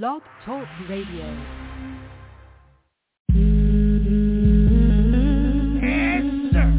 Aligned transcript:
Blog 0.00 0.22
Talk 0.46 0.66
Radio. 0.88 1.26
Answer. 5.84 6.70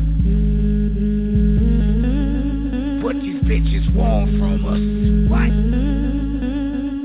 What 3.03 3.15
these 3.17 3.43
bitches 3.43 3.95
want 3.95 4.31
from 4.39 4.65
us. 4.65 4.81
What? 5.29 5.53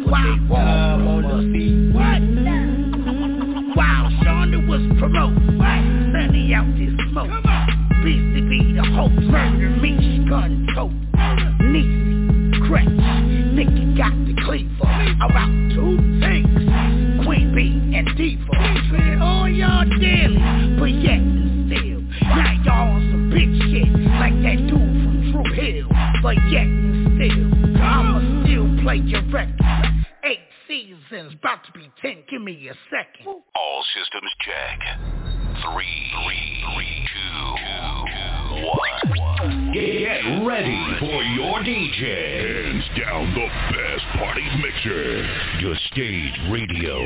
What 0.09 0.23
they 0.25 0.39
want 0.49 1.03
from 1.05 1.27
us. 1.27 1.45
What? 1.92 2.21
While 3.77 4.09
Shonda 4.22 4.59
was 4.67 4.81
promoted. 4.99 5.59
What? 5.59 5.83
Sunny 6.15 6.54
out 6.54 6.72
this 6.79 6.95
smoke. 7.11 7.37
Beastie 8.03 8.49
be 8.49 8.72
the 8.72 8.85
hope. 8.95 9.13
Murder 9.13 9.69
me, 9.77 10.25
gun 10.27 10.69
tote. 10.75 10.97
Give 32.30 32.42
me 32.42 32.68
a 32.68 32.74
second. 32.91 33.27
All 33.27 33.84
systems 33.95 34.30
check. 34.45 34.80
Three, 35.64 36.10
three, 36.12 36.62
three, 36.74 37.09
two, 37.09 37.56
two, 37.56 38.66
one. 38.68 39.73
Get 39.73 40.45
ready 40.46 40.96
for 41.01 41.23
your 41.23 41.60
DJ. 41.60 42.59
Hands 42.68 42.84
down 43.01 43.32
the 43.32 43.48
best 43.73 44.04
party 44.18 44.45
mixer. 44.60 45.27
Your 45.60 45.74
stage 45.91 46.34
radio. 46.51 46.98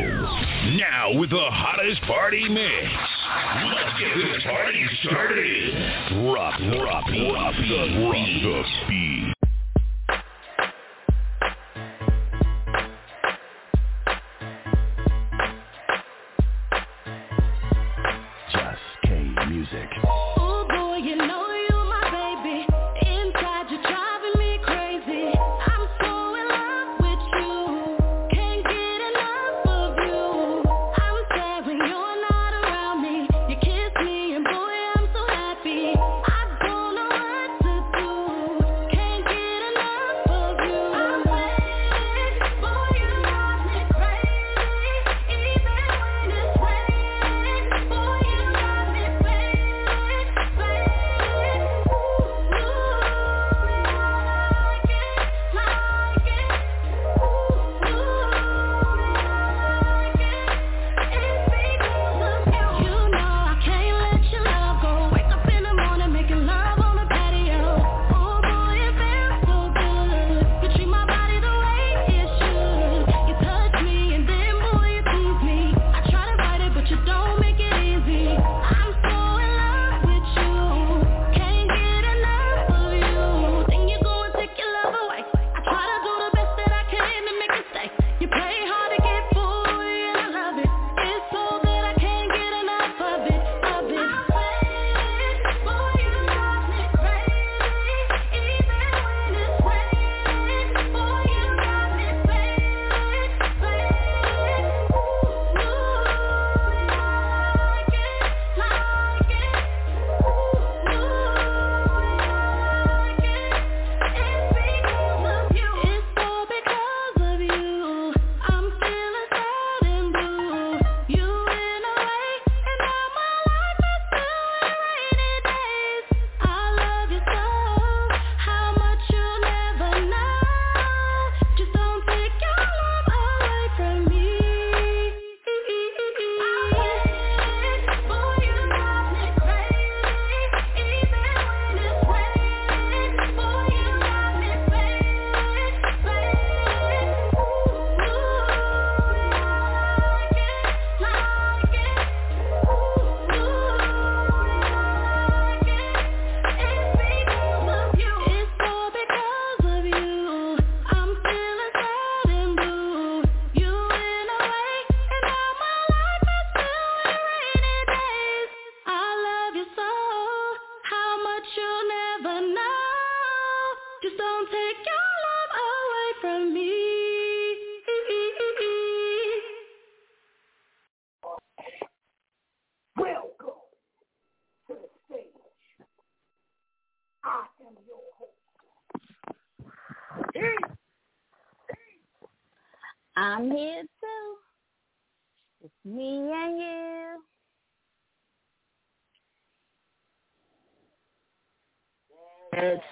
Now 0.77 1.13
with 1.15 1.31
the 1.31 1.51
hottest 1.51 2.03
party 2.03 2.49
mix. 2.49 2.93
Let's 3.65 4.01
get 4.01 4.17
this 4.17 4.43
party 4.43 4.85
started. 5.05 5.75
Rock, 6.35 6.59
rock, 6.83 7.05
rock, 7.07 7.07
rock 7.31 7.55
the 7.55 8.65
beat. 8.89 9.42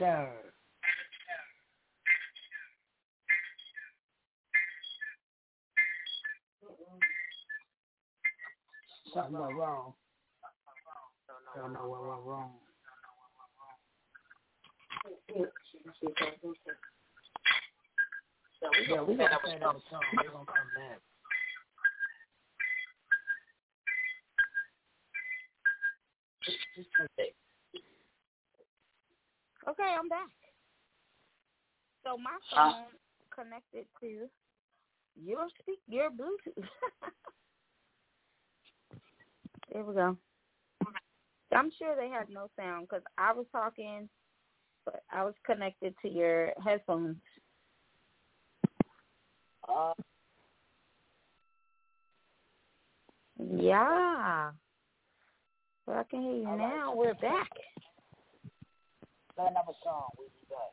serve. 0.00 0.28
Something 9.14 9.40
went 9.40 9.56
wrong. 9.56 9.94
Don't 11.56 11.72
know 11.74 11.88
what 11.88 12.02
went 12.08 12.26
wrong. 12.26 12.52
Yeah, 18.88 19.02
we 19.02 19.16
gotta 19.16 19.38
play 19.40 19.58
that 19.58 19.76
song. 19.90 20.02
We're 20.16 20.30
gonna 20.30 20.46
come 20.46 20.70
back. 20.76 21.00
Just, 26.44 26.58
just 26.76 26.88
take 27.18 27.34
Okay, 29.70 29.94
I'm 29.96 30.08
back. 30.08 30.26
So 32.02 32.16
my 32.16 32.36
phone 32.52 32.86
connected 33.32 33.84
to 34.00 34.26
your 35.22 35.46
speak 35.60 35.78
your 35.86 36.10
Bluetooth. 36.10 36.56
there 39.72 39.84
we 39.84 39.94
go. 39.94 40.16
I'm 41.52 41.70
sure 41.78 41.94
they 41.94 42.08
had 42.08 42.30
no 42.30 42.48
sound 42.58 42.88
because 42.88 43.04
I 43.18 43.32
was 43.32 43.46
talking, 43.52 44.08
but 44.84 45.04
I 45.12 45.24
was 45.24 45.34
connected 45.46 45.94
to 46.02 46.08
your 46.08 46.52
headphones. 46.64 47.16
Uh, 49.68 49.92
yeah. 53.38 54.50
Well, 55.86 55.98
I 55.98 56.04
can 56.10 56.22
hear 56.22 56.32
you 56.32 56.56
now. 56.56 56.92
We're 56.94 57.14
back 57.14 57.50
play 59.40 59.48
another 59.50 59.72
song. 59.82 60.10
We'll 60.18 60.28
be 60.28 60.46
back. 60.50 60.72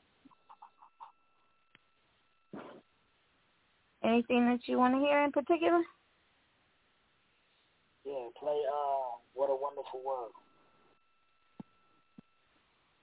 Anything 4.04 4.46
that 4.46 4.60
you 4.66 4.78
want 4.78 4.94
to 4.96 5.00
hear 5.00 5.24
in 5.24 5.32
particular? 5.32 5.82
Yeah, 8.06 8.28
play 8.40 8.62
uh, 8.72 9.18
What 9.34 9.50
a 9.50 9.56
Wonderful 9.56 10.02
World. 10.06 10.32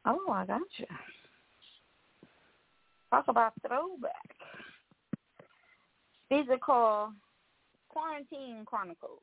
Oh, 0.07 0.33
I 0.33 0.47
got 0.47 0.61
you. 0.77 0.87
Talk 3.11 3.25
about 3.29 3.53
throwback. 3.67 4.37
These 6.31 6.47
are 6.51 6.59
called 6.59 7.13
Quarantine 7.89 8.65
Chronicles. 8.67 9.21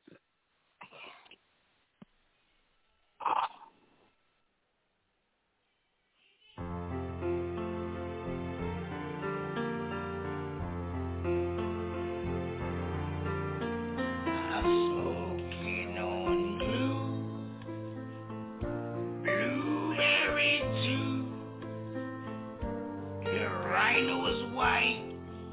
Is 24.28 24.54
white, 24.54 25.02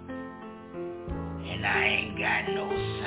and 0.08 1.66
I 1.66 1.86
ain't 1.86 2.18
got 2.18 2.50
no 2.54 2.99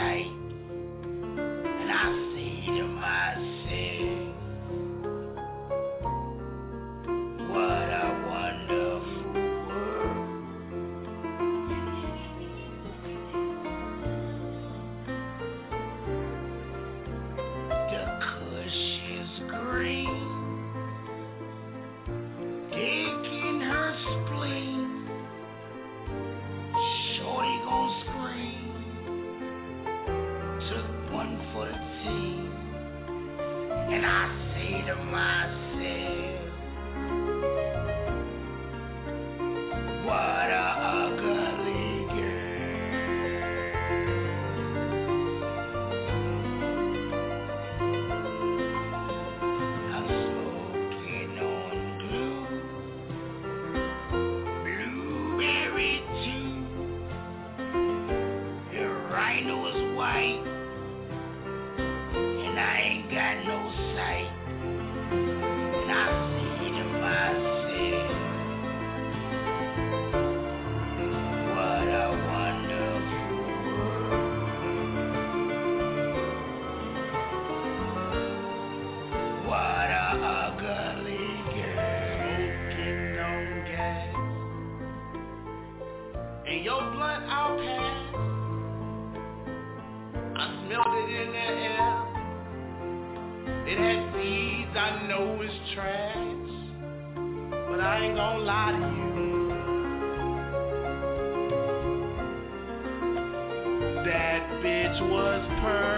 bitch 105.48 105.91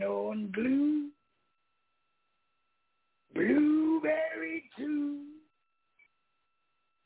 on 0.00 0.50
glue, 0.52 1.08
blueberry 3.34 4.64
too. 4.76 5.24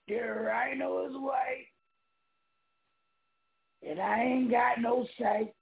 The 0.08 0.20
rhino 0.20 1.06
is 1.06 1.12
white, 1.14 1.66
and 3.88 3.98
I 3.98 4.22
ain't 4.22 4.50
got 4.50 4.80
no 4.80 5.06
sight. 5.18 5.52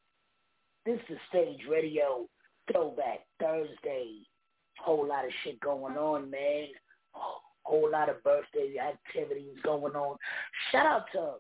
This 0.85 1.01
is 1.09 1.19
Stage 1.31 1.61
Radio 1.71 2.29
Throwback 2.71 3.21
Thursday. 3.41 4.27
Whole 4.79 5.09
lot 5.09 5.25
of 5.25 5.31
shit 5.43 5.59
going 5.61 5.97
on, 5.97 6.31
man. 6.31 6.67
Whole 7.63 7.91
lot 7.91 8.11
of 8.11 8.23
birthday 8.23 8.75
activities 8.79 9.57
going 9.63 9.95
on. 9.95 10.19
Shout 10.71 10.87
out 10.87 11.05
to 11.13 11.35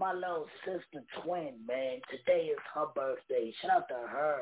my 0.00 0.14
little 0.14 0.46
sister 0.64 1.04
twin, 1.22 1.52
man. 1.68 2.00
Today 2.10 2.46
is 2.46 2.58
her 2.74 2.86
birthday. 2.94 3.52
Shout 3.60 3.70
out 3.70 3.88
to 3.88 4.08
her. 4.08 4.36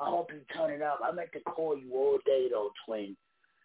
I 0.00 0.10
hope 0.10 0.30
you 0.32 0.40
turn 0.54 0.72
it 0.72 0.82
up. 0.82 0.98
I 1.04 1.12
meant 1.12 1.30
to 1.34 1.40
call 1.40 1.78
you 1.78 1.94
all 1.94 2.18
day 2.26 2.48
though, 2.50 2.70
twin. 2.84 3.16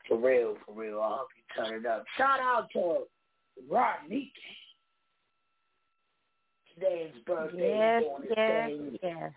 For 0.08 0.18
real, 0.18 0.56
for 0.66 0.76
real. 0.76 1.02
I 1.02 1.18
hope 1.18 1.28
you 1.36 1.64
turn 1.64 1.80
it 1.80 1.86
up. 1.88 2.06
Shout 2.18 2.40
out 2.40 2.68
to 2.74 3.00
Rodney. 3.68 4.32
Today 6.76 7.12
is 7.14 7.22
birthday. 7.26 7.76
Yes, 7.78 8.04
yes, 8.38 8.70
thing. 8.70 9.00
yes. 9.02 9.32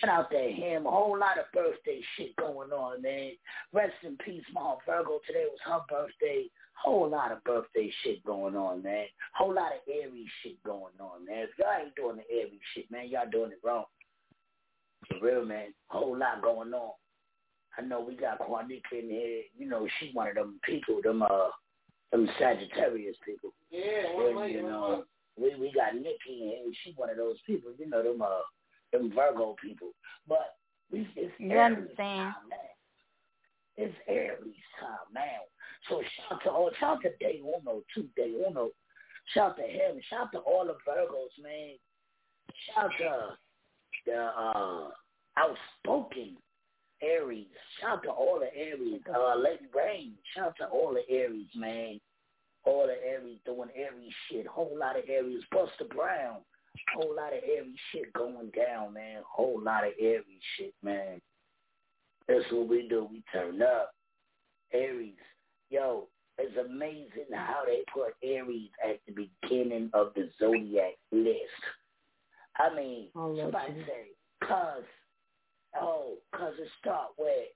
Shout 0.00 0.10
out 0.10 0.30
to 0.30 0.38
him. 0.38 0.86
A 0.86 0.90
whole 0.90 1.18
lot 1.18 1.36
of 1.36 1.46
birthday 1.52 2.00
shit 2.16 2.36
going 2.36 2.70
on, 2.70 3.02
man. 3.02 3.32
Rest 3.72 3.94
in 4.04 4.16
peace, 4.24 4.44
my 4.52 4.76
Virgo. 4.86 5.18
Today 5.26 5.46
was 5.50 5.58
her 5.64 5.80
birthday. 5.88 6.44
Whole 6.82 7.10
lot 7.10 7.30
of 7.30 7.44
birthday 7.44 7.92
shit 8.02 8.24
going 8.24 8.56
on, 8.56 8.82
man. 8.82 9.04
Whole 9.34 9.54
lot 9.54 9.72
of 9.72 9.80
Aries 9.86 10.28
shit 10.42 10.62
going 10.64 10.94
on, 10.98 11.26
man. 11.26 11.44
If 11.44 11.50
y'all 11.58 11.68
ain't 11.78 11.94
doing 11.94 12.16
the 12.16 12.34
Aries 12.34 12.60
shit, 12.74 12.90
man, 12.90 13.08
y'all 13.08 13.28
doing 13.30 13.52
it 13.52 13.60
wrong. 13.62 13.84
For 15.08 15.18
real, 15.20 15.44
man. 15.44 15.74
Whole 15.88 16.16
lot 16.16 16.42
going 16.42 16.72
on. 16.72 16.92
I 17.76 17.82
know 17.82 18.00
we 18.00 18.16
got 18.16 18.40
Quanika 18.40 18.98
in 18.98 19.10
here. 19.10 19.42
You 19.56 19.68
know, 19.68 19.86
she 19.98 20.10
one 20.12 20.28
of 20.28 20.34
them 20.34 20.58
people, 20.64 21.00
them 21.02 21.22
uh, 21.22 21.48
them 22.12 22.28
Sagittarius 22.38 23.16
people. 23.24 23.52
Yeah, 23.70 24.46
you 24.46 24.62
know, 24.62 25.04
we 25.38 25.54
we 25.56 25.72
got 25.72 25.94
Nikki 25.94 26.42
in 26.42 26.48
here. 26.48 26.72
She 26.82 26.94
one 26.96 27.10
of 27.10 27.16
those 27.16 27.36
people. 27.46 27.70
You 27.78 27.88
know, 27.88 28.02
them 28.02 28.22
uh, 28.22 28.40
them 28.92 29.12
Virgo 29.14 29.54
people. 29.62 29.90
But 30.26 30.56
we 30.90 31.06
it's 31.14 31.32
You 31.38 31.50
Aries 31.52 31.76
understand. 31.76 32.34
time, 32.34 32.48
man. 32.48 32.58
It's 33.76 33.94
Aries 34.08 34.54
time, 34.80 35.12
man. 35.14 35.40
So 35.88 36.02
shout 36.02 36.40
to 36.44 36.50
all, 36.50 36.70
shout 36.78 36.98
to 37.02 37.10
Day 37.20 37.40
Uno, 37.40 37.82
too, 37.94 38.08
Day 38.16 38.32
Uno. 38.46 38.70
Shout 39.34 39.56
to 39.56 39.62
him. 39.62 40.00
Shout 40.08 40.32
to 40.32 40.38
all 40.38 40.66
the 40.66 40.74
Virgos, 40.88 41.42
man. 41.42 41.76
Shout 42.74 42.90
to 42.98 43.36
the 44.06 44.18
uh, 44.18 44.88
outspoken 45.36 46.36
Aries. 47.02 47.46
Shout 47.80 48.02
to 48.04 48.10
all 48.10 48.40
the 48.40 48.54
Aries. 48.58 49.00
Uh, 49.08 49.36
Lady 49.36 49.66
Rain. 49.74 50.14
Shout 50.34 50.54
to 50.58 50.66
all 50.66 50.94
the 50.94 51.14
Aries, 51.14 51.48
man. 51.54 52.00
All 52.64 52.86
the 52.86 52.96
Aries 53.08 53.38
doing 53.46 53.70
Aries 53.74 54.12
shit. 54.28 54.46
Whole 54.46 54.76
lot 54.78 54.98
of 54.98 55.04
Aries. 55.08 55.42
Buster 55.50 55.84
Brown. 55.94 56.38
Whole 56.94 57.16
lot 57.16 57.32
of 57.32 57.40
Aries 57.44 57.78
shit 57.92 58.12
going 58.12 58.50
down, 58.56 58.94
man. 58.94 59.22
Whole 59.26 59.60
lot 59.62 59.86
of 59.86 59.92
Aries 60.00 60.24
shit, 60.56 60.74
man. 60.82 61.20
That's 62.28 62.44
what 62.52 62.68
we 62.68 62.86
do. 62.88 63.08
We 63.10 63.22
turn 63.32 63.62
up. 63.62 63.92
Aries. 64.72 65.14
Yo, 65.70 66.08
it's 66.38 66.56
amazing 66.56 67.26
how 67.32 67.62
they 67.64 67.82
put 67.92 68.14
Aries 68.22 68.70
at 68.84 69.00
the 69.06 69.12
beginning 69.42 69.90
of 69.94 70.12
the 70.14 70.28
zodiac 70.38 70.94
list. 71.12 71.38
I 72.58 72.74
mean, 72.74 73.08
Oh, 73.14 73.28
Lord 73.28 73.38
somebody 73.38 73.72
Jesus. 73.74 73.86
say, 73.88 74.46
cause, 74.46 74.82
oh, 75.80 76.14
cause 76.34 76.54
it 76.58 76.68
start 76.80 77.10
with, 77.18 77.48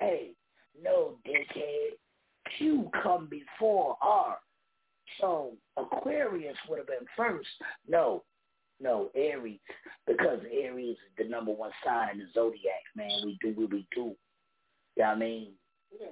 hey, 0.00 0.32
no, 0.82 1.18
dickhead, 1.26 1.96
Q 2.58 2.90
come 3.02 3.28
before 3.28 3.96
R. 4.02 4.38
So 5.20 5.52
Aquarius 5.76 6.56
would 6.68 6.78
have 6.78 6.86
been 6.88 7.06
first. 7.16 7.48
No, 7.88 8.24
no, 8.80 9.10
Aries, 9.14 9.60
because 10.06 10.40
Aries 10.50 10.96
is 10.96 11.12
the 11.16 11.24
number 11.24 11.52
one 11.52 11.70
sign 11.84 12.10
in 12.12 12.18
the 12.18 12.24
zodiac, 12.34 12.82
man. 12.96 13.20
We 13.24 13.38
do 13.40 13.52
what 13.60 13.70
we 13.70 13.86
do. 13.94 14.00
You 14.00 14.16
know 14.96 15.04
what 15.04 15.08
I 15.08 15.18
mean? 15.18 15.52
Uh, 15.92 16.06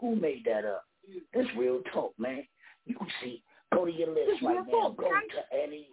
who 0.00 0.16
made 0.16 0.44
that 0.44 0.64
up? 0.64 0.84
This 1.32 1.46
real 1.56 1.80
talk, 1.92 2.12
man. 2.18 2.42
You 2.84 2.96
can 2.96 3.08
see. 3.22 3.42
Go 3.74 3.84
to 3.84 3.92
your 3.92 4.08
list 4.08 4.42
right 4.42 4.64
now. 4.70 4.94
Go 4.96 5.10
to 5.10 5.56
any. 5.62 5.88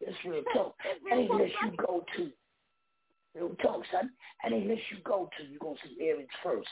This 0.00 0.14
real 0.24 0.42
talk. 0.54 0.74
Any 1.10 1.28
list 1.28 1.54
you 1.64 1.72
go 1.76 2.04
to. 2.16 2.30
Real 3.34 3.54
talk, 3.62 3.82
son. 3.92 4.10
Any 4.44 4.64
list 4.66 4.82
you 4.90 4.98
go 5.04 5.28
to, 5.38 5.44
you're 5.44 5.58
going 5.58 5.76
to 5.76 5.88
see 5.88 6.04
Aries 6.04 6.26
first. 6.42 6.68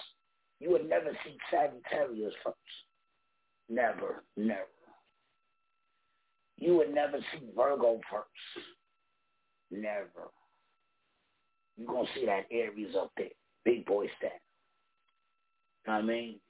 You 0.61 0.71
would 0.71 0.88
never 0.88 1.11
see 1.25 1.37
Sagittarius 1.50 2.35
first. 2.42 2.56
Never, 3.68 4.25
never. 4.37 4.66
You 6.59 6.76
would 6.76 6.94
never 6.94 7.18
see 7.18 7.47
Virgo 7.56 8.00
first. 8.11 8.66
Never. 9.71 10.30
You're 11.76 11.88
going 11.88 12.06
to 12.06 12.12
see 12.14 12.26
that 12.26 12.47
Aries 12.50 12.94
up 12.97 13.11
there. 13.16 13.28
Big 13.64 13.85
boy 13.87 14.06
stat. 14.18 14.40
I 15.86 16.02
mean? 16.02 16.40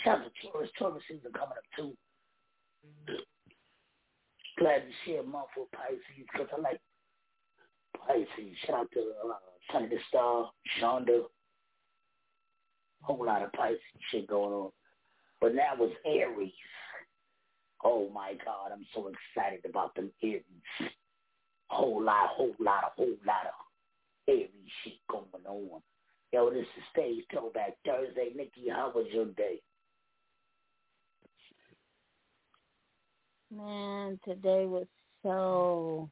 Shout 0.00 0.18
out 0.18 0.24
to 0.24 0.50
Taurus. 0.50 0.70
Taurus 0.78 1.02
season 1.08 1.32
coming 1.32 1.56
up 1.56 1.64
too. 1.76 1.96
Glad 4.58 4.78
to 4.78 4.90
share 5.04 5.20
a 5.20 5.24
month 5.24 5.48
with 5.56 5.70
Pisces 5.72 6.00
because 6.16 6.48
I 6.56 6.60
like 6.60 6.80
Pisces. 8.06 8.56
Shout 8.66 8.76
out 8.76 8.90
to 8.92 9.12
uh, 9.28 9.80
the 9.80 9.96
Star, 10.08 10.50
Shonda. 10.80 11.22
Whole 13.02 13.24
lot 13.24 13.42
of 13.42 13.52
Pisces 13.52 13.80
shit 14.10 14.26
going 14.26 14.52
on. 14.52 14.70
But 15.40 15.54
now 15.54 15.72
it's 15.80 15.94
Aries. 16.06 16.52
Oh 17.84 18.08
my 18.12 18.32
God, 18.44 18.72
I'm 18.72 18.86
so 18.94 19.08
excited 19.08 19.68
about 19.68 19.94
them 19.94 20.10
Aries. 20.22 20.44
Whole 21.68 22.02
lot, 22.02 22.30
whole 22.30 22.54
lot, 22.58 22.92
whole 22.96 23.16
lot 23.26 23.46
of 23.46 24.28
Aries 24.28 24.48
shit 24.82 24.94
going 25.10 25.26
on. 25.46 25.82
Yo, 26.32 26.50
this 26.50 26.62
is 26.62 26.82
Stage 26.92 27.24
Throwback 27.30 27.76
Thursday. 27.84 28.30
Nikki, 28.34 28.68
how 28.68 28.92
was 28.94 29.06
your 29.12 29.26
day? 29.26 29.60
Man, 33.54 34.18
today 34.24 34.66
was 34.66 34.86
so 35.22 36.10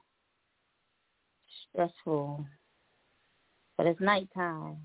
stressful. 1.73 2.47
But 3.77 3.87
it's 3.87 4.01
nighttime. 4.01 4.77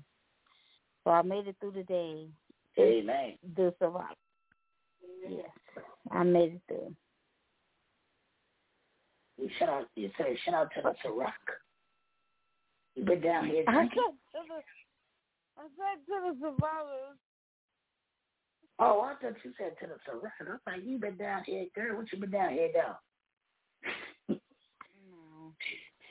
So 1.04 1.10
I 1.10 1.22
made 1.22 1.46
it 1.46 1.56
through 1.60 1.72
the 1.72 1.84
day. 1.84 2.26
Amen. 2.78 3.38
Do 3.56 3.72
survive. 3.78 4.16
Yes. 5.28 5.46
I 6.10 6.24
made 6.24 6.54
it 6.54 6.60
through. 6.66 6.94
You 9.38 9.48
shout 9.58 9.68
out, 9.68 9.88
you 9.94 10.10
say 10.18 10.36
shout 10.44 10.54
out 10.54 10.70
to 10.74 10.82
the 10.82 10.94
Ciroc. 11.04 11.32
You 12.96 13.04
been 13.04 13.20
down 13.20 13.46
here 13.46 13.64
drinking? 13.64 14.02
I 15.60 15.64
said 15.76 16.00
to 16.06 16.14
the 16.24 16.40
survivors. 16.40 17.18
Oh, 18.78 19.02
I 19.02 19.12
thought 19.20 19.36
you 19.44 19.52
said 19.58 19.76
to 19.80 19.86
the 19.88 19.98
Ciroc. 20.10 20.30
I 20.40 20.52
was 20.52 20.60
like, 20.66 20.80
you 20.86 20.98
been 20.98 21.18
down 21.18 21.42
here, 21.44 21.66
girl. 21.74 21.98
What 21.98 22.10
you 22.10 22.18
been 22.18 22.30
down 22.30 22.52
here 22.52 22.70
down? 22.72 22.96
No. 25.10 25.52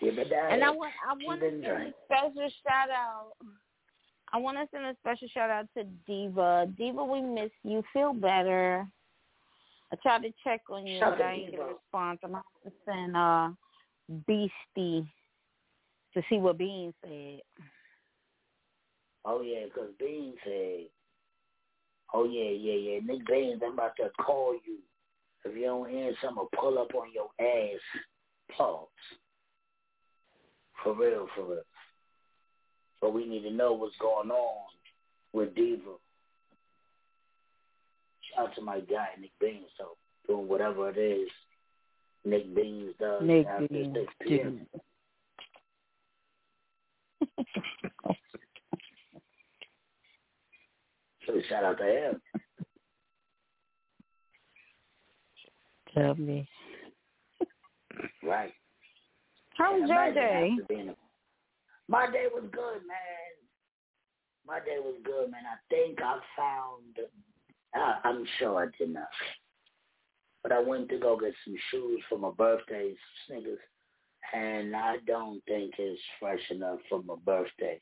You 0.01 0.11
been 0.11 0.29
down 0.29 0.51
And 0.51 0.61
here? 0.61 0.69
I 0.69 0.71
want 0.71 0.93
I 1.07 1.13
want 1.25 1.41
to 1.41 1.49
send 1.49 1.65
a 1.65 1.93
special 2.05 2.49
shout 2.63 2.89
out. 2.91 3.31
I 4.31 4.37
want 4.37 4.57
to 4.57 4.67
send 4.71 4.85
a 4.85 4.95
special 5.01 5.27
shout 5.33 5.49
out 5.49 5.65
to 5.75 5.83
Diva. 6.05 6.71
Diva, 6.77 7.03
we 7.03 7.21
miss 7.21 7.49
you. 7.63 7.83
Feel 7.91 8.13
better. 8.13 8.87
I 9.91 9.95
tried 10.03 10.21
to 10.21 10.29
check 10.43 10.61
on 10.69 10.85
you, 10.85 10.99
Shout 10.99 11.17
but 11.17 11.25
I 11.25 11.37
didn't 11.37 11.51
get 11.51 11.59
a 11.61 11.65
response. 11.65 12.19
I'm 12.23 12.31
gonna 12.31 12.43
to 12.65 12.71
send 12.85 13.17
uh 13.17 13.49
Beastie 14.27 15.11
to 16.13 16.21
see 16.29 16.37
what 16.37 16.59
Bean 16.59 16.93
said. 17.03 17.41
Oh 19.25 19.41
yeah, 19.41 19.67
'cause 19.73 19.91
Bean 19.99 20.33
said, 20.43 20.89
"Oh 22.13 22.25
yeah, 22.25 22.49
yeah, 22.49 22.73
yeah, 22.73 22.99
Nick 23.01 23.25
Beans, 23.25 23.61
I'm 23.63 23.73
about 23.73 23.95
to 23.97 24.09
call 24.11 24.53
you. 24.65 24.77
If 25.45 25.55
you 25.55 25.63
don't 25.63 25.93
answer, 25.93 26.27
I'm 26.27 26.35
gonna 26.35 26.47
pull 26.53 26.79
up 26.79 26.93
on 26.95 27.11
your 27.13 27.29
ass." 27.39 27.81
Pause. 28.49 28.87
For 30.83 30.93
real, 30.93 31.27
for 31.35 31.43
real. 31.43 31.63
But 33.01 33.13
we 33.13 33.25
need 33.25 33.43
to 33.43 33.51
know 33.51 33.73
what's 33.73 33.97
going 33.97 34.31
on 34.31 34.65
with 35.33 35.53
Diva. 35.55 35.97
Shout 38.21 38.49
out 38.49 38.55
to 38.55 38.61
my 38.61 38.79
guy 38.79 39.15
Nick 39.19 39.37
Beans, 39.39 39.69
so 39.77 39.97
doing 40.27 40.47
whatever 40.47 40.89
it 40.89 40.97
is 40.97 41.29
Nick 42.25 42.53
Beans 42.53 42.95
does 42.99 43.23
Nick 43.23 43.47
after 43.47 43.67
Beans 43.67 43.95
6 43.95 44.13
p.m. 44.21 44.67
So 51.29 51.39
shout 51.47 51.63
out 51.63 51.77
to 51.77 51.83
him. 51.83 52.21
Tell 55.93 56.15
me. 56.15 56.47
Right. 58.23 58.51
How 59.55 59.73
was 59.79 59.89
your 59.89 60.13
day? 60.13 60.55
a- 60.89 60.95
My 61.87 62.09
day 62.11 62.25
was 62.33 62.49
good, 62.51 62.81
man. 62.87 63.33
My 64.45 64.59
day 64.59 64.77
was 64.79 64.95
good, 65.03 65.29
man. 65.29 65.43
I 65.45 65.57
think 65.69 65.99
I 66.01 66.19
found, 66.35 66.99
uh, 67.75 67.99
I'm 68.03 68.25
sure 68.39 68.63
I 68.63 68.67
did 68.77 68.89
not. 68.93 69.07
But 70.41 70.51
I 70.51 70.59
went 70.59 70.89
to 70.89 70.97
go 70.97 71.17
get 71.19 71.33
some 71.45 71.55
shoes 71.69 72.01
for 72.09 72.17
my 72.17 72.31
birthday, 72.31 72.95
sneakers, 73.27 73.59
and 74.33 74.75
I 74.75 74.97
don't 75.05 75.43
think 75.45 75.73
it's 75.77 76.01
fresh 76.19 76.49
enough 76.49 76.79
for 76.89 77.03
my 77.03 77.15
birthday. 77.25 77.79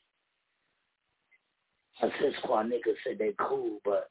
My 2.00 2.08
sis 2.20 2.34
Quanika 2.44 2.94
said 3.04 3.18
they 3.18 3.32
cool, 3.38 3.80
but 3.84 4.10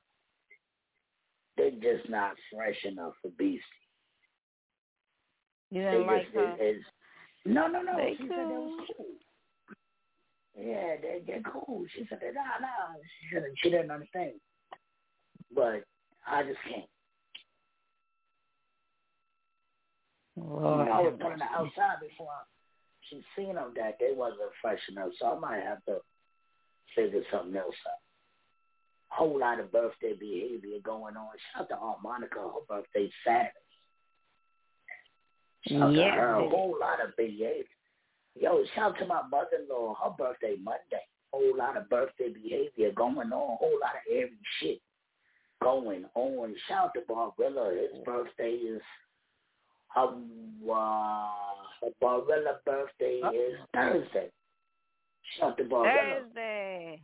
they 1.55 1.71
just 1.71 2.09
not 2.09 2.35
fresh 2.53 2.83
enough 2.83 3.13
for 3.21 3.29
Beastie. 3.37 3.63
You 5.71 5.81
didn't 5.81 6.07
like 6.07 6.23
just 6.23 6.35
her. 6.35 6.57
is 6.59 6.81
no, 7.45 7.67
no, 7.67 7.81
no. 7.81 7.97
They 7.97 8.15
she 8.17 8.23
said 8.23 8.29
that 8.29 8.49
was 8.49 8.87
cool. 8.97 9.05
Yeah, 10.57 10.95
they 11.01 11.21
they're 11.25 11.41
cool. 11.41 11.85
She 11.95 12.05
said 12.09 12.19
nah, 12.33 12.59
nah. 12.59 12.97
She 13.21 13.35
said 13.35 13.43
she 13.57 13.69
didn't 13.69 13.91
understand. 13.91 14.33
But 15.53 15.83
I 16.27 16.43
just 16.43 16.59
can't. 16.67 16.85
Know, 20.35 20.87
I 20.91 21.01
was 21.01 21.15
telling 21.19 21.39
her 21.39 21.55
outside 21.55 21.97
before 22.01 22.27
she 23.09 23.23
seen 23.35 23.55
them 23.55 23.73
that 23.75 23.97
they 23.99 24.11
wasn't 24.13 24.51
fresh 24.61 24.79
enough, 24.89 25.09
so 25.19 25.35
I 25.35 25.39
might 25.39 25.63
have 25.63 25.83
to 25.85 25.97
figure 26.97 27.21
something 27.31 27.55
else 27.55 27.75
out. 27.87 28.01
Whole 29.09 29.39
lot 29.39 29.59
of 29.61 29.71
birthday 29.71 30.13
behavior 30.19 30.79
going 30.83 31.15
on. 31.15 31.29
Shout 31.53 31.61
out 31.63 31.69
to 31.69 31.75
Aunt 31.77 32.03
Monica, 32.03 32.39
her 32.39 32.65
birthday 32.67 33.09
Saturday. 33.25 33.51
Shout 35.67 35.81
out 35.81 35.93
Yeah. 35.93 36.15
to 36.15 36.21
her, 36.21 36.33
a 36.35 36.49
whole 36.49 36.77
lot 36.79 36.99
of 36.99 37.15
behavior. 37.15 37.63
Yo, 38.35 38.63
shout 38.75 38.91
out 38.91 38.97
to 38.99 39.05
my 39.05 39.21
mother-in-law, 39.31 39.95
her 40.03 40.09
birthday 40.11 40.55
Monday. 40.57 41.05
Whole 41.31 41.55
lot 41.57 41.77
of 41.77 41.89
birthday 41.89 42.29
behavior 42.29 42.91
going 42.91 43.31
on. 43.33 43.57
Whole 43.57 43.79
lot 43.81 43.95
of 43.95 44.01
every 44.11 44.37
shit 44.59 44.81
going 45.61 46.05
on. 46.15 46.55
Shout 46.67 46.85
out 46.87 46.93
to 46.95 47.01
Barbarella. 47.07 47.73
His 47.75 48.03
birthday 48.03 48.51
is 48.51 48.81
um, 49.95 50.29
uh, 50.69 51.29
Barbarella 51.99 52.59
birthday 52.65 53.19
is 53.33 53.59
Thursday. 53.73 54.29
Shout 55.35 55.51
out 55.51 55.57
to 55.57 55.67
Thursday. 55.67 57.01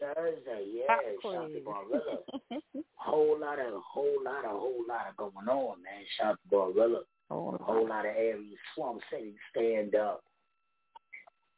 Thursday, 0.00 0.66
yeah. 0.72 0.86
Pop 0.86 1.00
Shout 1.22 1.34
out 1.36 1.48
to 1.48 1.60
quiz. 1.60 1.64
Barbarella. 1.64 2.84
whole 2.94 3.38
lot 3.38 3.58
of, 3.58 3.80
whole 3.86 4.18
lot 4.24 4.44
of, 4.44 4.50
whole 4.50 4.84
lot 4.88 5.06
of 5.08 5.16
going 5.16 5.48
on, 5.48 5.82
man. 5.82 6.04
Shout 6.18 6.32
out 6.32 6.38
to 6.50 7.00
Oh, 7.30 7.56
whole 7.62 7.88
lot 7.88 8.06
of 8.06 8.14
areas. 8.16 8.58
Swamp 8.74 9.00
City, 9.10 9.34
stand 9.50 9.94
up. 9.94 10.22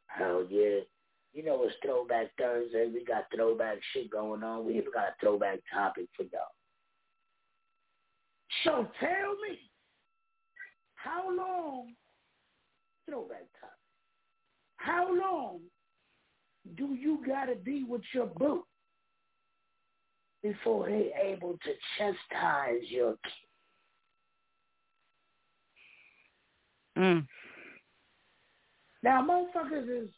Hell 0.07 0.47
yeah. 0.49 0.81
You 1.33 1.45
know 1.45 1.65
it's 1.65 1.75
Throwback 1.85 2.29
Thursday. 2.39 2.89
We 2.93 3.05
got 3.05 3.27
throwback 3.35 3.79
shit 3.93 4.11
going 4.11 4.43
on. 4.43 4.65
We 4.65 4.79
even 4.79 4.93
got 4.93 5.09
a 5.09 5.15
throwback 5.21 5.59
topic 5.73 6.07
for 6.17 6.23
y'all. 6.23 6.55
So 8.65 8.89
tell 9.01 9.33
me, 9.43 9.59
how 10.95 11.29
long, 11.37 11.93
throwback 13.09 13.45
topic, 13.61 13.77
how 14.77 15.09
long 15.15 15.61
do 16.77 16.95
you 16.95 17.21
got 17.27 17.47
to 17.47 17.55
be 17.57 17.85
with 17.85 18.03
your 18.13 18.27
boo 18.27 18.65
before 20.43 20.89
he 20.89 21.11
able 21.23 21.59
to 21.65 21.73
chastise 21.99 22.83
your 22.89 23.13
kid? 23.13 23.33
Mm. 26.99 27.27
Now, 29.03 29.23
motherfuckers 29.23 30.05
is 30.05 30.09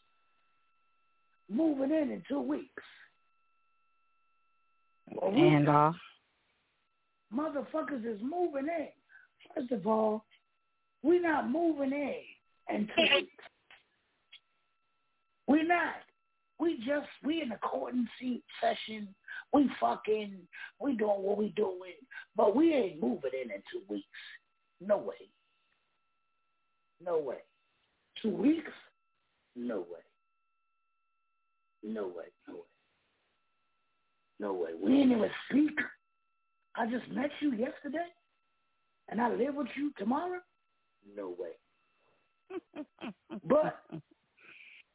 moving 1.49 1.91
in 1.91 2.11
in 2.11 2.23
two 2.27 2.41
weeks. 2.41 2.83
Well, 5.11 5.33
And 5.33 5.67
uh, 5.67 5.91
motherfuckers 7.33 8.05
is 8.05 8.21
moving 8.21 8.67
in. 8.67 8.87
First 9.55 9.71
of 9.71 9.87
all, 9.87 10.25
we're 11.03 11.21
not 11.21 11.49
moving 11.49 11.91
in 11.91 12.75
in 12.75 12.87
two 12.87 13.15
weeks. 13.15 13.43
We're 15.47 15.67
not. 15.67 15.95
We 16.59 16.77
just 16.77 17.07
we 17.23 17.41
in 17.41 17.49
the 17.49 17.57
courting 17.57 18.07
seat 18.19 18.43
session. 18.61 19.07
We 19.53 19.69
fucking 19.79 20.35
we 20.79 20.95
doing 20.95 21.21
what 21.21 21.37
we 21.37 21.49
doing, 21.49 21.95
but 22.35 22.55
we 22.55 22.73
ain't 22.73 23.01
moving 23.01 23.31
in 23.33 23.51
in 23.51 23.61
two 23.71 23.81
weeks. 23.89 24.05
No 24.81 24.97
way. 24.97 25.29
No 27.03 27.17
way. 27.17 27.37
Two 28.21 28.31
weeks? 28.31 28.71
No 29.55 29.79
way. 29.79 30.03
No 31.83 32.03
way. 32.07 32.25
No 32.47 32.55
way. 32.55 32.61
No 34.39 34.53
way. 34.53 34.69
We 34.81 35.01
ain't 35.01 35.11
even 35.11 35.29
speak. 35.49 35.77
I 36.75 36.85
just 36.85 37.09
met 37.11 37.29
you 37.41 37.51
yesterday, 37.51 38.07
and 39.09 39.19
I 39.21 39.29
live 39.29 39.55
with 39.55 39.67
you 39.75 39.91
tomorrow. 39.97 40.39
No 41.15 41.35
way. 41.37 41.51
But 43.47 43.79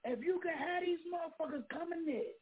if 0.05 0.25
you 0.25 0.41
can 0.43 0.53
have 0.53 0.85
these 0.85 0.99
motherfuckers 1.09 1.69
coming 1.71 2.05
there 2.07 2.35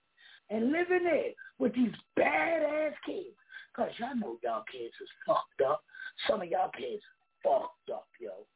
and 0.51 0.73
living 0.73 1.05
there 1.05 1.33
with 1.59 1.75
these 1.75 1.93
badass 2.19 2.93
kids, 3.07 3.37
cause 3.77 3.91
y'all 3.99 4.17
know 4.17 4.39
y'all 4.43 4.65
kids 4.71 4.95
is 5.01 5.09
fucked 5.27 5.63
up. 5.67 5.83
Some 6.29 6.43
of 6.43 6.49
y'all 6.49 6.71
kids 6.77 7.03
fucked 7.43 7.91
up, 7.93 8.09
yo. 8.21 8.47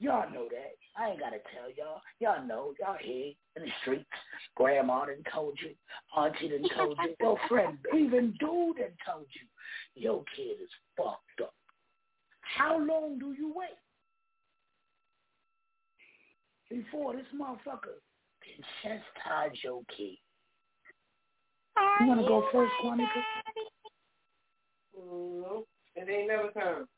Y'all 0.00 0.30
know 0.32 0.48
that. 0.50 0.74
I 0.96 1.10
ain't 1.10 1.20
gotta 1.20 1.38
tell 1.54 1.70
y'all. 1.76 2.02
Y'all 2.18 2.46
know. 2.46 2.74
Y'all 2.80 2.96
here 3.00 3.32
in 3.56 3.62
the 3.62 3.68
streets. 3.82 4.04
Grandma 4.56 5.06
done 5.06 5.22
told 5.32 5.56
you. 5.62 5.70
Auntie 6.16 6.48
done 6.48 6.68
told 6.76 6.98
you. 7.02 7.14
Your 7.20 7.38
friend, 7.48 7.78
even 7.94 8.34
dude 8.40 8.76
done 8.76 8.96
told 9.06 9.26
you. 9.30 10.02
Your 10.02 10.24
kid 10.36 10.62
is 10.62 10.70
fucked 10.96 11.40
up. 11.42 11.54
How 12.40 12.78
long 12.78 13.18
do 13.18 13.34
you 13.38 13.52
wait? 13.54 13.78
Before 16.74 17.12
this 17.12 17.22
motherfucker 17.32 18.02
can 18.42 18.64
chastise 18.82 19.56
your 19.62 19.82
kid. 19.96 20.18
You 22.00 22.06
wanna 22.08 22.26
go 22.26 22.48
first, 22.50 22.72
Quanika? 22.82 23.22
No, 24.96 25.66
it 25.94 26.08
ain't 26.10 26.26
never 26.26 26.50
time. 26.50 26.88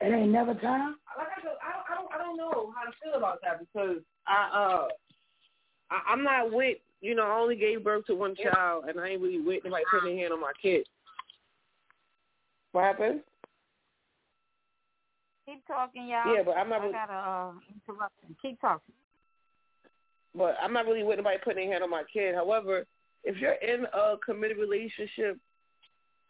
It 0.00 0.12
ain't 0.12 0.32
never 0.32 0.54
time? 0.54 0.96
Like 1.16 1.28
I 1.36 1.42
said, 1.42 1.52
I 1.62 1.72
don't, 1.72 1.84
I 1.88 1.94
don't, 1.94 2.12
I 2.12 2.18
don't 2.18 2.36
know 2.36 2.74
how 2.76 2.90
to 2.90 2.96
feel 3.00 3.14
about 3.16 3.38
that 3.42 3.60
because 3.60 3.98
I, 4.26 4.50
uh, 4.52 4.88
I, 5.92 6.12
I'm 6.12 6.24
not 6.24 6.50
with, 6.52 6.78
you 7.00 7.14
know, 7.14 7.22
I 7.22 7.38
only 7.38 7.54
gave 7.54 7.84
birth 7.84 8.06
to 8.06 8.16
one 8.16 8.34
child, 8.34 8.86
and 8.88 8.98
I 8.98 9.10
ain't 9.10 9.22
really 9.22 9.40
with 9.40 9.62
nobody 9.64 9.84
putting 9.92 10.16
their 10.16 10.18
hand 10.24 10.32
on 10.32 10.40
my 10.40 10.52
kid. 10.60 10.86
What 12.72 12.82
happened? 12.82 13.20
keep 15.46 15.66
talking, 15.66 16.08
y'all. 16.08 16.34
Yeah, 16.34 16.42
but 16.42 16.56
I'm 16.56 16.68
not 16.68 16.82
I 16.82 16.90
got 16.90 17.10
a 17.10 17.12
uh, 17.12 17.52
interruption. 17.70 18.36
Keep 18.42 18.60
talking. 18.60 18.94
But 20.34 20.56
I'm 20.62 20.72
not 20.72 20.86
really 20.86 21.02
with 21.02 21.18
nobody 21.18 21.38
putting 21.42 21.68
their 21.68 21.72
hand 21.72 21.84
on 21.84 21.90
my 21.90 22.02
kid. 22.12 22.34
However, 22.34 22.86
if 23.22 23.36
you're 23.38 23.52
in 23.52 23.86
a 23.92 24.16
committed 24.24 24.58
relationship, 24.58 25.38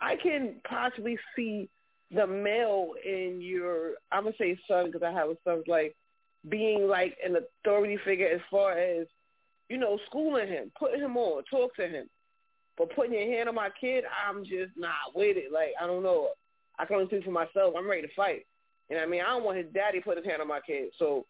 I 0.01 0.17
can 0.17 0.57
possibly 0.69 1.19
see 1.35 1.69
the 2.11 2.27
male 2.27 2.93
in 3.05 3.41
your, 3.41 3.95
I'm 4.13 4.25
gonna 4.25 4.37
say 4.39 4.59
son 4.69 4.87
because 4.87 5.03
I 5.03 5.13
have 5.13 5.31
a 5.31 5.37
son, 5.45 5.63
like 5.67 5.97
being 6.49 6.87
like 6.89 7.17
an 7.25 7.37
authority 7.37 7.99
figure 8.05 8.29
as 8.29 8.41
far 8.51 8.73
as, 8.73 9.07
you 9.69 9.79
know, 9.79 9.99
schooling 10.07 10.49
him, 10.49 10.71
putting 10.79 11.01
him 11.01 11.17
on, 11.17 11.43
talk 11.51 11.75
to 11.77 11.89
him. 11.89 12.07
But 12.77 12.95
putting 12.95 13.15
your 13.15 13.31
hand 13.37 13.49
on 13.49 13.55
my 13.55 13.71
kid, 13.81 14.05
I'm 14.27 14.45
just 14.45 14.73
not 14.77 15.15
with 15.15 15.37
it. 15.37 15.53
Like 15.53 15.71
I 15.81 15.87
don't 15.87 16.03
know. 16.03 16.31
I 16.79 16.85
can 16.85 16.97
only 16.97 17.07
speak 17.07 17.25
for 17.25 17.31
myself. 17.31 17.75
I'm 17.77 17.89
ready 17.89 18.03
to 18.03 18.15
fight. 18.15 18.47
And 18.91 18.99
I 18.99 19.07
mean? 19.07 19.23
I 19.23 19.31
don't 19.31 19.45
want 19.45 19.59
his 19.59 19.73
daddy 19.73 20.01
put 20.01 20.17
his 20.17 20.27
hand 20.27 20.43
on 20.43 20.49
my 20.49 20.61
kid. 20.61 20.91
So, 20.99 21.25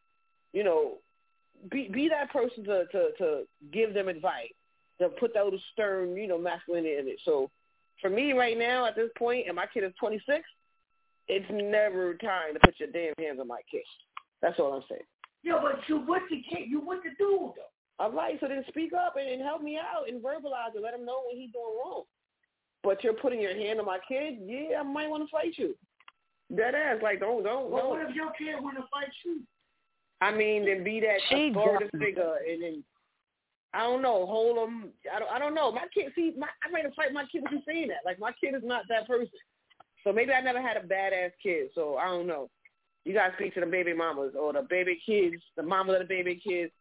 you 0.53 0.65
know, 0.65 0.99
be 1.71 1.88
be 1.93 2.09
that 2.09 2.31
person 2.31 2.64
to 2.64 2.87
to 2.87 3.11
to 3.19 3.43
give 3.73 3.95
them 3.95 4.09
advice, 4.09 4.53
to 5.01 5.09
put 5.09 5.35
that 5.35 5.45
little 5.45 5.61
stern, 5.73 6.17
you 6.17 6.27
know, 6.27 6.38
masculinity 6.38 6.97
in 6.99 7.09
it. 7.09 7.21
So, 7.25 7.51
for 8.01 8.11
me 8.11 8.33
right 8.33 8.59
now 8.59 8.87
at 8.87 8.97
this 8.97 9.11
point, 9.19 9.47
and 9.47 9.57
my 9.57 9.67
kid 9.67 9.85
is 9.85 9.93
26, 9.99 10.43
it's 11.29 11.47
never 11.51 12.14
time 12.14 12.55
to 12.55 12.61
put 12.61 12.75
your 12.79 12.90
damn 12.90 13.14
hands 13.19 13.40
on 13.40 13.49
my 13.49 13.61
kid. 13.71 13.83
That's 14.43 14.59
all 14.59 14.73
I'm 14.75 14.83
saying. 14.88 15.03
Yeah, 15.43 15.59
but 15.62 15.81
you 15.88 16.05
with 16.07 16.23
the 16.31 16.43
kid, 16.49 16.69
you 16.69 16.81
with 16.81 17.03
the 17.03 17.11
dude 17.11 17.53
though. 17.57 17.71
All 17.99 18.11
right, 18.11 18.37
so 18.40 18.49
then 18.49 18.64
speak 18.69 18.93
up 18.93 19.14
and, 19.17 19.29
and 19.29 19.40
help 19.40 19.62
me 19.62 19.79
out 19.79 20.09
and 20.09 20.23
verbalize 20.23 20.75
it. 20.75 20.83
Let 20.83 20.95
him 20.95 21.05
know 21.05 21.23
when 21.29 21.37
he's 21.40 21.53
doing 21.53 21.77
wrong. 21.79 22.03
But 22.83 23.05
you're 23.05 23.14
putting 23.14 23.40
your 23.40 23.55
hand 23.55 23.79
on 23.79 23.87
my 23.87 23.99
kid, 24.07 24.38
yeah, 24.45 24.81
I 24.81 24.83
might 24.83 25.09
want 25.09 25.23
to 25.23 25.31
fight 25.31 25.55
you. 25.57 25.75
Dead 26.55 26.75
ass, 26.75 26.99
like 27.03 27.21
don't 27.21 27.43
don't 27.43 27.71
Well, 27.71 27.83
don't. 27.85 27.90
what 28.01 28.11
if 28.11 28.14
your 28.14 28.31
kid 28.33 28.57
want 28.61 28.77
to 28.77 28.85
fight 28.93 29.09
you? 29.25 29.40
I 30.25 30.35
mean, 30.35 30.65
then 30.65 30.83
be 30.83 31.01
that 31.01 31.21
She 31.29 31.51
authoritative 31.51 31.91
figure, 32.01 32.37
and 32.49 32.63
then 32.63 32.85
I 33.75 33.81
don't 33.81 34.03
know, 34.03 34.25
hold 34.25 34.57
him. 34.57 34.91
I 35.15 35.19
don't. 35.19 35.31
I 35.31 35.39
don't 35.39 35.55
know. 35.55 35.71
My 35.71 35.85
kid, 35.93 36.13
see, 36.15 36.33
my, 36.39 36.47
I'm 36.65 36.75
ready 36.75 36.89
to 36.89 36.95
fight 36.95 37.13
my 37.13 37.25
kid. 37.31 37.43
You 37.51 37.61
saying 37.67 37.89
that? 37.89 38.05
Like 38.05 38.19
my 38.19 38.33
kid 38.41 38.55
is 38.55 38.63
not 38.65 38.85
that 38.89 39.07
person. 39.07 39.29
So 40.03 40.13
maybe 40.13 40.33
I 40.33 40.41
never 40.41 40.63
had 40.63 40.77
a 40.77 40.81
badass 40.81 41.33
kid. 41.43 41.69
So 41.75 41.97
I 41.97 42.07
don't 42.07 42.27
know. 42.27 42.49
You 43.05 43.13
gotta 43.13 43.35
speak 43.37 43.53
to 43.55 43.61
the 43.61 43.67
baby 43.67 43.93
mamas 43.93 44.33
or 44.39 44.53
the 44.53 44.67
baby 44.69 44.99
kids, 45.05 45.43
the 45.57 45.63
mama 45.63 45.93
of 45.95 45.99
the 45.99 46.05
baby 46.07 46.41
kids. 46.43 46.73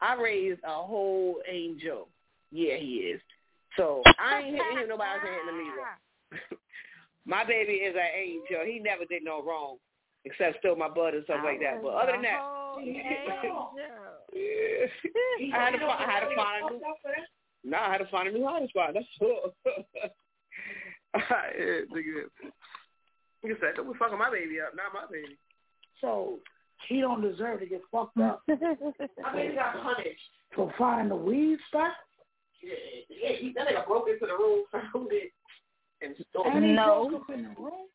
I 0.00 0.14
raised 0.14 0.60
a 0.64 0.72
whole 0.72 1.36
angel. 1.50 2.08
Yeah, 2.50 2.76
he 2.76 3.12
is. 3.12 3.20
So 3.76 4.02
I 4.18 4.38
ain't 4.38 4.56
hitting 4.56 4.78
him 4.78 4.88
nobody's 4.88 5.22
hand 5.22 5.50
either. 5.50 6.58
my 7.26 7.44
baby 7.44 7.72
is 7.72 7.94
an 7.94 8.10
angel. 8.16 8.64
He 8.64 8.78
never 8.78 9.04
did 9.04 9.22
no 9.22 9.42
wrong, 9.42 9.76
except 10.26 10.58
steal 10.58 10.76
my 10.76 10.88
blood 10.88 11.14
and 11.14 11.24
stuff 11.24 11.40
like 11.44 11.60
that. 11.60 11.80
But 11.82 11.94
other 11.94 12.12
than 12.12 12.22
that, 12.22 12.40
I 15.54 15.58
had 15.64 15.70
to 15.70 15.78
find, 15.78 16.04
I 16.04 16.10
had 16.12 16.20
to 16.28 16.34
find 16.36 16.66
a 16.68 16.72
new. 16.72 16.80
No, 17.64 17.78
I 17.78 17.90
had 17.92 17.98
to 17.98 18.06
find 18.10 18.28
a 18.28 18.32
new 18.32 18.46
hiding 18.46 18.68
spot. 18.68 18.90
That's 18.94 19.06
all. 19.20 19.54
yeah, 21.14 21.80
nigga. 21.90 22.28
Nigga 23.44 23.60
said, 23.60 23.74
"Don't 23.76 23.90
be 23.92 23.98
fucking 23.98 24.18
my 24.18 24.30
baby 24.30 24.60
up, 24.60 24.74
not 24.76 24.92
my 24.94 25.06
baby." 25.10 25.36
So 26.00 26.38
he 26.88 27.00
don't 27.00 27.22
deserve 27.22 27.60
to 27.60 27.66
get 27.66 27.80
fucked 27.90 28.18
up 28.18 28.42
I 28.48 28.52
mean, 29.34 29.50
he 29.50 29.56
got 29.56 29.82
punished. 29.82 30.20
for 30.54 30.72
finding 30.78 31.08
the 31.08 31.16
weed 31.16 31.58
stuff. 31.68 31.92
Yeah, 32.62 32.72
yeah. 33.08 33.32
He, 33.40 33.52
that 33.56 33.66
nigga 33.68 33.86
broke 33.86 34.08
into 34.08 34.26
the 34.26 34.32
room, 34.34 34.64
found 34.70 35.08
it, 35.10 35.32
and 36.02 36.14
stole 36.30 36.44
And 36.46 36.64
it. 36.64 36.68
he 36.68 36.74
No. 36.74 37.08
broke 37.08 37.22
up 37.22 37.30
in 37.34 37.42
the 37.44 37.48
room. 37.60 37.86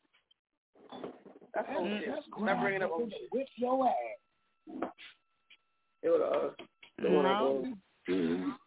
That's 1.54 1.68
old 1.76 1.88
Mm. 1.88 1.98
shit. 2.00 2.08
That's 2.08 2.26
Stop 2.26 2.60
bringing 2.60 2.82
up 2.82 2.90
old 2.92 3.12
shit. 3.12 3.30
Whip 3.32 3.48
your 3.56 3.88
ass. 3.88 4.90
It 6.02 6.10
would 6.10 6.22
uh. 6.22 6.50
the 6.98 7.10
one 7.10 7.26
I 7.26 7.40
No. 7.40 7.62
broke. 7.62 7.78
Mhm. 8.08 8.58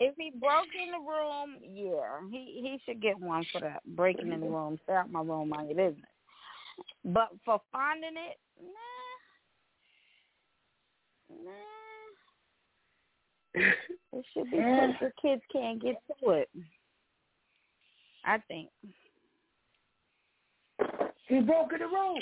If 0.00 0.16
he 0.16 0.30
broke 0.30 0.74
in 0.74 0.90
the 0.90 0.98
room, 0.98 1.58
yeah, 1.62 2.20
he 2.30 2.60
he 2.60 2.78
should 2.84 3.00
get 3.00 3.18
one 3.18 3.44
for 3.46 3.60
that. 3.60 3.84
Breaking 3.84 4.32
in 4.32 4.40
the 4.40 4.48
room, 4.48 4.78
stay 4.82 4.94
out 4.94 5.10
my 5.10 5.20
room, 5.20 5.48
mind 5.50 5.68
your 5.70 5.76
business. 5.90 6.10
But 7.04 7.30
for 7.44 7.60
finding 7.70 8.16
it, 8.16 8.38
nah, 8.60 9.18
nah. 11.44 11.52
It 14.12 14.26
should 14.34 14.50
be 14.50 14.56
because 14.58 14.94
the 15.00 15.12
kids 15.20 15.42
can't 15.52 15.80
get 15.80 15.96
to 16.20 16.30
it. 16.30 16.50
I 18.24 18.38
think 18.48 18.70
He 21.32 21.40
broke 21.40 21.72
in 21.72 21.78
the 21.78 21.86
room. 21.88 22.20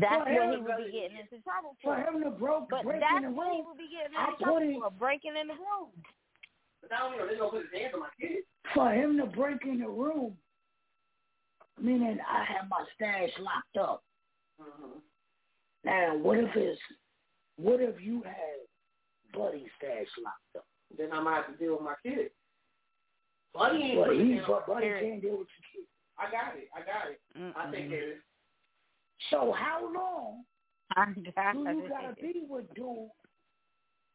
For 0.00 0.18
what 0.18 0.28
him- 0.28 0.50
he 0.52 0.56
would 0.64 0.76
be 0.78 0.92
getting 0.92 1.18
into 1.18 1.42
trouble 1.44 1.76
For 1.82 1.94
for. 1.94 2.00
him 2.00 2.22
to 2.24 2.30
broke, 2.30 2.70
But 2.70 2.84
break 2.84 3.00
that's 3.00 3.16
in 3.18 3.22
the 3.24 3.30
what 3.36 3.52
he 3.52 3.60
room. 3.60 3.76
be 3.76 3.88
getting 3.92 4.16
I 4.16 4.24
into 4.24 4.36
put 4.38 4.44
trouble 4.44 4.68
it- 4.70 4.80
for, 4.80 4.90
breaking 4.92 5.36
in 5.36 5.46
the 5.48 5.54
room. 5.54 5.90
But 6.80 6.92
I 6.92 6.98
don't 7.00 7.18
know. 7.18 7.26
They're 7.26 7.36
gonna 7.36 7.50
put 7.50 7.62
his 7.70 7.80
hands 7.80 7.94
on 7.94 8.00
my 8.00 8.08
kid. 8.20 8.44
For 8.72 8.90
him 8.92 9.16
to 9.18 9.26
break 9.26 9.64
in 9.64 9.80
the 9.80 9.88
room, 9.88 10.38
meaning 11.78 12.18
I 12.26 12.44
have 12.44 12.68
my 12.68 12.84
stash 12.94 13.30
locked 13.38 13.76
up. 13.76 14.02
Mm-hmm. 14.60 14.98
Now, 15.84 16.16
what 16.16 16.38
if 16.38 16.56
it's, 16.56 16.80
what 17.56 17.80
if 17.80 18.00
you 18.00 18.22
had 18.22 18.66
Buddy's 19.34 19.68
stash 19.76 20.08
locked 20.22 20.56
up? 20.56 20.66
Then 20.96 21.12
I 21.12 21.20
might 21.20 21.36
have 21.44 21.46
to 21.52 21.56
deal 21.62 21.72
with 21.74 21.82
my 21.82 21.94
kid. 22.02 22.30
Buddy 23.52 23.82
ain't 23.82 23.98
But 23.98 24.06
putting 24.08 24.26
he, 24.26 24.32
his 24.32 24.40
hands 24.40 24.48
on 24.50 24.62
but 24.66 24.74
Buddy 24.74 24.88
can't 24.88 25.20
deal 25.22 25.38
with 25.38 25.48
your 25.48 25.66
kid. 25.74 25.86
I 26.18 26.30
got 26.30 26.56
it. 26.56 26.68
I 26.74 26.80
got 26.80 27.10
it. 27.10 27.20
I 27.56 27.70
take 27.70 27.86
Mm-mm. 27.86 27.90
care 27.90 28.02
of 28.04 28.08
it. 28.10 28.22
So 29.30 29.52
how 29.56 29.80
long 29.94 30.44
I 30.96 31.12
do 31.12 31.20
you 31.20 31.88
gotta 31.88 32.14
be 32.20 32.44
with 32.48 32.72
dude 32.74 33.08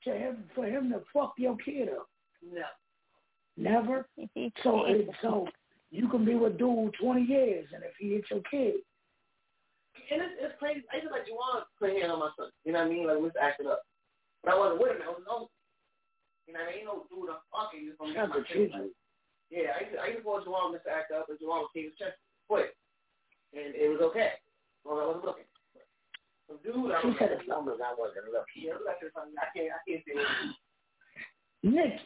to 0.06 0.12
him 0.14 0.44
for 0.56 0.66
him 0.66 0.90
to 0.92 1.02
fuck 1.14 1.34
your 1.38 1.58
kid 1.58 1.90
up? 1.90 2.08
No. 2.44 2.62
Never. 3.58 4.08
So 4.64 4.86
it, 4.86 5.10
so 5.22 5.48
you 5.92 6.08
can 6.08 6.24
be 6.26 6.36
with 6.36 6.58
dude 6.58 6.94
twenty 7.02 7.24
years, 7.24 7.68
and 7.74 7.84
if 7.84 7.92
he 8.00 8.14
hits 8.14 8.30
your 8.32 8.42
kid, 8.50 8.76
And 10.12 10.22
it's, 10.22 10.34
it's 10.40 10.60
crazy. 10.60 10.84
I 10.94 11.00
just 11.00 11.12
like 11.12 11.28
you 11.28 11.36
want 11.36 11.64
to 11.64 11.66
put 11.80 11.98
hand 11.98 12.12
on 12.12 12.20
my 12.20 12.30
son. 12.38 12.50
You 12.64 12.74
know 12.74 12.80
what 12.80 12.88
I 12.88 12.90
mean? 12.90 13.08
Like, 13.08 13.18
let's 13.22 13.36
act 13.42 13.60
it 13.60 13.68
up. 13.68 13.82
But 14.44 14.54
I 14.54 14.58
wasn't 14.60 14.82
with 14.82 14.92
him. 14.92 15.02
I 15.04 15.10
was 15.10 15.24
no. 15.28 15.50
You 16.48 16.54
know 16.54 16.60
what 16.62 16.70
I 16.70 16.72
mean? 16.72 16.80
Ain't 16.80 16.86
no 16.86 17.04
dude 17.10 17.30
I'm 17.30 17.42
fucking. 17.52 17.84
You 17.84 17.94
from 17.98 18.14
that's 18.14 18.30
my 18.30 18.44
kid. 18.48 18.72
truth. 18.72 18.92
Yeah, 19.52 19.76
I 19.76 19.84
used, 19.84 19.94
to, 19.94 20.00
I 20.00 20.08
used 20.08 20.24
to 20.24 20.28
want 20.28 20.46
Jamal 20.46 20.72
Mr. 20.72 20.88
Act 20.88 21.12
Up, 21.12 21.28
and 21.28 21.38
Jamal 21.38 21.68
came 21.76 21.92
to 21.92 21.98
chest 22.00 22.16
quick. 22.48 22.72
And 23.52 23.76
it 23.76 23.92
was 23.92 24.00
okay. 24.10 24.40
Well, 24.86 25.00
I 25.00 25.06
wasn't 25.08 25.26
looking. 25.26 25.44
So, 26.48 26.56
dude, 26.64 26.92
I 26.92 27.02
She 27.02 27.08
was 27.08 27.16
said 27.20 27.32
as 27.34 27.48
long 27.48 27.68
I 27.68 27.94
wasn't 28.00 28.32
looking. 28.32 28.64
yeah, 28.64 28.74
look 28.80 28.88
at 28.88 29.02
this. 29.02 29.12
I 29.16 29.48
can't, 29.56 29.72
I 29.76 29.80
can't 29.84 30.04
say 30.08 30.16
it. 30.16 30.56
Nikki, 31.64 32.04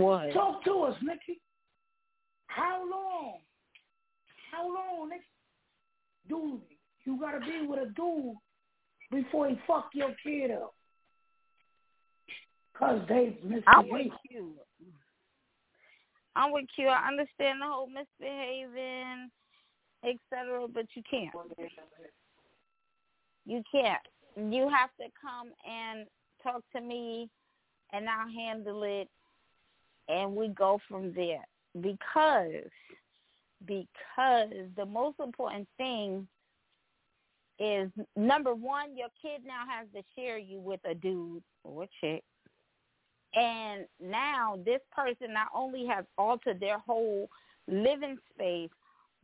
what? 0.00 0.32
talk 0.32 0.64
to 0.64 0.82
us, 0.82 0.96
Nikki. 1.02 1.40
How 2.46 2.80
long? 2.88 3.38
How 4.50 4.64
long, 4.64 5.10
Nikki? 5.10 5.24
Dude, 6.28 6.60
you 7.04 7.18
gotta 7.20 7.40
be 7.40 7.66
with 7.66 7.80
a 7.80 7.86
dude 7.92 8.36
before 9.10 9.48
he 9.48 9.58
fuck 9.66 9.90
your 9.92 10.14
kid 10.24 10.52
up. 10.52 10.74
Cause 12.78 13.00
they 13.08 13.38
I'm 13.66 13.88
with 13.88 14.06
misbehave. 14.06 14.12
I'm 16.34 16.52
with 16.52 16.66
you. 16.76 16.88
I 16.88 17.08
understand 17.08 17.60
the 17.60 17.66
whole 17.66 17.88
misbehaving, 17.88 19.30
etc., 20.04 20.66
but 20.72 20.86
you 20.94 21.02
can't. 21.08 21.34
You 23.44 23.62
can't. 23.70 24.02
You 24.36 24.68
have 24.68 24.90
to 24.98 25.08
come 25.20 25.52
and 25.68 26.06
talk 26.42 26.62
to 26.74 26.80
me, 26.80 27.28
and 27.92 28.08
I'll 28.08 28.32
handle 28.32 28.82
it, 28.84 29.08
and 30.08 30.34
we 30.34 30.48
go 30.48 30.80
from 30.88 31.12
there. 31.14 31.44
Because, 31.80 32.70
because 33.66 34.50
the 34.76 34.86
most 34.86 35.20
important 35.20 35.68
thing 35.76 36.26
is 37.58 37.90
number 38.16 38.54
one, 38.54 38.96
your 38.96 39.08
kid 39.20 39.42
now 39.46 39.64
has 39.68 39.86
to 39.94 40.02
share 40.16 40.38
you 40.38 40.60
with 40.60 40.80
a 40.84 40.94
dude 40.94 41.42
or 41.64 41.86
chick. 42.00 42.22
And 43.34 43.86
now 44.00 44.58
this 44.64 44.80
person 44.94 45.32
not 45.32 45.48
only 45.54 45.86
has 45.86 46.04
altered 46.18 46.60
their 46.60 46.78
whole 46.78 47.28
living 47.66 48.18
space, 48.34 48.70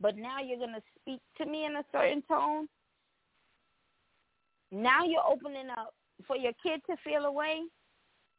but 0.01 0.17
now 0.17 0.39
you're 0.39 0.57
going 0.57 0.73
to 0.73 0.81
speak 0.99 1.19
to 1.37 1.45
me 1.45 1.65
in 1.65 1.75
a 1.75 1.85
certain 1.91 2.23
tone. 2.27 2.67
Now 4.71 5.03
you're 5.03 5.25
opening 5.27 5.69
up 5.69 5.93
for 6.25 6.35
your 6.35 6.53
kid 6.63 6.81
to 6.89 6.95
feel 7.03 7.25
away, 7.25 7.61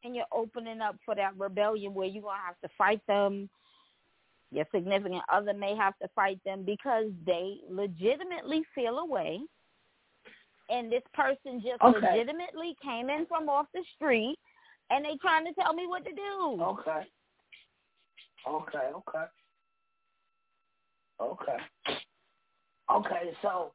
and 0.03 0.15
you're 0.15 0.25
opening 0.33 0.81
up 0.81 0.95
for 1.05 1.15
that 1.15 1.37
rebellion 1.37 1.93
where 1.93 2.07
you're 2.07 2.23
going 2.23 2.37
to 2.37 2.45
have 2.45 2.59
to 2.63 2.69
fight 2.77 3.01
them. 3.07 3.49
Your 4.51 4.65
significant 4.73 5.23
other 5.31 5.53
may 5.53 5.75
have 5.75 5.97
to 6.01 6.09
fight 6.13 6.39
them 6.43 6.63
because 6.65 7.05
they 7.25 7.57
legitimately 7.69 8.63
feel 8.75 8.97
away. 8.99 9.39
And 10.69 10.91
this 10.91 11.03
person 11.13 11.61
just 11.61 11.81
Okay. 11.81 11.99
legitimately 12.01 12.75
came 12.83 13.09
in 13.09 13.25
from 13.27 13.47
off 13.47 13.67
the 13.73 13.83
street 13.95 14.37
and 14.91 15.05
they 15.05 15.15
trying 15.21 15.45
to 15.45 15.53
tell 15.53 15.73
me 15.73 15.87
what 15.87 16.03
to 16.05 16.11
do. 16.11 16.61
Okay. 16.61 17.07
Okay, 18.47 18.89
okay. 18.95 19.25
Okay. 21.21 21.57
Okay, 22.91 23.31
so 23.41 23.71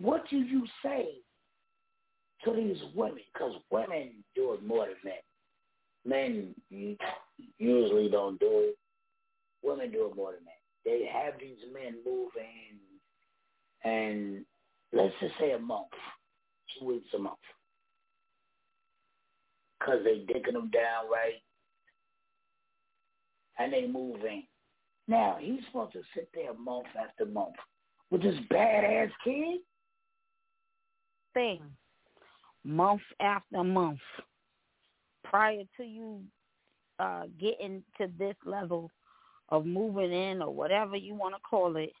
what 0.00 0.24
do 0.30 0.38
you 0.38 0.66
say 0.82 1.08
to 2.44 2.52
these 2.52 2.78
women? 2.94 3.20
Because 3.32 3.52
women 3.70 4.24
do 4.34 4.54
it 4.54 4.66
more 4.66 4.86
than 4.86 4.96
men. 5.04 5.14
Men 6.04 6.54
usually 7.58 8.08
don't 8.08 8.40
do 8.40 8.70
it. 8.70 8.78
Women 9.62 9.92
do 9.92 10.06
it 10.06 10.16
more 10.16 10.32
than 10.32 10.44
men. 10.44 10.54
They 10.84 11.08
have 11.12 11.34
these 11.38 11.58
men 11.72 11.96
moving, 12.04 12.78
and 13.84 14.44
let's 14.94 15.12
just 15.20 15.34
say 15.38 15.52
a 15.52 15.58
month, 15.58 15.88
two 16.78 16.86
weeks 16.86 17.08
a 17.14 17.18
month 17.18 17.36
because 19.80 20.00
they 20.04 20.18
digging 20.32 20.54
them 20.54 20.70
down 20.70 21.10
right, 21.10 21.42
and 23.58 23.72
they 23.72 23.86
move 23.86 24.24
in. 24.24 24.42
Now 25.08 25.38
he's 25.40 25.60
supposed 25.66 25.92
to 25.94 26.02
sit 26.14 26.28
there 26.34 26.54
month 26.54 26.86
after 26.98 27.26
month 27.26 27.56
with 28.10 28.22
this 28.22 28.36
badass 28.50 29.10
kid. 29.24 29.60
Thing, 31.34 31.62
month 32.64 33.02
after 33.20 33.64
month, 33.64 34.00
prior 35.24 35.62
to 35.76 35.84
you 35.84 36.20
uh, 36.98 37.24
getting 37.40 37.82
to 37.98 38.08
this 38.18 38.34
level 38.44 38.90
of 39.48 39.64
moving 39.64 40.12
in 40.12 40.42
or 40.42 40.52
whatever 40.52 40.96
you 40.96 41.14
want 41.14 41.34
to 41.34 41.40
call 41.48 41.76
it, 41.76 41.92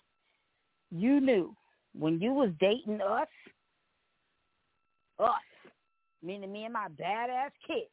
you 0.90 1.20
knew 1.20 1.54
when 1.98 2.20
you 2.20 2.32
was 2.32 2.50
dating 2.60 3.00
us, 3.00 3.28
us, 5.18 5.30
meaning 6.22 6.52
me 6.52 6.64
and 6.64 6.72
my 6.72 6.88
badass 7.00 7.50
kids, 7.66 7.90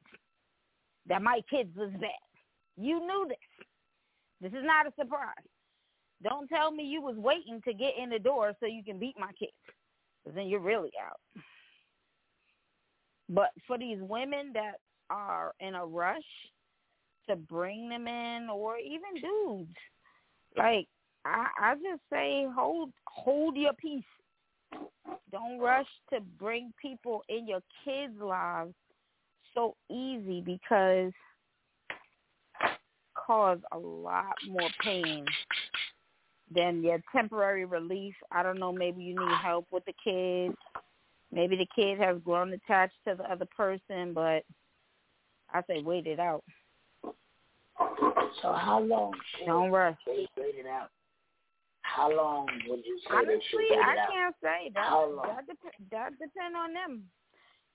that 1.07 1.21
my 1.21 1.41
kids 1.49 1.75
was 1.75 1.91
bad. 1.99 2.11
You 2.77 2.99
knew 2.99 3.25
this. 3.27 3.37
This 4.41 4.51
is 4.51 4.65
not 4.65 4.85
a 4.85 4.91
surprise. 4.99 5.33
Don't 6.23 6.47
tell 6.47 6.71
me 6.71 6.83
you 6.83 7.01
was 7.01 7.15
waiting 7.17 7.61
to 7.65 7.73
get 7.73 7.93
in 8.01 8.09
the 8.09 8.19
door 8.19 8.53
so 8.59 8.65
you 8.65 8.83
can 8.83 8.99
beat 8.99 9.15
my 9.19 9.31
kids. 9.39 9.51
Because 10.23 10.35
then 10.35 10.47
you're 10.47 10.59
really 10.59 10.91
out. 11.03 11.19
But 13.29 13.49
for 13.65 13.77
these 13.77 13.97
women 13.99 14.51
that 14.53 14.75
are 15.09 15.53
in 15.59 15.75
a 15.75 15.85
rush 15.85 16.21
to 17.29 17.35
bring 17.35 17.89
them 17.89 18.07
in 18.07 18.49
or 18.49 18.77
even 18.77 19.21
dudes, 19.21 19.75
like 20.55 20.87
I, 21.25 21.47
I 21.59 21.73
just 21.75 22.01
say 22.11 22.45
hold 22.55 22.91
hold 23.05 23.57
your 23.57 23.73
peace. 23.73 24.03
Don't 25.31 25.59
rush 25.59 25.87
to 26.13 26.19
bring 26.39 26.73
people 26.81 27.23
in 27.27 27.47
your 27.47 27.61
kids' 27.83 28.19
lives 28.21 28.73
so 29.53 29.75
easy 29.89 30.41
because 30.41 31.11
cause 33.13 33.59
a 33.73 33.77
lot 33.77 34.35
more 34.47 34.69
pain 34.81 35.25
than 36.53 36.81
your 36.81 36.99
temporary 37.11 37.65
relief. 37.65 38.13
I 38.31 38.41
don't 38.41 38.59
know, 38.59 38.71
maybe 38.71 39.03
you 39.03 39.15
need 39.19 39.37
help 39.41 39.67
with 39.71 39.83
the 39.85 39.93
kids. 40.01 40.55
Maybe 41.31 41.57
the 41.57 41.67
kid 41.75 41.99
has 41.99 42.17
grown 42.23 42.53
attached 42.53 42.95
to 43.05 43.15
the 43.15 43.29
other 43.29 43.47
person, 43.55 44.13
but 44.13 44.43
I 45.53 45.61
say 45.67 45.81
wait 45.81 46.07
it 46.07 46.19
out. 46.19 46.43
So 48.41 48.53
how 48.53 48.79
long? 48.79 49.13
Don't 49.45 49.71
rush. 49.71 49.97
Wait 50.07 50.29
it 50.37 50.65
out. 50.65 50.89
How 51.95 52.11
long 52.15 52.47
would 52.67 52.85
you 52.85 52.99
say 53.07 53.15
Honestly, 53.15 53.67
I 53.83 53.91
out? 53.91 54.09
can't 54.11 54.35
say 54.41 54.71
that. 54.73 54.83
How 54.83 55.09
long? 55.09 55.27
That 55.27 55.47
dep- 55.47 55.89
that 55.91 56.11
depend 56.11 56.55
on 56.55 56.73
them. 56.73 57.03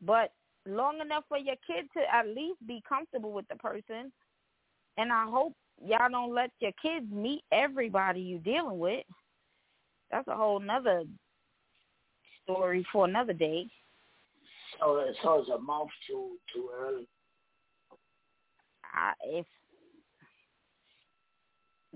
But 0.01 0.33
long 0.66 1.01
enough 1.01 1.25
for 1.29 1.38
your 1.38 1.57
kid 1.66 1.87
to 1.96 2.14
at 2.14 2.27
least 2.27 2.59
be 2.66 2.83
comfortable 2.88 3.33
with 3.33 3.48
the 3.48 3.57
person. 3.57 4.12
And 4.98 5.12
I 5.12 5.25
hope 5.25 5.55
y'all 5.85 6.11
don't 6.11 6.35
let 6.35 6.51
your 6.61 6.72
kids 6.81 7.07
meet 7.11 7.42
everybody 7.51 8.20
you're 8.20 8.40
dealing 8.40 8.79
with. 8.79 9.05
That's 10.11 10.29
a 10.29 10.37
whole 10.37 10.61
nother 10.61 11.05
story 12.44 12.87
for 12.92 13.07
another 13.07 13.33
day. 13.33 13.66
So, 14.79 15.05
so 15.22 15.40
it's 15.40 15.48
a 15.48 15.59
month 15.59 15.90
too 16.07 16.37
too 16.55 16.68
early. 16.79 17.09
I, 18.85 19.12
if 19.25 19.46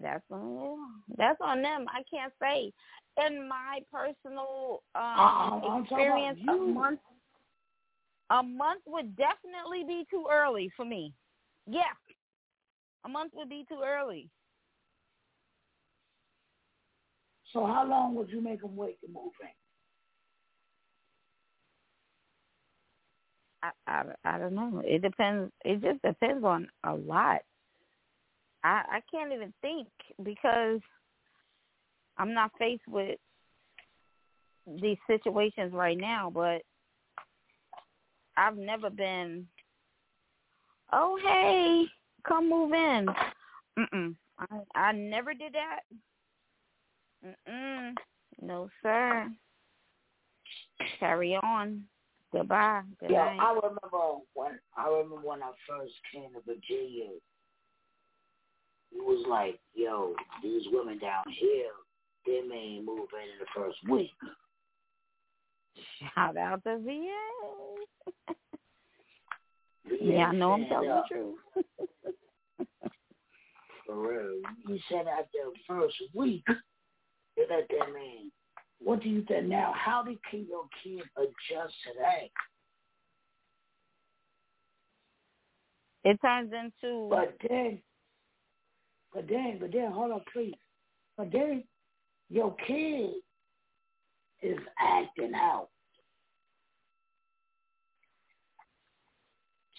that's 0.00 0.24
on 0.30 0.78
that's 1.16 1.38
on 1.40 1.62
them. 1.62 1.86
I 1.88 2.02
can't 2.12 2.32
say. 2.40 2.72
In 3.26 3.48
my 3.48 3.80
personal 3.92 4.82
um, 4.94 5.60
talking 5.60 5.80
experience, 5.82 6.38
a 6.48 6.56
month 6.56 7.00
a 8.30 8.42
month 8.42 8.82
would 8.86 9.16
definitely 9.16 9.84
be 9.86 10.04
too 10.10 10.26
early 10.30 10.70
for 10.76 10.84
me. 10.84 11.12
Yeah, 11.66 11.94
a 13.04 13.08
month 13.08 13.32
would 13.34 13.48
be 13.48 13.64
too 13.68 13.80
early. 13.84 14.28
So 17.52 17.64
how 17.66 17.86
long 17.86 18.14
would 18.16 18.28
you 18.28 18.40
make 18.40 18.60
them 18.60 18.76
wait 18.76 19.00
to 19.00 19.08
move 19.08 19.32
in? 19.40 19.48
I, 23.62 23.70
I, 23.86 24.34
I 24.34 24.38
don't 24.38 24.54
know. 24.54 24.82
It 24.84 25.02
depends. 25.02 25.50
It 25.64 25.80
just 25.82 26.02
depends 26.02 26.44
on 26.44 26.68
a 26.84 26.94
lot. 26.94 27.40
I 28.66 28.82
I 28.96 29.00
can't 29.10 29.32
even 29.32 29.52
think 29.62 29.88
because 30.24 30.80
I'm 32.18 32.34
not 32.34 32.50
faced 32.58 32.86
with 32.88 33.18
these 34.66 34.98
situations 35.06 35.72
right 35.72 35.96
now. 35.96 36.30
But 36.34 36.62
I've 38.36 38.56
never 38.56 38.90
been. 38.90 39.46
Oh 40.92 41.18
hey, 41.22 41.84
come 42.26 42.50
move 42.50 42.72
in. 42.72 43.06
Mm-mm. 43.78 44.16
I 44.38 44.58
I 44.74 44.92
never 44.92 45.32
did 45.32 45.54
that. 45.54 45.80
Mm-mm. 47.48 47.94
No 48.42 48.68
sir. 48.82 49.28
Carry 50.98 51.36
on. 51.36 51.84
Goodbye. 52.32 52.82
Good 52.98 53.12
Yeah, 53.12 53.24
night. 53.26 53.40
I 53.40 53.52
remember 53.52 54.20
when 54.34 54.58
I 54.76 54.88
remember 54.88 55.16
when 55.26 55.42
I 55.42 55.52
first 55.68 55.94
came 56.12 56.32
to 56.32 56.40
Virginia. 56.44 57.10
It 58.92 59.04
was 59.04 59.24
like, 59.28 59.58
yo, 59.74 60.14
these 60.42 60.62
women 60.70 60.98
down 60.98 61.24
here, 61.38 61.70
they 62.26 62.40
may 62.46 62.80
move 62.84 63.08
in 63.12 63.30
in 63.30 63.38
the 63.40 63.46
first 63.54 63.78
week. 63.88 64.10
Shout 66.14 66.36
out 66.36 66.62
to 66.64 66.78
VA. 66.78 68.34
Yeah, 70.00 70.26
I 70.26 70.32
know 70.32 70.52
I'm 70.52 70.66
telling 70.66 70.90
uh, 70.90 71.02
the 71.08 71.14
truth. 71.14 71.38
For 73.86 73.94
real. 73.96 74.40
He 74.66 74.80
said 74.88 75.06
after 75.06 75.28
the 75.44 75.52
first 75.66 75.94
week, 76.12 76.44
they 77.36 77.42
let 77.48 77.68
that 77.68 77.92
man. 77.92 78.32
What 78.82 79.00
do 79.02 79.08
you 79.08 79.22
think 79.28 79.46
now? 79.46 79.72
How 79.76 80.02
did 80.02 80.18
can 80.28 80.44
your 80.48 80.64
kid 80.82 81.04
adjust 81.16 81.74
to 81.84 81.92
that? 82.00 82.28
It 86.10 86.20
turns 86.20 86.52
into 86.52 87.08
But 87.08 87.36
then, 87.48 87.80
but 89.16 89.26
then, 89.28 89.56
but 89.58 89.72
then, 89.72 89.90
hold 89.92 90.12
on, 90.12 90.20
please. 90.30 90.52
But 91.16 91.32
then, 91.32 91.64
your 92.28 92.54
kid 92.66 93.12
is 94.42 94.58
acting 94.78 95.32
out. 95.34 95.68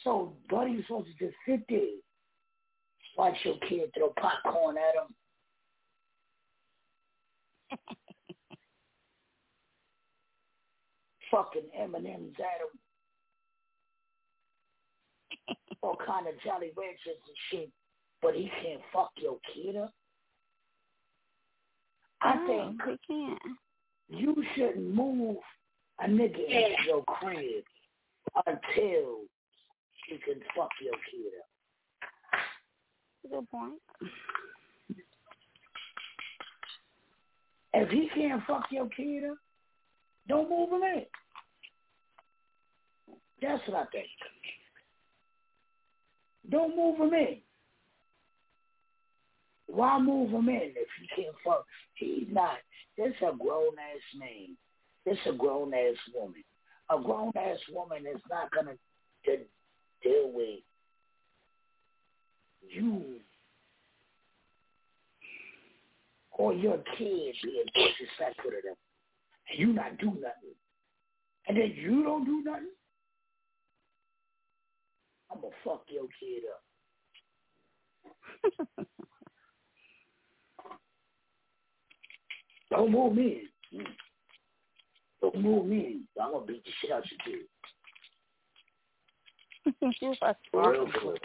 So, 0.04 0.34
buddy, 0.50 0.72
you 0.72 0.82
supposed 0.88 1.10
to 1.10 1.14
just 1.24 1.36
sit 1.48 1.62
there, 1.70 2.00
watch 3.16 3.36
your 3.44 3.60
kid 3.70 3.92
throw 3.96 4.10
popcorn 4.20 4.78
at 4.78 4.96
him. 4.96 5.14
Fucking 11.30 11.70
M&M's 11.80 12.06
at 12.40 12.62
him. 12.64 12.72
All 15.84 15.98
kind 16.04 16.28
of 16.28 16.34
Jolly 16.44 16.72
Ranchers 16.76 17.22
and 17.28 17.38
shit. 17.52 17.70
But 18.22 18.36
he 18.36 18.50
can't 18.62 18.82
fuck 18.94 19.12
your 19.18 19.38
kid 19.54 19.76
up. 19.78 19.94
I 22.22 22.34
Oh, 22.38 22.48
think 22.48 22.82
he 23.08 23.14
can't. 23.14 23.40
you 24.10 24.44
shouldn't 24.56 24.94
move 24.94 25.38
a 26.00 26.06
nigga 26.08 26.40
into 26.46 26.84
your 26.86 27.04
crib 27.06 27.64
until 28.46 29.22
he 30.08 30.18
can 30.18 30.42
fuck 30.56 30.70
your 30.82 30.94
kid 31.12 31.34
up. 31.40 31.50
Good 33.30 33.50
point. 33.52 33.74
If 37.74 37.90
he 37.90 38.10
can't 38.16 38.44
fuck 38.48 38.66
your 38.72 38.88
kid 38.90 39.26
up, 39.30 39.38
don't 40.28 40.50
move 40.50 40.70
him 40.72 40.82
in. 40.84 41.06
That's 43.42 43.62
what 43.68 43.78
I 43.78 43.86
think. 43.92 44.08
Don't 46.50 46.76
move 46.76 46.98
him 47.00 47.14
in. 47.14 47.42
Why 49.68 50.00
move 50.00 50.32
him 50.32 50.50
in 50.50 50.74
if 50.76 50.88
he 51.00 51.08
can't 51.24 51.36
fuck? 51.44 51.66
He's 51.96 52.28
not. 52.32 52.58
This 52.98 53.14
a 53.22 53.36
grown 53.36 53.74
ass 53.78 54.20
man. 54.20 54.58
This 55.06 55.18
a 55.28 55.34
grown 55.34 55.74
ass 55.74 55.96
woman. 56.16 56.44
A 56.90 57.02
grown 57.02 57.32
ass 57.36 57.60
woman 57.72 58.06
is 58.08 58.22
not 58.30 58.50
gonna 58.52 58.76
de- 59.26 59.48
deal 60.04 60.32
with 60.34 60.60
you 62.70 63.20
or 66.32 66.54
your 66.54 66.78
kid 66.98 67.36
being 67.44 67.66
disrespectful 67.74 68.52
to 68.52 68.62
them, 68.64 68.76
and 69.50 69.60
you 69.60 69.74
not 69.74 69.98
do 69.98 70.08
nothing, 70.08 70.56
and 71.48 71.58
then 71.58 71.74
you 71.76 72.04
don't 72.04 72.26
do 72.26 72.44
nothing. 72.44 72.70
I'm 75.32 75.42
gonna 75.42 75.54
fuck 75.64 75.84
your 75.90 76.08
kid 76.20 76.44
up. 78.78 78.88
Don't 82.70 82.92
move 82.92 83.16
me. 83.16 83.44
Mm. 83.74 83.86
Don't 85.22 85.42
move 85.42 85.66
me. 85.66 86.02
I'm 86.22 86.32
gonna 86.32 86.46
beat 86.46 86.64
the 86.64 86.72
shit 86.82 86.92
out 86.92 87.04
your 87.10 87.20
kid. 87.26 87.46
you 90.02 90.14
are 90.22 90.36
For 90.52 90.72
real, 90.72 90.88
for 91.02 91.12
real. 91.12 91.18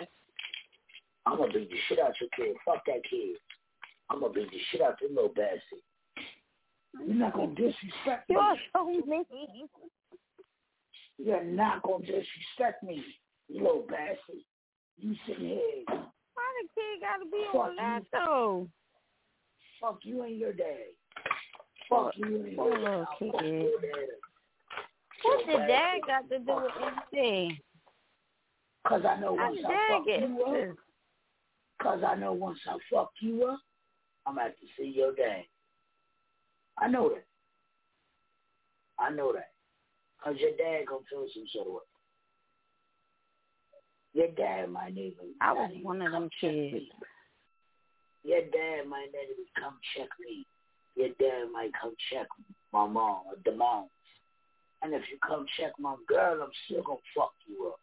I'm 1.26 1.38
gonna 1.38 1.52
beat 1.52 1.70
the 1.70 1.76
shit 1.88 1.98
out 1.98 2.12
your 2.20 2.30
kid. 2.36 2.56
Fuck 2.64 2.84
that 2.86 3.02
kid. 3.08 3.36
I'm 4.10 4.20
gonna 4.20 4.32
beat 4.32 4.50
the 4.50 4.58
shit 4.70 4.80
out 4.80 5.00
your 5.00 5.10
little 5.10 5.32
bastard. 5.34 5.82
You're 7.06 7.14
not 7.14 7.34
gonna 7.34 7.54
disrespect 7.54 8.28
me. 8.28 8.36
You're 8.36 8.56
so 8.74 8.84
mean. 8.86 9.24
You're 11.18 11.44
not 11.44 11.82
gonna 11.82 12.04
disrespect 12.04 12.82
me, 12.82 13.02
you 13.48 13.62
little 13.62 13.86
bastard. 13.88 14.42
You 14.98 15.14
sitting 15.26 15.44
here, 15.48 15.84
Why 15.86 16.44
the 16.62 16.68
kid 16.74 17.00
gotta 17.00 17.24
be 17.30 17.44
Fuck 17.52 17.62
on 17.62 17.76
that 17.76 18.02
you. 18.02 18.06
though? 18.12 18.68
fuck 19.80 19.98
you 20.02 20.22
and 20.22 20.38
your 20.38 20.52
dad. 20.52 20.92
Fuck 21.88 22.12
you 22.16 22.44
and 22.44 22.56
Poor 22.56 22.70
your 22.70 22.78
little 22.78 23.00
dad. 23.00 23.06
Fuck 23.18 23.40
kid. 23.40 23.52
your 23.52 23.80
dad. 23.80 24.08
What 25.22 25.46
did 25.46 25.68
dad 25.68 25.98
got 26.06 26.28
to 26.30 26.38
do 26.38 26.54
with 26.54 26.72
anything? 27.12 27.58
Cause 28.86 29.02
I 29.08 29.20
know 29.20 29.34
once 29.34 29.56
did 29.56 29.66
I 29.66 29.88
fuck 29.88 30.06
get 30.06 30.20
you 30.20 30.42
up, 30.42 30.76
cause 31.80 32.02
I 32.04 32.16
know 32.16 32.32
once 32.32 32.58
I 32.66 32.76
fuck 32.92 33.12
you 33.20 33.44
up, 33.44 33.60
I'm 34.26 34.34
gonna 34.34 34.48
have 34.48 34.58
to 34.58 34.66
see 34.76 34.88
your 34.88 35.14
dad. 35.14 35.44
I 36.78 36.88
know 36.88 37.10
that. 37.10 37.24
I 38.98 39.10
know 39.10 39.32
that. 39.32 39.50
Cause 40.22 40.34
your 40.38 40.50
dad 40.56 40.86
gonna 40.88 41.04
feel 41.08 41.26
some 41.32 41.44
sort 41.52 41.66
of 41.68 41.72
way. 41.74 41.80
Your 44.14 44.28
dad 44.32 44.68
might 44.70 44.96
even. 44.96 45.34
I 45.40 45.52
was 45.52 45.70
one 45.82 46.02
of 46.02 46.12
them 46.12 46.28
kids. 46.40 46.84
Your 48.24 48.40
dad 48.40 48.88
might 48.88 49.08
not 49.12 49.24
even 49.30 49.46
come 49.58 49.78
check 49.96 50.08
me. 50.20 50.44
Your 50.94 51.08
dad 51.18 51.50
might 51.52 51.70
come 51.80 51.94
check 52.12 52.26
my 52.72 52.86
mom 52.86 53.22
or 53.26 53.34
the 53.44 53.52
mom. 53.52 53.86
And 54.82 54.94
if 54.94 55.02
you 55.10 55.18
come 55.26 55.46
check 55.58 55.72
my 55.78 55.94
girl, 56.08 56.42
I'm 56.42 56.50
still 56.66 56.82
gonna 56.82 56.98
fuck 57.16 57.32
you 57.46 57.68
up. 57.68 57.80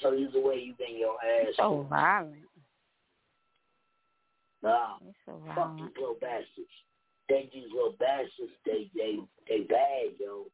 So 0.00 0.14
either 0.14 0.40
way, 0.40 0.56
you 0.56 0.74
getting 0.78 0.98
your 0.98 1.16
ass. 1.22 1.54
So 1.56 1.86
violent. 1.88 2.48
Nah, 4.62 4.96
so 5.26 5.42
fuck 5.48 5.56
violent. 5.56 5.78
these 5.78 6.00
little 6.00 6.16
bastards. 6.20 6.74
They 7.28 7.50
these 7.52 7.70
little 7.72 7.96
bastards. 7.98 8.52
They 8.64 8.90
they 8.94 9.18
they 9.48 9.64
bad, 9.64 10.14
yo. 10.20 10.46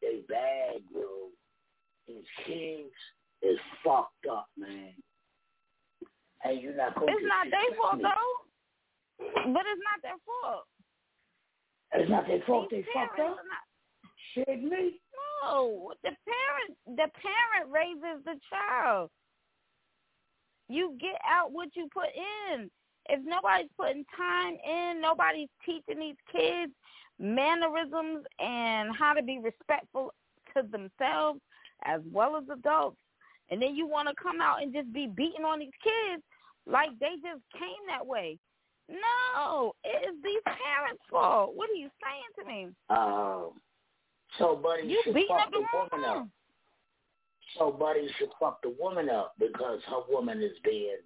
They 0.00 0.20
bad, 0.28 0.82
yo. 0.94 1.28
These 2.08 2.24
kids 2.46 2.94
is 3.42 3.58
fucked 3.84 4.26
up, 4.30 4.48
man. 4.56 4.92
And 6.42 6.60
you're 6.62 6.76
not 6.76 6.94
gonna 6.94 7.12
It's 7.12 7.26
not 7.26 7.46
their 7.50 7.76
fault 7.76 8.00
though. 8.00 8.49
But 9.20 9.64
it's 9.66 9.82
not 9.84 10.00
their 10.02 10.18
fault. 10.26 10.64
It's 11.92 12.10
not 12.10 12.26
their 12.26 12.40
fault. 12.46 12.68
These 12.70 12.84
They 12.86 12.92
fucked 13.00 13.18
up. 13.20 13.36
not- 13.36 13.66
Shit, 14.32 14.62
me. 14.62 15.00
No, 15.42 15.92
the 16.02 16.10
parent 16.24 16.78
the 16.86 17.08
parent 17.20 17.70
raises 17.70 18.24
the 18.24 18.38
child. 18.48 19.10
You 20.68 20.96
get 21.00 21.20
out 21.28 21.50
what 21.52 21.74
you 21.74 21.88
put 21.92 22.08
in. 22.50 22.70
If 23.08 23.24
nobody's 23.24 23.70
putting 23.76 24.04
time 24.16 24.56
in, 24.64 25.00
nobody's 25.00 25.48
teaching 25.64 25.98
these 25.98 26.16
kids 26.30 26.72
mannerisms 27.18 28.24
and 28.38 28.94
how 28.94 29.12
to 29.14 29.22
be 29.22 29.38
respectful 29.38 30.12
to 30.54 30.62
themselves 30.62 31.40
as 31.84 32.00
well 32.12 32.36
as 32.36 32.44
adults. 32.50 33.00
And 33.50 33.60
then 33.60 33.74
you 33.74 33.86
want 33.86 34.08
to 34.08 34.14
come 34.22 34.40
out 34.40 34.62
and 34.62 34.72
just 34.72 34.92
be 34.92 35.06
beating 35.08 35.44
on 35.44 35.58
these 35.58 35.70
kids 35.82 36.22
like 36.66 36.90
they 37.00 37.16
just 37.22 37.42
came 37.52 37.86
that 37.88 38.06
way. 38.06 38.38
No, 38.90 39.74
it 39.84 40.08
is 40.08 40.16
these 40.22 40.42
parents' 40.44 41.02
fault. 41.08 41.54
What 41.54 41.70
are 41.70 41.74
you 41.74 41.88
saying 42.02 42.30
to 42.38 42.44
me? 42.44 42.68
Um, 42.90 43.52
so 44.38 44.56
buddy 44.56 44.88
You 44.88 45.00
should 45.04 45.14
fuck 45.28 45.46
up 45.46 45.50
the 45.52 45.64
woman 45.72 46.08
up. 46.08 46.28
So 47.58 47.70
buddy 47.70 48.08
should 48.18 48.30
fuck 48.38 48.62
the 48.62 48.74
woman 48.78 49.08
up 49.08 49.34
because 49.38 49.80
her 49.88 50.02
woman 50.08 50.42
is 50.42 50.56
being 50.64 50.98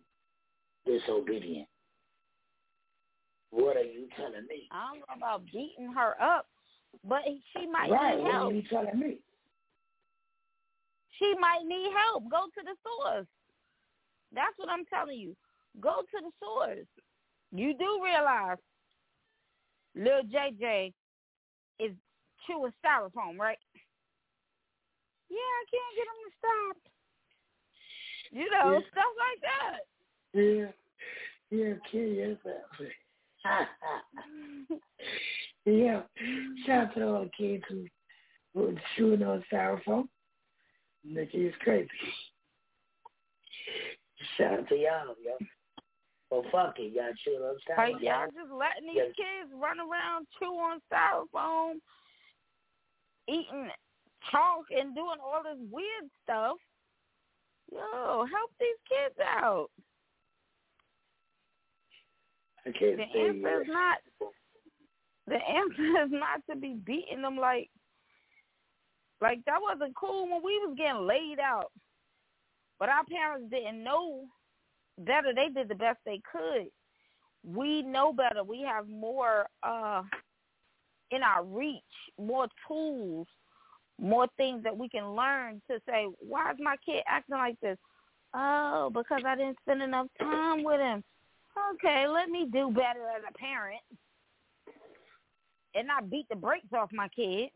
disobedient. 0.87 1.69
What 3.51 3.77
are 3.77 3.85
you 3.85 4.09
telling 4.17 4.47
me? 4.49 4.69
I 4.73 4.91
don't 4.91 4.99
know 4.99 5.15
about 5.17 5.45
beating 5.47 5.93
her 5.95 6.21
up, 6.21 6.47
but 7.07 7.23
she 7.25 7.67
might 7.67 7.91
right, 7.91 8.17
need 8.17 8.25
what 8.25 8.35
are 8.35 8.53
you 8.53 8.63
telling 8.69 8.99
me? 8.99 9.19
She 11.19 11.35
might 11.39 11.65
need 11.65 11.91
help. 12.07 12.29
Go 12.29 12.47
to 12.47 12.63
the 12.65 12.75
source. 12.83 13.27
That's 14.35 14.55
what 14.57 14.69
I'm 14.69 14.85
telling 14.87 15.19
you. 15.19 15.37
Go 15.81 16.03
to 16.03 16.21
the 16.21 16.31
source. 16.41 16.87
You 17.55 17.73
do 17.79 18.01
realize 18.03 18.59
Lil 19.95 20.23
JJ 20.25 20.93
is 21.79 21.93
chewing 22.47 22.73
styrofoam, 22.85 23.39
right? 23.39 23.59
Yeah, 25.31 25.39
I 25.39 25.65
can't 25.71 25.97
get 25.97 26.09
him 26.11 26.21
to 26.25 26.33
stop. 26.39 26.77
You 28.33 28.51
know, 28.51 28.73
Yeah. 28.73 28.81
stuff 28.91 29.15
like 29.19 29.41
that. 29.43 29.81
Yeah, 30.33 30.73
yeah, 31.51 31.75
kill 31.91 32.09
yourself. 32.09 32.71
yeah, 35.65 36.03
shout 36.67 36.89
out 36.89 36.95
to 36.95 37.07
all 37.07 37.23
the 37.25 37.31
kids 37.37 37.65
who 37.69 37.87
who 38.55 38.77
chewing 38.97 39.23
on 39.23 39.45
styrofoam. 39.53 40.09
Nikki 41.05 41.47
is 41.47 41.55
crazy. 41.61 41.89
Shout 44.37 44.61
out 44.61 44.69
to 44.69 44.75
y'all, 44.77 45.15
yo. 45.23 45.37
Well, 46.35 46.45
fuck 46.51 46.75
it, 46.81 46.93
y'all 46.93 47.47
on 47.47 47.57
Like 47.79 47.95
styrofoam. 47.95 48.03
y'all 48.03 48.27
just 48.27 48.51
letting 48.51 48.89
these 48.89 49.15
kids 49.15 49.55
run 49.55 49.79
around, 49.79 50.27
chew 50.37 50.47
on 50.47 50.81
styrofoam, 50.91 51.75
eating 53.29 53.71
chalk 54.33 54.65
and 54.71 54.97
doing 54.97 55.23
all 55.23 55.45
this 55.45 55.63
weird 55.71 56.11
stuff. 56.25 56.57
Yo, 57.71 58.27
help 58.27 58.51
these 58.59 58.83
kids 58.89 59.15
out. 59.23 59.69
I 62.67 62.73
can't 62.73 62.97
The 62.97 63.05
answer 63.05 63.63
is 63.63 63.69
not 63.69 63.99
the 65.29 65.35
answer 65.37 66.03
is 66.05 66.11
not 66.11 66.41
to 66.51 66.57
be 66.57 66.75
beating 66.85 67.23
them 67.23 67.37
like 67.37 67.71
like 69.21 69.39
that 69.47 69.63
wasn't 69.63 69.95
cool 69.95 70.25
when 70.25 70.43
we 70.43 70.59
was 70.59 70.75
getting 70.77 71.07
laid 71.07 71.39
out. 71.39 71.71
But 72.81 72.89
our 72.89 73.05
parents 73.05 73.51
didn't 73.51 73.85
know 73.85 74.25
better. 74.99 75.33
They 75.35 75.49
did 75.49 75.69
the 75.69 75.75
best 75.75 75.99
they 76.05 76.21
could. 76.31 76.69
We 77.45 77.83
know 77.83 78.13
better. 78.13 78.43
We 78.45 78.63
have 78.63 78.89
more 78.89 79.47
uh 79.63 80.03
in 81.11 81.23
our 81.23 81.45
reach, 81.45 81.83
more 82.19 82.49
tools, 82.67 83.27
more 84.01 84.27
things 84.37 84.63
that 84.65 84.77
we 84.77 84.89
can 84.89 85.15
learn 85.15 85.63
to 85.71 85.79
say, 85.87 86.07
why 86.19 86.51
is 86.51 86.57
my 86.59 86.77
kid 86.85 87.03
acting 87.07 87.37
like 87.37 87.61
this? 87.61 87.79
Oh, 88.35 88.91
because 88.93 89.23
I 89.25 89.37
didn't 89.37 89.59
spend 89.63 89.83
enough 89.83 90.09
time 90.19 90.65
with 90.65 90.81
him. 90.81 91.05
Okay, 91.75 92.07
let 92.09 92.29
me 92.29 92.49
do 92.53 92.71
better 92.71 93.09
as 93.17 93.23
a 93.29 93.39
parent 93.39 93.83
and 95.77 95.87
not 95.87 96.11
beat 96.11 96.29
the 96.29 96.37
brakes 96.37 96.67
off 96.77 96.91
my 96.93 97.09
kid. 97.09 97.51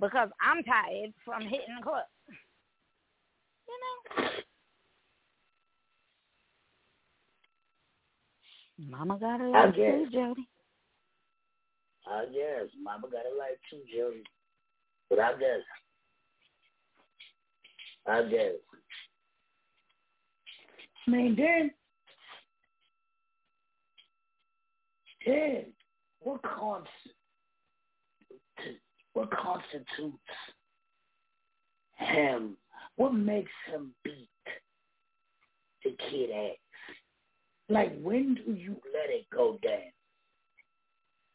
Because 0.00 0.30
I'm 0.40 0.62
tired 0.64 1.12
from 1.24 1.42
hitting 1.42 1.76
the 1.78 1.82
club. 1.82 2.04
You 3.72 3.78
know? 4.18 4.30
Mama 8.90 9.18
got 9.18 9.40
a 9.40 9.44
I 9.44 9.66
life 9.66 9.74
too, 9.74 9.80
guess. 9.80 10.12
Jody. 10.12 10.48
I 12.06 12.24
guess. 12.26 12.68
Mama 12.82 13.08
got 13.10 13.26
a 13.26 13.34
life 13.38 13.58
too, 13.70 13.80
Jody. 13.94 14.24
But 15.08 15.18
I 15.20 15.32
guess. 15.32 15.62
I 18.06 18.22
guess. 18.22 18.52
I 21.06 21.10
mean, 21.10 21.36
then, 21.36 21.70
then, 25.26 25.64
what 26.20 26.40
const, 26.42 26.88
what 29.12 29.30
constitutes 29.30 30.18
him? 31.96 32.56
What 32.96 33.14
makes 33.14 33.50
him 33.70 33.94
beat 34.04 34.28
the 35.84 35.96
kid 36.10 36.30
ass? 36.30 36.56
Like, 37.68 37.98
when 38.02 38.34
do 38.34 38.52
you 38.52 38.76
let 38.92 39.10
it 39.10 39.26
go 39.34 39.58
down? 39.62 39.92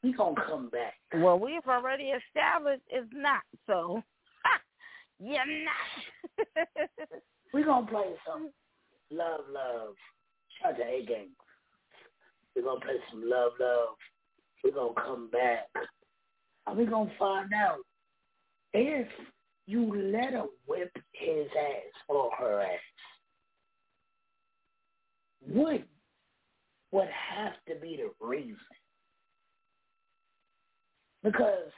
We 0.03 0.13
gonna 0.13 0.35
come 0.47 0.69
back. 0.69 0.93
Well, 1.13 1.39
we've 1.39 1.65
already 1.67 2.11
established 2.11 2.83
it's 2.89 3.07
not, 3.13 3.41
so 3.65 4.03
you're 5.19 5.39
not. 5.45 6.67
We 7.53 7.63
gonna 7.63 7.87
play 7.87 8.13
some 8.27 8.51
love, 9.09 9.41
love. 9.51 9.95
Shout 10.61 10.73
out 10.73 10.77
to 10.77 10.83
A 10.83 11.05
Gang. 11.05 11.29
We 12.55 12.61
gonna 12.61 12.79
play 12.81 12.97
some 13.09 13.23
love, 13.27 13.53
love. 13.59 13.95
We 14.63 14.71
gonna 14.71 14.93
come 14.93 15.29
back, 15.31 15.67
and 16.65 16.77
we 16.77 16.85
gonna 16.85 17.09
find 17.17 17.51
out 17.53 17.79
if 18.73 19.07
you 19.67 20.11
let 20.11 20.31
her 20.33 20.45
whip 20.65 20.91
his 21.11 21.47
ass 21.55 21.93
or 22.07 22.31
her 22.39 22.61
ass. 22.61 22.79
What 25.45 25.83
would 26.91 27.09
have 27.09 27.53
to 27.67 27.75
be 27.81 27.97
the 27.97 28.25
reason? 28.25 28.57
Because 31.23 31.71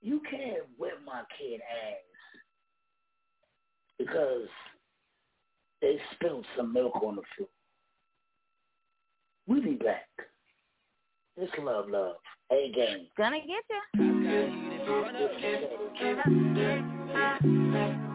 you 0.00 0.20
can't 0.30 0.62
whip 0.78 1.00
my 1.04 1.22
kid 1.36 1.60
ass 1.60 1.96
because 3.98 4.48
they 5.82 5.98
spilled 6.14 6.46
some 6.56 6.72
milk 6.72 6.94
on 7.02 7.16
the 7.16 7.22
floor. 7.36 7.48
We'll 9.48 9.62
be 9.62 9.74
back. 9.74 10.08
It's 11.36 11.52
love, 11.58 11.88
love. 11.88 12.16
A 12.52 12.72
game. 12.74 13.08
Gonna 13.16 13.38
get 13.40 13.64
you. 16.74 16.95
Why 17.76 18.06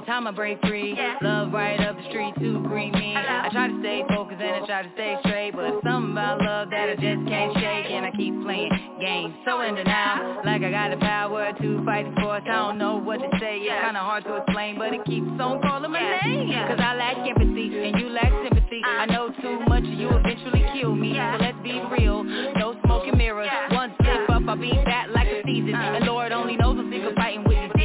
every 0.00 0.12
time 0.12 0.26
I 0.26 0.30
break 0.30 0.58
free, 0.62 0.96
love 1.20 1.52
right 1.52 1.78
up 1.80 1.94
the 1.94 2.08
street 2.08 2.32
to 2.38 2.62
greet 2.62 2.92
me. 2.94 3.14
I 3.16 3.48
try 3.52 3.68
to 3.68 3.80
stay 3.80 4.02
focused 4.08 4.40
and 4.40 4.64
I 4.64 4.66
try 4.66 4.82
to 4.82 4.90
stay 4.94 5.16
straight, 5.26 5.52
but 5.52 5.64
it's 5.64 5.84
something 5.84 6.12
about 6.12 6.40
love 6.40 6.70
that 6.70 6.88
I 6.88 6.94
just 6.94 7.28
can't 7.28 7.52
shake. 7.54 7.92
And 7.92 8.06
I 8.06 8.10
keep 8.12 8.32
playing 8.42 8.70
games, 8.98 9.34
so 9.44 9.60
in 9.60 9.74
denial, 9.74 10.40
like 10.46 10.62
I 10.62 10.70
got 10.70 10.90
the 10.90 10.96
power 11.04 11.52
to 11.52 11.84
fight 11.84 12.08
the 12.08 12.20
force. 12.20 12.42
I 12.48 12.52
don't 12.52 12.78
know 12.78 12.96
what 12.96 13.18
to 13.20 13.28
say, 13.40 13.58
it's 13.60 13.84
kinda 13.84 14.00
hard 14.00 14.24
to 14.24 14.36
explain, 14.36 14.78
but 14.78 14.94
it 14.94 15.04
keeps 15.04 15.28
on 15.36 15.60
calling 15.60 15.90
my 15.90 16.00
name. 16.24 16.48
Cause 16.48 16.80
I 16.80 16.94
lack 16.96 17.16
empathy 17.28 17.68
and 17.84 18.00
you 18.00 18.08
lack 18.08 18.32
sympathy. 18.40 18.80
Uh. 18.80 19.04
I 19.04 19.06
know 19.06 19.28
too 19.42 19.60
much, 19.68 19.84
you 19.84 20.08
eventually 20.08 20.64
kill 20.72 20.94
me. 20.94 21.12
So 21.12 21.44
let's 21.44 21.60
be 21.62 21.76
real, 21.92 22.24
no 22.24 22.74
smoke 22.84 23.04
and 23.06 23.18
mirrors. 23.18 23.50
One 23.72 23.92
step 24.00 24.30
up, 24.30 24.48
I'll 24.48 24.56
be 24.56 24.72
back 24.88 25.08
like 25.12 25.28
a 25.28 25.42
season. 25.44 25.74
Uh. 25.74 26.00
And 26.00 26.06
Lord 26.06 26.32
only 26.32 26.56
knows 26.56 26.78
I'm 26.78 26.90
sick 26.90 27.04
of 27.04 27.14
fighting 27.16 27.44
with 27.44 27.58
these 27.58 27.79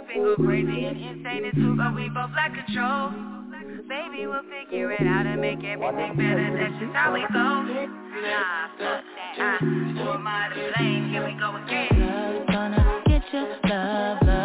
demons. 0.00 0.08
Sometimes 0.08 0.08
we 0.08 0.14
trip 0.14 0.36
go 0.36 0.44
crazy 0.44 0.84
and 0.84 0.96
insane 0.96 1.52
too, 1.54 1.76
but 1.76 1.94
we 1.94 2.08
both 2.08 2.30
lack 2.34 2.54
control. 2.54 3.10
Baby, 3.88 4.26
we'll 4.26 4.42
figure 4.42 4.90
it 4.92 5.06
out 5.06 5.26
and 5.26 5.40
make 5.40 5.62
everything 5.62 6.16
better. 6.16 6.58
That's 6.58 6.80
just 6.82 6.92
how 6.92 7.14
we 7.14 7.20
go. 7.32 7.62
Nah, 7.62 8.68
fuck 8.78 9.04
that. 9.04 9.38
I, 9.38 9.58
who 9.58 10.10
am 10.10 10.26
I 10.26 10.48
to 10.48 10.72
blame? 10.76 11.10
Here 11.10 11.24
we 11.24 11.38
go 11.38 11.56
again. 11.56 12.46
Gonna 12.50 13.02
get 13.06 13.22
you, 13.32 13.46
love, 13.70 14.18
love 14.22 14.35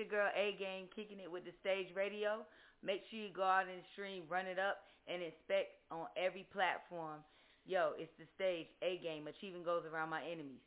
your 0.00 0.08
girl 0.08 0.32
A 0.32 0.56
Game 0.58 0.88
kicking 0.96 1.20
it 1.20 1.30
with 1.30 1.44
the 1.44 1.52
stage 1.60 1.88
radio. 1.94 2.40
Make 2.82 3.02
sure 3.10 3.20
you 3.20 3.28
go 3.28 3.44
out 3.44 3.68
and 3.68 3.84
stream, 3.92 4.24
run 4.28 4.46
it 4.46 4.58
up, 4.58 4.78
and 5.06 5.20
inspect 5.20 5.76
on 5.92 6.06
every 6.16 6.48
platform. 6.52 7.20
Yo, 7.66 7.92
it's 7.98 8.10
the 8.18 8.24
stage 8.34 8.66
A 8.80 8.96
Game. 9.04 9.28
Achieving 9.28 9.62
goes 9.62 9.84
around 9.84 10.08
my 10.08 10.22
enemies. 10.24 10.64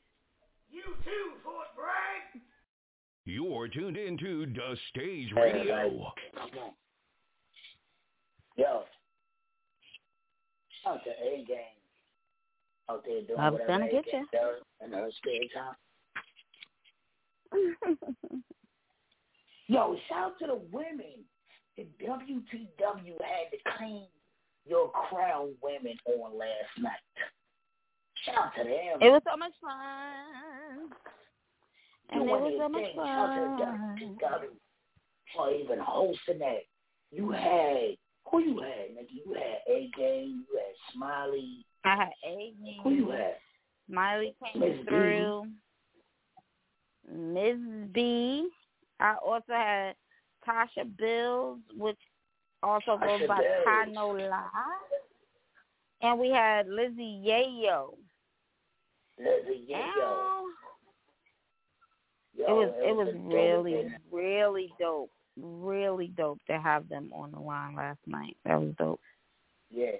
You 0.69 0.83
too, 1.03 1.33
Fort 1.43 1.73
Bragg. 1.75 2.43
You're 3.25 3.67
tuned 3.69 3.97
into 3.97 4.45
The 4.45 4.77
Stage 4.89 5.29
Hey, 5.33 5.53
Radio. 5.53 6.13
Yo. 8.55 8.83
Shout 10.83 10.93
out 10.93 11.03
to 11.03 11.09
A 11.09 11.43
Game. 11.47 11.57
Out 12.89 13.03
there 13.05 13.21
doing 13.21 13.39
I 13.39 13.49
was 13.49 13.59
whatever 13.61 13.79
gonna 13.79 13.91
get 13.91 14.05
Game 14.05 14.27
does 14.31 14.61
in 14.83 14.91
her 14.91 15.09
spare 15.17 15.47
time. 15.55 15.75
Yo, 19.67 19.95
shout 20.09 20.17
out 20.17 20.39
to 20.39 20.47
the 20.47 20.61
women. 20.71 21.25
The 21.77 21.87
WTW 22.05 23.17
had 23.21 23.51
to 23.51 23.77
clean 23.77 24.07
your 24.65 24.91
crown 24.91 25.53
women 25.61 25.97
on 26.05 26.37
last 26.37 26.79
night. 26.79 26.91
Shout 28.25 28.35
out 28.37 28.51
to 28.57 28.63
them. 28.63 29.01
It 29.01 29.09
was 29.09 29.21
so 29.29 29.37
much 29.37 29.53
fun. 29.61 30.89
And 32.11 32.23
it 32.23 32.27
was 32.27 32.53
so 32.59 32.69
much 32.69 32.83
thing. 32.83 32.95
Shout 32.95 33.29
out 33.29 33.57
to 33.57 34.05
fun. 34.05 34.17
WTW 34.21 34.49
for 35.35 35.51
even 35.51 35.79
hosting 35.79 36.39
that. 36.39 36.61
You 37.11 37.31
had 37.31 37.97
who 38.29 38.39
you 38.39 38.61
had, 38.61 38.95
nigga? 38.95 39.07
You 39.11 39.33
had 39.33 39.59
A 39.67 39.89
Game, 39.97 40.45
you 40.49 40.57
had 40.57 40.93
Smiley. 40.93 41.65
I 41.83 41.95
had 41.95 42.11
A 42.25 42.53
Who 42.83 42.91
you 42.91 43.09
had? 43.11 43.35
Smiley 43.89 44.35
came 44.53 44.61
B. 44.61 44.83
through. 44.87 45.43
Ms. 47.11 47.89
B. 47.93 48.49
I 48.99 49.15
also 49.25 49.53
had 49.53 49.95
Tasha 50.47 50.85
Bills, 50.97 51.59
which 51.75 51.97
also 52.61 52.97
goes 52.97 53.21
by. 53.27 53.41
Tano 53.67 54.29
La. 54.29 54.43
And 56.01 56.19
we 56.19 56.29
had 56.29 56.67
Lizzie 56.67 57.23
Yayo. 57.25 57.95
Lizzie 59.17 59.65
Yayo. 59.71 60.43
Yo, 62.35 62.45
It 62.45 62.51
was 62.51 62.73
it 62.77 62.95
was 62.95 63.13
really 63.15 63.93
really 64.11 64.73
dope, 64.79 65.11
really 65.37 66.07
dope 66.07 66.39
to 66.49 66.59
have 66.59 66.89
them 66.89 67.11
on 67.13 67.31
the 67.31 67.39
line 67.39 67.75
last 67.75 67.99
night. 68.07 68.37
That 68.45 68.59
was 68.59 68.73
dope. 68.77 68.99
Yeah. 69.69 69.91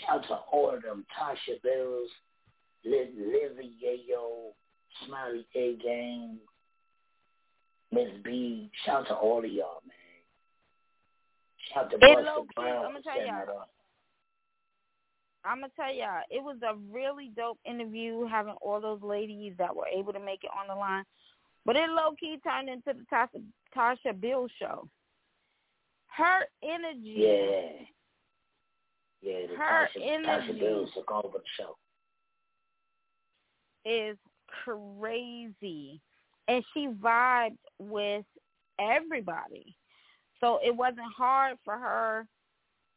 Shout 0.00 0.18
out 0.18 0.28
to 0.28 0.34
all 0.52 0.74
of 0.74 0.82
them. 0.82 1.04
Tasha 1.18 1.60
Bills, 1.62 2.08
Liz, 2.84 3.08
Lizzie 3.14 3.72
Yayo, 3.84 4.52
Smiley 5.06 5.46
A 5.54 5.76
Game, 5.82 6.38
Miss 7.92 8.08
B. 8.24 8.70
Shout 8.84 9.02
out 9.02 9.08
to 9.08 9.14
all 9.14 9.44
of 9.44 9.50
y'all, 9.50 9.82
man. 9.86 9.96
Shout 11.72 11.84
out 11.84 11.90
to 11.90 11.98
Buster 11.98 12.22
low-key, 12.22 12.48
Brown 12.56 12.86
I'ma 12.86 12.98
tell 13.00 13.26
y'all. 13.26 13.66
I'm 15.44 15.60
gonna 15.60 15.72
tell 15.74 15.92
y'all, 15.92 16.22
it 16.30 16.42
was 16.42 16.58
a 16.62 16.76
really 16.92 17.30
dope 17.34 17.58
interview 17.64 18.26
having 18.26 18.54
all 18.60 18.80
those 18.80 19.00
ladies 19.02 19.54
that 19.58 19.74
were 19.74 19.86
able 19.86 20.12
to 20.12 20.20
make 20.20 20.44
it 20.44 20.50
on 20.58 20.68
the 20.68 20.74
line. 20.74 21.04
But 21.64 21.76
it 21.76 21.88
low 21.88 22.12
key 22.18 22.38
turned 22.44 22.68
into 22.68 22.92
the 22.92 23.04
Tasha, 23.10 23.42
Tasha 23.74 24.20
Bill 24.20 24.48
show. 24.58 24.86
Her 26.08 26.46
energy, 26.62 27.14
Yeah. 27.16 27.86
Yeah, 29.22 29.46
the 29.48 29.56
Her 29.56 29.88
Tasha, 29.94 30.02
Tasha 30.02 30.12
energy. 30.12 30.60
Bills 30.60 30.90
took 30.94 31.10
over 31.10 31.38
the 31.38 31.44
show. 31.56 31.76
is 33.84 34.18
crazy. 34.64 36.00
And 36.48 36.64
she 36.74 36.88
vibed 36.88 37.56
with 37.78 38.24
everybody. 38.78 39.76
So 40.40 40.58
it 40.64 40.74
wasn't 40.74 41.12
hard 41.16 41.58
for 41.64 41.76
her 41.76 42.26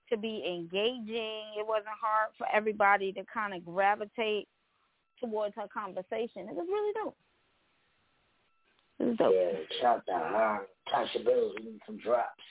to 0.10 0.18
be 0.18 0.44
engaging. 0.48 1.44
It 1.58 1.68
wasn't 1.68 1.88
hard 2.02 2.30
for 2.38 2.48
everybody 2.54 3.12
to 3.14 3.24
kind 3.32 3.54
of 3.54 3.66
gravitate 3.66 4.48
towards 5.20 5.56
her 5.56 5.68
conversation. 5.74 6.48
It 6.50 6.56
was 6.56 6.68
really 6.70 6.94
dope. 7.04 7.18
It 9.00 9.04
was 9.06 9.18
dope. 9.18 9.34
Yeah, 9.36 9.82
shout 9.82 9.96
out 9.98 10.06
to 10.08 10.14
her. 10.14 10.60
Tasha 10.94 11.26
Bills, 11.26 11.54
we 11.60 11.72
need 11.72 11.82
some 11.86 11.98
drops. 11.98 12.44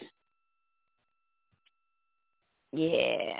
Yeah. 2.72 3.38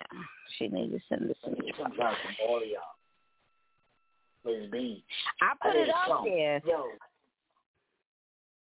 She 0.59 0.69
needed 0.69 0.93
to 0.93 1.01
send 1.09 1.31
us 1.31 1.37
some 1.43 1.57
some 1.79 1.93
drops 1.95 2.19
from 2.23 2.35
all 2.49 2.57
of 2.59 2.65
y'all. 2.69 2.83
Miss 4.45 4.71
B. 4.71 5.05
I 5.41 5.53
put 5.63 5.73
did 5.73 5.89
it 5.89 5.95
song. 6.07 6.25
there. 6.27 6.61
Yo. 6.67 6.85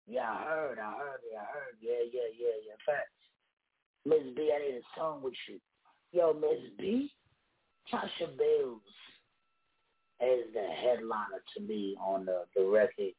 Yeah, 0.09 0.31
I 0.31 0.43
heard, 0.43 0.79
I 0.79 0.91
heard 0.91 1.21
it, 1.23 1.37
I 1.37 1.45
heard. 1.53 1.75
Yeah, 1.79 2.01
yeah, 2.11 2.29
yeah, 2.37 2.55
yeah. 2.67 2.75
Facts. 2.85 3.11
Miss 4.05 4.35
B, 4.35 4.51
I 4.55 4.59
did 4.59 4.81
a 4.81 4.99
song 4.99 5.21
with 5.21 5.35
you. 5.47 5.59
Yo, 6.11 6.33
Miss 6.33 6.71
B, 6.79 7.11
Tasha 7.93 8.35
Bills 8.37 8.81
is 10.21 10.51
the 10.53 10.67
headliner 10.81 11.43
to 11.55 11.61
me 11.61 11.95
on 12.01 12.25
the, 12.25 12.45
the 12.55 12.65
record. 12.65 13.13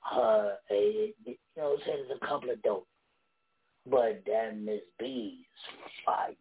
Her, 0.00 0.56
eh, 0.70 1.12
you 1.24 1.36
know, 1.56 1.70
what 1.70 1.72
I'm 1.72 1.78
saying 1.86 2.04
there's 2.08 2.20
a 2.22 2.26
couple 2.26 2.50
of 2.50 2.62
dope. 2.62 2.86
But 3.90 4.22
that 4.26 4.56
Miss 4.56 4.80
B 4.98 5.44
is 5.44 5.92
fire. 6.06 6.34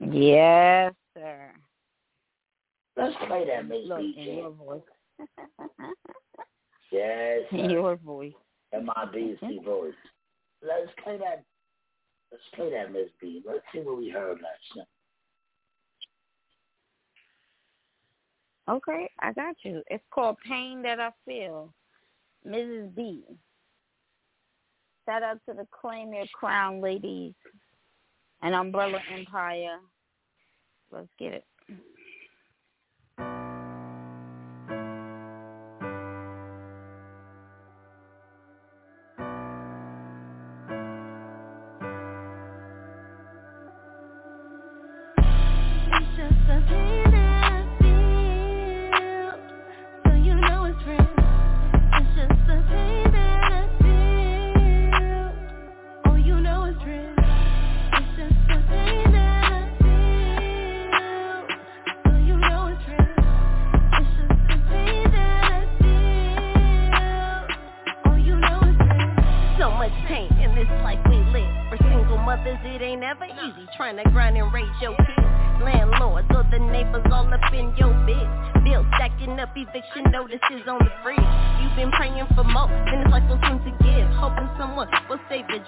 Yes, 0.00 0.92
sir. 1.14 1.50
Let's 2.96 3.14
play 3.26 3.46
that 3.46 3.66
Miss 3.66 3.86
Look, 3.86 3.98
B, 4.00 4.14
in 4.18 4.24
your 4.36 4.50
Jam. 4.50 4.58
voice. 4.58 4.80
Yes, 6.94 7.40
sir. 7.50 7.70
your 7.70 7.96
voice. 7.96 8.32
and 8.72 8.86
my 8.86 9.06
BC 9.14 9.64
voice. 9.64 9.92
Let's 10.62 10.90
play 11.02 11.18
that. 11.18 11.44
Let's 12.30 12.42
play 12.54 12.70
that 12.70 12.92
Miss 12.92 13.08
B. 13.20 13.42
Let's 13.46 13.60
see 13.72 13.80
what 13.80 13.98
we 13.98 14.10
heard 14.10 14.38
last 14.40 14.76
night. 14.76 14.86
Okay, 18.68 19.10
I 19.20 19.32
got 19.32 19.56
you. 19.62 19.82
It's 19.90 20.04
called 20.12 20.36
Pain 20.48 20.82
That 20.82 20.98
I 20.98 21.10
Feel. 21.26 21.72
Mrs. 22.46 22.94
B. 22.94 23.22
Shout 25.06 25.22
out 25.22 25.38
to 25.48 25.54
the 25.54 25.66
Claim 25.70 26.14
Your 26.14 26.24
Crown 26.32 26.80
ladies 26.80 27.34
and 28.42 28.54
Umbrella 28.54 28.98
Empire. 29.12 29.78
Let's 30.90 31.08
get 31.18 31.34
it. 31.34 31.44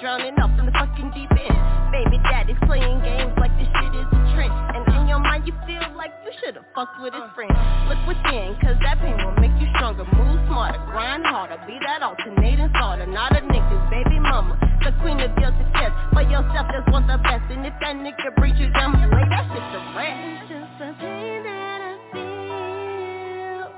Drowning 0.07 0.39
off 0.39 0.55
in 0.55 0.71
the 0.71 0.71
fucking 0.71 1.11
deep 1.19 1.27
end. 1.35 1.59
Baby 1.91 2.23
daddy's 2.31 2.55
playing 2.63 3.03
games 3.03 3.35
like 3.43 3.51
this 3.59 3.67
shit 3.75 3.91
is 3.91 4.07
a 4.07 4.21
trend. 4.39 4.55
And 4.79 4.87
in 4.95 5.11
your 5.11 5.19
mind 5.19 5.43
you 5.51 5.55
feel 5.67 5.83
like 5.99 6.15
you 6.23 6.31
should've 6.39 6.63
fucked 6.79 7.03
with 7.03 7.11
his 7.11 7.27
friend. 7.35 7.51
Look 7.91 7.99
within, 8.07 8.55
cause 8.63 8.79
that 8.87 9.03
pain 9.03 9.19
will 9.19 9.35
make 9.43 9.51
you 9.59 9.67
stronger. 9.75 10.07
Move 10.07 10.39
smarter, 10.47 10.79
grind 10.95 11.27
harder, 11.27 11.59
be 11.67 11.75
that 11.83 12.07
alternating 12.07 12.71
starter. 12.71 13.11
Not 13.11 13.35
a 13.35 13.43
nigga's 13.51 13.83
baby 13.91 14.23
mama, 14.23 14.55
the 14.87 14.95
queen 15.03 15.19
of 15.19 15.35
your 15.43 15.51
success. 15.59 15.91
For 16.15 16.23
yourself, 16.23 16.71
just 16.71 16.87
want 16.95 17.11
the 17.11 17.19
best. 17.19 17.51
And 17.51 17.67
if 17.67 17.75
that 17.83 17.99
nigga 17.99 18.31
breach 18.39 18.63
you 18.63 18.71
down, 18.79 18.95
lay 19.11 19.27
that 19.27 19.43
shit 19.51 19.59
to 19.75 19.81
rest. 19.99 20.23
It's 20.23 20.55
just 20.55 20.71
the 20.79 20.95
pain 21.03 21.43
that 21.51 21.83
I 21.83 21.99
feel, 22.15 23.75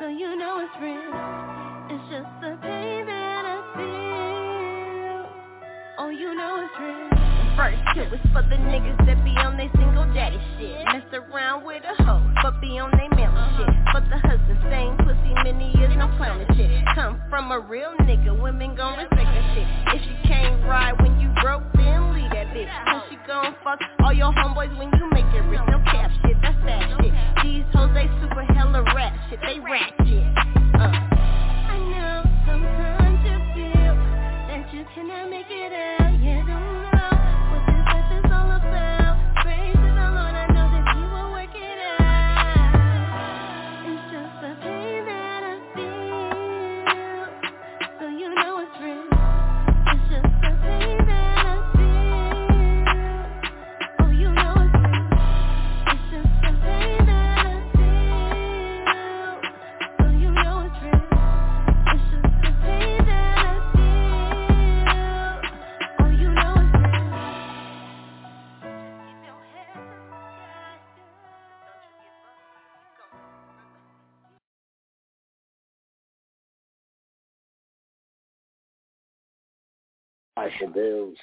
so 0.00 0.08
you 0.08 0.32
know 0.32 0.64
it's 0.64 0.72
real. 0.80 1.12
It's 1.92 2.08
just 2.08 2.32
the 2.40 2.56
pain 2.64 2.77
oh 6.08 6.10
you 6.10 6.34
know 6.34 6.64
it's 6.64 6.72
real. 6.80 7.08
First 7.52 7.76
two 7.92 8.08
is 8.16 8.24
for 8.32 8.40
the 8.48 8.56
niggas 8.56 8.96
that 9.04 9.20
be 9.24 9.36
on 9.36 9.58
they 9.60 9.68
single 9.76 10.08
daddy 10.14 10.40
shit. 10.56 10.80
Mess 10.86 11.04
around 11.12 11.66
with 11.66 11.82
a 11.84 12.02
hoe, 12.02 12.24
but 12.40 12.60
be 12.60 12.78
on 12.78 12.90
they 12.96 13.08
male 13.12 13.34
shit. 13.58 13.68
But 13.92 14.08
the 14.08 14.16
husband 14.16 14.56
same 14.72 14.96
pussy 15.04 15.32
many 15.44 15.76
years, 15.76 15.92
no 15.98 16.08
clown 16.16 16.40
shit. 16.56 16.70
Come 16.94 17.20
from 17.28 17.52
a 17.52 17.60
real 17.60 17.92
nigga, 18.08 18.32
women 18.32 18.74
gon' 18.74 18.96
respect 18.96 19.28
that 19.28 19.46
shit. 19.52 19.68
If 19.92 20.00
she 20.00 20.28
can't 20.28 20.64
ride 20.64 20.96
when 21.02 21.20
you 21.20 21.28
broke, 21.42 21.64
then 21.76 22.14
leave 22.14 22.30
that 22.32 22.56
bitch. 22.56 22.72
Cause 22.88 23.02
she 23.10 23.16
gon' 23.26 23.54
fuck 23.62 23.80
all 24.00 24.12
your 24.12 24.32
homeboys 24.32 24.72
when 24.78 24.88
you 24.96 25.04
make 25.12 25.28
it 25.36 25.44
rich. 25.52 25.60
No 25.68 25.82
cap 25.92 26.10
shit, 26.24 26.36
that's 26.40 26.56
sad 26.64 26.88
shit. 27.04 27.12
These 27.44 27.68
hoes, 27.76 27.92
they 27.92 28.08
super 28.22 28.48
hella 28.56 28.80
rap 28.96 29.12
shit, 29.28 29.40
they 29.44 29.60
rat 29.60 29.92
shit. 30.08 30.24
Uh. 30.80 31.37
You 34.78 34.84
cannot 34.94 35.28
make 35.28 35.46
it 35.50 35.72
out. 35.72 36.12
You 36.22 36.57
Tasha 80.48 80.72
Bills. 80.72 81.16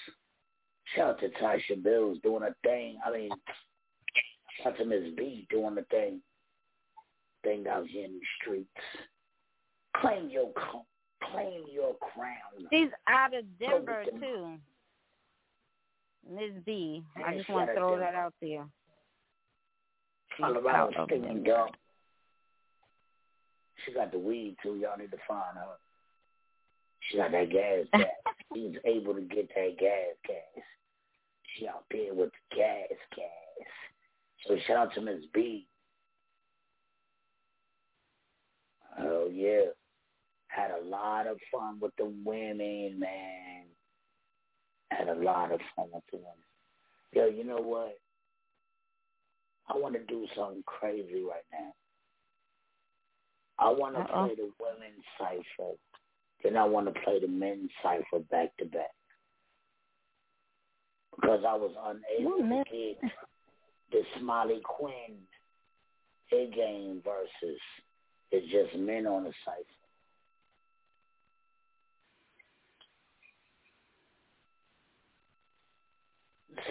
Shout 0.95 1.09
out 1.11 1.19
to 1.19 1.30
Tasha 1.30 1.82
Bills 1.82 2.19
doing 2.23 2.43
a 2.43 2.53
thing. 2.67 2.97
I 3.05 3.11
mean, 3.11 3.30
shout 4.57 4.73
out 4.73 4.78
to 4.78 4.86
Miss 4.86 5.13
B 5.17 5.47
doing 5.49 5.76
the 5.76 5.84
thing. 5.84 6.21
Thing 7.43 7.65
out 7.67 7.88
here 7.88 8.05
in 8.05 8.13
the 8.13 8.19
streets. 8.41 8.69
Claim 9.97 10.30
your 10.30 10.51
claim 11.32 11.63
your 11.71 11.95
crown. 11.95 12.67
She's 12.71 12.89
out 13.07 13.34
of 13.34 13.43
Denver 13.59 14.03
Go 14.11 14.19
too. 14.19 14.53
Miss 16.30 16.51
B. 16.65 17.03
I 17.15 17.32
Yeah, 17.32 17.38
just 17.38 17.49
want 17.49 17.69
to 17.69 17.76
throw 17.76 17.99
that 17.99 18.15
out 18.15 18.34
there. 18.41 18.65
She's 20.36 20.43
Colorado 20.43 20.69
out 20.69 20.95
of 20.97 21.05
stinking 21.07 21.43
Denver. 21.43 21.67
She 23.86 23.93
got 23.93 24.11
the 24.11 24.19
weed 24.19 24.57
too. 24.63 24.76
Y'all 24.76 24.97
need 24.97 25.11
to 25.11 25.17
find 25.28 25.57
her. 25.57 25.78
She 27.10 27.18
got 27.18 27.32
that 27.32 27.49
gas 27.51 27.86
gas. 27.93 28.10
she 28.53 28.62
was 28.62 28.76
able 28.86 29.14
to 29.14 29.22
get 29.22 29.49
that 29.56 29.78
gas 29.80 30.16
gas. 30.28 30.64
She 31.53 31.68
out 31.68 31.86
there 31.91 32.14
with 32.14 32.32
the 32.32 32.56
gas 32.56 32.97
gas. 33.16 33.28
So 34.47 34.58
shout 34.68 34.78
out 34.78 34.93
to 34.95 35.01
Miss 35.01 35.24
B. 35.34 35.68
Oh 38.99 39.30
yeah. 39.32 39.66
Had 40.47 40.72
a 40.72 40.86
lot 40.88 41.28
of 41.28 41.38
fun 41.51 41.80
with 41.82 41.91
the 41.97 42.06
women, 42.24 42.99
man. 42.99 43.64
Had 44.91 45.10
a 45.10 45.16
lot 45.16 45.51
of 45.51 45.60
fun 45.76 45.88
with 45.93 46.03
the 46.12 46.18
women. 46.18 46.32
Yo, 47.12 47.28
you 47.28 47.43
know 47.43 47.62
what? 47.62 47.97
I 49.68 49.78
want 49.78 49.95
to 49.95 50.03
do 50.06 50.26
something 50.36 50.64
crazy 50.66 51.24
right 51.24 51.43
now. 51.51 51.74
I 53.58 53.70
want 53.70 53.95
to 53.95 54.03
play 54.03 54.36
the 54.36 54.51
women's 54.60 55.03
cipher. 55.18 55.72
Then 56.45 56.57
I 56.57 56.63
want 56.63 56.85
to 56.85 57.01
play 57.01 57.19
the 57.19 57.27
men's 57.27 57.71
cipher 57.81 58.19
back 58.29 58.55
to 58.57 58.65
back. 58.65 58.91
Because 61.15 61.39
I 61.47 61.55
was 61.55 61.71
unable 61.83 62.37
to 62.37 62.63
get 62.71 63.11
the 63.91 64.01
Smiley 64.19 64.61
Quinn 64.63 65.17
A 66.31 66.51
game 66.55 67.01
versus 67.03 67.59
it's 68.31 68.45
just 68.51 68.79
men 68.79 69.07
on 69.07 69.23
the 69.23 69.31
cipher. 69.43 69.63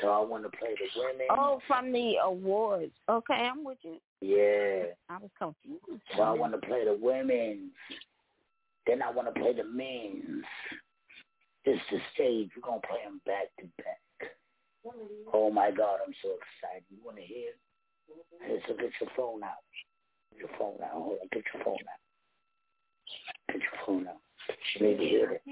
So 0.00 0.08
I 0.08 0.20
want 0.20 0.44
to 0.44 0.50
play 0.50 0.74
the 0.78 1.00
women. 1.00 1.26
Oh, 1.30 1.60
from 1.66 1.92
the 1.92 2.14
awards. 2.22 2.92
Okay, 3.08 3.34
I'm 3.34 3.64
with 3.64 3.78
you. 3.82 3.96
Yeah. 4.20 4.92
I 5.08 5.18
was 5.18 5.30
confused. 5.36 6.02
So 6.16 6.22
I 6.22 6.30
want 6.30 6.52
to 6.52 6.64
play 6.64 6.84
the 6.84 6.96
women's. 7.00 7.72
Then 8.86 9.02
I 9.02 9.10
want 9.10 9.32
to 9.32 9.40
play 9.40 9.52
the 9.54 9.64
men's. 9.64 10.44
This 11.64 11.80
the 11.90 11.98
stage. 12.14 12.50
We're 12.54 12.68
going 12.68 12.80
to 12.80 12.86
play 12.86 13.02
them 13.04 13.20
back 13.24 13.48
to 13.60 13.66
back. 13.82 14.00
Oh, 15.32 15.50
my 15.50 15.70
God. 15.70 16.00
I'm 16.06 16.14
so 16.22 16.36
excited. 16.36 16.84
You 16.90 16.98
want 17.04 17.16
to 17.16 17.22
hear? 17.22 17.52
Hey, 18.42 18.60
so 18.68 18.74
get 18.74 18.92
your 19.00 19.10
phone 19.16 19.42
out. 19.42 19.64
Get 20.32 20.40
your 20.40 20.58
phone 20.58 20.82
out. 20.84 20.92
Hold 20.92 21.18
on. 21.22 21.28
Get 21.32 21.44
your 21.54 21.64
phone 21.64 21.74
out. 21.74 23.52
Get 23.52 23.62
your 23.62 23.86
phone 23.86 24.06
out. 24.08 24.20
You 24.78 24.86
need 24.86 24.98
to 24.98 25.04
hear 25.04 25.30
it. 25.30 25.42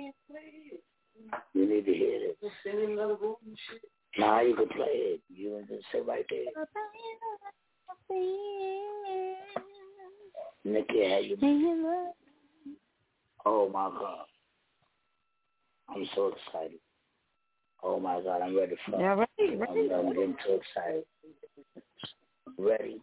You 1.55 1.67
need 1.67 1.87
to 1.87 1.93
hear 1.93 2.19
it. 2.21 2.37
Nah, 4.19 4.41
you 4.41 4.55
can 4.55 4.69
play 4.69 4.87
it. 4.87 5.21
You 5.35 5.65
can 5.67 5.81
sit 5.91 6.07
right 6.07 6.27
there. 6.29 6.67
Nikki, 10.65 11.09
how 11.09 11.19
you 11.19 11.37
Oh 13.45 13.69
my 13.69 13.91
God. 13.91 14.27
I'm 15.89 16.09
so 16.15 16.29
excited. 16.29 16.79
Oh 17.83 17.99
my 17.99 18.21
God, 18.21 18.43
I'm 18.43 18.57
ready 18.57 18.77
for 18.87 19.01
Yeah, 19.01 19.15
ready, 19.15 19.57
ready. 19.57 19.91
I'm, 19.93 20.07
I'm 20.07 20.15
getting 20.15 20.37
too 20.47 20.61
excited. 20.61 21.05
Ready. 22.57 23.01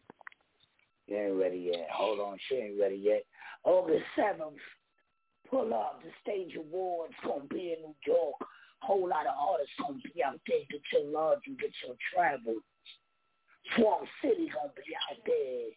You 1.07 1.17
ain't 1.17 1.35
ready 1.35 1.71
yet. 1.73 1.87
Hold 1.91 2.19
on, 2.19 2.37
she 2.47 2.55
ain't 2.55 2.79
ready 2.79 2.95
yet. 2.95 3.23
August 3.65 4.05
7th, 4.17 4.53
pull 5.49 5.73
up. 5.73 6.01
The 6.03 6.11
Stage 6.21 6.55
Awards 6.55 7.13
gonna 7.25 7.43
be 7.49 7.75
in 7.77 7.81
New 7.81 7.95
York. 8.05 8.35
Whole 8.81 9.09
lot 9.09 9.27
of 9.27 9.33
artists 9.37 9.73
gonna 9.81 9.99
be 10.13 10.23
out 10.23 10.39
there. 10.47 10.59
Get 10.69 10.81
your 10.93 11.11
lodge 11.11 11.39
and 11.47 11.59
get 11.59 11.71
your 11.85 11.95
travel. 12.13 12.55
Swamp 13.75 14.07
City 14.21 14.49
gonna 14.53 14.71
be 14.75 14.95
out 15.11 15.17
there 15.25 15.67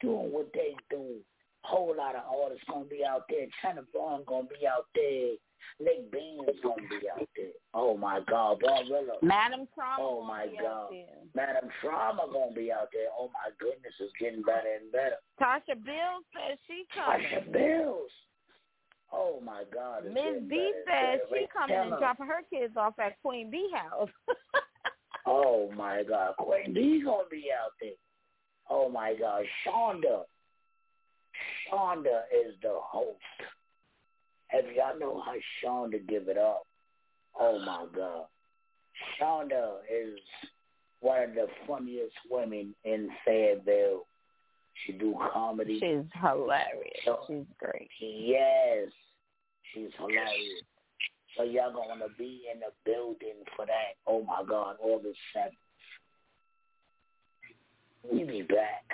doing 0.00 0.32
what 0.32 0.50
they 0.54 0.74
do. 0.88 1.16
Whole 1.64 1.94
lot 1.96 2.14
of 2.14 2.22
artists 2.30 2.64
gonna 2.70 2.84
be 2.84 3.04
out 3.04 3.22
there. 3.28 3.46
China 3.62 3.82
Vaughn 3.92 4.22
gonna 4.26 4.46
be 4.46 4.66
out 4.66 4.86
there. 4.94 5.34
Nick 5.80 6.10
Bean's 6.12 6.60
gonna 6.62 6.88
be 6.88 7.08
out 7.10 7.28
there. 7.36 7.52
Oh 7.74 7.96
my 7.96 8.20
God, 8.28 8.60
Barbarella. 8.60 9.18
Madam 9.22 9.66
Trauma. 9.74 9.98
Oh 9.98 10.24
my 10.24 10.46
God. 10.60 10.92
Madam 11.34 11.68
Trauma 11.80 12.22
gonna 12.32 12.54
be 12.54 12.70
out 12.70 12.88
there. 12.92 13.08
Oh 13.18 13.30
my 13.32 13.50
goodness, 13.58 13.92
it's 13.98 14.12
getting 14.20 14.42
better 14.42 14.78
and 14.80 14.92
better. 14.92 15.16
Tasha 15.40 15.74
Bill 15.84 16.22
says 16.32 16.58
she 16.66 16.84
coming. 16.94 17.26
Tasha 17.26 17.52
Bills. 17.52 18.10
Oh 19.12 19.40
my 19.44 19.64
God. 19.72 20.04
Miss 20.04 20.42
B 20.48 20.72
says 20.86 21.20
she 21.28 21.34
Ray 21.34 21.48
coming 21.52 21.76
and 21.76 21.98
dropping 21.98 22.26
her 22.26 22.42
kids 22.48 22.74
off 22.76 22.94
at 22.98 23.20
Queen 23.22 23.50
Bee 23.50 23.70
House. 23.74 24.10
Oh 25.26 25.70
my 25.76 26.04
God, 26.04 26.36
Queen 26.38 26.72
B 26.72 27.02
gonna 27.04 27.24
be 27.28 27.46
out 27.52 27.72
there. 27.80 27.90
Oh 28.70 28.88
my 28.88 29.14
God, 29.18 29.42
Shonda. 29.66 30.22
Shonda 31.70 32.22
is 32.32 32.54
the 32.62 32.78
host. 32.80 33.18
If 34.52 34.76
y'all 34.76 34.98
know 34.98 35.20
how 35.24 35.34
Shonda 35.62 36.06
give 36.08 36.28
it 36.28 36.38
up, 36.38 36.62
oh 37.38 37.58
my 37.58 37.86
God. 37.94 38.26
Shonda 39.20 39.78
is 39.92 40.18
one 41.00 41.22
of 41.22 41.34
the 41.34 41.46
funniest 41.66 42.14
women 42.30 42.74
in 42.84 43.10
Fayetteville. 43.24 44.06
She 44.84 44.92
do 44.92 45.14
comedy. 45.32 45.78
She's 45.80 46.10
hilarious. 46.20 47.04
So- 47.04 47.24
She's 47.26 47.44
great. 47.58 47.90
Yes, 48.00 48.88
she's 49.72 49.90
hilarious. 49.98 50.62
So 51.36 51.42
y'all 51.42 51.72
gonna 51.72 52.08
be 52.16 52.44
in 52.52 52.60
the 52.60 52.72
building 52.84 53.44
for 53.54 53.66
that. 53.66 53.96
Oh 54.06 54.22
my 54.22 54.42
God, 54.48 54.76
August 54.80 55.18
seventh. 55.34 55.54
We 58.10 58.24
be 58.24 58.42
back. 58.42 58.84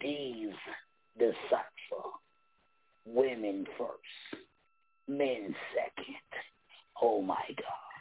These 0.00 0.54
the 1.18 1.32
cipher. 1.88 2.02
Women 3.06 3.66
first. 3.76 4.42
Men 5.06 5.54
second. 5.74 6.16
Oh 7.00 7.22
my 7.22 7.36
God. 7.56 7.98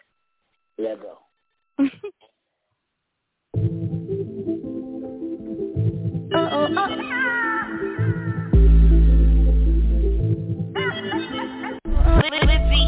Let 0.77 1.01
go. 1.01 1.17
Lizzy, 12.29 12.83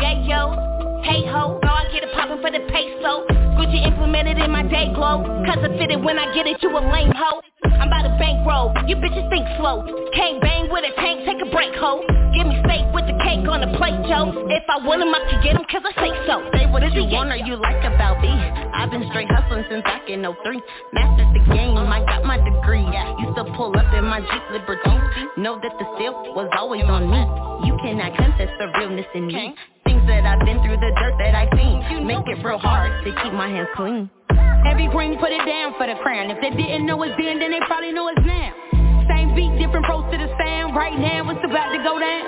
yeah 0.00 0.26
yo, 0.26 1.02
hey 1.02 1.26
ho, 1.26 1.60
I 1.62 1.90
get 1.92 2.04
it 2.04 2.12
poppin' 2.14 2.40
for 2.40 2.50
the 2.50 2.60
peso. 2.70 3.26
Gucci 3.56 3.84
implemented 3.84 4.38
in 4.38 4.50
my 4.50 4.62
day 4.62 4.92
glow, 4.94 5.22
cause 5.44 5.58
I 5.58 5.78
fit 5.78 5.90
it 5.90 6.00
when 6.00 6.18
I 6.18 6.32
get 6.34 6.46
it, 6.46 6.62
you 6.62 6.70
a 6.70 6.80
lame 6.80 7.12
hoe. 7.14 7.40
I'm 7.78 7.88
about 7.88 8.02
to 8.08 8.14
bankroll, 8.18 8.72
you 8.86 8.96
bitches 8.96 9.28
think 9.30 9.46
slow. 9.58 9.84
Can't 10.14 10.40
bang 10.40 10.68
with 10.70 10.84
a 10.84 10.92
tank, 11.00 11.24
take 11.26 11.40
a 11.40 11.50
break, 11.50 11.74
ho. 11.76 12.02
Give 12.34 12.46
me 12.46 12.58
steak 12.64 12.86
with 12.94 13.06
the 13.06 13.16
cake 13.22 13.46
on 13.46 13.60
the 13.60 13.70
plate, 13.76 13.98
Joe. 14.06 14.30
If 14.48 14.64
I 14.70 14.78
want 14.86 15.02
'em, 15.02 15.14
I 15.14 15.20
can 15.28 15.42
get 15.42 15.54
'em 15.54 15.64
cause 15.66 15.82
I 15.84 15.92
say 16.00 16.10
so. 16.26 16.42
Say 16.54 16.66
what 16.66 16.82
you 16.94 17.04
want 17.10 17.30
or 17.30 17.36
you 17.36 17.56
like 17.56 17.82
about 17.84 18.20
me. 18.20 18.30
I've 18.72 18.90
been 18.90 19.06
straight 19.10 19.30
hustling 19.30 19.64
since 19.68 19.82
back 19.84 20.08
in 20.08 20.22
03. 20.24 20.62
Mastered 20.92 21.34
the 21.34 21.40
game, 21.52 21.76
I 21.76 22.00
got 22.06 22.24
my 22.24 22.38
degree. 22.38 22.86
Used 23.18 23.36
to 23.36 23.44
pull 23.56 23.76
up 23.76 23.92
in 23.92 24.04
my 24.04 24.20
Jeep 24.20 24.44
Liberty. 24.50 24.94
Know 25.36 25.58
that 25.58 25.78
the 25.78 25.86
seal 25.98 26.12
was 26.34 26.48
always 26.56 26.84
on 26.84 27.10
me. 27.10 27.22
You 27.66 27.76
cannot 27.82 28.14
contest 28.16 28.52
the 28.58 28.68
realness 28.78 29.06
in 29.14 29.26
me. 29.26 29.54
Things 29.84 30.06
that 30.06 30.24
I've 30.24 30.44
been 30.46 30.62
through, 30.62 30.76
the 30.76 30.92
dirt 30.96 31.18
that 31.18 31.34
I've 31.34 31.52
seen. 31.58 32.06
Make 32.06 32.26
it 32.28 32.44
real 32.44 32.58
hard 32.58 33.04
to 33.04 33.12
keep 33.22 33.32
my 33.32 33.48
hands 33.48 33.68
clean. 33.74 34.08
Every 34.66 34.88
queen 34.92 35.18
put 35.18 35.32
it 35.32 35.44
down 35.46 35.74
for 35.78 35.86
the 35.86 35.96
crown. 36.02 36.30
If 36.30 36.40
they 36.40 36.50
didn't 36.50 36.84
know 36.84 37.00
it's 37.02 37.16
then, 37.16 37.38
then 37.38 37.50
they 37.50 37.60
probably 37.64 37.92
know 37.92 38.08
it's 38.08 38.24
now. 38.24 38.52
Same 39.08 39.34
beat, 39.34 39.56
different 39.56 39.86
pros 39.86 40.04
to 40.12 40.16
the 40.18 40.28
sound. 40.36 40.76
Right 40.76 40.96
now, 40.98 41.28
it's 41.30 41.44
about 41.44 41.72
to 41.72 41.80
go 41.80 41.98
down. 41.98 42.26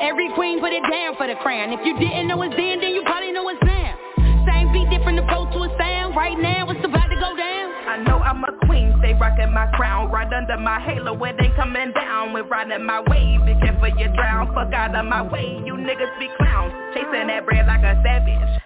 Every 0.00 0.28
queen 0.36 0.60
put 0.60 0.72
it 0.72 0.84
down 0.90 1.16
for 1.16 1.26
the 1.26 1.36
crown. 1.40 1.72
If 1.72 1.80
you 1.84 1.96
didn't 1.98 2.28
know 2.28 2.40
it's 2.42 2.54
then, 2.56 2.80
then 2.80 2.92
you 2.92 3.02
probably 3.08 3.32
know 3.32 3.48
it's 3.48 3.62
now. 3.64 3.96
Same 4.44 4.72
beat, 4.72 4.90
different 4.92 5.18
approach 5.18 5.52
to 5.56 5.64
a 5.64 5.70
sound. 5.80 6.14
Right 6.14 6.36
now, 6.36 6.68
it's 6.68 6.84
about 6.84 7.08
to 7.08 7.16
go 7.16 7.32
down. 7.36 7.66
I 7.86 8.02
know 8.04 8.18
I'm 8.18 8.44
a 8.44 8.52
queen, 8.66 8.92
stay 8.98 9.14
rocking 9.14 9.52
my 9.54 9.70
crown 9.72 10.10
Right 10.10 10.30
under 10.32 10.58
my 10.58 10.80
halo 10.80 11.14
when 11.14 11.36
they 11.36 11.48
coming 11.56 11.92
down 11.92 12.32
When 12.32 12.48
riding 12.48 12.84
my 12.84 13.00
wave, 13.06 13.46
be 13.46 13.54
careful 13.64 13.88
you 13.88 14.08
drown 14.12 14.52
Fuck 14.54 14.74
out 14.74 14.94
of 14.94 15.06
my 15.06 15.22
way, 15.22 15.62
you 15.64 15.74
niggas 15.74 16.18
be 16.18 16.28
clowns 16.36 16.74
Chasing 16.94 17.28
that 17.28 17.46
bread 17.46 17.64
like 17.66 17.84
a 17.84 18.02
savage 18.02 18.60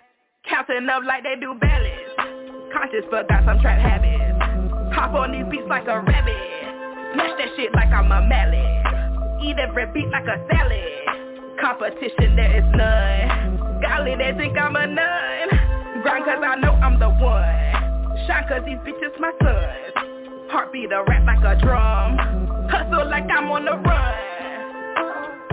Counting 0.48 0.88
up 0.88 1.04
like 1.04 1.22
they 1.22 1.38
do 1.38 1.54
ballads 1.60 2.19
Conscious 2.72 3.04
but 3.10 3.28
got 3.28 3.44
some 3.44 3.60
trap 3.60 3.78
habits 3.78 4.94
Hop 4.94 5.14
on 5.14 5.32
these 5.32 5.46
beats 5.50 5.68
like 5.68 5.86
a 5.86 6.00
rabbit 6.00 7.14
Smash 7.14 7.34
that 7.38 7.48
shit 7.56 7.72
like 7.74 7.88
I'm 7.88 8.10
a 8.10 8.22
mallet 8.22 9.42
Eat 9.42 9.58
every 9.58 9.86
beat 9.92 10.08
like 10.10 10.26
a 10.26 10.38
salad 10.48 11.58
Competition 11.60 12.36
there 12.36 12.58
is 12.58 12.68
none 12.74 13.80
Golly, 13.82 14.14
they 14.16 14.32
think 14.36 14.56
I'm 14.58 14.76
a 14.76 14.86
nun 14.86 16.02
Grind 16.02 16.24
cause 16.24 16.42
I 16.42 16.56
know 16.56 16.72
I'm 16.72 16.98
the 16.98 17.10
one 17.10 17.70
Shine 18.26 18.46
cause 18.48 18.62
these 18.66 18.76
bitches 18.78 19.18
my 19.18 19.32
sons. 19.42 20.50
Heartbeat 20.50 20.92
a 20.92 21.04
rap 21.06 21.24
like 21.24 21.44
a 21.44 21.60
drum. 21.60 22.16
Hustle 22.68 23.08
like 23.08 23.24
I'm 23.30 23.50
on 23.50 23.64
the 23.64 23.76
run. 23.76 24.14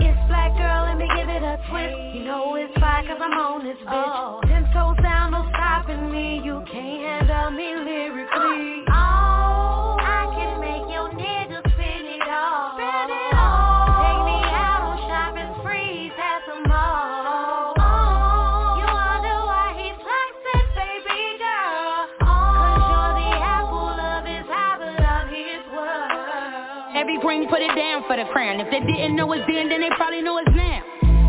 It's 0.00 0.18
black 0.28 0.52
girl, 0.56 0.84
let 0.84 0.98
me 0.98 1.08
give 1.16 1.28
it 1.28 1.42
a 1.42 1.56
twist. 1.70 2.14
You 2.14 2.24
know 2.24 2.56
it's 2.56 2.72
fly 2.74 3.04
cause 3.06 3.18
I'm 3.20 3.32
on 3.32 3.64
this 3.64 3.76
bitch. 3.78 3.92
Oh. 3.92 4.40
Ten 4.46 4.64
toes 4.74 4.96
down, 5.88 6.00
no 6.00 6.12
stopping 6.12 6.12
me. 6.12 6.40
You 6.44 6.62
can't 6.70 7.28
handle 7.28 7.50
me 7.50 7.74
lyrically. 7.74 8.84
Oh, 8.88 9.96
I 10.00 10.28
can 10.36 10.60
make 10.60 10.86
your 10.92 11.10
nigga 11.10 11.60
spin 11.72 12.06
it 12.06 12.28
all. 12.28 12.76
Spin 12.76 13.10
it 13.10 13.34
all. 13.34 13.96
Take 14.04 14.22
me 14.28 14.38
out 14.52 14.80
on 14.84 14.98
shopping 15.08 15.50
sprees 15.60 16.12
at 16.18 16.40
the 16.46 16.68
mall. 16.68 17.74
Oh, 17.78 18.76
you 18.78 18.86
wonder 18.86 19.36
why 19.46 19.72
he 19.76 19.88
flexing, 19.96 20.68
baby 20.76 21.38
girl. 21.38 22.08
Cause 22.20 22.84
you're 22.88 23.14
the 23.16 23.30
apple 23.38 23.96
of 23.96 24.24
his 24.24 24.46
eye, 24.48 24.76
but 24.78 25.04
I'm 25.04 25.28
his 25.28 25.64
world. 25.72 26.96
Every 26.96 27.18
put 27.48 27.60
it 27.62 27.74
down 27.74 28.04
for 28.06 28.16
the 28.16 28.28
crown. 28.32 28.60
If 28.60 28.70
they 28.70 28.80
didn't 28.80 29.16
know 29.16 29.32
it's 29.32 29.44
then, 29.48 29.68
then 29.68 29.80
they 29.80 29.90
probably 29.96 30.22
know 30.22 30.38
it's 30.38 30.54
now. 30.54 30.82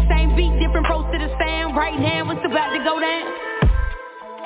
Same 0.09 0.35
beat, 0.35 0.51
different 0.59 0.85
pros 0.85 1.05
to 1.11 1.17
the 1.17 1.29
sound. 1.39 1.75
Right 1.75 1.99
now, 1.99 2.29
it's 2.31 2.45
about 2.45 2.73
to 2.73 2.83
go 2.83 2.99
down. 2.99 3.48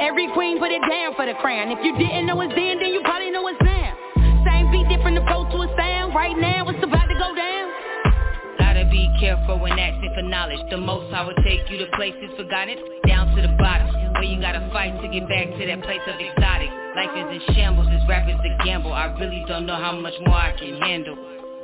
Every 0.03 0.27
queen 0.35 0.59
put 0.59 0.67
it 0.67 0.83
down 0.83 1.15
for 1.15 1.25
the 1.25 1.31
crown. 1.39 1.71
If 1.71 1.79
you 1.79 1.95
didn't 1.95 2.27
know 2.27 2.35
it's 2.43 2.51
then, 2.51 2.75
then 2.75 2.91
you 2.91 2.99
probably 3.07 3.31
know 3.31 3.47
it's 3.47 3.63
now. 3.63 3.95
Same 4.43 4.67
beat, 4.67 4.91
different 4.91 5.15
approach 5.15 5.47
to 5.55 5.63
a 5.63 5.69
sound. 5.79 6.11
Right 6.11 6.35
now, 6.35 6.67
it's 6.67 6.83
about 6.83 7.07
to 7.07 7.15
go 7.15 7.31
down. 7.31 7.71
Gotta 8.59 8.83
be 8.91 9.07
careful 9.15 9.63
when 9.63 9.79
asking 9.79 10.11
for 10.11 10.27
knowledge. 10.27 10.59
The 10.69 10.75
most 10.75 11.07
I 11.15 11.23
will 11.23 11.39
take 11.47 11.71
you 11.71 11.79
to 11.79 11.87
places 11.95 12.35
forgotten, 12.35 12.83
down 13.07 13.31
to 13.31 13.47
the 13.47 13.55
bottom. 13.55 13.95
Where 14.19 14.27
you 14.27 14.43
gotta 14.43 14.67
fight 14.75 14.91
to 14.99 15.07
get 15.07 15.23
back 15.31 15.55
to 15.55 15.63
that 15.71 15.79
place 15.87 16.03
of 16.11 16.19
exotic. 16.19 16.67
Life 16.99 17.15
is 17.15 17.39
in 17.39 17.55
shambles, 17.55 17.87
this 17.87 18.03
rap 18.03 18.27
is 18.27 18.35
a 18.43 18.51
gamble. 18.65 18.91
I 18.91 19.07
really 19.15 19.45
don't 19.47 19.65
know 19.65 19.79
how 19.79 19.95
much 19.95 20.19
more 20.27 20.35
I 20.35 20.51
can 20.59 20.83
handle. 20.83 21.15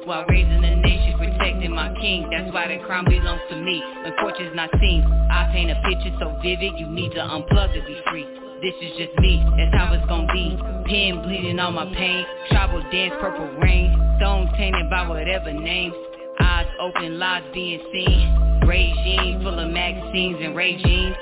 While 0.10 0.26
raising 0.26 0.62
the 0.62 0.74
nation, 0.74 1.20
protecting 1.20 1.70
my 1.70 1.94
king. 2.02 2.26
That's 2.32 2.52
why 2.52 2.66
the 2.66 2.82
crown 2.84 3.06
belongs 3.06 3.46
to 3.52 3.56
me. 3.56 3.78
When 4.02 4.12
fortune's 4.18 4.56
not 4.56 4.72
seen, 4.82 5.06
I 5.06 5.54
paint 5.54 5.70
a 5.70 5.78
picture 5.86 6.10
so 6.18 6.34
vivid, 6.42 6.82
you 6.82 6.88
need 6.90 7.12
to 7.14 7.22
unplug 7.22 7.78
to 7.78 7.82
be 7.86 8.02
free. 8.10 8.26
This 8.58 8.74
is 8.82 8.98
just 8.98 9.14
me, 9.22 9.38
that's 9.54 9.70
how 9.78 9.94
it's 9.94 10.02
gonna 10.10 10.26
be. 10.34 10.58
Pen 10.90 11.22
bleeding 11.22 11.60
on 11.60 11.76
my 11.76 11.86
pain, 11.94 12.26
tribal 12.50 12.82
dance, 12.90 13.14
purple 13.22 13.54
rain. 13.62 13.94
Stone 14.18 14.50
tainted 14.58 14.90
by 14.90 15.08
whatever 15.08 15.54
names. 15.54 15.94
Eyes 16.40 16.66
open, 16.82 17.20
lies 17.20 17.44
being 17.54 17.80
seen. 17.94 18.66
Regime 18.66 19.44
full 19.44 19.60
of 19.60 19.70
magazines 19.70 20.42
and 20.42 20.56
regimes. 20.56 21.16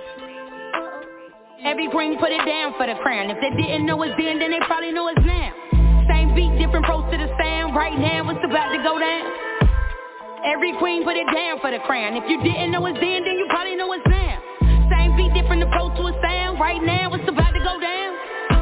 Every 1.66 1.90
queen 1.92 2.18
put 2.20 2.32
it 2.32 2.40
down 2.48 2.72
for 2.80 2.88
the 2.88 2.96
crown. 3.04 3.32
If 3.32 3.38
they 3.44 3.52
didn't 3.52 3.86
know 3.86 4.02
it's 4.04 4.16
then, 4.16 4.40
then 4.40 4.52
they 4.52 4.64
probably 4.64 4.94
know 4.94 5.10
it's 5.10 5.20
now. 5.28 5.52
Same 6.08 6.34
beat, 6.34 6.56
different 6.56 6.86
pros 6.86 7.04
to 7.12 7.18
the 7.18 7.28
sound. 7.68 7.76
Right 7.76 7.98
now, 7.98 8.30
it's 8.30 8.44
about 8.44 8.72
to 8.72 8.84
go 8.84 9.00
down. 9.00 9.26
Every 10.46 10.74
queen 10.78 11.04
put 11.04 11.16
it 11.16 11.28
down 11.34 11.60
for 11.60 11.72
the 11.72 11.80
crown. 11.86 12.16
If 12.16 12.30
you 12.30 12.42
didn't 12.44 12.72
know 12.72 12.86
it's 12.86 13.00
then, 13.00 13.24
then 13.26 13.36
you 13.38 13.48
probably 13.50 13.76
know 13.76 13.92
it's 13.94 14.06
now. 14.08 14.40
Same 14.90 15.16
beat, 15.18 15.34
different 15.34 15.64
approach 15.64 15.98
to 15.98 16.08
a 16.08 16.14
sound. 16.22 16.60
Right 16.60 16.82
now, 16.82 17.14
it's 17.14 17.28
about 17.28 17.52
to 17.52 17.60
go 17.60 17.80
down. 17.80 18.16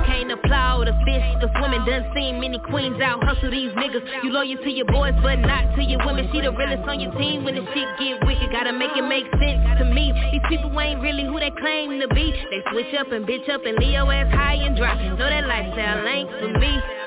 Can't 0.06 0.32
applaud 0.32 0.88
a 0.88 0.93
fist 1.01 1.41
Cause 1.41 1.49
women 1.62 1.82
done 1.86 2.06
seen 2.14 2.39
many 2.39 2.60
queens 2.60 3.01
out 3.01 3.24
hustle 3.24 3.49
these 3.49 3.72
niggas 3.74 4.06
You 4.24 4.30
loyal 4.30 4.58
to 4.62 4.70
your 4.70 4.86
boys 4.86 5.18
but 5.22 5.38
not 5.38 5.76
to 5.76 5.82
your 5.82 5.97
women 6.06 6.30
She 6.32 6.41
the 6.41 6.51
realest 6.51 6.88
on 6.88 6.99
your 6.99 7.12
team 7.18 7.43
when 7.43 7.56
the 7.56 7.66
shit 7.74 7.89
get 7.97 8.22
wicked 8.26 8.51
Gotta 8.51 8.72
make 8.72 8.93
it 8.93 9.01
make 9.01 9.26
sense 9.41 9.66
to 9.80 9.86
me 9.86 10.14
These 10.32 10.45
people 10.47 10.70
ain't 10.80 11.01
really 11.01 11.26
who 11.26 11.39
they 11.39 11.49
claim 11.58 11.99
to 11.99 12.08
be 12.14 12.34
They 12.49 12.62
switch 12.70 12.93
up 12.99 13.12
and 13.12 13.26
bitch 13.26 13.49
up 13.49 13.66
and 13.66 13.78
Leo 13.82 14.10
ass 14.12 14.30
high 14.30 14.62
and 14.62 14.78
dry 14.78 14.93
Know 15.10 15.26
that 15.26 15.47
lifestyle 15.47 16.06
ain't 16.06 16.30
for 16.30 16.60
me 16.60 17.05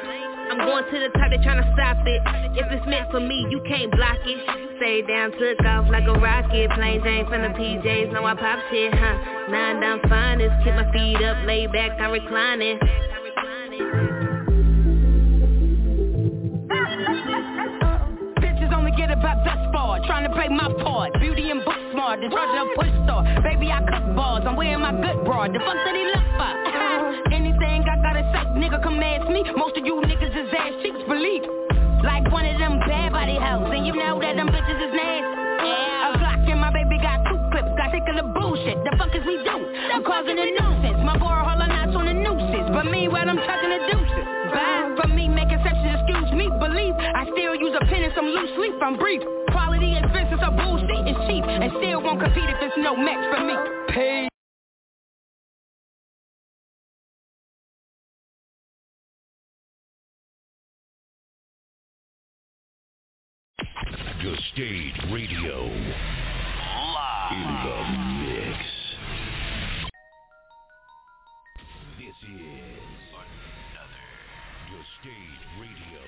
I'm 0.50 0.58
going 0.58 0.84
to 0.84 0.98
the 0.98 1.10
top, 1.18 1.28
they 1.30 1.36
tryna 1.38 1.68
stop 1.74 1.98
it. 2.06 2.22
If 2.56 2.72
it's 2.72 2.86
meant 2.86 3.10
for 3.10 3.20
me, 3.20 3.46
you 3.50 3.60
can't 3.68 3.90
block 3.92 4.16
it. 4.24 4.40
Stay 4.78 5.02
down, 5.02 5.32
took 5.32 5.60
off 5.66 5.90
like 5.90 6.04
a 6.08 6.12
rocket. 6.12 6.70
Plain 6.72 7.02
Jane 7.04 7.26
from 7.28 7.42
the 7.42 7.48
PJs, 7.48 8.12
know 8.12 8.24
I 8.24 8.34
pop 8.34 8.58
shit, 8.70 8.94
huh? 8.94 9.50
Nine 9.50 9.80
down 9.80 10.00
finest, 10.08 10.54
keep 10.64 10.74
my 10.74 10.90
feet 10.92 11.22
up, 11.22 11.36
lay 11.46 11.66
back, 11.66 12.00
I'm 12.00 12.12
reclining. 12.12 12.78
Bitches 18.40 18.72
only 18.72 18.92
get 18.96 19.10
about 19.10 19.44
thus 19.44 19.60
far, 19.72 20.00
trying 20.06 20.26
to 20.28 20.34
play 20.34 20.48
my 20.48 20.72
part. 20.82 21.12
Beauty 21.20 21.50
and 21.50 21.62
book 21.64 21.76
smart, 21.92 22.20
the 22.20 22.28
charge 22.30 22.56
of 22.56 22.68
push 22.74 22.88
star. 23.04 23.22
Baby, 23.42 23.70
I 23.70 23.80
cook 23.84 24.16
balls, 24.16 24.44
I'm 24.46 24.56
wearing 24.56 24.80
my 24.80 24.92
good 24.92 25.24
broad. 25.26 25.52
The 25.52 25.58
fuck 25.58 25.76
did 25.84 25.94
he 25.94 26.04
look 26.06 26.24
for? 26.38 26.54
Anything 28.34 28.62
nigga 28.62 28.82
come 28.82 29.00
ask 29.00 29.28
me. 29.28 29.44
Most 29.56 29.76
of 29.76 29.84
you 29.84 29.94
niggas 30.04 30.34
is 30.34 30.48
ass 30.52 30.72
cheeks, 30.82 31.00
believe. 31.08 31.42
Like 32.04 32.30
one 32.30 32.46
of 32.46 32.58
them 32.58 32.78
bad 32.86 33.12
body 33.12 33.38
hoes, 33.38 33.70
and 33.74 33.86
you 33.86 33.94
know 33.94 34.20
that 34.20 34.36
them 34.36 34.48
bitches 34.48 34.78
is 34.78 34.92
nasty. 34.94 35.34
Yeah. 35.66 36.14
A 36.14 36.18
Glock 36.18 36.46
and 36.46 36.60
my 36.60 36.70
baby 36.70 36.98
got 37.02 37.24
two 37.26 37.38
clips, 37.50 37.72
got 37.76 37.90
sick 37.90 38.06
of 38.06 38.16
the 38.16 38.26
bullshit. 38.30 38.78
The 38.84 38.94
fuck 38.98 39.10
is 39.14 39.24
we 39.26 39.42
do? 39.42 39.56
I'm 39.92 40.04
causing 40.04 40.38
a 40.38 40.46
nuisance. 40.46 41.02
My 41.02 41.18
boy 41.18 41.26
all 41.26 41.58
knots 41.58 41.96
on 41.96 42.06
the 42.06 42.14
nooses, 42.14 42.70
but 42.70 42.86
meanwhile 42.86 43.28
I'm 43.28 43.38
chucking 43.38 43.70
the 43.70 43.80
deuces. 43.90 44.26
Bye 44.54 44.78
for 44.98 45.08
me 45.08 45.28
making 45.28 45.58
exceptions, 45.58 45.94
excuse 46.02 46.32
me, 46.34 46.50
believe 46.58 46.94
I 46.98 47.24
still 47.30 47.54
use 47.54 47.74
a 47.74 47.84
pen 47.86 48.02
and 48.02 48.12
some 48.14 48.26
loose 48.26 48.50
sleep. 48.56 48.74
I'm 48.82 48.98
brief. 48.98 49.22
Quality 49.50 49.96
expenses 49.96 50.38
are 50.42 50.50
bullshit 50.50 51.06
and 51.06 51.16
cheap, 51.26 51.44
and 51.46 51.70
still 51.78 52.02
won't 52.02 52.20
compete 52.20 52.50
if 52.50 52.58
it's 52.60 52.76
no 52.78 52.96
match 52.96 53.22
for 53.30 53.42
me. 53.44 53.54
Peace. 53.94 54.27
Stage 64.58 64.98
Radio. 65.12 65.70
Live. 65.70 67.30
In 67.30 67.46
the 67.62 67.78
mix. 68.26 68.58
This 71.94 72.18
is 72.26 72.82
The 74.66 74.82
Stage 74.98 75.42
Radio 75.62 76.02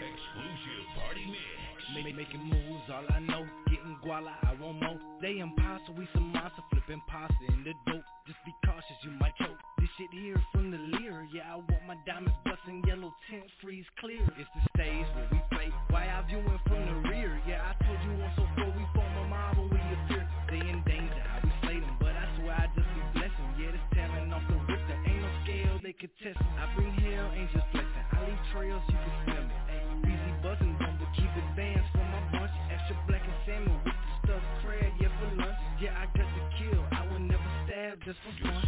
exclusive 0.00 0.84
party 0.96 1.26
mix. 1.28 1.44
Make, 1.92 2.16
making 2.16 2.40
moves, 2.40 2.88
all 2.88 3.04
I 3.10 3.18
know, 3.18 3.44
getting 3.68 3.98
guala, 4.02 4.32
I 4.48 4.56
want 4.62 4.80
more. 4.80 4.96
They 5.20 5.38
impossible, 5.38 5.96
we 5.98 6.08
some 6.14 6.32
monster, 6.32 6.62
flipping 6.70 7.02
pasta 7.06 7.34
in 7.48 7.64
the 7.64 7.74
dope. 7.84 8.04
Just 8.26 8.38
be 8.46 8.54
cautious, 8.64 8.96
you 9.04 9.10
might 9.20 9.36
choke. 9.36 9.58
This 9.78 9.88
shit 9.98 10.08
here 10.12 10.40
from 10.52 10.70
the 10.70 10.78
leer, 10.78 11.26
yeah, 11.34 11.52
I 11.52 11.56
want 11.56 11.84
my 11.86 11.96
diamonds 12.06 12.32
busting 12.46 12.82
yellow 12.86 13.12
tint, 13.28 13.44
freeze 13.60 13.84
clear. 13.98 14.22
It's 14.38 14.48
the 14.56 14.64
stage 14.72 15.06
where 15.14 15.28
we 15.32 15.49
play, 15.60 15.72
why 15.90 16.04
I 16.08 16.22
viewing 16.28 16.60
from 16.66 16.80
the 16.80 17.08
rear? 17.08 17.40
Yeah, 17.46 17.60
I 17.60 17.72
told 17.84 17.98
you 18.04 18.16
once 18.16 18.34
before 18.36 18.72
we 18.72 18.84
form 18.94 19.12
a 19.20 19.24
mob 19.28 19.58
when 19.58 19.68
we 19.70 19.80
appear. 19.80 20.24
They 20.48 20.60
in 20.64 20.82
danger, 20.86 21.22
how 21.28 21.40
we 21.44 21.52
slay 21.62 21.80
them, 21.80 21.96
but 22.00 22.16
I 22.16 22.24
swear 22.36 22.54
I 22.56 22.66
just 22.74 22.88
be 22.96 23.02
blessing. 23.14 23.48
Yeah, 23.58 23.72
this 23.72 23.86
talent 23.92 24.32
off 24.32 24.42
the 24.48 24.56
rip, 24.66 24.80
there 24.88 25.00
ain't 25.04 25.20
no 25.22 25.30
scale 25.44 25.76
they 25.82 25.92
could 25.92 26.14
test. 26.22 26.38
I 26.40 26.64
bring 26.74 26.92
hell, 26.92 27.30
angels 27.36 27.64
blessing. 27.72 28.04
I 28.12 28.16
leave 28.24 28.42
trails, 28.52 28.82
you 28.88 28.96
can 28.96 29.14
smell 29.24 29.44
me. 29.44 29.56
Ay, 29.68 29.84
breezy 30.02 30.32
buzzing, 30.42 30.76
but 30.80 31.10
keep 31.16 31.32
it 31.36 31.48
bands 31.56 31.86
for 31.92 32.04
my 32.08 32.22
bunch. 32.32 32.54
Extra 32.72 32.96
black 33.06 33.22
and 33.24 33.38
salmon 33.44 33.76
with 33.84 33.94
the 33.94 34.14
stuffed 34.24 34.50
crab, 34.64 34.92
yeah, 35.00 35.12
for 35.20 35.28
lunch. 35.44 35.60
Yeah, 35.80 35.96
I 35.96 36.04
got 36.16 36.28
the 36.36 36.42
kill, 36.56 36.80
I 36.92 37.02
would 37.12 37.24
never 37.24 37.50
stab 37.66 38.00
just 38.04 38.18
for 38.24 38.32
fun. 38.42 38.64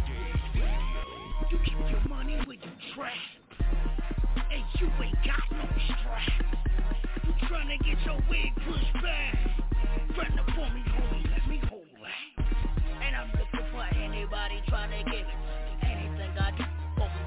You 1.51 1.57
keep 1.65 1.79
your 1.89 2.05
money 2.07 2.37
where 2.45 2.57
you 2.57 2.71
trap. 2.93 3.17
And 4.53 4.63
you 4.77 4.87
ain't 5.01 5.17
got 5.25 5.45
no 5.51 5.65
strap. 5.89 6.62
You 7.43 7.49
tryna 7.49 7.75
get 7.83 7.99
your 8.05 8.15
wig 8.31 8.55
pushed 8.63 8.93
back. 9.03 9.35
Run 10.15 10.39
up 10.39 10.47
on 10.47 10.73
me, 10.73 10.81
homie, 10.95 11.27
let 11.27 11.43
me 11.49 11.59
hold 11.67 11.83
that. 11.99 12.45
And 13.03 13.15
I'm 13.19 13.27
looking 13.35 13.67
for 13.67 13.83
anybody 13.99 14.63
tryna 14.71 15.03
give 15.11 15.27
it. 15.27 15.39
to 15.83 15.83
me. 15.83 15.91
Anything 15.91 16.31
I 16.39 16.51
do 16.55 16.63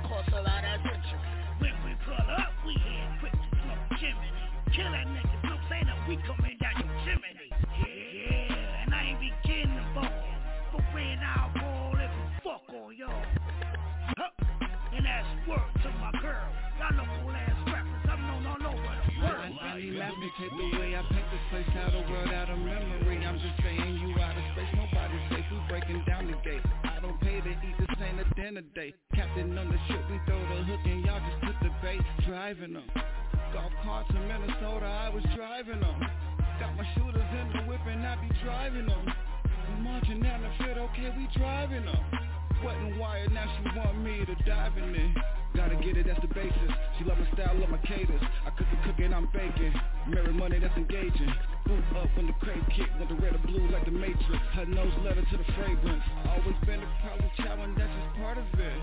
course 0.09 0.29
about 0.29 0.65
a 0.65 0.81
century. 0.89 1.21
When 1.61 1.77
we 1.85 1.93
pull 2.09 2.17
up, 2.17 2.49
we 2.65 2.73
here 2.81 3.13
quick 3.21 3.33
to 3.33 3.49
smoke 3.61 4.01
chimney. 4.01 4.33
Killing 4.73 5.21
niggas, 5.21 5.45
no 5.45 5.61
saying 5.69 5.85
that 5.85 6.01
we 6.09 6.17
coming 6.25 6.57
down 6.65 6.81
your 6.81 6.97
chimney. 7.05 7.53
Yeah, 7.77 8.83
and 8.89 8.95
I 8.95 9.13
ain't 9.13 9.21
be 9.21 9.29
getting 9.45 9.69
involved. 9.69 10.17
But 10.73 10.81
when 10.97 11.21
I 11.21 11.45
roll, 11.61 11.93
if 12.01 12.09
we 12.09 12.25
fuck 12.41 12.65
on 12.73 12.97
y'all. 12.97 13.13
Huh. 14.17 14.33
And 14.97 15.05
that's 15.05 15.29
word 15.45 15.61
to 15.85 15.91
my 16.01 16.09
girl. 16.25 16.49
Y'all 16.81 17.05
local 17.05 17.37
ass 17.37 17.53
rappers, 17.69 18.06
need 19.79 19.99
laughing, 19.99 20.31
take 20.41 20.51
the 20.51 20.79
way 20.79 20.97
I 20.97 21.03
paint 21.13 21.27
this 21.29 21.45
place 21.51 21.71
out 21.85 21.95
of 21.95 22.09
world, 22.09 22.33
out 22.33 22.51
of 22.51 22.59
memory. 22.59 23.25
I'm 23.25 23.39
just 23.39 23.57
saying 23.63 24.01
you 24.01 24.17
out 24.21 24.37
of 24.37 24.45
space, 24.53 24.73
nobody's 24.73 25.25
safe. 25.31 25.45
We 25.53 25.59
breaking 25.69 26.05
down 26.07 26.27
the 26.27 26.39
gate. 26.41 26.65
I 26.85 27.01
don't 27.01 27.19
pay 27.21 27.41
to 27.41 27.51
eat, 27.51 27.77
this 27.79 27.89
ain't 28.01 28.21
a 28.21 28.27
dinner 28.35 28.63
date. 28.75 28.95
Captain 29.15 29.57
on 29.57 29.69
the 29.69 29.79
ship, 29.89 30.03
we 30.11 30.19
throw 30.27 30.41
the 30.41 30.65
hook 30.65 30.81
and 30.85 31.05
y'all 31.05 31.21
just 31.21 31.41
put 31.45 31.57
the 31.63 31.73
bait. 31.83 32.01
Driving 32.27 32.75
them. 32.75 32.89
Golf 33.53 33.73
carts 33.85 34.11
in 34.11 34.23
Minnesota, 34.29 34.87
I 34.87 35.09
was 35.11 35.25
driving 35.35 35.81
them. 35.81 36.01
Got 36.61 36.77
my 36.77 36.87
shooters 36.95 37.31
in 37.37 37.47
the 37.53 37.63
whip 37.69 37.81
and 37.87 38.07
I 38.07 38.17
be 38.17 38.31
driving 38.43 38.87
them. 38.87 39.05
Marching 39.81 40.23
down 40.23 40.41
the 40.43 40.65
field, 40.65 40.79
okay, 40.79 41.13
we 41.17 41.29
driving 41.37 41.85
them. 41.85 42.36
Wet 42.67 42.77
and 42.83 42.99
wired, 42.99 43.31
now 43.33 43.47
she 43.47 43.79
want 43.79 44.03
me 44.03 44.27
to 44.27 44.35
dive 44.43 44.77
in 44.77 44.91
it. 44.91 45.17
Gotta 45.55 45.77
get 45.77 45.97
it, 45.97 46.07
that's 46.11 46.21
the 46.21 46.27
basis. 46.35 46.71
She 46.99 47.05
love 47.05 47.17
my 47.17 47.31
style, 47.31 47.55
love 47.63 47.71
my 47.71 47.79
cadence. 47.87 48.19
I 48.43 48.51
cook 48.51 48.67
and 48.67 48.83
cook 48.83 48.99
and 48.99 49.15
I'm 49.15 49.31
baking. 49.33 49.73
Marry 50.11 50.33
money, 50.35 50.59
that's 50.59 50.77
engaging. 50.77 51.31
Boot 51.65 51.85
up 51.95 52.11
when 52.17 52.27
the 52.27 52.35
crate 52.43 52.67
kick, 52.75 52.91
with 52.99 53.09
the 53.09 53.15
red 53.23 53.39
or 53.39 53.43
blue 53.47 53.71
like 53.71 53.85
the 53.85 53.95
Matrix. 53.95 54.43
Her 54.59 54.67
nose 54.67 54.93
letter 55.07 55.23
to 55.23 55.37
the 55.39 55.47
fragrance. 55.55 56.03
Always 56.27 56.59
been 56.67 56.83
a 56.83 56.91
problem, 57.07 57.31
child, 57.39 57.61
and 57.61 57.79
that's 57.79 57.87
just 57.87 58.11
part 58.19 58.37
of 58.37 58.45
it. 58.59 58.79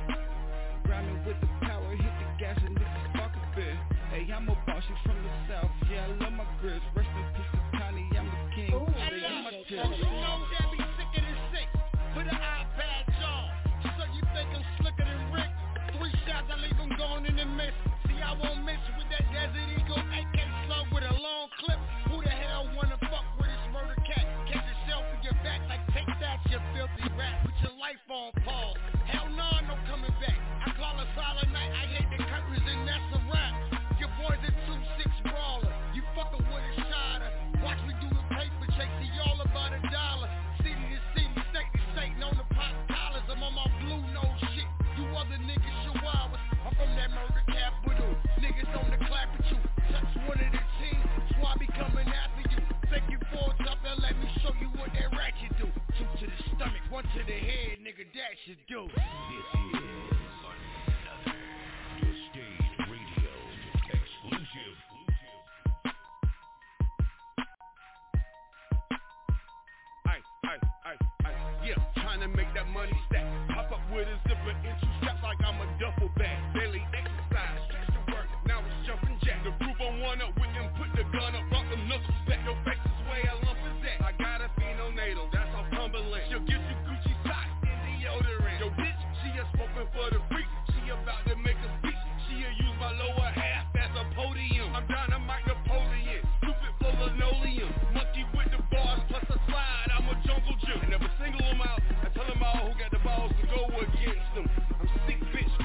Grinding 0.88 1.20
with 1.28 1.40
the 1.44 1.52
power, 1.68 1.92
hit 1.92 2.14
the 2.24 2.28
gas 2.40 2.58
and 2.64 2.80
niggas 2.80 3.04
spark 3.12 3.36
a 3.36 3.44
bit. 3.56 3.76
Hey, 4.16 4.24
I'm 4.32 4.48
a 4.48 4.56
boss, 4.64 4.84
you 4.88 4.96
from 5.04 5.20
the 5.20 5.34
south. 5.52 5.72
Yeah, 5.92 6.08
I 6.08 6.24
love 6.24 6.34
my 6.34 6.48
grits. 6.62 6.88
Rest 6.96 7.12
life 28.14 28.34
pause. 28.46 28.93
One 56.94 57.04
to 57.06 57.26
the 57.26 57.34
head, 57.34 57.82
nigga, 57.82 58.06
that 58.14 58.38
should 58.46 58.62
do. 58.70 58.86
This 58.86 59.02
is 59.02 59.82
The 61.98 62.12
Stage 62.30 62.70
Radio 62.86 63.34
exclusive. 63.90 64.78
Ay, 70.06 70.22
ay, 70.46 70.60
ay, 70.86 70.98
ay, 71.26 71.34
yeah, 71.66 71.82
trying 71.98 72.22
to 72.22 72.28
make 72.28 72.54
that 72.54 72.70
money 72.70 72.94
stack. 73.10 73.26
Hop 73.58 73.72
up 73.72 73.82
with 73.90 74.06
a 74.06 74.14
zipper 74.30 74.54
and 74.54 74.78
two 74.78 74.86
straps 75.02 75.24
like 75.24 75.42
I'm 75.42 75.58
a 75.66 75.68
duffel 75.82 76.14
bag. 76.16 76.38
Daily 76.54 76.86
exercise, 76.94 77.58
stress 77.74 77.90
to 77.90 78.14
work, 78.14 78.30
now 78.46 78.62
it's 78.62 78.86
jumping 78.86 79.18
jack. 79.26 79.42
The 79.44 79.50
proof 79.66 79.82
on 79.82 80.00
one 80.00 80.22
up 80.22 80.38
with 80.38 80.54
them, 80.54 80.70
put 80.78 80.94
the 80.94 81.10
gun 81.10 81.34
up, 81.34 81.50
rock 81.50 81.66
them 81.74 81.90
knuckles 81.90 82.22
back. 82.30 82.46
Your 82.46 82.54
face 82.62 82.83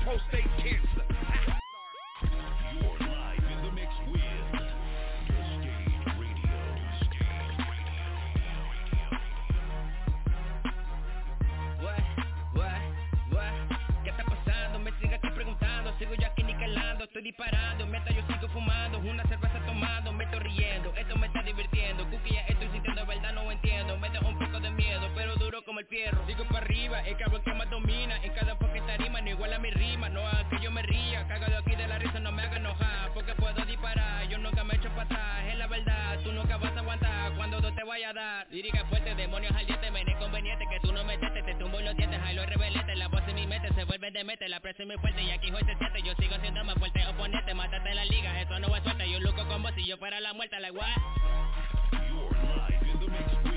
prostate 0.09 0.49
cancer. 0.57 1.05
What, 11.83 12.03
what, 12.55 12.83
Sigo 15.99 16.15
yo 16.15 16.27
aquí 16.27 16.43
niquelando. 16.45 17.05
Estoy 17.05 17.23
disparando. 17.23 17.87
Mientras 17.87 18.17
yo 18.17 18.23
sigo 18.29 18.49
fumando. 18.49 18.99
Una 19.01 19.25
cerveza 19.25 19.48
Sigo 26.27 26.45
para 26.45 26.59
arriba 26.59 27.01
El 27.01 27.17
cabrón 27.17 27.43
que 27.43 27.53
más 27.55 27.69
domina. 27.71 28.17
En 28.23 28.33
cada 28.33 28.55
fucking 28.57 28.87
tarima 28.87 29.21
No 29.21 29.31
igual 29.31 29.53
a 29.53 29.59
mi 29.59 29.71
rima. 29.71 30.09
No 30.09 30.27
haga 30.27 30.49
que 30.49 30.61
yo 30.63 30.71
me 30.71 30.83
ría 30.83 31.27
Cagado 31.27 31.59
aquí 31.59 31.75
de 31.75 31.89
la 31.89 31.99
risa 31.99 32.21
No 32.21 32.31
me 32.31 32.43
haga 32.43 32.57
enojar. 32.57 33.11
Porque 33.15 33.35
puedo 33.35 33.65
disparar 33.65 34.29
Yo 34.29 34.39
nunca 34.39 34.63
me 34.65 34.77
echo 34.77 34.89
para 34.91 35.03
atrás. 35.03 35.45
Es 35.49 35.59
la 35.59 35.67
verdad 35.67 36.19
Tú 36.23 36.33
nunca 36.33 36.57
vas 36.57 36.77
a 36.77 36.81
aguantar 36.81 37.33
Cuando 37.35 37.61
no 37.61 37.75
te 37.75 37.85
vaya 37.85 38.11
a 38.11 38.13
dar. 38.13 38.47
Lírica 38.51 38.85
fuerte 38.87 39.15
Demonios 39.15 39.55
al 39.57 39.67
diente 39.67 39.91
Me 39.91 40.05
conveniente 40.19 40.65
Que 40.71 40.81
tú 40.81 40.93
no 40.93 41.05
me 41.05 41.19
tete 41.19 41.43
Te 41.43 41.55
tumbo 41.57 41.81
los 41.81 41.97
dientes 41.97 42.21
Ay 42.25 42.37
los 42.37 42.47
rebelete. 42.47 42.95
La 42.95 43.09
voz 43.09 43.23
en 43.27 43.35
mi 43.35 43.47
mente 43.47 43.69
Se 43.75 43.85
vuelve 43.85 44.11
de 44.13 44.23
mete 44.25 44.49
La 44.49 44.61
presión 44.61 44.89
muy 44.89 44.99
fuerte 44.99 45.23
Y 45.23 45.31
aquí 45.31 45.51
hoy 45.51 45.63
se 45.65 46.03
Yo 46.03 46.15
sigo 46.15 46.37
siendo 46.41 46.63
más 46.65 46.77
fuerte 46.77 47.05
Oponente 47.07 47.55
Mátate 47.55 47.91
en 47.91 47.97
la 47.97 48.05
liga 48.05 48.41
Eso 48.41 48.59
no 48.61 48.75
es 48.77 48.83
suerte. 48.85 49.11
Yo 49.11 49.19
luco 49.21 49.45
como 49.49 49.69
si 49.73 49.85
yo 49.85 49.97
fuera 49.97 50.21
la 50.21 50.33
Like 50.33 50.73
mix 53.11 53.33
with 53.33 53.43
The 53.43 53.48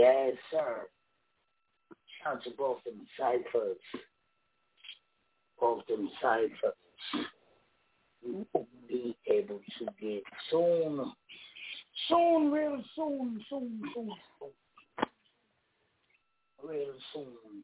Yes, 0.00 0.32
sir. 0.50 0.86
Shout 2.24 2.36
out 2.36 2.44
to 2.44 2.50
both 2.56 2.78
them 2.84 3.06
ciphers. 3.18 3.76
Both 5.60 5.86
them 5.88 6.08
ciphers. 6.22 7.26
We 8.26 8.46
will 8.54 8.66
be 8.88 9.14
able 9.26 9.60
to 9.78 9.84
get 10.00 10.22
soon. 10.50 11.12
Soon, 12.08 12.50
real 12.50 12.82
soon, 12.96 13.44
soon, 13.50 13.82
soon, 13.94 14.12
soon. 14.38 14.50
Real 16.64 16.94
soon. 17.12 17.62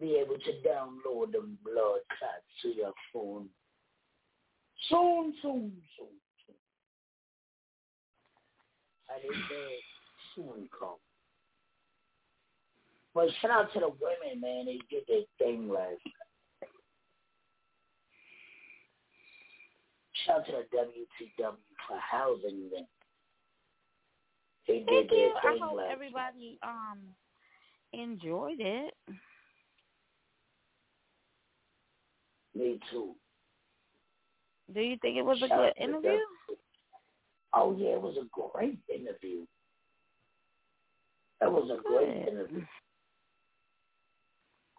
Be 0.00 0.14
able 0.14 0.36
to 0.38 0.52
download 0.66 1.32
them 1.32 1.58
blood 1.62 2.00
clots 2.18 2.46
to 2.62 2.68
your 2.68 2.94
phone. 3.12 3.50
Soon, 4.88 5.34
soon, 5.42 5.72
soon, 5.98 6.08
soon. 6.46 6.56
I 9.10 9.20
didn't 9.20 9.44
soon 10.34 10.70
come. 10.78 10.96
But 13.16 13.28
shout 13.40 13.50
out 13.50 13.72
to 13.72 13.80
the 13.80 13.88
women, 13.88 14.42
man. 14.42 14.66
They 14.66 14.78
did 14.90 15.04
their 15.08 15.22
thing 15.38 15.70
last 15.70 15.96
night. 16.04 16.68
Shout 20.26 20.40
out 20.40 20.44
to 20.44 20.52
the 20.52 20.76
WTW 20.76 21.56
for 21.88 21.98
housing 21.98 22.68
them. 22.70 22.86
They 24.68 24.80
did 24.80 24.86
Thank 24.86 25.10
their 25.10 25.18
you. 25.18 25.34
I 25.42 25.56
hope 25.58 25.78
last 25.78 25.88
everybody 25.90 26.58
um 26.62 26.98
enjoyed 27.94 28.60
it. 28.60 28.92
Me 32.54 32.78
too. 32.90 33.14
Do 34.74 34.80
you 34.82 34.98
think 35.00 35.16
it 35.16 35.24
was 35.24 35.38
a 35.38 35.48
good 35.48 35.72
the 35.74 35.82
interview? 35.82 36.18
Oh 37.54 37.74
yeah, 37.78 37.94
it 37.94 38.02
was 38.02 38.18
a 38.18 38.26
great 38.30 38.78
interview. 38.94 39.46
That 41.40 41.50
was 41.50 41.70
a 41.70 41.82
great 41.82 42.28
interview. 42.28 42.62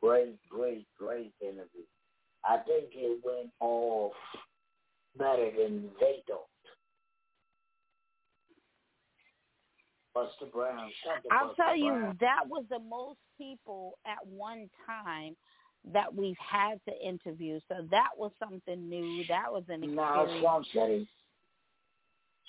Great, 0.07 0.37
great, 0.49 0.87
great 0.97 1.33
interview. 1.41 1.83
I 2.45 2.57
think 2.65 2.85
it 2.93 3.19
went 3.25 3.51
off 3.59 4.13
better 5.17 5.51
than 5.51 5.89
they 5.99 6.23
thought. 6.27 6.47
Buster 10.13 10.45
Brown, 10.51 10.89
I'll 11.31 11.49
Buster 11.49 11.61
tell 11.61 11.75
you, 11.75 11.91
Brown. 11.91 12.17
that 12.21 12.47
was 12.47 12.63
the 12.69 12.79
most 12.79 13.19
people 13.37 13.97
at 14.05 14.25
one 14.25 14.69
time 14.85 15.35
that 15.93 16.13
we've 16.13 16.37
had 16.37 16.79
to 16.87 17.07
interview. 17.07 17.59
So 17.67 17.85
that 17.91 18.09
was 18.17 18.31
something 18.39 18.89
new. 18.89 19.25
That 19.27 19.51
was 19.51 19.63
an 19.67 19.83
experience. 19.83 20.39
Swamp 20.39 20.65
City. 20.73 21.07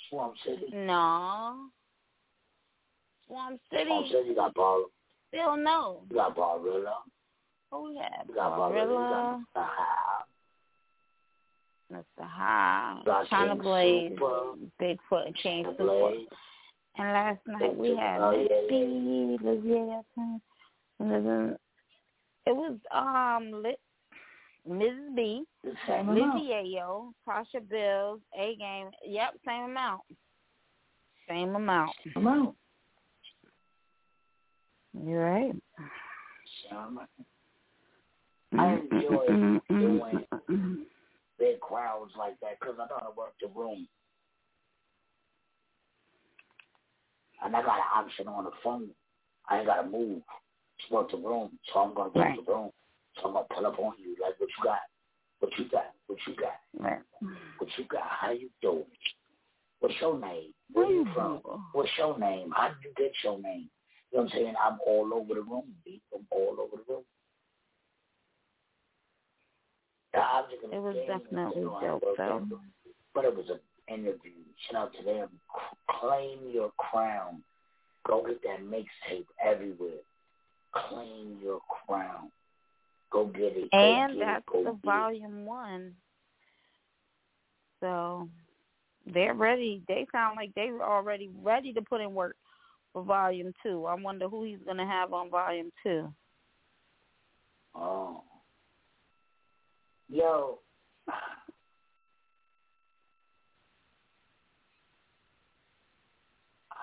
Swamp 0.09 0.35
City. 0.45 0.67
No. 0.73 1.67
Swamp 3.27 3.61
City. 3.71 3.85
Swamp 3.87 4.07
City 4.13 4.35
got 4.35 4.55
Bar 4.55 4.79
Still 5.29 5.57
no. 5.57 6.03
you 6.09 6.17
got 6.17 6.37
Barilla. 6.37 6.95
Oh 7.73 7.91
yeah. 7.93 8.09
You 8.29 8.35
got 8.35 8.53
Barilla. 8.59 8.87
Barilla, 8.87 9.39
You 9.39 9.45
got 9.55 9.67
Mr. 9.67 9.69
High. 9.69 10.23
Mr. 11.93 12.27
High, 12.27 13.03
Got 13.07 13.29
China 13.29 13.57
Blaze, 13.57 14.13
Bigfoot, 14.81 15.27
and 15.27 15.35
Mr. 15.37 15.77
Super. 15.79 16.13
And 16.99 17.13
last 17.13 17.39
night 17.47 17.77
we 17.77 17.97
had 17.97 18.21
Oh, 18.21 18.33
Miss. 18.33 18.49
B, 18.69 19.37
and 21.01 21.11
then 21.11 21.57
it 22.47 22.57
was 22.57 22.77
um 22.93 23.63
lit, 23.63 23.79
Mrs. 24.69 25.15
B. 25.15 25.45
Lizzie 25.65 26.49
Yayo, 26.51 27.13
Tasha 27.27 27.67
Bills, 27.69 28.21
A 28.39 28.57
Game. 28.57 28.91
Yep, 29.07 29.35
same 29.47 29.65
amount. 29.65 30.03
Same 31.29 31.55
amount. 31.55 31.93
Amount. 32.17 32.57
You're 35.05 35.25
right. 35.25 35.55
I 38.53 38.57
mm-hmm. 38.57 38.97
enjoy 38.97 39.27
mm-hmm. 39.27 39.79
doing 39.79 40.87
big 41.39 41.61
crowds 41.61 42.13
like 42.19 42.39
that 42.41 42.59
because 42.61 42.77
I 42.79 42.87
know 42.87 42.99
how 43.01 43.09
to 43.09 43.17
work 43.17 43.35
the 43.41 43.49
room. 43.49 43.87
And 47.45 47.55
I 47.55 47.63
got 47.63 47.77
an 47.77 47.85
option 47.95 48.27
on 48.27 48.45
the 48.45 48.51
phone. 48.65 48.89
I 49.49 49.59
ain't 49.59 49.67
got 49.67 49.83
to 49.83 49.89
move 49.89 50.23
to 50.23 50.95
work 50.95 51.11
the 51.11 51.19
room. 51.19 51.59
So 51.73 51.81
I'm 51.81 51.95
going 51.95 52.13
to 52.13 52.19
work 52.19 52.27
Right. 52.27 52.39
the 52.45 52.53
room. 52.53 52.71
So 53.17 53.27
I'm 53.27 53.33
going 53.33 53.45
to 53.49 53.55
pull 53.55 53.67
up 53.67 53.79
on 53.79 53.95
you 53.99 54.17
like, 54.21 54.39
what 54.39 54.49
you 54.49 54.65
got? 54.65 54.81
What 55.41 55.59
you 55.59 55.69
got? 55.69 55.93
What 56.07 56.19
you 56.27 56.35
got? 56.35 56.61
Right. 56.79 57.03
What 57.59 57.71
you 57.77 57.85
got? 57.85 58.03
How 58.03 58.31
you 58.31 58.51
doing? 58.61 58.85
What's 59.81 59.95
your 60.01 60.19
name? 60.19 60.53
Where 60.73 60.91
you 60.91 61.07
from? 61.15 61.41
What's 61.73 61.91
your 61.97 62.19
name? 62.19 62.53
How 62.57 62.69
did 62.69 62.79
you 62.83 62.93
get 62.97 63.13
your 63.23 63.39
name? 63.39 63.71
You 64.11 64.19
know 64.19 64.25
what 64.25 64.33
I'm 64.33 64.39
saying? 64.39 64.55
I'm 64.65 64.79
all 64.87 65.13
over 65.15 65.35
the 65.35 65.43
room, 65.43 65.75
B. 65.85 66.01
I'm 66.15 66.27
all 66.31 66.57
over 66.59 66.83
the 66.83 66.93
room. 66.93 67.05
The 70.08 70.08
object 70.08 70.08
of 70.08 70.08
the 70.08 70.08
It 70.73 70.79
was 70.79 70.97
definitely 71.07 71.63
you 71.63 71.67
know, 71.69 71.81
dope, 72.01 72.17
though. 72.17 72.47
the- 72.49 72.59
But 73.15 73.25
it 73.25 73.37
was 73.37 73.47
an 73.51 73.61
interview. 73.89 74.33
Shout 74.71 74.83
out 74.89 74.95
to 74.95 75.03
them. 75.05 75.29
Claim 76.01 76.51
your 76.53 76.71
crown. 76.79 77.43
Go 78.07 78.23
get 78.27 78.43
that 78.43 78.61
mixtape 78.61 79.27
everywhere. 79.43 80.01
Claim 80.73 81.39
your 81.43 81.61
crown. 81.87 82.31
Go 83.11 83.27
get 83.27 83.57
it. 83.57 83.71
Go 83.71 83.79
And 83.79 84.15
get 84.19 84.27
that's 84.27 84.45
it. 84.55 84.65
The 84.65 84.71
get 84.73 84.75
it. 84.75 84.85
volume 84.85 85.47
one. 85.47 85.95
So 87.81 88.29
they're 89.07 89.35
ready. 89.35 89.83
They 89.89 90.07
sound 90.13 90.37
like 90.37 90.55
they 90.55 90.71
were 90.71 90.85
already 90.85 91.31
ready 91.43 91.73
to 91.73 91.83
put 91.83 92.01
in 92.01 92.13
work 92.15 92.37
for 92.93 93.03
volume 93.03 93.53
two. 93.63 93.87
I 93.87 93.95
wonder 93.95 94.29
who 94.29 94.45
he's 94.45 94.59
gonna 94.67 94.87
have 94.87 95.13
on 95.13 95.31
volume 95.31 95.71
two. 95.83 96.13
Oh. 97.75 98.23
Yo. 100.09 100.59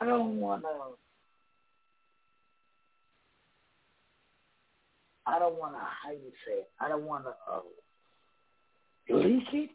I 0.01 0.05
don't 0.05 0.39
want 0.39 0.63
to. 0.63 0.67
I 5.27 5.39
don't 5.39 5.57
want 5.57 5.73
to, 5.73 5.79
how 5.79 6.11
you 6.11 6.31
say 6.45 6.53
it? 6.59 6.69
I 6.79 6.87
don't 6.87 7.05
want 7.05 7.25
to 7.25 7.31
uh, 7.51 7.61
leak 9.09 9.47
it. 9.53 9.71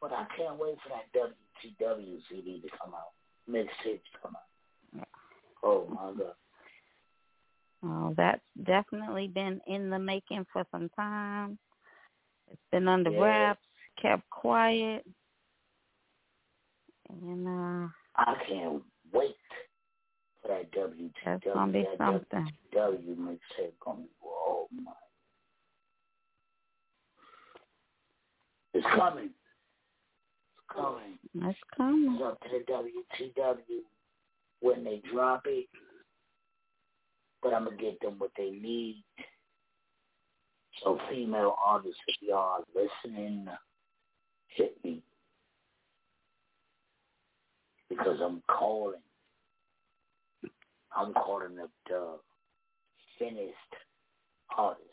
But 0.00 0.12
I 0.12 0.26
can't 0.36 0.58
wait 0.58 0.76
for 0.82 0.88
that 0.88 1.12
WTW 1.14 2.18
CD 2.28 2.60
to 2.60 2.68
come 2.82 2.92
out. 2.92 3.12
Mixtape 3.48 4.02
to 4.02 4.18
come 4.20 4.34
out. 4.36 5.06
Oh, 5.62 5.86
my 5.88 6.12
God. 6.18 6.34
Oh, 7.84 8.12
that's 8.16 8.42
definitely 8.64 9.28
been 9.28 9.60
in 9.66 9.88
the 9.90 9.98
making 9.98 10.46
for 10.52 10.64
some 10.72 10.88
time. 10.96 11.58
It's 12.50 12.60
been 12.72 12.88
under 12.88 13.10
Yeah. 13.10 13.20
wraps, 13.20 13.66
kept 14.00 14.28
quiet. 14.30 15.06
And 17.08 17.46
uh 17.46 17.88
I 18.16 18.34
can't 18.48 18.82
wait 19.12 19.36
for 20.42 20.48
that 20.48 20.70
WTW. 20.72 21.12
that's 21.24 21.44
gonna 21.44 21.72
be 21.72 21.82
that 21.84 21.98
something. 21.98 22.52
WTW 22.74 23.16
mixtape 23.16 23.78
gonna 23.80 24.00
be, 24.02 24.08
oh 24.24 24.68
my. 24.72 24.92
It's 28.74 28.86
coming. 28.94 29.30
It's 29.30 30.66
coming. 30.74 31.18
That's 31.34 31.58
coming. 31.76 32.14
It's 32.14 32.22
up 32.22 32.40
to 32.42 32.48
the 32.50 32.64
WTW 32.72 33.82
when 34.60 34.84
they 34.84 35.00
drop 35.12 35.42
it. 35.46 35.66
But 37.42 37.54
I'm 37.54 37.64
gonna 37.64 37.76
get 37.76 38.00
them 38.00 38.14
what 38.18 38.32
they 38.36 38.50
need. 38.50 39.04
So 40.82 40.98
female 41.10 41.56
artists, 41.64 42.00
if 42.06 42.16
y'all 42.20 42.64
listening, 42.74 43.48
hit 44.48 44.76
me. 44.84 45.02
Because 47.88 48.18
I'm 48.22 48.42
calling. 48.48 49.00
I'm 50.96 51.12
calling 51.14 51.58
up 51.62 51.70
the 51.88 52.18
finished 53.18 53.54
artist. 54.56 54.84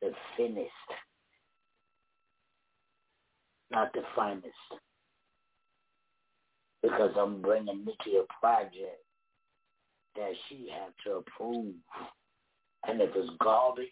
The 0.00 0.12
finished. 0.36 0.70
Not 3.70 3.92
the 3.92 4.02
finest. 4.14 4.46
Because 6.82 7.10
I'm 7.18 7.42
bringing 7.42 7.84
Nikki 7.84 8.16
a 8.16 8.40
project 8.40 9.02
that 10.18 10.32
she 10.48 10.68
had 10.72 10.92
to 11.04 11.18
approve. 11.18 11.74
And 12.86 13.00
if 13.00 13.10
it's 13.14 13.30
garbage, 13.42 13.86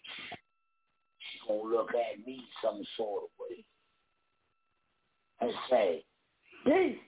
she's 1.19 1.41
going 1.47 1.61
to 1.61 1.77
look 1.77 1.89
at 1.89 2.25
me 2.25 2.41
some 2.63 2.81
sort 2.95 3.23
of 3.23 3.29
way 3.39 3.65
and 5.41 5.51
say, 5.69 6.03
Daisy. 6.65 6.99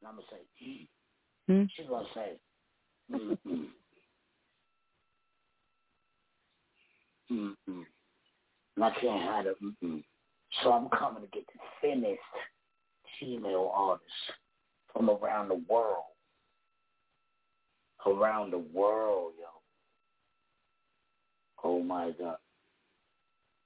And 0.00 0.08
I'm 0.08 0.14
going 0.14 0.26
to 0.28 0.34
say, 0.34 0.42
mm. 0.66 0.88
Hmm? 1.48 1.64
She's 1.76 1.86
to 1.86 2.04
say, 2.14 2.38
mm-mm. 3.12 3.66
Mm-mm. 7.32 7.84
And 8.76 8.84
I 8.84 8.90
can't 9.00 9.22
have 9.22 9.46
it, 9.46 9.56
mm-mm. 9.62 10.02
So 10.62 10.72
I'm 10.72 10.88
coming 10.90 11.22
to 11.22 11.28
get 11.28 11.44
the 11.46 11.58
finished 11.80 12.20
female 13.18 13.72
artists 13.74 14.12
from 14.92 15.10
around 15.10 15.48
the 15.48 15.62
world. 15.68 16.04
Around 18.06 18.52
the 18.52 18.58
world, 18.58 19.32
yo. 19.38 19.46
Oh 21.64 21.82
my 21.82 22.12
God. 22.18 22.36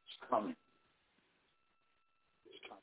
It's 0.06 0.30
coming. 0.30 0.56
It's 2.46 2.58
coming. 2.66 2.82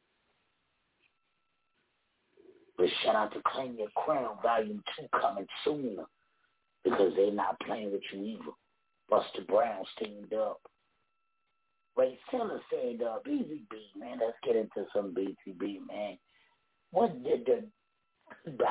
But 2.78 2.88
shout 3.04 3.16
out 3.16 3.34
to 3.34 3.42
Claim 3.48 3.76
Your 3.78 3.90
Crown, 3.96 4.38
Volume 4.44 4.84
2 5.00 5.08
coming 5.20 5.48
soon. 5.66 5.98
Because 6.84 7.14
they're 7.16 7.32
not 7.32 7.60
playing 7.62 7.92
with 7.92 8.02
you 8.14 8.24
either. 8.24 8.52
Buster 9.10 9.42
Brown 9.48 9.84
steamed 9.96 10.34
up. 10.34 10.62
Ray 11.98 12.20
Taylor 12.30 12.62
said, 12.70 13.02
uh, 13.02 13.18
BZB, 13.28 14.00
man, 14.00 14.20
let's 14.24 14.38
get 14.46 14.56
into 14.56 14.86
some 14.94 15.16
BZB, 15.16 15.80
man. 15.88 16.18
What 16.92 17.24
did 17.24 17.46
the 17.46 17.64
goodbye? 18.46 18.66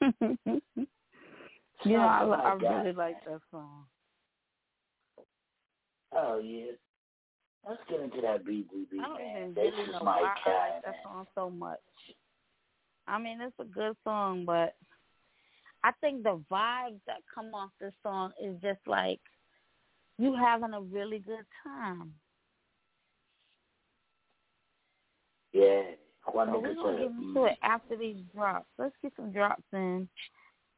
yeah, 1.84 2.20
oh, 2.22 2.30
I, 2.32 2.42
Something 2.50 2.68
I 2.68 2.70
that, 2.70 2.78
really 2.78 2.92
like 2.92 3.24
that 3.24 3.40
song. 3.50 3.84
Oh, 6.12 6.38
yeah. 6.38 6.72
Let's 7.68 7.80
get 7.88 8.00
into 8.00 8.20
that 8.22 8.44
BZB, 8.44 9.00
I 9.00 9.06
don't 9.06 9.18
man. 9.18 9.36
even 9.36 9.54
This 9.54 9.72
really 9.72 9.82
is 9.82 9.92
know 9.92 10.00
my 10.04 10.20
why 10.22 10.34
I 10.46 10.72
like 10.74 10.84
that 10.84 10.94
song 11.02 11.26
so 11.34 11.50
much. 11.50 11.78
I 13.06 13.18
mean, 13.18 13.40
it's 13.40 13.54
a 13.58 13.64
good 13.64 13.96
song, 14.04 14.44
but 14.46 14.74
I 15.84 15.92
think 16.00 16.22
the 16.22 16.40
vibes 16.50 17.00
that 17.06 17.18
come 17.34 17.54
off 17.54 17.70
this 17.80 17.92
song 18.02 18.32
is 18.42 18.56
just 18.62 18.80
like 18.86 19.20
you 20.18 20.34
having 20.34 20.74
a 20.74 20.80
really 20.80 21.18
good 21.18 21.46
time. 21.64 22.12
Yeah. 25.52 25.82
One 26.34 26.48
So 26.48 26.60
we're 26.60 26.74
gonna 26.74 26.98
get 26.98 27.10
into 27.10 27.44
it 27.44 27.58
after 27.62 27.96
these 27.96 28.16
drops. 28.34 28.66
Let's 28.78 28.94
get 29.02 29.12
some 29.16 29.32
drops 29.32 29.62
in. 29.72 30.08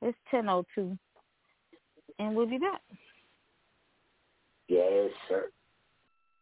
It's 0.02 0.16
ten 0.30 0.48
oh 0.48 0.64
two. 0.74 0.96
And 2.18 2.34
we'll 2.34 2.46
be 2.46 2.58
back. 2.58 2.80
Yes, 4.68 5.10
sir. 5.28 5.50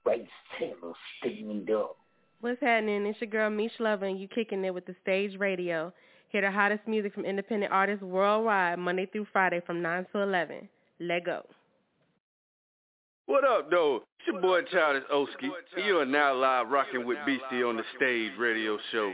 Ray 0.04 0.28
Taylor 0.58 0.92
steamed 1.18 1.70
up. 1.70 1.96
What's 2.40 2.60
happening? 2.60 3.06
It's 3.06 3.20
your 3.20 3.30
girl 3.30 3.50
Mish 3.50 3.72
Lover 3.80 4.06
and 4.06 4.20
you 4.20 4.28
kicking 4.28 4.64
it 4.64 4.72
with 4.72 4.86
the 4.86 4.94
stage 5.02 5.38
radio. 5.38 5.92
Hear 6.30 6.42
the 6.42 6.50
hottest 6.50 6.86
music 6.86 7.14
from 7.14 7.24
independent 7.24 7.72
artists 7.72 8.02
worldwide 8.02 8.78
Monday 8.78 9.06
through 9.06 9.26
Friday 9.32 9.60
from 9.66 9.82
9 9.82 10.06
to 10.12 10.20
11. 10.20 10.68
Let 11.00 11.24
go. 11.24 11.42
What 13.28 13.44
up, 13.44 13.70
though? 13.70 14.04
It's 14.20 14.28
your 14.32 14.40
boy 14.40 14.62
Childish 14.72 15.04
Oski. 15.12 15.50
You 15.86 15.98
are 15.98 16.06
now 16.06 16.34
live 16.34 16.70
rocking 16.70 17.06
with 17.06 17.18
Beastie 17.26 17.62
on 17.62 17.76
the 17.76 17.82
stage 17.94 18.32
radio 18.38 18.78
show. 18.90 19.12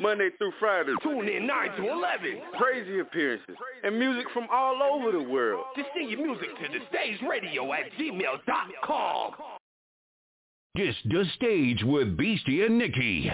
Monday 0.00 0.30
through 0.38 0.50
Friday. 0.58 0.92
Tune 1.04 1.28
in 1.28 1.46
9 1.46 1.70
to 1.76 1.88
11. 1.88 2.40
Crazy 2.58 2.98
appearances 2.98 3.54
and 3.84 3.96
music 3.96 4.26
from 4.34 4.48
all 4.52 4.82
over 4.82 5.12
the 5.12 5.22
world. 5.22 5.66
Just 5.76 5.88
send 5.96 6.10
your 6.10 6.20
music 6.20 6.48
to 6.48 6.78
the 6.78 6.84
stage 6.88 7.20
radio 7.30 7.72
at 7.72 7.92
gmail.com. 7.96 9.30
Just 10.76 10.98
the 11.04 11.24
stage 11.36 11.84
with 11.84 12.16
Beastie 12.16 12.64
and 12.64 12.76
Nikki. 12.76 13.30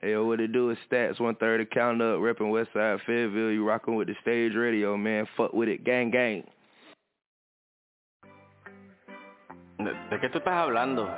Hey, 0.00 0.12
yo, 0.12 0.24
what 0.24 0.40
it 0.40 0.54
do 0.54 0.70
is 0.70 0.78
stats, 0.90 1.20
one 1.20 1.34
thirty 1.34 1.66
count 1.66 2.00
up, 2.00 2.20
repping 2.20 2.50
Westside 2.50 3.00
Fayetteville. 3.06 3.52
You 3.52 3.68
rocking 3.68 3.96
with 3.96 4.08
the 4.08 4.14
stage 4.22 4.54
radio, 4.54 4.96
man. 4.96 5.26
Fuck 5.36 5.52
with 5.52 5.68
it, 5.68 5.84
gang 5.84 6.10
gang. 6.10 6.44
¿De, 9.84 10.20
qué 10.20 10.28
tú 10.28 10.38
estás 10.38 10.54
hablando? 10.54 11.08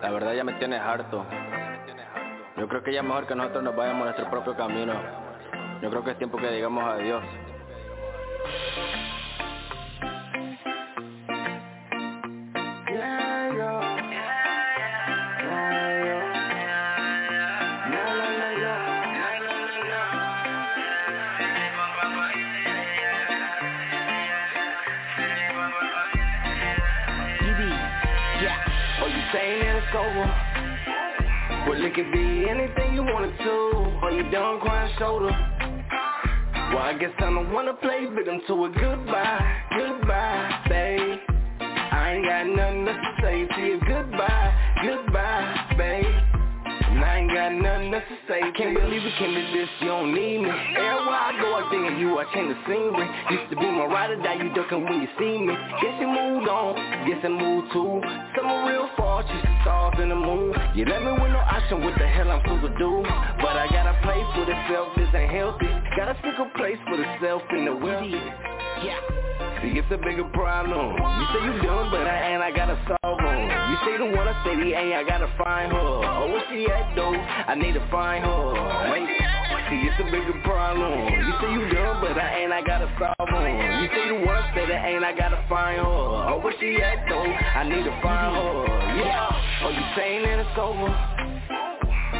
La 0.00 0.10
verdad 0.10 0.32
ya 0.32 0.44
me 0.44 0.54
tienes 0.54 0.80
harto. 0.80 1.24
Yo 2.56 2.68
creo 2.68 2.82
que 2.82 2.92
ya 2.92 3.00
es 3.00 3.06
mejor 3.06 3.26
que 3.26 3.34
nosotros 3.34 3.64
nos 3.64 3.76
vayamos 3.76 4.02
a 4.02 4.04
nuestro 4.04 4.30
propio 4.30 4.56
camino. 4.56 4.94
Yo 5.82 5.90
creo 5.90 6.04
que 6.04 6.12
es 6.12 6.18
tiempo 6.18 6.38
que 6.38 6.50
digamos 6.50 6.84
adiós. 6.84 7.22
It's 29.86 29.96
over? 29.96 31.68
Well, 31.68 31.84
it 31.84 31.94
could 31.94 32.12
be 32.12 32.48
anything 32.48 32.94
you 32.94 33.02
wanted 33.02 33.36
to. 33.38 34.00
Or 34.02 34.10
you 34.10 34.30
done 34.30 34.60
crying 34.60 34.94
shoulder. 34.98 35.26
Well, 36.72 36.82
I 36.82 36.96
guess 36.98 37.10
I 37.18 37.30
don't 37.30 37.52
wanna 37.52 37.74
play 37.74 38.06
victim 38.06 38.40
to 38.48 38.64
a 38.64 38.68
goodbye, 38.70 39.62
goodbye, 39.76 40.64
babe. 40.68 41.18
I 41.60 42.12
ain't 42.14 42.26
got 42.26 42.46
nothing 42.46 42.86
to 42.86 43.14
say 43.22 43.46
to 43.46 43.60
you. 43.60 43.80
Goodbye, 43.86 44.54
goodbye, 44.82 45.74
babe. 45.76 46.33
I 47.04 47.20
ain't 47.20 47.28
got 47.28 47.52
nothing 47.52 47.92
else 47.92 48.08
to 48.08 48.16
say. 48.24 48.40
Can't 48.56 48.72
believe 48.72 49.04
it 49.04 49.12
came 49.20 49.36
to 49.36 49.44
this, 49.52 49.68
you 49.80 49.88
don't 49.92 50.14
need 50.16 50.40
me. 50.40 50.48
Everywhere 50.48 51.20
I 51.20 51.36
go, 51.36 51.52
I 51.52 51.68
think 51.68 51.92
of 51.92 52.00
you, 52.00 52.16
I 52.16 52.24
change 52.32 52.48
the 52.48 52.58
scenery. 52.64 53.04
Used 53.28 53.50
to 53.52 53.56
be 53.60 53.68
my 53.68 53.84
ride 53.84 54.10
or 54.10 54.16
die, 54.24 54.40
you 54.40 54.48
ducking 54.56 54.88
when 54.88 55.04
you 55.04 55.08
see 55.20 55.36
me. 55.36 55.52
Guess 55.84 56.00
you 56.00 56.08
moved 56.08 56.48
on, 56.48 56.72
guess 57.04 57.20
I 57.20 57.28
moved 57.28 57.76
too. 57.76 58.00
Some 58.32 58.48
real 58.64 58.88
fault, 58.96 59.28
you 59.28 59.40
stars 59.60 60.00
in 60.00 60.08
the 60.08 60.16
moon. 60.16 60.56
You 60.72 60.88
left 60.88 61.04
me 61.04 61.12
with 61.12 61.28
no 61.28 61.44
option, 61.44 61.84
what 61.84 61.92
the 62.00 62.08
hell 62.08 62.32
I'm 62.32 62.40
supposed 62.40 62.72
to 62.72 62.74
do? 62.80 63.04
But 63.36 63.60
I 63.60 63.68
got 63.68 63.84
a 63.84 63.96
place 64.00 64.28
for 64.32 64.48
the 64.48 64.56
self, 64.72 64.88
this 64.96 65.12
ain't 65.12 65.28
healthy. 65.28 65.68
Got 66.00 66.08
a 66.08 66.16
single 66.24 66.48
place 66.56 66.80
for 66.88 66.96
the 66.96 67.04
self 67.20 67.42
in 67.52 67.68
the 67.68 67.76
wealthy. 67.76 68.16
Yeah. 68.80 69.23
It's 69.72 69.88
a 69.88 69.96
bigger 69.96 70.28
problem. 70.36 70.92
You 70.92 71.24
say 71.32 71.40
you 71.40 71.54
done, 71.64 71.88
but 71.88 72.04
I 72.04 72.36
ain't, 72.36 72.42
I 72.42 72.52
gotta 72.52 72.76
solve 72.84 73.16
them. 73.16 73.40
You 73.48 73.76
say 73.88 73.96
the 73.96 74.12
one 74.12 74.28
I 74.28 74.36
say 74.44 74.56
the 74.60 74.76
ain't, 74.76 74.92
I 74.92 75.04
gotta 75.08 75.32
find 75.40 75.72
her. 75.72 75.78
Oh, 75.80 76.28
where 76.28 76.44
she 76.52 76.68
at 76.68 76.92
though? 76.94 77.16
I 77.16 77.54
need 77.56 77.72
to 77.72 77.84
find 77.90 78.24
her. 78.24 78.92
Wait. 78.92 79.08
See, 79.72 79.80
it's 79.88 79.96
a 79.96 80.04
bigger 80.04 80.36
problem. 80.44 81.08
You 81.08 81.32
say 81.40 81.48
you 81.56 81.64
done, 81.72 81.96
but 82.04 82.12
I 82.20 82.44
ain't, 82.44 82.52
I 82.52 82.60
gotta 82.60 82.92
solve 83.00 83.28
them. 83.32 83.80
You 83.80 83.88
say 83.88 84.04
the 84.12 84.20
one 84.20 84.36
I 84.36 84.52
say 84.54 84.68
that 84.68 84.84
ain't, 84.84 85.04
I 85.04 85.16
gotta 85.16 85.40
find 85.48 85.80
her. 85.80 86.28
Oh, 86.28 86.40
where 86.44 86.52
she 86.60 86.76
at 86.84 87.08
though? 87.08 87.24
I 87.24 87.64
need 87.64 87.88
to 87.88 87.94
find 88.04 88.36
her. 88.36 88.68
Yeah. 89.00 89.64
Oh, 89.64 89.72
you 89.72 89.84
saying 89.96 90.28
that 90.28 90.44
it's 90.44 90.58
over? 90.60 90.92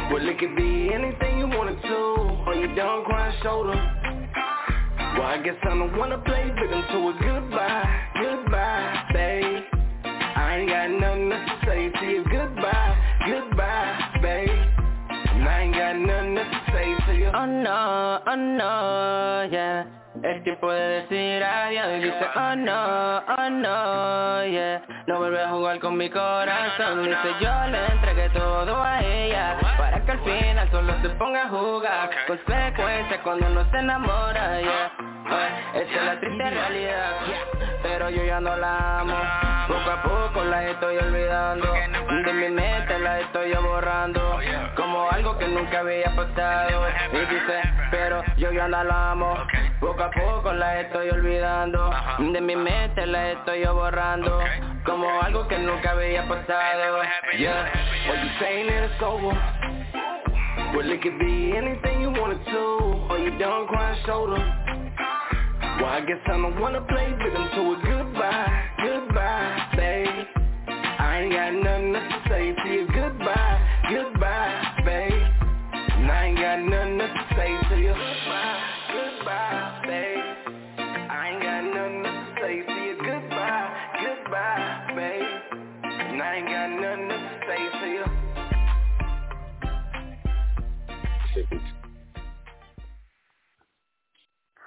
Well, 0.09 0.27
it 0.27 0.39
could 0.39 0.55
be 0.55 0.89
anything 0.93 1.37
you 1.37 1.45
to. 1.45 1.77
Do, 1.81 2.49
or 2.49 2.55
you 2.55 2.73
done 2.75 3.05
crying 3.05 3.37
shoulder. 3.43 4.04
Well, 5.17 5.23
I 5.23 5.41
guess 5.41 5.55
I 5.63 5.69
don't 5.69 5.97
wanna 5.97 6.17
play 6.19 6.51
victim 6.59 6.83
to 6.91 6.97
a 7.09 7.13
goodbye, 7.21 8.09
goodbye, 8.21 9.03
babe. 9.13 9.63
I 10.03 10.57
ain't 10.57 10.69
got 10.69 10.89
nothing 10.91 11.31
else 11.31 11.49
to 11.49 11.65
say 11.65 11.89
to 11.89 12.05
you. 12.05 12.23
Goodbye, 12.29 12.97
goodbye, 13.25 14.19
babe. 14.21 14.49
And 14.49 15.47
I 15.47 15.61
ain't 15.61 15.73
got 15.73 15.95
nothing 15.97 16.37
else 16.37 16.47
to 16.51 16.71
say 16.73 17.05
to 17.07 17.17
you. 17.17 17.27
Uh, 17.27 17.39
oh 17.39 17.45
no, 17.45 18.19
oh 18.27 18.31
uh, 18.31 18.35
no, 18.35 19.49
yeah. 19.51 19.85
Es 20.25 20.43
tiempo 20.43 20.71
de 20.71 20.81
decir 20.81 21.43
adiós 21.43 21.87
y 21.97 21.99
dice 22.05 22.25
oh 22.35 22.55
no, 22.55 23.17
oh 23.17 23.49
no, 23.51 24.43
yeah 24.47 24.81
No 25.05 25.19
vuelve 25.19 25.39
a 25.39 25.49
jugar 25.49 25.79
con 25.79 25.97
mi 25.97 26.09
corazón. 26.09 27.03
Dice 27.03 27.35
yo 27.39 27.67
le 27.69 27.85
entregué 27.85 28.29
todo 28.31 28.81
a 28.81 29.03
ella 29.03 29.55
Para 29.77 30.03
que 30.03 30.11
al 30.11 30.19
final 30.21 30.71
solo 30.71 30.99
se 31.03 31.09
ponga 31.09 31.43
a 31.43 31.49
jugar 31.49 32.09
Consecuencia 32.25 33.21
cuando 33.21 33.45
uno 33.45 33.69
se 33.69 33.77
enamora, 33.77 34.61
yeah 34.61 34.91
Ay, 35.27 35.81
Esa 35.83 35.95
es 35.95 36.03
la 36.05 36.19
triste 36.19 36.49
realidad 36.49 37.11
Pero 37.83 38.09
yo 38.09 38.25
ya 38.25 38.39
no 38.39 38.57
la 38.57 39.01
amo 39.01 39.54
Poco 39.67 39.89
a 39.89 40.03
poco 40.03 40.43
la 40.43 40.69
estoy 40.69 40.97
olvidando. 40.97 41.73
De 41.73 42.33
mi 42.33 42.49
mente 42.49 42.99
la 42.99 43.19
estoy 43.21 43.51
yo 43.51 43.61
borrando. 43.61 44.39
Como 44.75 45.09
algo 45.09 45.37
que 45.37 45.47
nunca 45.47 45.79
había 45.79 46.15
pasado. 46.15 46.87
Y 47.11 47.17
dice, 47.17 47.61
pero 47.89 48.23
yo 48.37 48.51
ya 48.51 48.67
no 48.67 48.83
la 48.83 49.11
amo. 49.11 49.35
Poco 49.79 50.03
a 50.03 50.11
poco 50.11 50.53
la 50.53 50.81
estoy 50.81 51.09
olvidando. 51.09 51.91
De 52.19 52.41
mi 52.41 52.55
mente 52.55 53.05
la 53.07 53.31
estoy 53.31 53.63
yo 53.63 53.73
borrando. 53.73 54.39
Como 54.85 55.21
algo 55.21 55.47
que 55.47 55.57
nunca 55.57 55.91
había 55.91 56.27
pasado. 56.27 57.01
Yeah, 57.37 57.71
or 58.09 58.15
you 58.15 58.29
saying 58.39 58.67
that 58.67 58.91
it's 58.91 59.01
over 59.01 59.35
Well, 60.73 60.89
it 60.89 61.01
could 61.01 61.19
be 61.19 61.55
anything 61.57 62.01
you 62.01 62.09
wanted 62.11 62.45
to 62.45 63.07
Or 63.09 63.17
you 63.17 63.37
done 63.37 63.67
crying 63.67 63.99
shoulder 64.05 64.64
Well, 65.77 65.87
I 65.87 66.01
guess 66.01 66.19
I 66.27 66.31
don't 66.37 66.59
wanna 66.61 66.81
play 66.81 67.07
victim 67.11 67.49
to 67.55 67.61
a 67.73 67.75
goodbye, 67.83 68.63
goodbye, 68.83 69.73
babe. 69.75 70.27
I 70.99 71.19
ain't 71.21 71.33
got 71.33 71.53
nothing 71.53 71.93
to 71.93 72.21
say 72.29 72.53
to 72.53 72.69
you. 72.69 72.87
Goodbye, 72.87 73.57
goodbye, 73.89 74.44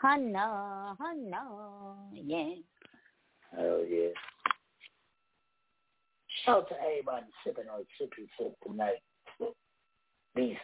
Hunna, 0.03 0.96
hunna, 0.96 1.96
yeah. 2.12 2.55
Oh 3.59 3.84
yeah. 3.88 4.09
Shout 6.44 6.59
out 6.59 6.68
to 6.68 6.74
everybody 6.80 7.26
sipping 7.44 7.68
on 7.68 7.84
Chippy 7.99 8.28
Sip 8.38 8.55
tonight. 8.64 9.03
You 10.36 10.57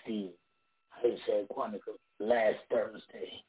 say 1.26 1.44
Quanika, 1.52 1.98
last 2.20 2.58
Thursday. 2.70 3.42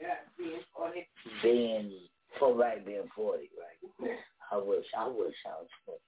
Yeah, 0.00 0.14
being 0.38 0.62
40. 0.76 1.08
Being 1.42 1.92
for 2.38 2.54
right 2.54 2.84
being 2.86 3.08
forty, 3.16 3.50
right? 3.58 4.16
I 4.52 4.56
wish 4.56 4.84
I 4.96 5.06
wish 5.08 5.34
I 5.44 5.58
was 5.58 5.68
forty. 5.84 6.00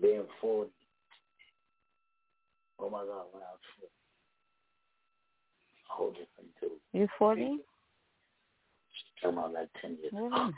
Being 0.00 0.26
forty. 0.40 0.70
Oh 2.78 2.88
my 2.90 3.00
god, 3.00 3.26
when 3.32 3.42
I 3.42 3.50
was 3.50 3.60
forty. 3.76 3.92
A 5.90 5.92
whole 5.92 6.10
different 6.10 6.50
dude. 6.60 6.80
You 6.92 7.08
40? 7.18 7.58
Talking 9.22 9.38
about 9.38 9.52
like 9.52 9.68
ten 9.80 9.96
years 10.00 10.12
ago. 10.12 10.28
Mhm. 10.30 10.54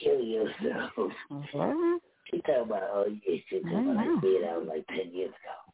Kill 0.00 0.20
yourself. 0.20 1.12
Mhm. 1.30 2.00
She 2.30 2.40
talking 2.42 2.62
about 2.62 2.82
oh 2.92 3.06
yeah, 3.26 3.40
she 3.48 3.60
talking 3.60 3.90
about 3.90 4.06
Mhm. 4.06 4.12
like 4.14 4.22
being 4.22 4.44
out 4.44 4.66
like 4.66 4.86
ten 4.88 5.12
years 5.14 5.34
ago. 5.34 5.72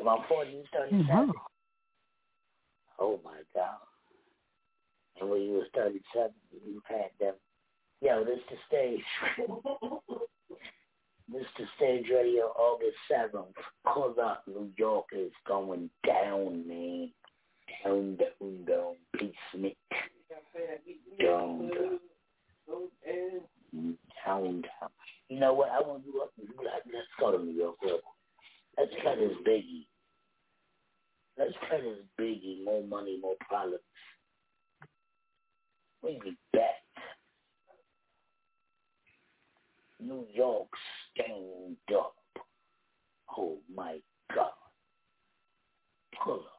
About 0.00 0.26
forty, 0.28 0.52
you 0.52 0.64
thirty 0.72 0.96
Mhm. 0.96 1.32
Oh 2.98 3.20
my 3.24 3.42
god. 3.54 3.80
And 5.20 5.30
when 5.30 5.42
you 5.42 5.54
was 5.54 5.68
thirty 5.74 6.02
seven, 6.12 6.34
you 6.50 6.80
had 6.86 7.10
them. 7.18 7.34
Yo, 8.00 8.24
this 8.24 8.40
the 8.50 8.56
stage. 8.66 9.04
this 11.28 11.46
the 11.58 11.66
stage 11.76 12.08
radio 12.10 12.46
August 12.56 12.96
seventh. 13.08 13.56
Cause 13.84 14.16
up 14.18 14.46
New 14.46 14.72
York 14.76 15.06
is 15.12 15.32
going 15.46 15.90
down, 16.04 16.66
man. 16.66 17.12
Down. 17.84 18.96
Basement. 19.12 19.76
Down, 21.20 21.70
down. 21.70 21.98
Down, 24.24 24.62
down. 24.62 24.90
You 25.28 25.40
know 25.40 25.54
what? 25.54 25.70
I 25.70 25.80
want 25.80 26.04
to 26.04 26.12
do 26.12 26.20
up. 26.20 26.30
Let's 26.38 27.06
go 27.20 27.36
to 27.36 27.44
New 27.44 27.52
York. 27.52 27.76
Let's 28.76 28.94
play 29.02 29.16
this 29.16 29.36
Biggie. 29.46 29.86
Let's 31.38 31.54
play 31.68 31.80
this 31.80 32.04
Biggie. 32.20 32.64
More 32.64 32.82
money, 32.84 33.18
more 33.20 33.36
problems. 33.48 33.82
We 36.02 36.18
be 36.22 36.36
back. 36.52 36.84
New 40.00 40.26
York 40.32 40.68
stand 41.12 41.76
up. 41.96 42.14
Oh 43.36 43.58
my 43.74 43.98
God. 44.34 44.50
Pull 46.22 46.34
up. 46.34 46.55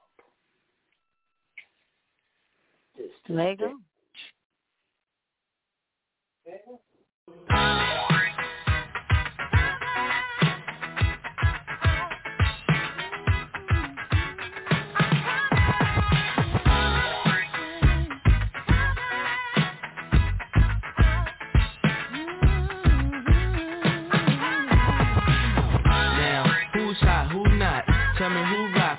Lego? 3.29 3.71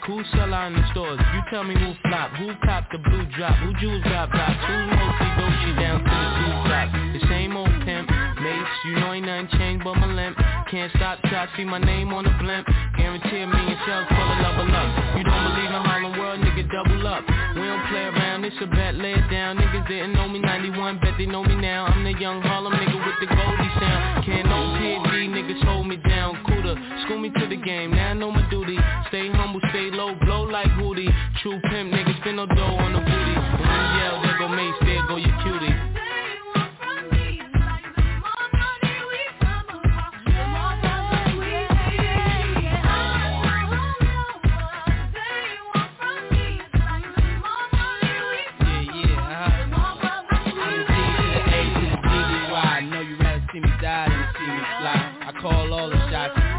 Who 0.09 0.25
sell 0.33 0.55
out 0.55 0.73
in 0.73 0.81
the 0.81 0.89
stores. 0.91 1.21
You 1.35 1.41
tell 1.51 1.65
me 1.65 1.75
who 1.75 1.93
flop, 2.09 2.33
who 2.41 2.49
cop 2.65 2.91
the 2.91 2.97
blue 2.97 3.27
drop, 3.37 3.55
who 3.61 3.75
jewels 3.77 4.03
got 4.05 4.33
blocks, 4.33 4.57
who 4.65 4.77
mostly 4.89 5.29
Dolce 5.37 5.73
down 5.77 6.01
to 6.01 6.09
the 6.09 6.31
blue 6.41 6.59
drop. 6.65 6.89
The 7.13 7.21
same 7.29 7.55
old 7.55 7.69
pimp, 7.85 8.09
mates, 8.41 8.71
you 8.87 8.97
know 8.97 9.13
ain't 9.13 9.27
nothing 9.27 9.49
changed 9.59 9.85
but 9.85 9.95
my 10.01 10.09
limp. 10.09 10.39
Can't 10.71 10.93
stop 10.97 11.17
till 11.25 11.33
I 11.33 11.49
see 11.57 11.65
my 11.65 11.79
name 11.79 12.13
on 12.13 12.25
the 12.25 12.35
blimp. 12.45 12.69
Guarantee 12.93 13.41
a 13.41 13.49
million 13.49 13.79
sales 13.89 14.05
for 14.05 14.21
the 14.21 14.37
level 14.45 14.69
up. 14.69 15.17
You 15.17 15.25
don't 15.25 15.45
believe 15.49 15.73
in 15.73 15.81
Harlem 15.81 16.13
World, 16.21 16.41
nigga, 16.45 16.69
double 16.69 17.09
up. 17.09 17.25
We 17.57 17.65
don't 17.65 17.81
play 17.89 18.05
around, 18.05 18.45
it's 18.45 18.57
a 18.61 18.67
bet, 18.67 18.95
lay 19.01 19.17
it 19.17 19.29
down. 19.33 19.57
Niggas 19.57 19.89
didn't 19.89 20.13
know 20.13 20.29
me 20.29 20.41
91, 20.41 21.01
bet 21.01 21.15
they 21.17 21.25
know 21.25 21.43
me 21.43 21.57
now. 21.57 21.87
I'm 21.87 22.05
the 22.05 22.13
young 22.21 22.43
Harlem 22.43 22.75
nigga 22.75 23.01
with 23.01 23.17
the 23.17 23.33
Goldie 23.33 23.73
sound. 23.81 24.27
Can't 24.29 24.45
no 24.45 24.77
PD, 24.77 25.33
niggas 25.33 25.65
hold 25.65 25.87
me 25.87 25.97
down. 26.05 26.37
Cooler, 26.45 26.77
school 27.05 27.19
me 27.19 27.31
to 27.31 27.47
the 27.49 27.57
game, 27.57 27.93
now 27.93 28.11
I 28.11 28.13
know 28.13 28.31
my 28.31 28.45
duty. 28.51 28.77
Stay 29.09 29.33
humble, 29.33 29.61
stay 29.71 29.89
low, 29.91 30.17
blow 30.21 30.43
like 30.43 30.69
Hootie. 30.77 31.09
True 31.41 31.59
pimp, 31.73 31.97
niggas 31.97 32.21
spin 32.21 32.37
no 32.37 32.45
dough 32.45 32.77
on 32.77 32.93
the. 32.93 33.18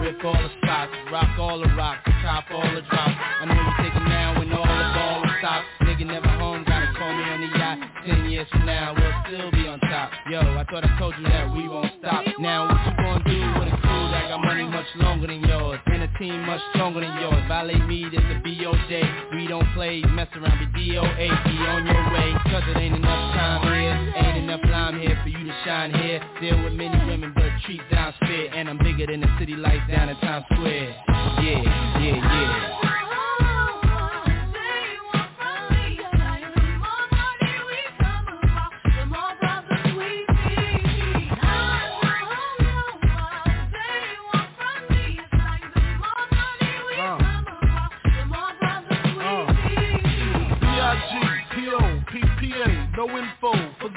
Shots, 0.10 0.26
all 0.26 0.34
the 0.34 0.50
spots, 0.62 0.92
rock 1.12 1.40
all 1.40 1.60
the 1.60 1.68
rocks, 1.76 2.02
top 2.24 2.46
all 2.52 2.62
the 2.62 2.82
drops. 2.82 3.18
I 3.42 3.46
know 3.46 3.54
you 3.54 3.72
take 3.78 3.96
it 3.96 4.08
now 4.08 4.40
when 4.40 4.52
all 4.52 4.66
the 4.66 4.88
ball 4.98 5.24
stopped. 5.40 5.66
Nigga 5.82 6.06
never 6.08 6.28
home, 6.28 6.64
gotta 6.66 6.92
call 6.98 7.14
me 7.14 7.24
on 7.24 7.42
the 7.42 7.58
yacht. 7.58 7.78
Ten 8.06 8.30
years 8.30 8.48
from 8.50 8.66
now, 8.66 8.96
we'll 8.96 9.14
still 9.28 9.52
be 9.52 9.68
on 9.68 9.80
top. 9.82 10.12
Yo, 10.30 10.40
I 10.40 10.66
thought 10.70 10.86
I 10.86 11.00
told 11.00 11.14
you 11.18 11.28
that 11.28 11.54
we 11.54 11.68
won't 11.68 11.92
stop. 12.00 12.26
Now 12.40 12.68
what 12.68 12.80
you 12.86 12.94
gonna 12.98 13.24
do 13.26 13.60
with 13.60 13.74
a 13.74 13.78
crew 13.78 14.06
that 14.12 14.30
got 14.30 14.42
money 14.42 14.64
much 14.66 14.88
longer 14.96 15.28
than 15.28 15.42
yours? 15.42 15.80
And 15.86 16.04
a 16.04 16.10
team 16.18 16.46
much 16.46 16.62
stronger 16.74 17.02
than 17.02 17.14
yours. 17.20 17.44
Violate 17.48 17.86
me, 17.86 18.06
this 18.10 18.20
a 18.20 18.40
BOJ. 18.42 19.36
We 19.36 19.48
don't 19.48 19.68
play, 19.74 20.02
mess 20.02 20.30
around, 20.36 20.58
be 20.74 20.92
DOA. 20.94 21.28
Be 21.46 21.56
on 21.70 21.86
your 21.86 22.06
way, 22.14 22.34
cause 22.50 22.64
it 22.68 22.78
ain't 22.78 22.96
enough 22.96 23.34
time 23.36 23.62
here. 23.64 24.29
Enough 24.50 24.62
lime 24.68 25.00
here 25.00 25.16
for 25.22 25.30
you 25.30 25.46
to 25.46 25.54
shine 25.64 25.94
here. 25.94 26.20
Deal 26.42 26.64
with 26.64 26.74
many 26.74 26.98
women, 27.06 27.34
but 27.36 27.52
treat 27.68 27.82
down 27.92 28.16
spit. 28.16 28.52
And 28.52 28.68
I'm 28.68 28.80
bigger 28.80 29.06
than 29.06 29.22
the 29.22 29.28
city 29.38 29.54
lights 29.54 29.88
down 29.88 30.10
in 30.10 30.18
Times 30.18 30.44
Square. 30.52 30.96
Yeah. 31.44 31.79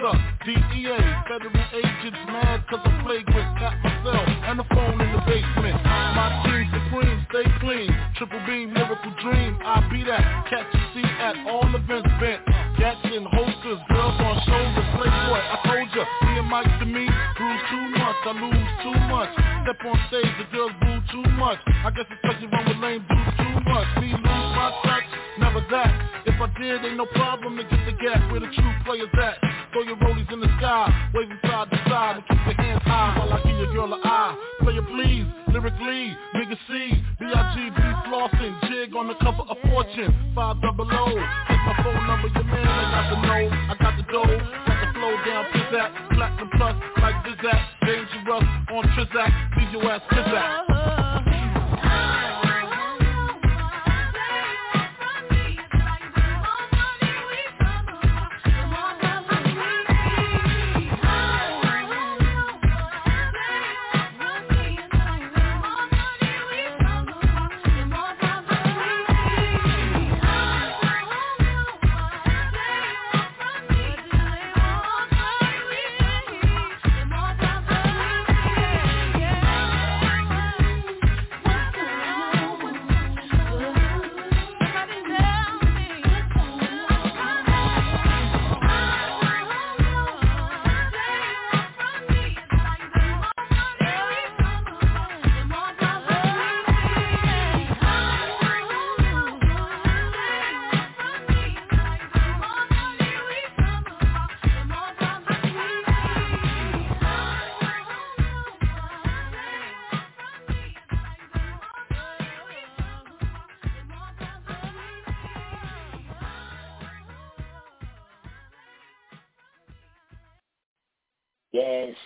DEA. 0.02 0.98
Federal 1.30 1.62
agents 1.78 2.18
mad 2.26 2.66
cause 2.66 2.82
I 2.82 2.90
flagrant. 3.06 3.50
Got 3.62 3.78
myself 3.86 4.26
and 4.50 4.58
the 4.58 4.66
phone 4.74 4.98
in 4.98 5.10
the 5.14 5.22
basement. 5.30 5.78
My 6.18 6.42
team 6.42 6.66
supreme, 6.74 7.22
stay 7.30 7.46
clean. 7.62 7.86
Triple 8.18 8.42
beam, 8.42 8.74
lyrical 8.74 9.14
dream. 9.22 9.54
I 9.62 9.78
be 9.86 10.02
that. 10.02 10.50
Catch 10.50 10.74
a 10.74 10.80
seat 10.90 11.06
at 11.06 11.38
all 11.46 11.70
events 11.70 12.10
bent. 12.18 12.42
Gats 12.82 12.98
holsters, 13.30 13.78
girls 13.94 14.18
on 14.18 14.34
shoulders. 14.42 14.90
Playboy, 14.98 15.38
I 15.38 15.56
told 15.70 15.88
ya. 15.94 16.02
Me 16.26 16.32
and 16.34 16.50
Mike 16.50 16.72
to 16.82 16.86
me, 16.86 17.06
bruise 17.38 17.62
too 17.70 17.86
much. 17.94 18.18
I 18.26 18.32
lose 18.42 18.72
too 18.82 18.98
much. 19.06 19.30
Step 19.62 19.78
on 19.86 19.98
stage, 20.10 20.34
the 20.42 20.46
girls 20.50 20.74
boo 20.82 20.98
too 21.14 21.30
much. 21.38 21.62
I 21.86 21.94
guess 21.94 22.10
it's 22.10 22.18
cause 22.26 22.42
you 22.42 22.50
run 22.50 22.66
with 22.66 22.82
lame 22.82 23.06
dudes 23.06 23.38
too 23.38 23.54
much. 23.70 23.86
Me 24.02 24.10
lose 24.18 24.50
my 24.58 24.74
touch, 24.82 25.06
never 25.38 25.62
that. 25.70 25.94
If 26.26 26.34
I 26.42 26.50
did, 26.58 26.90
ain't 26.90 26.98
no 26.98 27.06
problem 27.14 27.54
to 27.54 27.62
get 27.62 27.86
the 27.86 27.94
gap 28.02 28.18
where 28.34 28.42
the 28.42 28.50
true 28.50 28.74
players 28.82 29.14
at. 29.22 29.41
While 33.88 34.00
I. 34.04 34.36
Player 34.60 34.82
please, 34.82 35.26
lyrically, 35.52 36.16
nigga 36.34 36.56
C, 36.68 36.94
B-I-G-B 37.18 37.82
flossing, 38.06 38.54
jig 38.68 38.94
on 38.94 39.08
the 39.08 39.14
cover 39.14 39.42
of 39.42 39.56
Fortune, 39.68 40.14
five 40.34 40.60
double 40.62 40.86
O. 40.86 41.06
Take 41.08 41.62
my 41.66 41.74
phone 41.82 42.06
number, 42.06 42.28
your 42.28 42.44
man, 42.44 42.62
I 42.62 42.94
got 42.94 43.10
the 43.10 43.26
know, 43.26 43.50
I 43.50 43.74
got 43.80 43.96
the 43.96 44.04
dough, 44.12 44.38
got 44.66 44.86
the 44.86 44.92
flow 44.94 45.16
down, 45.26 45.44
pizzazz, 45.52 46.14
platinum 46.14 46.50
plus, 46.56 46.76
like 47.02 47.14
Zizak, 47.26 47.60
dangerous 47.84 48.44
on 48.70 48.84
Trizak, 48.94 49.56
leave 49.58 49.72
your 49.72 49.90
ass 49.90 50.02
pizzazz. 50.10 50.61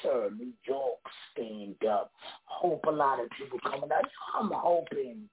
Sir. 0.03 0.31
New 0.37 0.53
York 0.67 0.99
stand 1.33 1.77
up. 1.89 2.13
Hope 2.45 2.85
a 2.87 2.91
lot 2.91 3.21
of 3.21 3.29
people 3.31 3.59
coming 3.63 3.91
out. 3.93 4.05
I'm 4.39 4.51
hoping. 4.53 5.29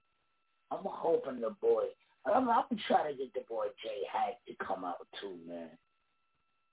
I'm 0.72 0.84
hoping 0.84 1.41
the 1.41 1.52
boy. 1.61 1.84
I'm, 2.26 2.49
I'm 2.49 2.64
trying 2.88 3.11
to 3.11 3.18
get 3.18 3.34
the 3.34 3.41
boy 3.49 3.68
Jay 3.84 4.02
Hack 4.11 4.35
to 4.48 4.65
come 4.65 4.85
out 4.85 5.07
too, 5.19 5.35
man. 5.48 5.69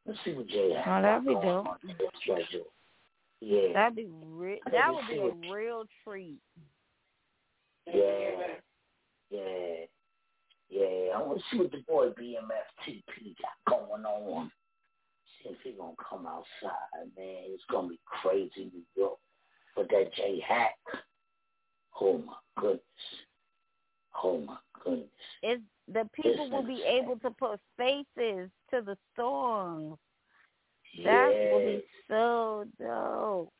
Let's 0.06 0.18
see 0.24 0.32
what 0.32 0.48
Jay 0.48 0.72
Hack. 0.72 0.86
Oh, 0.86 1.02
that'd 1.02 1.26
be 1.26 1.34
dope. 1.34 1.42
going 1.42 1.66
on 1.66 1.76
in. 1.82 1.96
Yeah. 3.40 3.72
That'd 3.74 3.96
be 3.96 4.06
re- 4.06 4.60
that 4.70 4.94
would 4.94 5.08
be 5.08 5.18
a 5.18 5.52
real 5.52 5.84
treat. 6.04 6.40
Yeah. 7.86 8.56
Yeah. 9.30 9.74
Yeah. 10.68 11.16
I 11.16 11.22
want 11.22 11.38
to 11.38 11.44
see 11.50 11.58
what 11.58 11.72
the 11.72 11.82
boy 11.88 12.08
BMFTP 12.08 13.34
got 13.40 13.78
going 13.78 14.04
on. 14.04 14.50
If 15.44 15.56
he 15.62 15.72
gonna 15.72 15.92
come 16.08 16.26
outside, 16.26 17.08
man. 17.16 17.44
It's 17.48 17.62
gonna 17.70 17.88
be 17.88 18.00
crazy 18.04 18.70
New 18.72 18.82
York. 18.96 19.18
But 19.74 19.88
that 19.90 20.12
J 20.14 20.42
Hack, 20.46 20.76
oh 22.00 22.18
my 22.18 22.34
goodness. 22.56 22.80
Oh 24.22 24.38
my 24.38 24.56
goodness. 24.84 25.08
It's 25.42 25.62
the 25.88 26.08
people 26.14 26.44
This 26.44 26.52
will 26.52 26.62
be 26.62 26.82
able 26.82 27.18
to 27.20 27.30
put 27.30 27.60
faces 27.76 28.50
to 28.70 28.82
the 28.82 28.96
songs. 29.16 29.96
That 31.04 31.50
will 31.52 31.60
be 31.60 31.84
so 32.08 32.64
dope. 32.78 33.52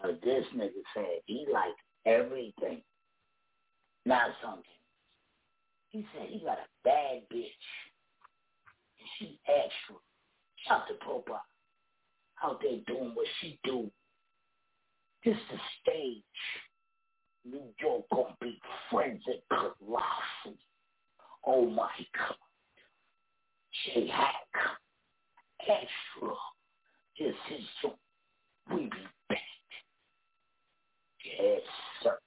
So 0.00 0.16
this 0.24 0.44
nigga 0.54 0.70
said 0.94 1.20
he 1.26 1.46
liked 1.52 1.78
everything. 2.06 2.82
Not 4.06 4.30
something. 4.42 4.62
He 5.90 6.06
said 6.14 6.28
he 6.28 6.40
got 6.40 6.58
a 6.58 6.68
bad 6.84 7.22
bitch. 7.32 7.64
And 8.98 9.08
she 9.18 9.38
extra. 9.46 9.96
To 10.68 10.94
Popa. 11.04 11.42
Out 12.42 12.60
there 12.62 12.78
doing 12.86 13.12
what 13.14 13.26
she 13.40 13.58
do. 13.64 13.90
This 15.24 15.36
the 15.50 15.58
stage. 15.82 16.22
New 17.44 17.62
York 17.80 18.04
gonna 18.12 18.36
be 18.40 18.58
frenzied 18.90 19.42
colossal. 19.50 20.56
Oh 21.46 21.66
my 21.68 21.90
god. 22.16 22.36
J 23.84 24.06
Hack. 24.08 24.78
Extra. 25.60 26.34
This 27.18 27.34
is 27.58 27.64
your 27.82 27.94
we 28.70 28.84
be 28.84 28.90
back. 29.28 29.38
Yes, 31.38 31.60
sir. 32.02 32.18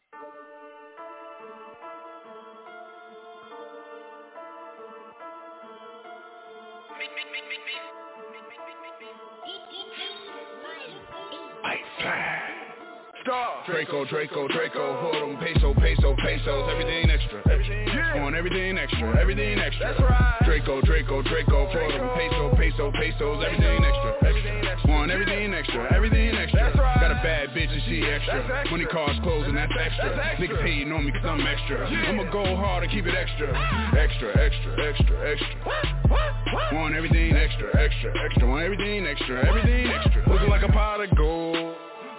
Star. 13.25 13.65
Draco, 13.65 14.05
Draco, 14.05 14.47
Draco, 14.47 15.01
hold 15.01 15.15
'em, 15.15 15.37
peso, 15.37 15.73
peso, 15.73 16.15
pesos, 16.21 16.69
everything 16.69 17.09
extra. 17.09 17.41
Everything, 17.49 17.89
On 18.21 18.35
everything 18.35 18.77
extra, 18.77 19.17
everything 19.19 19.57
extra. 19.57 19.87
That's 19.87 19.99
right. 19.99 20.37
Draco, 20.45 20.81
Draco, 20.81 21.23
Draco, 21.23 21.65
hold 21.65 21.91
'em, 21.91 22.09
peso, 22.13 22.55
peso, 22.55 22.91
pesos, 22.91 23.43
everything 23.43 23.83
extra. 23.83 24.11
Extra. 24.29 24.91
On 24.93 25.09
everything 25.09 25.53
extra, 25.55 25.91
everything 25.91 26.37
extra. 26.37 26.59
That's 26.65 26.77
right. 26.77 27.01
Got 27.01 27.11
a 27.11 27.21
bad 27.25 27.49
bitch 27.55 27.73
and 27.73 27.81
she 27.89 28.05
extra. 28.05 28.67
Money 28.69 28.85
cars 28.85 29.17
closing, 29.23 29.55
that's 29.55 29.73
extra. 29.75 30.09
Niggas 30.37 30.61
hating 30.61 30.91
on 30.93 31.03
me 31.05 31.11
cause 31.11 31.25
I'm 31.25 31.41
extra. 31.47 31.87
I'ma 31.87 32.29
go 32.29 32.55
hard 32.55 32.83
and 32.83 32.91
keep 32.91 33.07
it 33.07 33.15
extra. 33.15 33.49
Extra, 33.97 34.37
extra, 34.37 34.85
extra, 34.85 35.31
extra. 35.31 36.75
Want 36.77 36.93
everything 36.95 37.35
extra, 37.35 37.75
extra, 37.75 38.13
extra. 38.23 38.47
Want 38.47 38.63
everything 38.63 39.07
extra, 39.07 39.47
everything 39.47 39.87
extra. 39.87 40.21
Looking 40.29 40.49
like 40.49 40.61
a 40.61 40.71
pot 40.71 41.01
of 41.01 41.09
gold. 41.15 41.44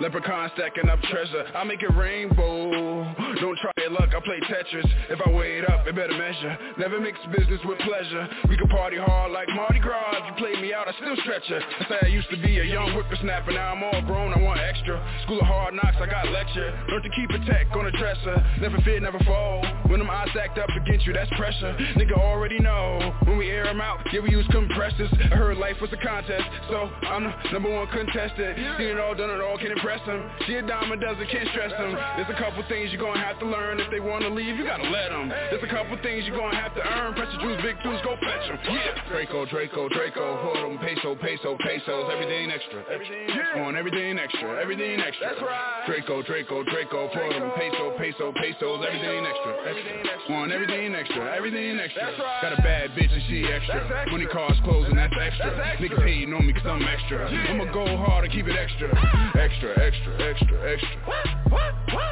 Leprechaun 0.01 0.51
stacking 0.55 0.91
up 0.91 1.01
treasure, 1.09 1.45
I 1.55 1.65
make 1.65 1.83
it 1.83 1.95
rainbow. 1.97 3.03
Don't 3.41 3.59
try 3.59 3.73
your 3.79 3.91
luck, 3.91 4.11
I 4.15 4.21
play 4.21 4.41
Tetris. 4.45 4.85
If 5.09 5.21
I 5.25 5.31
weigh 5.31 5.59
it 5.59 5.71
up, 5.71 5.87
it 5.87 5.97
better 5.97 6.13
measure. 6.13 6.59
Never 6.79 7.01
mix 7.01 7.19
business 7.33 7.61
with 7.65 7.79
pleasure. 7.79 8.29
We 8.49 8.59
can 8.59 8.69
party 8.69 8.99
hard 8.99 9.33
like 9.33 9.49
Mardi 9.55 9.81
Gras. 9.81 10.21
If 10.21 10.25
you 10.29 10.35
play 10.37 10.61
me 10.61 10.75
out, 10.75 10.87
I 10.87 10.93
still 11.01 11.17
stretch 11.23 11.49
ya. 11.49 11.61
I 11.81 11.89
say 11.89 11.99
I 12.03 12.07
used 12.09 12.29
to 12.31 12.37
be 12.37 12.61
a 12.61 12.65
young 12.65 12.93
whippersnapper, 12.93 13.53
now 13.53 13.73
I'm 13.73 13.83
all 13.83 14.03
grown, 14.03 14.35
I 14.35 14.43
want 14.43 14.61
extra. 14.61 15.01
School 15.25 15.41
of 15.41 15.47
hard 15.47 15.73
knocks, 15.73 15.97
I 16.01 16.07
got 16.07 16.29
lecture. 16.29 16.77
Learn 16.89 17.03
to 17.03 17.11
keep 17.11 17.31
a 17.31 17.39
tech 17.47 17.69
on 17.73 17.87
the 17.87 17.93
dresser. 17.93 18.45
Never 18.61 18.77
fear, 18.83 19.01
never 19.01 19.19
fall. 19.25 19.65
When 19.89 20.01
them 20.01 20.11
eyes 20.11 20.29
stacked 20.33 20.59
up 20.59 20.69
against 20.69 21.07
you, 21.07 21.15
that's 21.15 21.31
pressure. 21.37 21.73
Nigga 21.97 22.19
already 22.19 22.59
know. 22.59 23.15
When 23.25 23.39
we 23.39 23.49
air 23.49 23.65
them 23.65 23.81
out, 23.81 24.01
yeah, 24.13 24.21
we 24.21 24.31
use 24.31 24.47
compressors. 24.51 25.09
I 25.33 25.37
heard 25.37 25.57
life 25.57 25.77
was 25.81 25.93
a 25.93 25.97
contest, 25.97 26.45
so 26.69 26.91
I'm 27.07 27.25
the 27.25 27.33
number 27.53 27.73
one 27.73 27.87
contestant. 27.89 28.57
Seen 28.77 28.89
it 28.89 29.01
all, 29.01 29.15
done 29.15 29.31
it 29.31 29.41
all, 29.41 29.57
can 29.57 29.73
impress 29.87 30.03
them. 30.07 30.27
She 30.47 30.55
a 30.59 30.67
diamond 30.67 31.01
dozen, 31.01 31.27
can't 31.31 31.49
stress 31.55 31.71
them. 31.71 31.95
There's 32.19 32.27
a 32.27 32.39
couple 32.43 32.59
things 32.67 32.91
you're 32.91 33.01
gonna 33.01 33.23
have 33.23 33.39
to 33.39 33.47
learn. 33.47 33.79
If 33.79 33.91
they 33.91 34.01
wanna 34.01 34.29
leave, 34.29 34.59
you 34.59 34.67
gotta 34.67 34.91
let 34.91 35.11
them. 35.11 35.31
There's 35.31 35.63
a 35.63 35.71
couple 35.71 35.95
things 36.03 36.27
you're 36.27 36.37
gonna 36.37 36.59
have 36.59 36.75
to 36.75 36.83
earn. 36.83 37.15
Press 37.15 37.31
the 37.31 37.39
juice, 37.39 37.63
big 37.63 37.79
tools, 37.87 38.03
go 38.03 38.19
fetch 38.19 38.51
them. 38.51 38.59
Yeah. 38.67 38.99
Draco, 39.07 39.47
Draco, 39.47 39.89
Draco, 39.89 40.27
hold 40.43 40.59
'em, 40.59 40.79
peso, 40.79 41.15
peso, 41.15 41.57
pesos, 41.63 42.11
everything 42.11 42.51
extra. 42.51 42.83
Everything 42.91 43.31
On 43.63 43.77
everything 43.77 44.19
extra, 44.19 44.61
everything 44.61 45.01
extra. 45.01 45.29
That's 45.29 45.43
right. 45.43 45.87
Draco, 45.87 46.23
Draco, 46.23 46.63
Draco, 46.65 47.09
hold 47.09 47.33
'em, 47.33 47.51
peso, 47.53 47.91
peso, 47.97 48.33
pesos, 48.33 48.85
everything 48.85 49.25
extra. 49.25 49.53
Everything 49.71 50.35
On 50.35 50.51
everything 50.51 50.95
extra, 50.95 51.23
everything 51.37 51.79
extra. 51.79 52.03
That's 52.07 52.19
right. 52.19 52.43
Got 52.43 52.59
a 52.59 52.63
bad 52.63 52.91
bitch 52.97 53.13
and 53.13 53.23
she 53.29 53.47
extra. 53.47 54.07
Money 54.11 54.27
cars 54.27 54.59
closing, 54.65 54.97
that's 54.97 55.15
extra. 55.17 55.53
Niggas 55.79 56.03
hating 56.03 56.35
on 56.35 56.45
me 56.45 56.53
cause 56.53 56.67
I'm 56.67 56.83
extra. 56.83 57.31
I'ma 57.31 57.65
go 57.73 57.97
hard 57.97 58.25
and 58.25 58.33
keep 58.33 58.49
it 58.49 58.57
extra. 58.57 58.91
Ah. 58.93 59.39
Extra, 59.39 59.76
extra, 59.83 60.31
extra, 60.31 60.73
extra. 60.73 61.17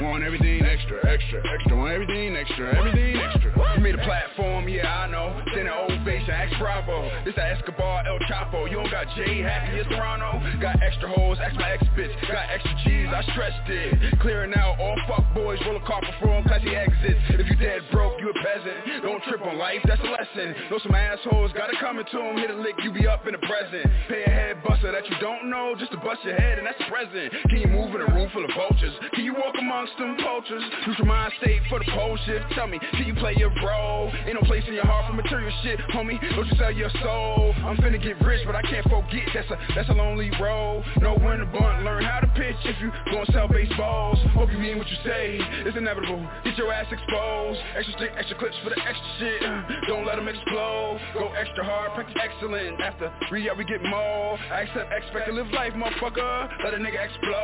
Want 0.00 0.24
everything 0.24 0.62
extra, 0.62 0.98
extra, 1.06 1.42
extra. 1.42 1.76
Want 1.76 1.92
everything 1.92 2.36
extra, 2.36 2.76
everything 2.76 3.16
extra. 3.16 3.52
You 3.76 3.80
made 3.82 3.94
a 3.94 4.04
platform, 4.04 4.68
yeah, 4.68 4.86
I 4.86 5.06
know. 5.06 5.34
Send 5.54 5.68
an 5.68 5.74
ovation, 5.74 6.30
ask 6.30 6.58
Bravo. 6.58 7.10
This 7.24 7.34
that 7.36 7.58
Escobar, 7.58 8.06
El 8.06 8.18
Chapo. 8.30 8.70
You 8.70 8.76
don't 8.76 8.90
got 8.90 9.06
J 9.16 9.42
Happy, 9.42 9.78
it's 9.78 9.88
Toronto. 9.88 10.40
Got 10.60 10.82
extra 10.82 11.08
hoes, 11.08 11.38
ask 11.42 11.54
my 11.56 11.72
ex 11.72 11.82
bitch. 11.96 12.12
Got 12.26 12.50
extra 12.50 12.74
cheese, 12.84 13.08
I 13.10 13.22
stressed 13.32 13.68
it. 13.68 14.18
Clearing 14.20 14.54
out 14.54 14.78
all 14.78 14.96
fuck 15.08 15.24
boys, 15.34 15.58
roll 15.66 15.76
a 15.76 15.86
car 15.86 16.00
perform, 16.00 16.44
classy 16.44 16.74
exits. 16.74 17.20
If 17.30 17.46
you 17.48 17.56
dead 17.56 17.82
broke, 17.90 18.20
you 18.20 18.30
a 18.30 18.34
peasant. 18.34 19.02
Don't 19.02 19.22
trip 19.24 19.42
on 19.42 19.58
life, 19.58 19.80
that's 19.84 20.00
a 20.00 20.10
lesson. 20.10 20.54
Know 20.70 20.78
some 20.82 20.94
assholes, 20.94 21.52
gotta 21.52 21.76
come 21.80 21.98
into 21.98 22.16
them, 22.18 22.36
hit 22.36 22.50
a 22.50 22.54
lick, 22.54 22.74
you 22.82 22.92
be 22.92 23.06
up 23.06 23.26
in 23.26 23.32
the 23.32 23.42
present. 23.42 23.86
Pay 24.08 24.24
a 24.24 24.30
head 24.30 24.62
buster 24.62 24.92
that 24.92 25.08
you 25.08 25.16
don't 25.20 25.50
know, 25.50 25.74
just 25.78 25.90
to 25.92 25.98
bust 25.98 26.24
your 26.24 26.36
head, 26.36 26.58
and 26.58 26.66
that's 26.66 26.80
present. 26.88 27.32
Move 27.54 27.94
in 27.94 28.00
a 28.02 28.10
room 28.10 28.28
full 28.34 28.44
of 28.44 28.50
vultures? 28.50 28.94
Can 29.14 29.24
you 29.24 29.32
walk 29.32 29.54
amongst 29.56 29.96
them 29.96 30.16
poachers? 30.18 30.62
Use 30.86 30.98
your 30.98 31.06
mind 31.06 31.32
state 31.38 31.62
for 31.70 31.78
the 31.78 31.84
pole 31.94 32.18
shift. 32.26 32.50
Tell 32.54 32.66
me, 32.66 32.80
can 32.90 33.06
you 33.06 33.14
play 33.14 33.34
your 33.38 33.54
role? 33.62 34.10
Ain't 34.26 34.34
no 34.34 34.42
place 34.42 34.64
in 34.66 34.74
your 34.74 34.84
heart 34.84 35.06
for 35.06 35.14
material 35.14 35.54
shit, 35.62 35.78
homie. 35.94 36.18
Don't 36.34 36.46
you 36.46 36.56
sell 36.58 36.72
your 36.72 36.90
soul? 37.02 37.54
I'm 37.62 37.76
finna 37.78 38.02
get 38.02 38.20
rich, 38.26 38.42
but 38.44 38.56
I 38.56 38.62
can't 38.62 38.82
forget 38.90 39.30
that's 39.32 39.50
a 39.50 39.58
that's 39.76 39.88
a 39.88 39.92
lonely 39.92 40.30
road. 40.42 40.82
Know 40.98 41.14
when 41.14 41.38
to 41.38 41.46
bunt, 41.46 41.84
learn 41.84 42.02
how 42.02 42.18
to 42.18 42.26
pitch 42.34 42.58
if 42.64 42.74
you 42.82 42.90
gon' 43.12 43.26
sell 43.30 43.46
baseballs. 43.46 44.18
Hope 44.34 44.50
you 44.50 44.58
mean 44.58 44.76
what 44.76 44.88
you 44.88 44.96
say. 45.04 45.38
It's 45.62 45.76
inevitable. 45.76 46.26
Get 46.42 46.58
your 46.58 46.72
ass 46.72 46.90
exposed. 46.90 47.60
Extra 47.76 47.94
stick, 47.94 48.10
extra 48.18 48.36
clips 48.36 48.56
for 48.64 48.70
the 48.70 48.80
extra 48.82 49.10
shit. 49.22 49.42
Uh, 49.46 49.62
don't 49.86 50.06
let 50.06 50.16
them 50.16 50.26
explode. 50.26 50.98
Go 51.14 51.30
extra 51.38 51.64
hard, 51.64 51.94
practice 51.94 52.18
excellent. 52.18 52.80
After 52.80 53.12
re 53.30 53.48
we 53.56 53.64
get 53.64 53.82
more. 53.82 54.38
I 54.50 54.66
accept, 54.66 54.90
expect 54.90 55.28
to 55.28 55.32
live 55.32 55.46
life, 55.54 55.72
motherfucker. 55.72 56.50
Let 56.64 56.74
a 56.74 56.78
nigga 56.78 56.98
explode. 56.98 57.43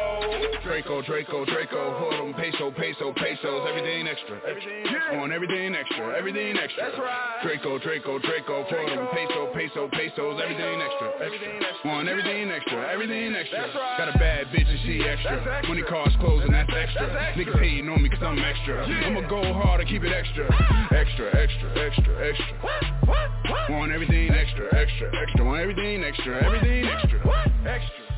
Draco, 0.63 1.03
Draco, 1.03 1.45
Draco. 1.45 1.83
Hold 1.99 2.15
'em, 2.15 2.35
peso, 2.35 2.71
peso, 2.71 3.13
pesos. 3.13 3.67
Everything 3.69 4.07
extra. 4.07 4.37
Everything 4.47 4.87
On 5.19 5.33
everything 5.33 5.75
extra. 5.75 6.17
Everything 6.17 6.57
extra. 6.57 6.85
That's 6.85 6.99
right. 6.99 7.43
Draco, 7.43 7.79
Draco, 7.79 8.19
Draco. 8.19 8.63
Hold 8.63 8.91
'em, 8.91 9.07
peso, 9.09 9.47
peso, 9.53 9.89
pesos. 9.89 10.41
Everything 10.41 10.81
extra. 10.81 11.09
Everything 11.21 11.57
extra. 11.65 11.91
On 11.91 12.09
everything 12.09 12.51
extra. 12.51 12.89
Everything 12.93 13.35
extra. 13.35 13.59
That's 13.59 13.75
right. 13.75 13.99
Got 13.99 14.15
a 14.15 14.19
bad 14.19 14.47
bitch 14.53 14.69
and 14.69 14.81
she 14.81 15.03
extra. 15.03 15.63
Money 15.67 15.83
cars 15.83 16.15
closing, 16.21 16.53
that's 16.53 16.73
extra. 16.73 17.09
Niggas 17.37 17.59
hating 17.59 17.89
on 17.89 18.03
me 18.03 18.09
cause 18.09 18.23
I'm 18.23 18.39
extra. 18.39 18.87
I'ma 18.87 19.23
go 19.29 19.53
hard 19.53 19.81
and 19.81 19.89
keep 19.89 20.05
it 20.05 20.13
extra. 20.13 20.47
Extra, 20.93 21.35
extra, 21.35 21.69
extra, 21.79 22.29
extra. 22.29 23.71
Want 23.71 23.93
everything 23.93 24.31
extra, 24.31 24.67
extra, 24.77 25.11
extra. 25.21 25.45
Want 25.45 25.61
everything 25.61 26.05
extra, 26.05 26.45
everything 26.45 26.87
extra. 26.87 27.19
Extra. 27.67 28.10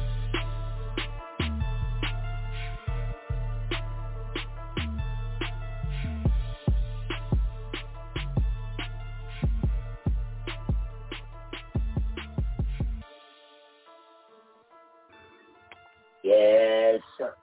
Yes, 16.23 17.01
sir. 17.19 17.35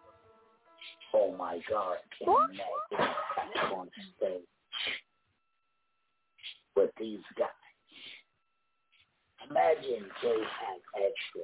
Oh 1.14 1.36
my 1.38 1.60
God, 1.70 1.98
can't 2.18 3.74
on 3.74 3.90
stage 4.18 4.42
with 6.76 6.92
these 7.00 7.20
guys. 7.38 7.48
Imagine 9.50 10.08
they 10.22 10.30
have 10.30 10.82
extra 10.96 11.42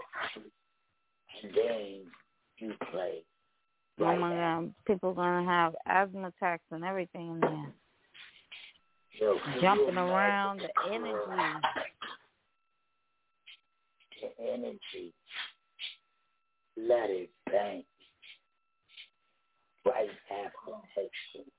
and 1.43 1.53
then 1.53 2.01
you 2.57 2.73
play. 2.91 3.23
Oh, 3.99 4.05
right 4.05 4.17
oh 4.17 4.19
my 4.19 4.35
now. 4.35 4.61
God, 4.61 4.73
people 4.85 5.13
gonna 5.13 5.45
have 5.45 5.73
asthma 5.87 6.27
attacks 6.27 6.63
and 6.71 6.83
everything 6.83 7.31
in 7.31 7.39
there. 7.39 7.73
Yo, 9.19 9.37
Jumping 9.61 9.97
around, 9.97 10.59
the, 10.59 10.67
the 10.87 10.93
energy. 10.93 11.61
The 14.21 14.53
energy 14.53 15.13
let 16.77 17.09
it 17.09 17.29
bang. 17.45 17.83
Right 19.85 20.09
after 20.31 20.75
action. 20.97 21.51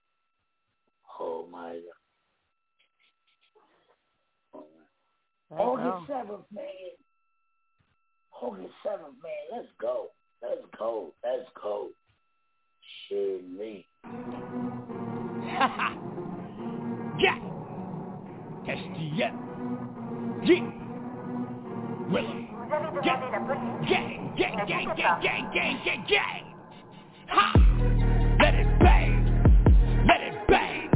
Oh 1.18 1.46
my 1.50 1.80
God. 4.52 4.62
August 5.58 6.06
seventh, 6.08 6.44
man. 6.52 6.64
August 8.42 8.74
seventh, 8.82 9.14
man. 9.22 9.32
Let's 9.52 9.68
go. 9.80 10.08
Let's 10.42 10.60
go. 10.78 11.14
Let's 11.24 11.48
go. 11.62 11.88
Shit, 13.08 13.48
me. 13.48 13.86
yeah. 17.18 17.38
That's 18.66 18.80
yet. 19.14 19.14
yeah. 19.14 19.32
Yeah. 20.44 20.70
Willie. 22.10 22.55
Gang, 22.68 22.80
gang, 23.86 24.56
gang, 24.66 24.66
gang, 24.66 25.20
gang, 25.22 25.50
gang, 25.54 25.80
gang, 25.84 26.04
gang. 26.08 26.54
Ha! 27.28 27.52
Let 28.42 28.54
it 28.54 28.66
bang, 28.80 30.04
let 30.08 30.20
it 30.20 30.34
bang, 30.48 30.90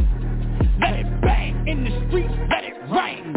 let 0.81 0.95
it 0.95 1.21
bang 1.23 1.69
in 1.69 1.85
the 1.85 1.91
streets, 2.09 2.35
let 2.51 2.65
it 2.65 2.75
ring. 2.91 3.35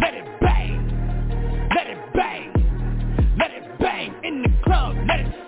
Let 0.00 0.14
it 0.14 0.24
bang, 0.40 1.68
let 1.76 1.86
it 1.88 1.98
bang, 2.14 2.52
let 3.38 3.50
it 3.50 3.78
bang 3.78 4.14
in 4.24 4.42
the 4.42 4.48
club, 4.64 4.96
let 5.06 5.20
it 5.20 5.41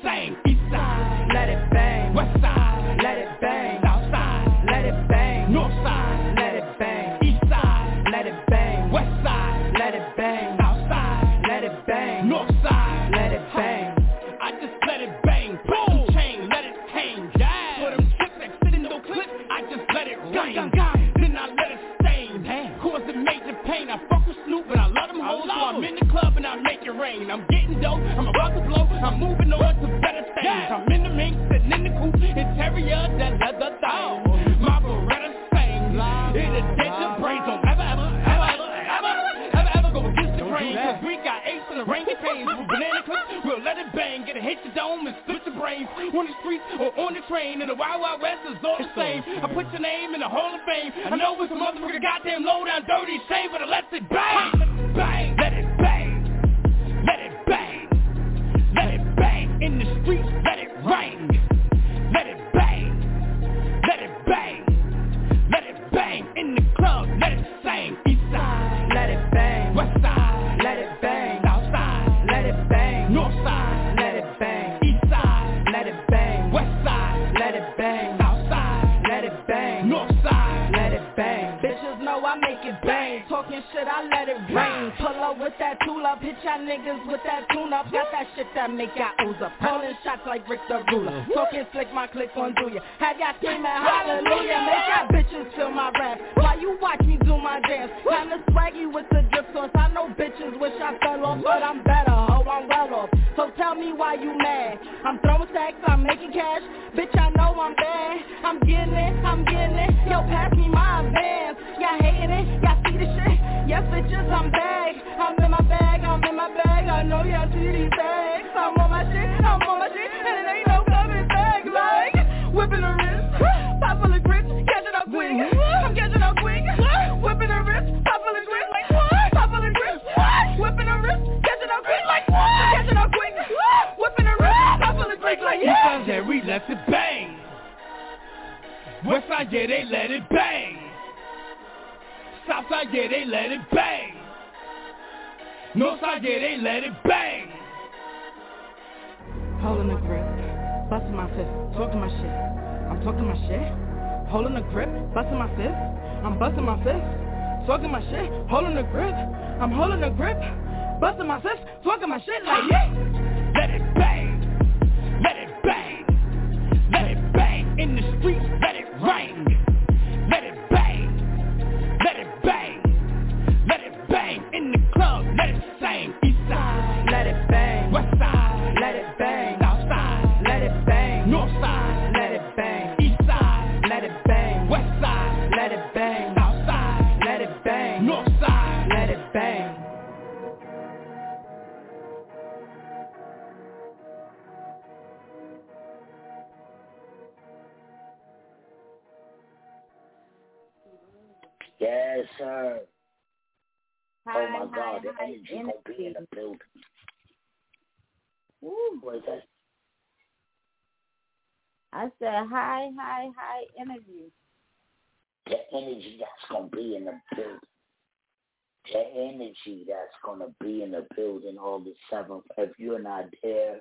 going 220.25 220.41
to 220.41 220.55
be 220.61 220.83
in 220.83 220.93
the 220.93 221.07
building 221.15 221.57
August 221.59 221.99
7th. 222.13 222.43
If 222.57 222.71
you're 222.79 223.03
not 223.03 223.27
there, 223.43 223.81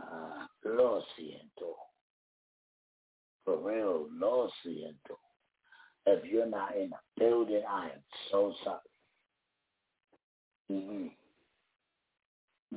uh, 0.00 0.46
lo 0.64 1.02
siento. 1.16 1.74
For 3.44 3.56
real, 3.56 4.08
lo 4.12 4.50
siento. 4.64 5.16
If 6.06 6.24
you're 6.24 6.46
not 6.46 6.76
in 6.76 6.90
the 6.90 6.96
building, 7.18 7.62
I 7.68 7.86
am 7.86 8.02
so 8.30 8.54
sorry. 8.64 8.78
Mm-hmm. 10.70 11.06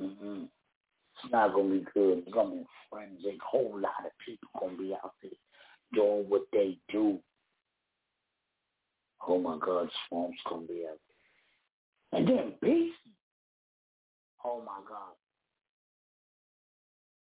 Mm-hmm. 0.04 0.42
It's 0.44 1.32
not 1.32 1.54
going 1.54 1.70
to 1.70 1.78
be 1.78 1.86
good. 1.94 2.18
It's 2.18 2.32
going 2.32 2.50
to 2.50 3.22
be 3.22 3.28
a 3.30 3.38
whole 3.44 3.72
lot 3.74 4.04
of 4.04 4.12
people 4.24 4.48
going 4.60 4.76
to 4.76 4.82
be 4.82 4.94
out 4.94 5.14
there 5.22 5.30
doing 5.94 6.26
what 6.28 6.42
they 6.52 6.78
do. 6.90 7.18
Oh 9.26 9.38
my 9.40 9.58
God, 9.58 9.88
Swamp's 10.08 10.38
going 10.48 10.66
to 10.66 10.72
be 10.72 10.84
out 10.88 11.00
and 12.12 12.28
then 12.28 12.54
Beast. 12.62 12.96
Oh 14.44 14.62
my 14.64 14.80
God. 14.88 15.14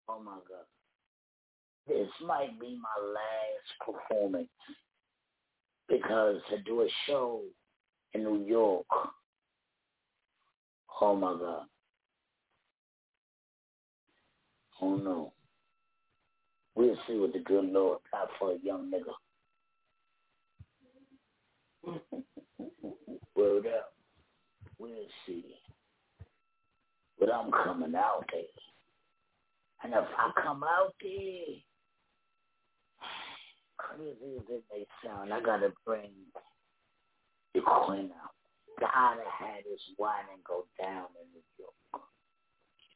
Oh 0.08 0.22
my 0.22 0.38
God. 0.48 0.66
This 1.88 2.08
might 2.24 2.58
be 2.60 2.78
my 2.80 2.98
last 3.14 3.98
performance 4.08 4.48
because 5.88 6.36
to 6.50 6.62
do 6.62 6.82
a 6.82 6.88
show 7.06 7.42
in 8.14 8.22
New 8.22 8.44
York. 8.44 8.86
Oh 11.00 11.16
my 11.16 11.32
God. 11.32 11.66
Oh 14.80 14.96
no. 14.96 15.32
We'll 16.74 16.96
see 17.06 17.18
what 17.18 17.32
the 17.32 17.40
good 17.40 17.64
Lord 17.64 17.98
got 18.12 18.28
for 18.38 18.52
a 18.52 18.58
young 18.62 18.90
nigga. 18.90 19.12
Word 23.34 23.66
up. 23.66 23.89
We'll 24.80 24.92
see. 25.26 25.44
But 27.18 27.30
I'm 27.30 27.50
coming 27.52 27.94
out 27.94 28.24
there. 28.32 28.40
And 29.84 29.92
if 29.92 30.08
I 30.16 30.30
come 30.42 30.64
out 30.64 30.94
there, 31.02 31.56
crazy 33.76 34.36
as 34.38 34.44
it 34.48 34.64
may 34.72 34.86
sound, 35.04 35.34
I 35.34 35.40
gotta 35.42 35.72
bring 35.84 36.12
the 37.54 37.60
queen 37.60 38.10
out. 38.22 38.32
Gotta 38.80 39.20
have 39.38 39.64
this 39.70 39.80
wine 39.98 40.24
and 40.32 40.42
go 40.44 40.64
down 40.78 41.06
in 41.20 41.28
New 41.34 41.42
York. 41.58 42.04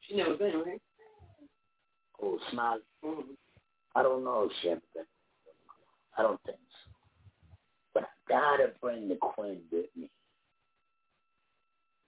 She 0.07 0.15
never 0.15 0.35
been, 0.37 0.61
right? 0.65 0.81
Oh, 2.21 2.39
Smiley? 2.51 2.81
Mm-hmm. 3.03 3.33
I 3.95 4.01
don't 4.01 4.23
know 4.23 4.49
if 4.49 4.51
she 4.61 4.69
ever 4.69 4.81
been. 4.95 5.03
I 6.17 6.23
don't 6.23 6.41
think 6.45 6.57
so. 6.57 6.91
But 7.93 8.03
I 8.03 8.07
gotta 8.27 8.71
bring 8.81 9.07
the 9.07 9.17
queen 9.17 9.61
with 9.71 9.85
me. 9.95 10.09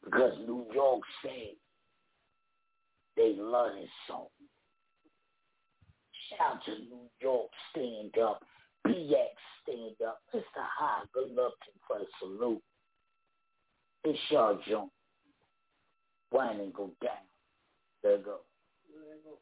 Because 0.10 0.38
New 0.48 0.66
York 0.74 1.02
said 1.22 1.56
they 3.18 3.36
love 3.38 3.72
this 3.76 3.90
song. 4.08 4.28
Shout 6.30 6.64
to 6.66 6.72
New 6.72 7.10
York, 7.20 7.50
stand 7.72 8.18
up. 8.24 8.42
PX, 8.86 9.36
stand 9.64 9.96
up. 10.08 10.20
Mr. 10.34 10.44
High, 10.56 11.04
good 11.14 11.32
luck 11.32 11.52
for 11.86 12.00
the 12.00 12.06
salute. 12.22 12.62
It's 14.06 14.20
your 14.30 14.58
jump. 14.70 14.92
Wine 16.32 16.62
and 16.62 16.74
go 16.74 16.92
down. 17.04 17.12
There 18.02 18.18
go. 18.20 18.38
There 18.90 19.18
go. 19.26 19.40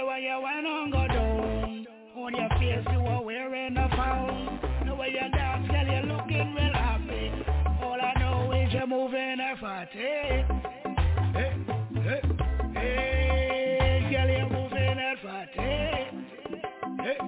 Me 0.00 0.06
why 0.06 0.18
you 0.18 0.30
on 0.30 0.90
go 0.90 1.06
down. 1.08 1.86
On 2.16 2.34
your 2.34 2.48
face 2.58 2.86
you 2.90 3.00
were 3.00 3.22
wearing 3.22 3.76
a 3.76 3.88
frown. 3.90 4.58
The 4.86 4.94
way 4.94 5.08
you 5.08 5.30
dance, 5.36 5.68
girl, 5.70 5.84
you're 5.84 6.16
looking 6.16 6.54
real 6.54 6.72
happy. 6.72 7.30
All 7.82 8.00
I 8.00 8.14
know 8.18 8.50
is 8.52 8.72
you're 8.72 8.86
moving 8.86 9.38
a 9.40 9.56
fatty. 9.60 9.98
Hey, 9.98 10.46
hey, 11.34 12.22
hey, 12.74 14.08
girl, 14.10 14.30
you're 14.30 14.48
moving 14.48 14.98
a 14.98 15.16
fatty. 15.22 15.60
Hey, 17.02 17.18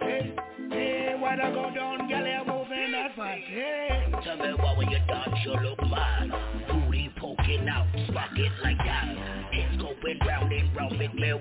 hey, 0.00 0.34
hey, 0.70 1.16
I 1.22 1.50
go 1.50 1.70
down, 1.74 2.08
girl, 2.08 2.26
you're 2.26 2.44
moving 2.46 2.94
a 2.94 3.10
fatty. 3.14 4.24
Tell 4.24 4.36
me 4.38 4.54
why 4.54 4.74
when 4.78 4.90
you 4.90 4.98
dance 5.06 5.38
you 5.44 5.52
look 5.52 5.80
mad 5.82 6.30
Booty 6.70 7.12
poking 7.18 7.68
out, 7.68 7.86
spark 8.08 8.30
it 8.38 8.52
like 8.62 8.78
that 8.78 9.61
make 10.48 10.74
me 11.14 11.32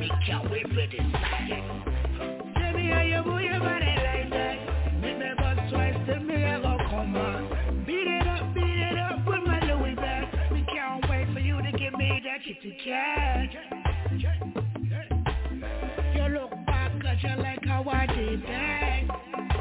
me, 0.00 0.10
can't 0.26 0.50
wait 0.50 0.66
for 0.68 0.74
this 0.74 1.00
Tell 2.54 2.72
me 2.72 2.90
how 2.90 3.02
you 3.02 3.22
move 3.24 3.42
your 3.42 3.60
body 3.60 3.94
like 4.02 4.30
that. 4.30 4.56
Me 5.00 5.14
twice, 5.70 5.94
tell 6.06 6.20
me 6.20 6.44
I 6.44 6.60
go 6.60 6.76
come 6.90 7.16
on. 7.16 7.84
Beat 7.86 8.06
it 8.06 8.26
up, 8.26 8.54
beat 8.54 8.62
it 8.62 8.98
up 8.98 9.26
with 9.26 9.42
my 9.46 9.60
Louis 9.64 9.94
bag. 9.94 10.52
We 10.52 10.64
can't 10.64 11.08
wait 11.08 11.32
for 11.32 11.40
you 11.40 11.60
to 11.62 11.72
give 11.72 11.94
me 11.94 12.22
that 12.24 12.44
kitty 12.44 12.76
cat. 12.84 13.50
You 16.14 16.28
look 16.28 16.50
back 16.66 16.92
cause 17.00 17.18
you 17.22 17.42
like 17.42 17.64
how 17.64 17.84
I 17.88 18.06
did 18.06 18.42
that. 18.42 19.51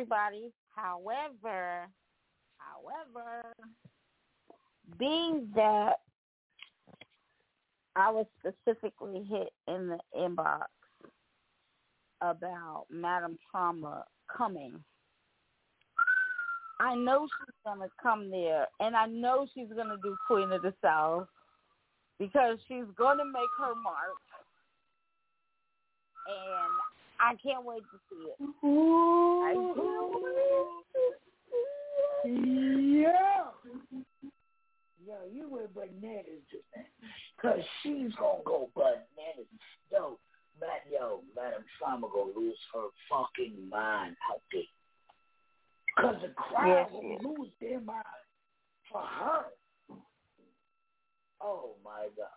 everybody. 0.00 0.50
However, 0.74 1.86
however, 2.56 3.54
being 4.98 5.48
that 5.54 5.96
I 7.96 8.10
was 8.10 8.26
specifically 8.38 9.24
hit 9.28 9.52
in 9.68 9.88
the 9.88 9.98
inbox 10.18 10.66
about 12.22 12.86
Madam 12.90 13.36
Trauma 13.50 14.04
coming. 14.34 14.82
I 16.80 16.94
know 16.94 17.26
she's 17.26 17.54
gonna 17.66 17.88
come 18.02 18.30
there, 18.30 18.66
and 18.80 18.96
I 18.96 19.04
know 19.06 19.46
she's 19.52 19.68
gonna 19.76 19.98
do 20.02 20.16
Queen 20.26 20.50
of 20.50 20.62
the 20.62 20.72
South 20.82 21.28
because 22.18 22.56
she's 22.68 22.86
gonna 22.96 23.24
make 23.24 23.50
her 23.58 23.74
mark. 23.74 24.16
And 26.26 26.79
I 27.20 27.36
can't 27.36 27.64
wait 27.64 27.82
to 27.82 27.98
see 28.08 28.28
it. 28.28 28.36
Yeah. 32.24 33.50
yeah, 35.06 35.24
you 35.30 35.48
went 35.50 35.74
bananas 35.74 36.42
just 36.50 36.64
now. 36.74 36.82
Cause 37.40 37.60
she's 37.82 38.14
gonna 38.18 38.42
go 38.44 38.70
bananas. 38.74 39.48
Yo, 39.92 40.18
Matt, 40.60 40.84
yo, 40.90 41.22
Madam 41.36 41.64
Trauma 41.78 42.08
gonna 42.12 42.32
lose 42.38 42.58
her 42.74 42.88
fucking 43.10 43.68
mind 43.68 44.16
out 44.30 44.42
there. 44.52 44.62
Cause 45.98 46.16
the 46.22 46.32
crowd 46.34 46.88
yes, 46.90 46.90
will 46.92 47.36
lose 47.36 47.50
their 47.60 47.80
mind 47.80 48.04
for 48.90 49.02
her. 49.02 49.44
Oh 51.42 51.76
my 51.84 52.08
God. 52.16 52.28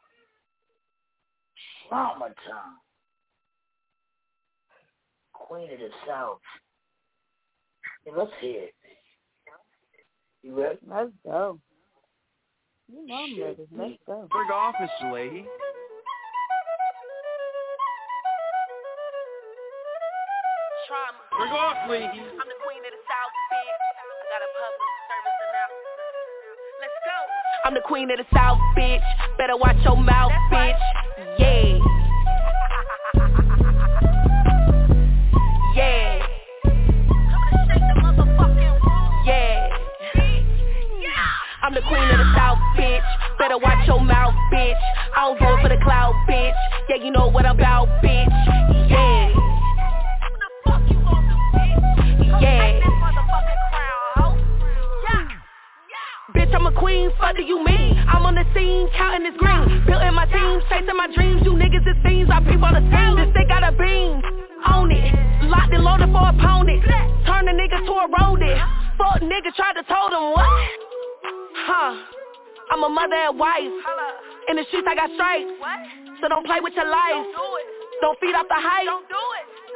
Trauma 1.89 2.27
time 2.27 2.80
queen 5.44 5.72
of 5.72 5.80
the 5.80 5.90
South. 6.07 6.40
let's 8.15 8.32
hear 8.40 8.64
it. 8.64 8.74
You 10.41 10.60
ready? 10.60 10.80
Let's 10.88 11.11
go. 11.26 11.60
You 12.91 13.07
know 13.07 13.28
me. 13.28 13.44
Let's 13.78 13.94
go. 14.07 14.28
Bring 14.32 14.49
off, 14.52 14.76
Mr. 14.76 15.14
Leahy. 15.14 15.45
Bring 21.38 21.52
off, 21.52 21.90
Leahy. 21.90 22.06
I'm 22.06 22.48
the 22.48 22.60
queen 22.64 22.84
of 22.84 22.91
the 22.91 23.03
South, 23.07 23.34
bitch. 23.52 23.84
I 23.98 24.03
got 24.30 24.41
a 24.44 24.49
public 24.53 24.91
service 25.10 25.40
announcement. 25.48 25.94
Let's 26.82 26.99
go. 27.03 27.18
I'm 27.65 27.74
the 27.74 27.86
queen 27.88 28.11
of 28.11 28.18
the 28.18 28.28
South, 28.36 28.60
bitch. 28.78 29.02
Better 29.38 29.57
watch 29.57 29.78
your 29.84 29.98
mouth, 29.98 30.32
That's 30.52 30.53
bitch. 30.53 30.80
Right. 31.18 31.40
Yeah. 31.40 32.03
Yeah. 35.76 36.28
Yeah. 39.26 39.70
I'm 41.64 41.74
the 41.74 41.82
queen 41.82 42.04
of 42.04 42.18
the 42.20 42.34
south, 42.36 42.60
bitch. 42.78 43.02
Better 43.40 43.58
watch 43.58 43.88
your 43.88 44.00
mouth, 44.00 44.36
bitch. 44.54 44.76
I 45.18 45.34
don't 45.34 45.62
for 45.62 45.70
the 45.70 45.80
cloud, 45.84 46.14
bitch. 46.30 46.54
Yeah, 46.90 46.98
you 46.98 47.10
know 47.12 47.28
what 47.30 47.48
I'm 47.48 47.58
about, 47.58 47.88
bitch. 48.04 48.30
Yeah. 48.88 49.30
Yeah. 52.40 52.82
Bitch, 56.36 56.54
I'm 56.54 56.68
a 56.68 56.72
queen, 56.72 57.10
do 57.36 57.41
you 57.41 57.64
mean? 57.66 57.98
I'm 58.08 58.26
on 58.28 58.36
the 58.36 58.45
scene, 58.54 58.90
counting 58.95 59.24
this 59.24 59.40
green 59.40 59.86
Building 59.88 60.14
my 60.14 60.26
team, 60.28 60.62
chasing 60.70 60.95
my 60.95 61.08
dreams 61.16 61.41
You 61.44 61.54
niggas 61.54 61.88
is 61.88 61.98
fiends, 62.04 62.30
I 62.32 62.40
peep 62.41 62.62
on 62.62 62.74
the 62.74 62.82
scene 62.91 63.16
This 63.18 63.34
they 63.34 63.45
got 63.48 63.64
a 63.64 63.72
beam 63.76 64.32
on 64.65 64.91
it. 64.91 65.14
Locked 65.49 65.73
and 65.73 65.84
loaded 65.84 66.11
for 66.11 66.30
opponents. 66.30 66.88
Turn 67.27 67.48
a 67.48 67.53
nigga 67.53 67.84
to 67.85 67.94
a 67.94 68.07
rodent. 68.07 68.60
Fuck 68.98 69.22
nigga 69.22 69.52
tried 69.56 69.73
to 69.73 69.84
told 69.84 70.14
him 70.14 70.31
what? 70.31 70.69
Huh. 71.68 71.95
I'm 72.72 72.84
a 72.84 72.90
mother 72.90 73.15
and 73.15 73.38
wife. 73.38 73.73
In 74.49 74.56
the 74.57 74.64
streets 74.69 74.88
I 74.90 74.95
got 74.95 75.10
stripes. 75.14 75.52
So 76.22 76.27
don't 76.30 76.45
play 76.45 76.60
with 76.61 76.73
your 76.76 76.90
life. 76.90 77.26
Don't 78.02 78.19
feed 78.19 78.35
off 78.35 78.48
the 78.48 78.56
hype. 78.57 78.88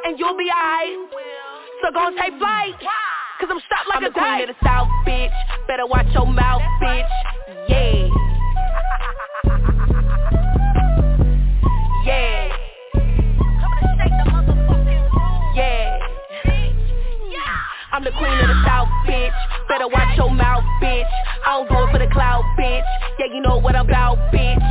And 0.05 0.17
you'll 0.19 0.37
be 0.37 0.49
alright. 0.49 0.97
So 1.81 1.91
go 1.91 2.07
and 2.07 2.17
take 2.17 2.37
flight. 2.39 2.73
Cause 3.39 3.49
I'm 3.51 3.59
strapped 3.65 3.87
like 3.89 3.97
I'm 3.97 4.05
a 4.05 4.11
queen 4.11 4.49
of 4.49 4.55
the 4.55 4.55
south, 4.65 4.87
bitch. 5.05 5.29
Better 5.67 5.85
watch 5.85 6.07
your 6.13 6.25
mouth, 6.25 6.61
bitch. 6.81 7.07
Yeah. 7.69 8.09
yeah. 12.05 12.56
I'm 17.97 18.03
the 18.03 18.11
queen 18.11 18.29
of 18.29 18.47
the 18.47 18.61
south, 18.63 18.89
bitch. 19.09 19.33
Better 19.67 19.87
watch 19.87 20.15
your 20.17 20.29
mouth, 20.29 20.63
bitch. 20.83 21.09
I 21.47 21.57
don't 21.57 21.67
do 21.67 21.81
it 21.81 21.91
for 21.91 21.97
the 21.97 22.05
cloud, 22.13 22.43
bitch. 22.53 22.83
Yeah, 23.17 23.25
you 23.33 23.41
know 23.41 23.57
what 23.57 23.75
I'm 23.75 23.89
about, 23.89 24.19
bitch. 24.31 24.61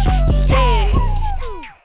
Yeah. 0.47 0.94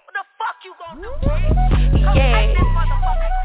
What 0.06 0.14
the 0.14 0.24
fuck 0.38 0.62
you 0.62 0.74
gonna 0.78 1.02
do, 1.02 1.10
bitch? 1.26 2.16
Yeah. 2.16 3.41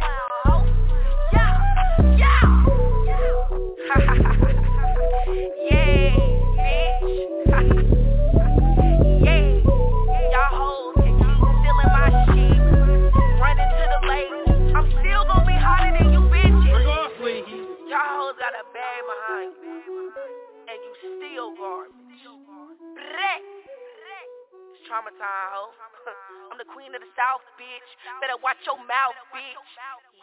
Traumatized, 24.87 25.51
ho. 25.51 25.75
I'm 26.55 26.59
the 26.59 26.69
queen 26.71 26.95
of 26.95 27.03
the 27.03 27.11
South, 27.19 27.43
bitch. 27.59 27.91
Better 28.23 28.39
watch 28.39 28.59
your 28.63 28.79
mouth, 28.79 29.19
bitch. 29.35 29.67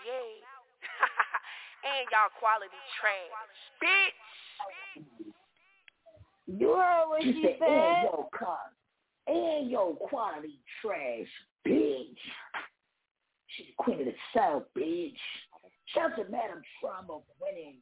Yeah. 0.07 0.40
and 1.88 2.07
y'all 2.11 2.31
quality 2.40 2.80
trash, 2.99 3.60
bitch. 3.84 4.19
You 6.48 6.76
heard 6.76 7.07
what 7.07 7.23
she, 7.23 7.56
said. 7.60 7.68
And 7.68 8.07
your, 8.07 8.30
and 9.27 9.72
your 9.72 9.95
quality 9.95 10.60
trash, 10.81 11.31
bitch. 11.68 12.23
She's 13.48 13.68
the 13.68 13.84
queen 13.84 13.99
of 13.99 14.07
the 14.07 14.15
South, 14.35 14.64
bitch. 14.77 15.19
Shout 15.94 16.15
to 16.18 16.23
Madam 16.31 16.61
Trauma 16.80 17.19
winning 17.40 17.77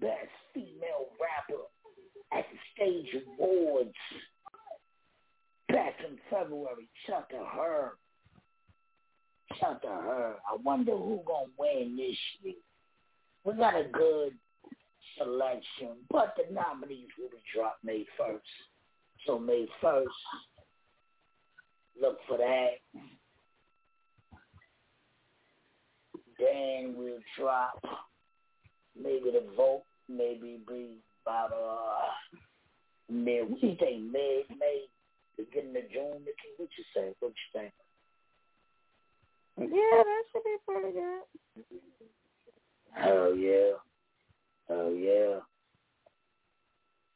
Best 0.00 0.32
Female 0.54 1.10
Rapper 1.20 1.66
at 2.32 2.46
the 2.50 2.58
Stage 2.72 3.22
Awards 3.38 3.94
back 5.72 5.94
in 6.08 6.18
February. 6.30 6.88
Shout 7.06 7.28
to 7.30 7.36
her. 7.36 7.92
Shout 9.58 9.82
to 9.82 9.88
her. 9.88 10.34
I 10.50 10.56
wonder 10.62 10.92
who 10.92 11.20
gonna 11.26 11.50
win 11.58 11.96
this 11.96 12.16
year. 12.42 12.54
We 13.44 13.54
got 13.54 13.74
a 13.74 13.84
good 13.84 14.34
selection, 15.18 15.96
but 16.10 16.34
the 16.36 16.52
nominees 16.52 17.08
will 17.18 17.30
be 17.30 17.42
dropped 17.54 17.84
May 17.84 18.04
first. 18.16 18.44
So 19.26 19.38
May 19.38 19.66
first, 19.80 20.08
look 22.00 22.18
for 22.28 22.38
that. 22.38 22.70
Then 26.38 26.94
we'll 26.96 27.18
drop 27.38 27.82
maybe 28.96 29.30
the 29.32 29.44
vote, 29.56 29.82
maybe 30.08 30.58
be 30.66 30.98
about 31.24 31.52
uh 31.52 32.36
mid. 33.10 33.50
We 33.50 33.76
think 33.78 34.02
mid 34.10 34.58
May 34.58 34.84
beginning 35.44 35.76
of 35.76 35.90
June. 35.90 36.20
Nikki, 36.20 36.50
what 36.56 36.68
you 36.76 36.84
say? 36.94 37.14
What 37.20 37.32
you 37.32 37.60
think? 37.60 37.72
Yeah, 39.58 40.02
that 40.02 40.22
should 40.32 40.44
be 40.44 40.56
pretty 40.66 40.92
good. 40.92 41.22
Oh 43.04 43.32
yeah. 43.34 43.72
Oh 44.68 44.92
yeah. 44.92 45.40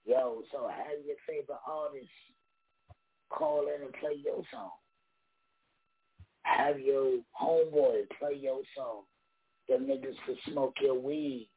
Yo, 0.07 0.43
so 0.53 0.69
have 0.69 1.05
your 1.07 1.17
favorite 1.27 1.59
artist 1.67 2.09
call 3.31 3.67
in 3.75 3.83
and 3.83 3.95
play 3.95 4.21
your 4.23 4.43
song. 4.53 4.71
Have 6.43 6.79
your 6.79 7.21
homeboy 7.41 8.03
play 8.19 8.39
your 8.39 8.61
song. 8.77 9.05
The 9.69 9.75
niggas 9.75 10.15
can 10.27 10.37
smoke 10.53 10.75
your 10.81 10.99
weed. 11.01 11.49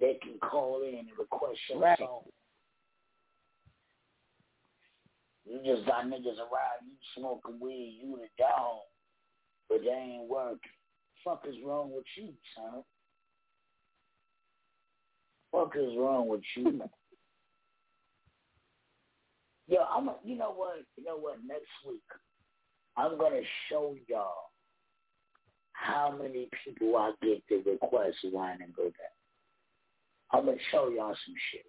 They 0.00 0.18
can 0.22 0.38
call 0.38 0.82
in 0.82 0.94
and 0.94 1.08
request 1.18 1.58
your 1.68 1.80
right. 1.80 1.98
song. 1.98 2.22
You 5.46 5.60
just 5.64 5.86
got 5.86 6.06
niggas 6.06 6.38
around, 6.38 6.86
you 6.86 6.96
smoking 7.16 7.60
weed, 7.60 8.00
you 8.02 8.16
the 8.16 8.28
dog, 8.38 8.80
but 9.68 9.80
they 9.84 9.90
ain't 9.90 10.28
working. 10.28 10.58
Fuck 11.24 11.44
is 11.48 11.56
wrong 11.64 11.90
with 11.94 12.04
you, 12.16 12.30
son? 12.56 12.82
Fuck 15.52 15.76
is 15.76 15.96
wrong 15.96 16.28
with 16.28 16.42
you? 16.56 16.64
man? 16.64 16.88
Yo, 19.66 19.78
I'm. 19.78 20.08
A, 20.08 20.16
you 20.24 20.36
know 20.36 20.52
what? 20.52 20.84
You 20.96 21.04
know 21.04 21.16
what? 21.16 21.38
Next 21.46 21.70
week, 21.88 22.02
I'm 22.96 23.18
gonna 23.18 23.40
show 23.70 23.94
y'all 24.08 24.50
how 25.72 26.14
many 26.20 26.48
people 26.64 26.96
I 26.96 27.12
get 27.22 27.46
to 27.48 27.70
request 27.70 28.16
wine 28.24 28.58
and 28.62 28.74
go 28.74 28.84
down. 28.84 28.92
I'm 30.32 30.44
gonna 30.46 30.58
show 30.70 30.90
y'all 30.90 31.16
some 31.24 31.34
shit. 31.50 31.64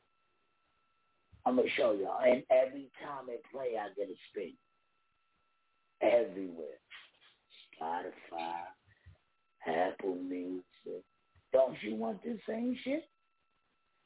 I'm 1.45 1.57
gonna 1.57 1.67
show 1.77 1.91
y'all, 1.93 2.21
and 2.25 2.43
every 2.49 2.89
time 3.03 3.25
they 3.27 3.37
play, 3.51 3.77
I 3.79 3.93
get 3.95 4.09
a 4.09 4.15
spin. 4.29 4.53
Everywhere, 6.01 6.79
Spotify, 7.79 8.65
Apple 9.67 10.15
Music. 10.15 11.03
Don't 11.53 11.75
you 11.81 11.95
want 11.95 12.23
the 12.23 12.37
same 12.47 12.77
shit? 12.83 13.07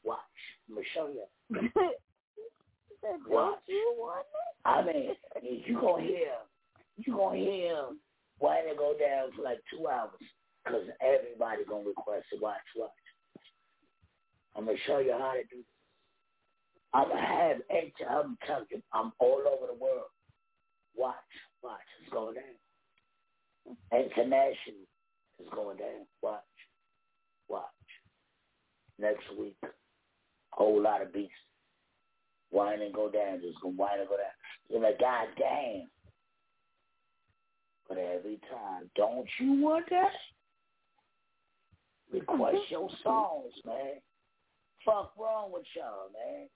Watch. 0.03 0.19
I'm 0.67 0.75
gonna 0.75 0.87
show 0.93 1.07
you. 1.07 1.69
Watch. 3.27 3.59
You 3.67 3.95
want 3.97 4.25
it? 4.25 4.65
I 4.65 4.83
mean, 4.83 5.63
you 5.65 5.79
gonna 5.79 6.03
hear, 6.03 6.33
you 6.97 7.15
gonna 7.15 7.37
hear 7.37 7.75
why 8.39 8.61
they 8.67 8.75
go 8.75 8.93
down 8.99 9.31
for 9.35 9.43
like 9.43 9.59
two 9.71 9.87
hours 9.87 10.11
because 10.63 10.83
everybody 11.01 11.63
gonna 11.67 11.87
request 11.87 12.25
to 12.33 12.39
watch. 12.41 12.57
Watch. 12.75 12.91
I'm 14.55 14.65
gonna 14.65 14.77
show 14.85 14.99
you 14.99 15.13
how 15.13 15.31
to 15.33 15.43
do. 15.43 15.57
This. 15.57 15.78
Gonna 16.93 17.21
have 17.21 17.57
eight. 17.71 17.93
I'm 18.09 18.37
telling 18.45 18.65
I'm 18.93 19.11
all 19.19 19.43
over 19.47 19.67
the 19.67 19.79
world. 19.79 20.09
Watch, 20.95 21.15
watch. 21.63 21.79
It's 22.01 22.11
going 22.11 22.35
down. 22.35 23.77
International 23.93 24.87
is 25.39 25.47
going 25.53 25.77
down. 25.77 26.07
Watch, 26.21 26.41
watch. 27.47 27.63
Next 28.97 29.23
week, 29.39 29.55
whole 30.51 30.81
lot 30.81 31.01
of 31.01 31.13
beats. 31.13 31.31
Wine 32.51 32.81
and 32.81 32.93
go 32.93 33.09
down. 33.09 33.41
Just 33.41 33.61
gonna 33.61 33.75
wine 33.75 33.99
and 33.99 34.09
go 34.09 34.17
down. 34.17 34.25
You're 34.69 34.81
like, 34.81 34.99
God 34.99 35.27
damn. 35.37 35.87
But 37.87 37.97
every 37.99 38.39
time, 38.51 38.89
don't 38.95 39.27
you 39.39 39.61
want 39.61 39.85
that? 39.91 40.11
Request 42.11 42.57
your 42.69 42.89
songs, 43.03 43.53
man. 43.65 44.01
Fuck 44.83 45.13
wrong 45.19 45.51
with 45.51 45.65
y'all, 45.75 46.09
man. 46.13 46.47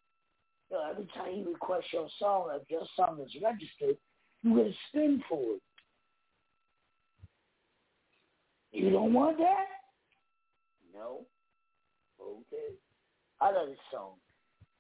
Every 0.90 1.08
time 1.16 1.36
you 1.36 1.54
request 1.54 1.88
your 1.94 2.08
song, 2.20 2.50
if 2.54 2.70
your 2.70 2.84
song 2.95 3.20
is 3.24 3.32
registered, 3.41 3.98
you 4.41 4.56
get 4.56 4.68
a 4.68 4.74
spin 4.90 5.24
for 5.30 5.56
it. 5.56 5.62
You 8.72 8.90
don't 8.90 9.14
want 9.14 9.38
that? 9.38 9.68
No. 10.94 11.26
Okay. 12.20 12.76
I 13.40 13.52
love 13.52 13.68
this 13.68 13.78
song. 13.91 14.14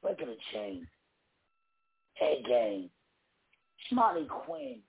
Breaking 0.01 0.29
a 0.29 0.35
chain. 0.53 0.87
A 2.21 2.43
game. 2.47 2.89
Smiley 3.89 4.25
Quinn. 4.27 4.79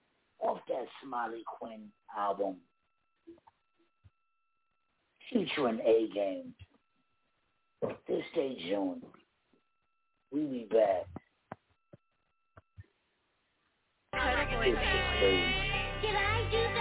Off 0.41 0.59
that 0.69 0.87
Smiley 1.03 1.43
Quinn 1.47 1.89
album. 2.17 2.57
Featuring 5.33 5.81
A 5.81 6.09
game. 6.15 6.55
This 8.09 8.25
day 8.35 8.57
June. 8.69 9.03
We 10.35 10.41
be 10.47 10.67
back. 10.69 11.07
Is 14.67 14.77
crazy. 15.21 16.74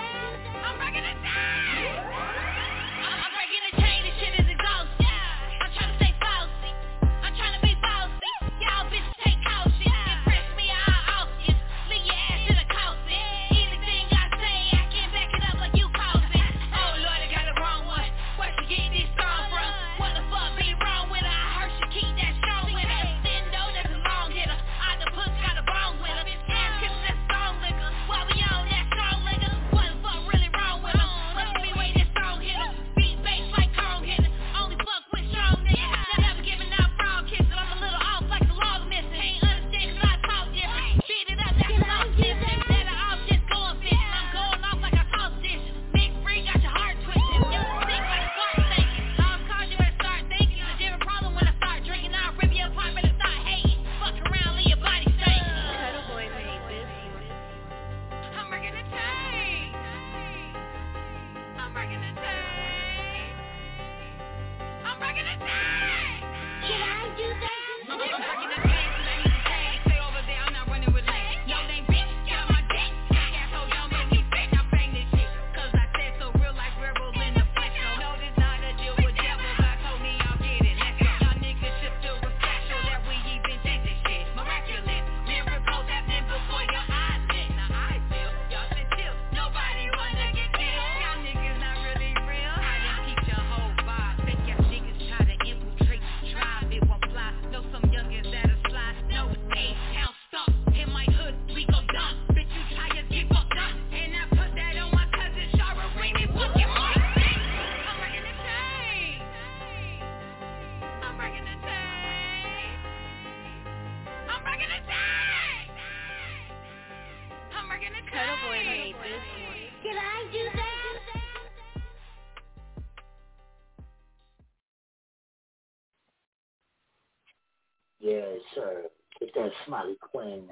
Smiley 129.66 129.96
Quinn 130.02 130.48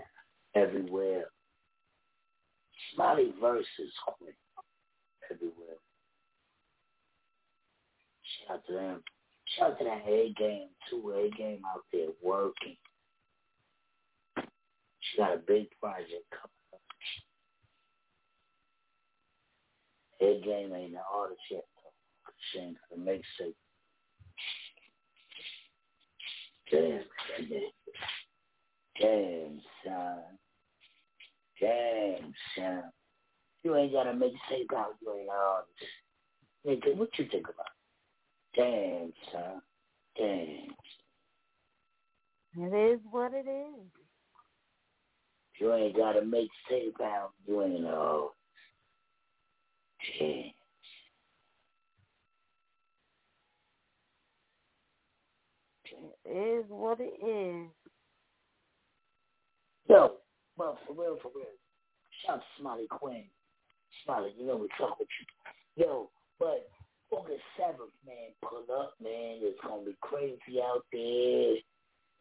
everywhere. 0.55 1.25
Smiley 2.93 3.33
versus 3.39 3.93
Quinn 4.05 4.33
everywhere. 5.31 5.77
Shout 8.47 8.57
out 8.57 8.67
to 8.67 8.73
them. 8.73 9.03
Shout 9.57 9.71
out 9.71 9.77
to 9.79 9.83
that 9.85 10.03
A 10.07 10.33
game 10.37 10.69
too. 10.89 11.11
A 11.11 11.29
game 11.37 11.61
out 11.73 11.83
there 11.91 12.09
working. 12.23 12.77
She 14.37 15.17
got 15.17 15.33
a 15.33 15.37
big 15.37 15.67
project 15.79 16.25
coming 16.31 16.73
up. 16.73 16.81
A 20.21 20.41
game 20.45 20.73
ain't 20.73 20.93
an 20.93 20.99
artist 21.13 21.41
yet 21.49 21.65
though. 21.75 22.31
She 22.51 22.59
ain't 22.59 22.77
got 22.89 22.97
a 22.97 23.01
mixtape. 23.01 23.55
Damn, 26.71 27.03
damn, 27.49 27.59
damn, 29.01 29.61
son. 29.83 30.19
Damn, 31.59 32.33
son. 32.55 32.83
You 33.63 33.75
ain't 33.75 33.91
got 33.91 34.07
a 34.07 34.11
mixtape 34.11 34.73
out. 34.75 34.95
You 35.01 35.13
ain't 35.13 35.23
an 35.23 35.35
artist. 35.35 35.69
Nigga, 36.65 36.95
what 36.95 37.09
you 37.17 37.25
think 37.31 37.45
about? 37.47 37.67
Damn, 38.55 39.13
son. 39.31 39.61
Damn. 40.17 40.75
It 42.57 42.93
is 42.93 42.99
what 43.09 43.33
it 43.33 43.47
is. 43.47 43.87
You 45.59 45.73
ain't 45.73 45.95
got 45.95 46.17
a 46.17 46.21
mixtape 46.21 47.01
out. 47.01 47.31
You 47.47 47.61
ain't 47.61 47.79
an 47.79 47.85
artist. 47.85 48.35
Damn. 50.19 50.51
It 56.25 56.59
is 56.59 56.65
what 56.69 56.99
it 56.99 57.13
is. 57.25 57.69
Yo, 59.91 60.13
well, 60.55 60.79
for 60.87 60.93
real, 60.93 61.17
for 61.21 61.31
real. 61.35 61.51
Shout 62.23 62.35
out 62.35 62.39
to 62.39 62.45
Smiley 62.61 62.87
Quinn. 62.89 63.25
Smiley, 64.05 64.31
you 64.39 64.47
know 64.47 64.55
we 64.55 64.69
talk 64.77 64.97
with 64.97 65.09
you. 65.19 65.83
Yo, 65.83 66.09
but 66.39 66.69
August 67.11 67.41
7th, 67.59 67.91
man, 68.07 68.31
pull 68.41 68.73
up, 68.73 68.93
man. 69.03 69.39
It's 69.41 69.59
going 69.67 69.83
to 69.83 69.91
be 69.91 69.97
crazy 69.99 70.61
out 70.63 70.85
there. 70.93 71.57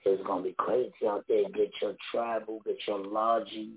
It's 0.04 0.26
going 0.26 0.42
to 0.42 0.48
be 0.48 0.54
crazy 0.58 1.06
out 1.08 1.24
there. 1.28 1.44
Get 1.54 1.70
your 1.80 1.94
travel, 2.10 2.60
get 2.66 2.78
your 2.88 3.06
lodging, 3.06 3.74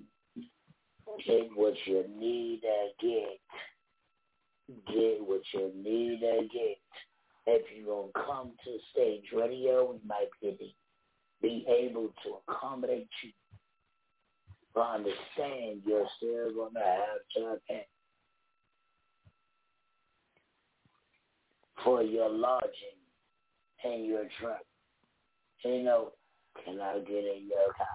get 1.24 1.50
what 1.54 1.74
you 1.84 2.04
need 2.18 2.62
to 2.62 3.06
get. 3.06 3.38
Get 4.88 5.20
what 5.20 5.42
you 5.52 5.70
need 5.72 6.18
to 6.18 6.48
get. 6.52 6.78
If 7.46 7.62
you're 7.76 7.94
going 7.94 8.10
to 8.12 8.20
come 8.26 8.52
to 8.64 8.78
stage 8.90 9.26
radio, 9.32 9.92
we 9.92 9.98
might 10.04 10.30
be, 10.42 10.74
be 11.40 11.64
able 11.68 12.08
to 12.24 12.38
accommodate 12.48 13.06
you. 13.22 13.30
But 14.74 14.94
understand 14.94 15.82
you're 15.86 16.08
still 16.16 16.52
going 16.54 16.74
to 16.74 16.80
have 16.80 17.20
to 17.36 17.60
pay 17.68 17.86
for 21.84 22.02
your 22.02 22.28
lodging 22.28 22.98
and 23.84 24.06
your 24.06 24.24
truck. 24.40 24.62
You 25.64 25.82
know, 25.82 26.12
can 26.64 26.80
I 26.80 26.98
get 27.00 27.24
in 27.24 27.48
your 27.48 27.72
car? 27.76 27.86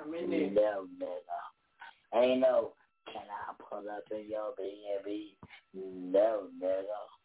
I'm 0.00 0.14
in 0.14 0.30
there. 0.30 0.50
No, 0.50 0.86
nigga. 1.00 2.14
Uh, 2.14 2.20
ain't 2.20 2.40
no, 2.40 2.72
can 3.12 3.22
I 3.22 3.52
pull 3.62 3.88
up 3.90 4.04
in 4.10 4.30
your 4.30 4.52
B&B? 4.56 5.36
No, 5.74 6.48
nigga. 6.62 6.82
Uh. 6.82 6.86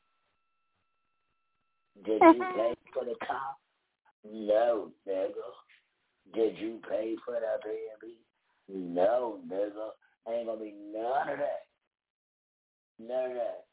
Uh. 1.99 2.05
Did 2.05 2.21
you 2.21 2.45
pay 2.55 2.75
for 2.93 3.03
the 3.03 3.15
car? 3.25 3.55
No, 4.23 4.91
nigga. 5.07 5.31
Did 6.33 6.57
you 6.57 6.79
pay 6.89 7.15
for 7.25 7.33
the 7.33 7.59
B&B? 7.63 8.15
No, 8.71 9.39
nigga. 9.51 9.89
Ain't 10.31 10.47
gonna 10.47 10.59
be 10.59 10.73
none 10.93 11.29
of 11.29 11.37
that. 11.39 11.65
None 12.99 13.31
of 13.31 13.37
that. 13.37 13.65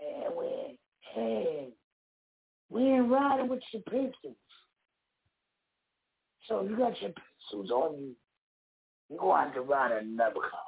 And 0.00 0.34
we 0.36 0.78
and 1.16 1.72
we 2.70 2.82
ain't 2.82 3.10
riding 3.10 3.48
with 3.48 3.62
your 3.72 3.82
pistols. 3.82 4.36
So 6.48 6.62
you 6.62 6.76
got 6.76 7.00
your 7.00 7.10
pistols 7.10 7.70
on 7.70 7.98
you. 7.98 8.16
You 9.10 9.18
go 9.18 9.34
out 9.34 9.54
to 9.54 9.60
ride 9.60 9.92
another 9.92 10.34
car. 10.34 10.60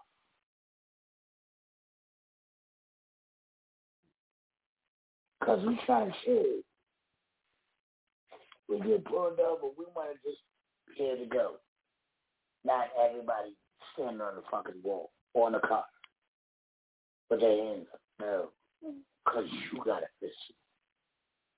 Cause 5.44 5.64
we 5.66 5.78
trying 5.86 6.10
to 6.10 6.16
shit. 6.24 6.64
We 8.68 8.78
get 8.80 9.04
pulled 9.04 9.38
over. 9.38 9.68
We 9.78 9.84
want 9.94 10.10
to 10.10 10.28
just 10.28 10.42
be 10.98 11.04
able 11.04 11.24
to 11.24 11.26
go. 11.26 11.52
Not 12.66 12.88
everybody 13.00 13.54
standing 13.94 14.20
on 14.20 14.34
the 14.34 14.42
fucking 14.50 14.82
wall 14.82 15.10
or 15.34 15.46
in 15.46 15.52
the 15.52 15.60
car. 15.60 15.84
But 17.30 17.40
they 17.40 17.56
hands 17.58 17.86
up. 17.92 18.00
No. 18.20 18.48
Because 19.24 19.44
you 19.72 19.78
got 19.84 20.02
a 20.02 20.08
pistol. 20.20 20.54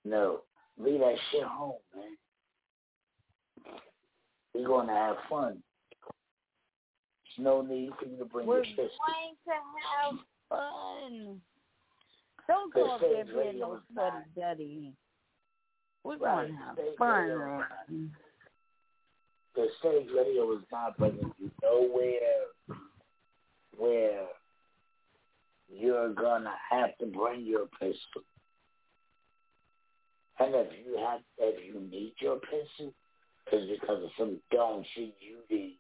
No. 0.04 0.40
Leave 0.78 1.00
that 1.00 1.16
shit 1.32 1.42
home, 1.44 1.72
man. 1.96 2.16
We're 4.54 4.66
going 4.66 4.86
to 4.88 4.92
have 4.92 5.16
fun. 5.30 5.62
There's 7.36 7.44
no 7.44 7.62
need 7.62 7.90
for 7.98 8.06
you 8.06 8.16
to 8.18 8.24
bring 8.24 8.46
We're 8.46 8.64
your 8.64 8.76
pistol. 8.76 8.88
going 9.06 9.36
to 9.46 9.52
have 10.02 10.18
fun. 10.48 11.40
Don't 12.46 12.72
go 12.74 12.90
up 12.92 13.00
there 13.00 13.24
being 13.24 13.58
no 13.60 13.80
duddy. 14.36 14.92
We're 16.04 16.16
Right, 16.16 16.48
going 16.48 16.52
to 16.56 16.64
have 16.64 16.76
fun, 16.96 17.28
man. 17.38 18.10
The 19.58 19.66
stage 19.80 20.06
radio 20.16 20.52
is 20.52 20.62
not 20.70 20.96
bringing 20.96 21.32
you 21.36 21.50
nowhere 21.64 22.46
where 23.76 24.26
you're 25.68 26.14
gonna 26.14 26.54
have 26.70 26.96
to 26.98 27.06
bring 27.06 27.44
your 27.44 27.66
pistol. 27.66 28.22
And 30.38 30.54
if 30.54 30.68
you 30.86 30.96
have, 31.04 31.22
if 31.38 31.66
you 31.66 31.80
need 31.80 32.12
your 32.20 32.38
pistol, 32.38 32.94
it's 33.50 33.80
because 33.80 34.04
of 34.04 34.10
some 34.16 34.38
dumb 34.52 34.84
shit 34.94 35.16
you 35.18 35.38
did. 35.50 35.72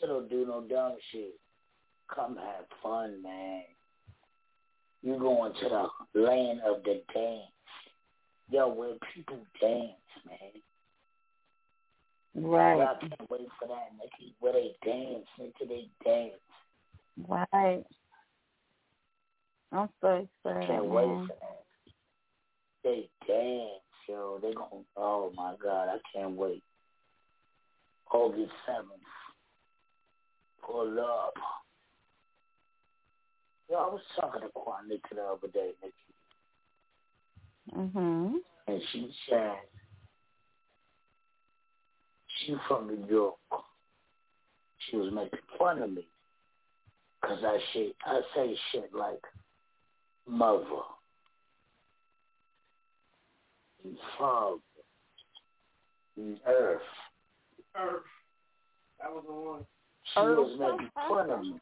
So 0.00 0.06
don't 0.06 0.30
do 0.30 0.46
no 0.46 0.60
dumb 0.60 0.96
shit. 1.10 1.40
Come 2.14 2.36
have 2.36 2.66
fun, 2.84 3.20
man. 3.20 3.62
You 5.02 5.18
going 5.18 5.54
to 5.54 5.88
the 6.14 6.20
land 6.20 6.60
of 6.64 6.84
the 6.84 7.02
dance. 7.12 7.50
Yo, 8.48 8.68
where 8.68 8.94
people 9.12 9.44
dance, 9.60 9.90
man. 10.24 10.62
Right. 12.34 12.80
I 12.80 12.98
can't 13.00 13.30
wait 13.30 13.48
for 13.58 13.68
that, 13.68 13.90
Nikki. 13.98 14.34
Where 14.40 14.52
they 14.54 14.74
dance, 14.84 15.26
Nikki, 15.38 15.64
they 15.68 15.88
dance. 16.04 16.40
Right. 17.28 17.84
I'm 19.72 19.88
so 20.00 20.26
excited. 20.44 20.66
Can't 20.66 20.86
wait 20.86 21.06
man. 21.06 21.26
for 21.26 21.34
that. 21.40 21.64
They 22.84 23.08
dance, 23.26 23.82
yo. 24.08 24.38
They 24.42 24.52
gon' 24.54 24.84
oh 24.96 25.32
my 25.34 25.54
god, 25.62 25.88
I 25.88 25.98
can't 26.12 26.36
wait. 26.36 26.62
August 28.12 28.52
seventh. 28.66 28.90
Pull 30.66 30.98
up. 31.00 31.34
Yo, 33.70 33.76
I 33.76 33.86
was 33.88 34.00
talking 34.20 34.42
to 34.42 34.48
Quanika 34.48 35.14
the 35.14 35.22
other 35.22 35.48
day, 35.48 35.72
Nikki, 35.82 35.94
Mhm. 37.74 38.40
and 38.66 38.82
she 38.90 39.14
said 39.28 39.58
she 42.40 42.54
from 42.68 42.88
New 42.88 43.06
York. 43.08 43.34
She 44.90 44.96
was 44.96 45.12
making 45.12 45.38
fun 45.58 45.82
of 45.82 45.90
me. 45.92 46.06
Cause 47.24 47.38
I 47.44 47.58
shit, 47.72 47.94
I 48.04 48.20
say 48.34 48.56
shit 48.72 48.90
like 48.92 49.20
mother, 50.26 50.64
and 53.84 53.96
father, 54.18 54.56
and 56.16 56.38
earth. 56.48 56.80
Earth. 57.76 58.02
That 59.00 59.12
was 59.12 59.24
the 59.26 59.32
one. 59.32 59.66
She 60.14 60.20
was 60.20 60.58
making 60.58 60.90
fun 61.08 61.30
of 61.30 61.40
me. 61.42 61.60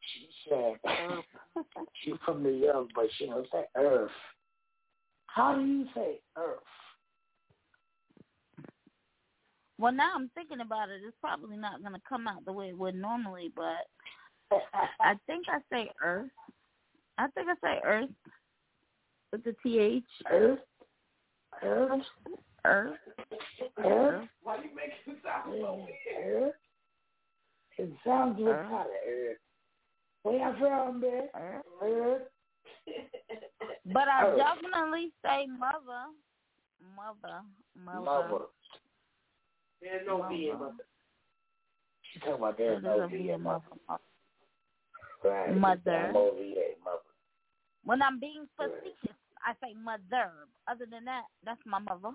She 0.00 0.28
said 0.48 0.74
she 2.02 2.14
from 2.24 2.42
New 2.42 2.50
York, 2.50 2.88
but 2.94 3.06
she 3.16 3.26
don't 3.26 3.46
say 3.52 3.64
earth. 3.76 4.10
How 5.26 5.54
do 5.54 5.64
you 5.64 5.86
say 5.94 6.20
earth? 6.36 6.58
Well, 9.78 9.92
now 9.92 10.12
I'm 10.14 10.30
thinking 10.34 10.60
about 10.60 10.88
it. 10.88 11.00
It's 11.04 11.16
probably 11.20 11.56
not 11.56 11.82
going 11.82 11.94
to 11.94 12.00
come 12.08 12.28
out 12.28 12.44
the 12.44 12.52
way 12.52 12.68
it 12.68 12.78
would 12.78 12.94
normally, 12.94 13.50
but 13.54 13.88
I 15.00 15.14
think 15.26 15.46
I 15.48 15.58
say 15.72 15.90
Earth. 16.02 16.30
I 17.18 17.26
think 17.28 17.48
I 17.48 17.54
say 17.66 17.80
Earth 17.84 18.10
with 19.32 19.44
the 19.44 19.54
th. 19.62 20.04
Earth. 20.30 20.58
Earth. 21.62 22.02
Earth. 22.64 22.98
Earth. 23.84 24.28
Why 24.42 24.56
you 24.56 24.70
make 24.74 24.92
it 25.06 25.18
sound 25.24 25.54
so 25.60 25.86
weird? 25.86 26.44
Earth. 26.44 26.54
It 27.76 27.90
sounds 28.06 28.38
retarded. 28.38 28.84
Earth. 29.08 29.38
Where 30.22 30.38
you 30.38 30.54
from, 30.58 31.00
man? 31.00 31.28
Earth. 31.82 32.22
But 33.92 34.08
I 34.08 34.26
Earth. 34.26 34.38
definitely 34.38 35.12
say 35.24 35.46
mother. 35.46 36.06
Mother. 36.96 37.42
Mother. 37.84 38.04
Mother. 38.04 38.44
There's 39.84 40.06
no 40.06 40.26
V 40.28 40.48
in 40.48 40.58
mother. 40.58 40.72
She 42.12 42.18
talking 42.20 42.34
about 42.34 42.56
There's 42.56 42.82
there's 42.82 42.98
no 42.98 43.04
a 43.04 43.08
V 43.08 43.16
V 43.16 43.22
in 43.28 43.34
in 43.34 43.42
mother. 43.42 43.64
mother. 43.86 44.00
Right. 45.22 45.56
Mother. 45.56 46.06
M-O-V-A, 46.08 46.84
mother. 46.84 46.98
When 47.84 48.02
I'm 48.02 48.18
being 48.18 48.46
facetious, 48.56 49.16
I 49.46 49.52
say 49.62 49.74
mother. 49.74 50.30
Other 50.68 50.86
than 50.90 51.04
that, 51.04 51.24
that's 51.44 51.60
my 51.66 51.78
mother. 51.78 52.14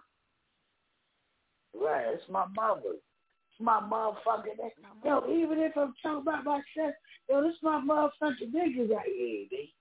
Right, 1.79 2.05
it's 2.09 2.23
my 2.29 2.45
mother. 2.55 2.97
It's 2.97 3.59
my 3.59 3.79
motherfucking 3.79 4.57
Yo, 5.05 5.23
even 5.31 5.59
if 5.59 5.77
I'm 5.77 5.93
talking 6.01 6.21
about 6.21 6.43
myself, 6.45 6.95
yo, 7.29 7.43
this 7.43 7.55
my 7.61 7.79
motherfucking 7.79 8.51
niggas 8.53 8.89
right 8.89 9.05
here, 9.05 9.45
B. 9.49 9.73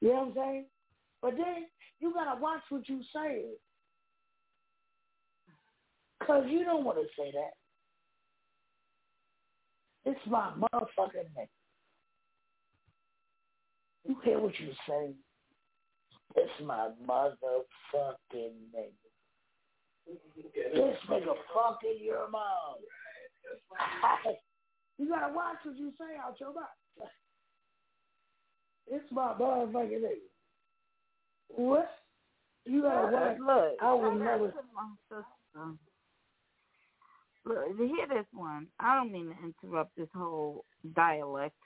You 0.00 0.08
know 0.08 0.14
what 0.14 0.28
I'm 0.28 0.34
saying? 0.34 0.64
But 1.22 1.32
then 1.36 1.66
you 2.00 2.12
gotta 2.12 2.40
watch 2.40 2.62
what 2.68 2.88
you 2.88 3.00
say. 3.14 3.44
Cause 6.26 6.44
you 6.48 6.64
don't 6.64 6.84
wanna 6.84 7.02
say 7.16 7.32
that. 7.32 7.52
It's 10.10 10.26
my 10.26 10.52
motherfucking 10.58 11.34
name. 11.36 11.46
You 14.04 14.16
hear 14.24 14.40
what 14.40 14.58
you 14.58 14.72
say? 14.88 15.12
It's 16.36 16.64
my 16.64 16.90
motherfucking 17.06 18.54
name. 18.74 18.92
This 20.06 20.96
nigga 21.08 21.34
fucking 21.54 21.98
your 22.02 22.28
mom. 22.30 22.76
You 24.98 25.10
gotta 25.10 25.30
watch 25.34 25.56
what 25.62 25.76
you 25.76 25.92
say 25.98 26.16
out 26.16 26.40
your 26.40 26.54
mouth. 26.54 27.10
It's 28.86 29.04
my 29.12 29.34
motherfucking 29.34 30.02
name. 30.02 30.22
What? 31.48 31.90
You 32.64 32.80
gotta 32.80 33.12
watch. 33.12 33.38
Look, 33.38 33.82
I 33.82 33.94
out 33.94 34.18
never. 34.18 34.54
To 37.46 37.54
my 37.54 37.60
sister. 37.60 37.78
Look, 37.78 37.88
hear 37.88 38.06
this 38.08 38.26
one. 38.32 38.66
I 38.80 38.94
don't 38.96 39.12
mean 39.12 39.28
to 39.28 39.36
interrupt 39.42 39.96
this 39.96 40.08
whole 40.14 40.64
dialect, 40.94 41.56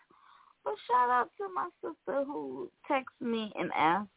but 0.65 0.75
shout 0.89 1.11
out 1.11 1.31
to 1.39 1.49
my 1.55 1.69
sister 1.83 2.25
who 2.25 2.71
texted 2.91 3.27
me 3.27 3.53
and 3.59 3.71
asked, 3.75 4.11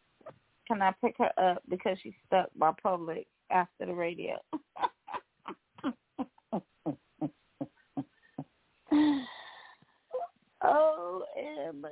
"Can 0.67 0.81
I 0.81 0.91
pick 1.01 1.17
her 1.19 1.31
up 1.37 1.61
because 1.69 1.99
she's 2.01 2.13
stuck 2.27 2.49
by 2.55 2.71
public 2.81 3.27
after 3.49 3.85
the 3.85 3.93
radio?" 3.93 4.39
OMG. 10.63 11.87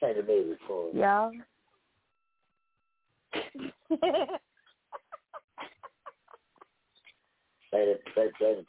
Say 0.00 0.12
the 0.14 0.22
baby 0.22 0.56
for 0.66 0.92
me. 0.92 1.00
Y'all. 1.00 1.32
The 7.76 7.98
the 8.14 8.22
the 8.36 8.64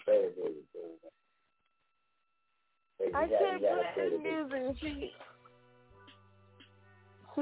baby. 2.99 3.13
I 3.15 3.27
can't 3.27 3.61
play 3.61 4.09
the 4.09 4.17
music. 4.17 4.77
She, 4.81 4.87
she, 7.35 7.41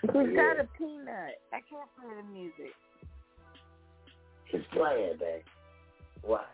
she's 0.00 0.36
got 0.36 0.60
a 0.60 0.68
peanut. 0.78 1.36
I 1.52 1.60
can't 1.68 1.90
play 1.98 2.12
the 2.16 2.22
music. 2.32 2.74
It's 4.52 4.66
playing, 4.72 5.18
babe. 5.18 5.42
What? 6.22 6.46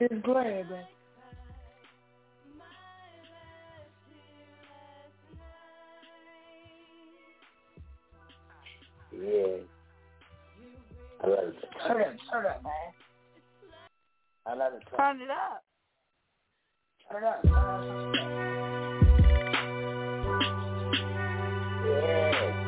It's 0.00 0.24
playing, 0.24 0.68
babe. 0.68 0.97
Yeah. 9.20 9.58
I 11.20 11.26
love 11.26 11.48
it. 11.48 11.54
Turn 11.86 12.00
it, 12.00 12.16
turn 12.30 12.44
it, 12.46 12.62
man. 12.62 12.72
I 14.46 14.54
love 14.54 14.74
it. 14.74 14.82
Turn 14.88 14.98
up. 15.00 15.16
Turn 15.16 15.20
it 15.20 15.30
up. 15.30 15.64
Turn 17.10 17.24
it 17.24 17.26
up. 17.26 17.44
Yeah. 21.84 22.67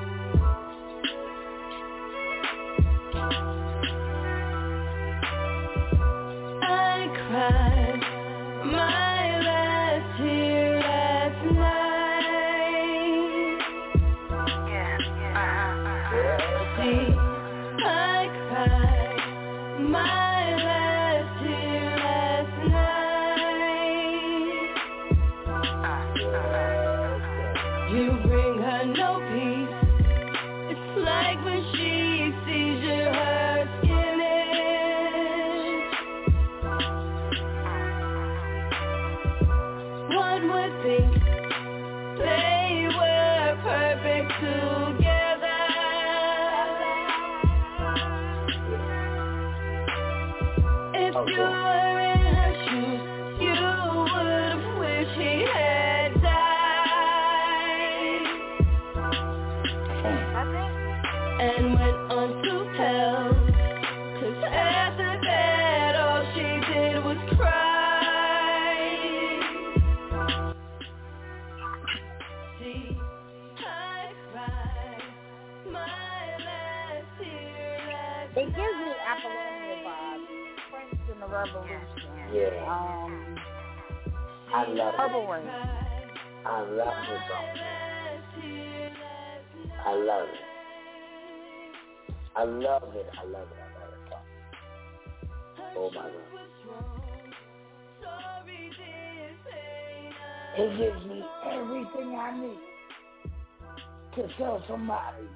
Somebody. 104.70 105.26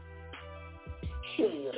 Yes. 1.39 1.75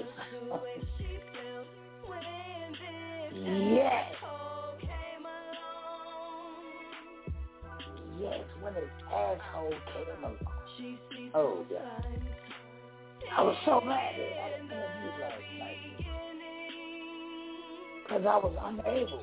Yes, 8.18 8.44
when 8.60 8.74
his 8.74 8.84
asshole 9.12 9.70
came 9.70 10.24
along. 10.24 10.36
Oh, 11.34 11.64
yeah. 11.70 12.00
I 13.36 13.42
was 13.42 13.56
so 13.64 13.80
mad 13.80 14.14
that 14.16 14.32
I 14.40 14.48
was 14.48 14.60
interviewed 14.60 15.16
last 15.20 15.42
night. 15.58 15.80
Because 18.02 18.24
I 18.26 18.36
was 18.36 18.54
unable 18.62 19.22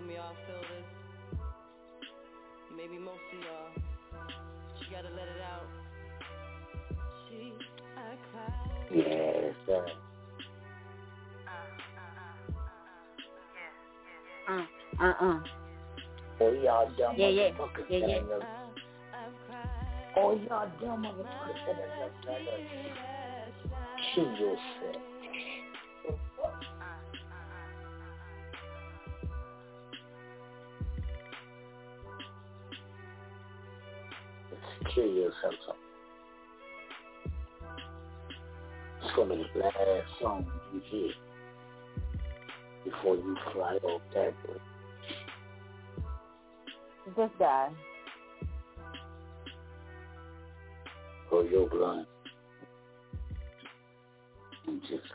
know 0.00 0.06
some 0.06 0.08
of 0.08 0.14
y'all 0.14 0.34
feel 0.46 0.62
this. 0.70 0.86
Maybe 2.76 2.98
most 2.98 3.20
of 3.32 3.40
y'all. 3.40 3.70
But 4.12 4.30
you 4.80 4.86
gotta 4.90 5.10
let 5.14 5.28
it 5.28 5.40
out. 5.42 5.68
See, 7.28 7.52
I 7.96 7.98
cried. 8.32 8.70
Yes, 8.94 9.54
sir. 9.66 9.86
Uh, 14.48 14.64
uh-uh. 15.00 15.38
All 16.40 16.54
y'all 16.54 16.90
dumb 16.98 17.14
Yeah, 17.16 17.28
yeah. 17.28 17.50
motherfuckers 17.50 17.86
Yeah, 17.88 17.98
yeah. 17.98 18.06
that 18.06 18.16
ain't 18.16 18.28
no- 18.28 18.40
All 20.16 20.32
y'all 20.38 20.68
dumb 20.80 21.02
motherfuckers 21.04 21.66
that 24.16 25.09
ain't 35.20 35.34
no 35.42 35.50
better. 35.50 35.54
Yourself. 35.54 35.54
Let's 35.54 35.54
kill 35.54 35.54
yourself. 35.54 35.54
So. 35.66 35.74
It's 39.02 39.16
gonna 39.16 39.36
be 39.36 39.46
the 39.54 39.60
last 39.60 40.20
song 40.20 40.46
you 40.72 40.80
hear 40.84 41.12
before 42.84 43.16
you 43.16 43.36
fly 43.52 43.74
off 43.82 44.02
that 44.14 44.34
bridge. 44.44 44.60
This 47.16 47.30
guy. 47.38 47.70
or 51.30 51.44
your 51.44 51.68
blind. 51.68 52.06
You 54.66 54.80
just 54.80 55.12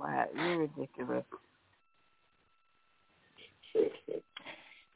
can't. 0.00 0.30
You're 0.34 0.58
ridiculous. 0.58 1.24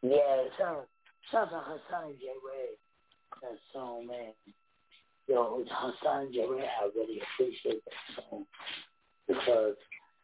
yeah, 0.02 0.42
so 0.58 0.86
shout 1.30 1.52
out 1.52 1.64
Hassan 1.66 2.14
J. 2.18 2.26
Ray. 2.44 2.76
That 3.42 3.58
song, 3.72 4.06
man. 4.06 4.32
Yo, 5.28 5.64
Hassan 5.68 6.32
J. 6.32 6.46
Ray, 6.48 6.62
I 6.62 6.88
really 6.94 7.20
appreciate 7.34 7.82
that 7.84 8.24
song 8.30 8.46
because 9.26 9.74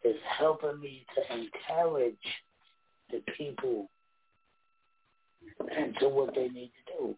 it's 0.05 0.19
helping 0.39 0.81
me 0.81 1.05
to 1.15 1.35
encourage 1.35 2.16
the 3.11 3.23
people 3.36 3.90
into 5.77 6.09
what 6.09 6.35
they 6.35 6.49
need 6.49 6.73
to 6.86 6.99
do. 6.99 7.16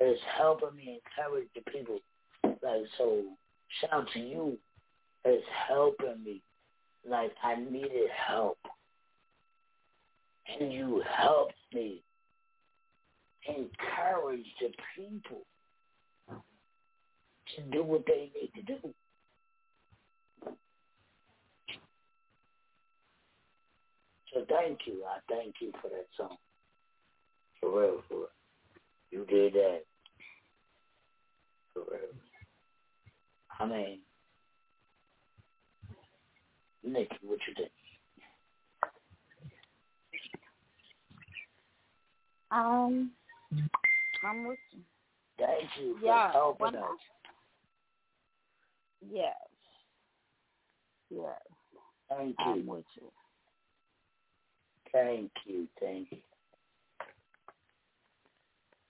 It's 0.00 0.20
helping 0.36 0.76
me 0.76 1.00
encourage 1.00 1.48
the 1.54 1.70
people. 1.70 2.00
Like, 2.42 2.82
so, 2.98 3.22
shout 3.80 3.92
out 3.92 4.08
to 4.12 4.18
you. 4.18 4.58
It's 5.24 5.44
helping 5.68 6.22
me. 6.24 6.42
Like, 7.08 7.32
I 7.42 7.56
needed 7.56 8.10
help. 8.28 8.58
And 10.60 10.72
you 10.72 11.02
helped 11.16 11.54
me 11.72 12.02
encourage 13.48 14.46
the 14.60 14.70
people 14.96 15.42
to 17.56 17.62
do 17.70 17.82
what 17.82 18.04
they 18.06 18.30
need 18.34 18.50
to 18.56 18.62
do. 18.62 18.94
So 24.32 24.44
thank 24.48 24.80
you. 24.86 25.02
I 25.08 25.18
thank 25.32 25.56
you 25.60 25.72
for 25.80 25.88
that 25.88 26.06
song. 26.16 26.36
For 27.60 27.80
real, 27.80 28.02
for 28.08 28.16
real. 28.16 28.28
You 29.10 29.24
did 29.26 29.54
that. 29.54 29.80
For 31.72 31.82
real. 31.90 32.10
I 33.60 33.66
mean, 33.66 33.98
Nikki, 36.86 37.16
what 37.22 37.38
you 37.48 37.54
think? 37.54 37.70
Um, 42.50 43.10
I'm 44.24 44.46
with 44.46 44.58
you. 44.72 44.80
Thank 45.38 45.68
you 45.80 45.96
for 45.98 46.04
Yeah, 46.06 46.32
helping 46.32 46.64
when 46.66 46.76
I- 46.76 46.80
us. 46.80 47.00
Yes. 49.10 49.36
Yes. 51.10 51.40
Thank 52.08 52.36
I'm 52.38 52.64
you. 52.64 52.70
with 52.70 52.84
you. 52.96 53.12
Thank 54.92 55.32
you. 55.44 55.68
Thank 55.80 56.12
you. 56.12 56.22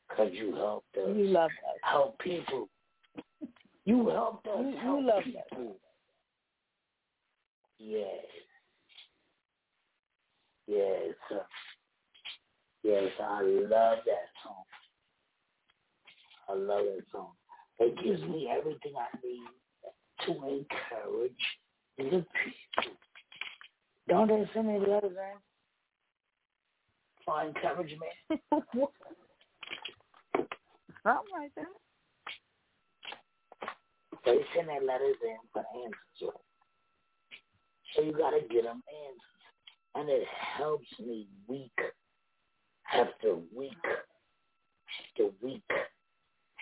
Because 0.09 0.33
you 0.33 0.55
helped 0.55 0.97
us. 0.97 1.09
You 1.17 1.25
love 1.29 1.51
us. 1.51 1.79
Help 1.83 2.19
people. 2.19 2.69
You 3.85 4.09
helped 4.11 4.47
us. 4.47 4.61
You, 4.61 4.71
you 4.71 4.77
help 4.79 5.05
love 5.05 5.25
people. 5.25 5.71
us. 5.71 5.77
Yes. 7.79 8.25
Yes. 10.67 11.15
uh, 11.31 11.39
Yes, 12.83 13.11
I 13.19 13.41
love 13.41 13.99
that 14.05 14.29
song. 14.45 14.65
I 16.51 16.53
love 16.53 16.85
that 16.85 17.05
song. 17.11 17.31
It 17.79 17.97
gives 18.05 18.21
me 18.29 18.47
everything 18.51 18.93
I 18.99 19.09
need 19.25 19.49
to 20.27 20.33
encourage 20.33 21.33
the 21.97 22.05
people. 22.05 22.93
Don't 24.07 24.29
they 24.29 24.49
send 24.53 24.67
me 24.69 24.79
letters 24.79 25.17
in 25.17 25.39
for 27.25 27.43
encouragement? 27.43 28.13
Something 31.03 31.33
like 31.33 31.55
that. 31.57 31.65
They 34.27 34.39
send 34.55 34.69
their 34.69 34.83
letters 34.83 35.17
in 35.25 35.37
for 35.55 35.65
answers. 35.85 36.39
So 37.95 38.03
you 38.03 38.13
got 38.13 38.31
to 38.31 38.41
get 38.41 38.65
them 38.65 38.83
answers. 38.89 39.21
And 39.95 40.09
it 40.09 40.27
helps 40.59 40.89
me 40.99 41.29
week 41.47 41.79
after 42.93 43.37
week 43.57 43.73
after 45.11 45.31
week 45.43 45.63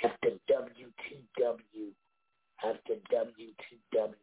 after 0.04 0.30
WTW 0.50 1.92
after 2.64 2.94
WTW. 3.12 4.14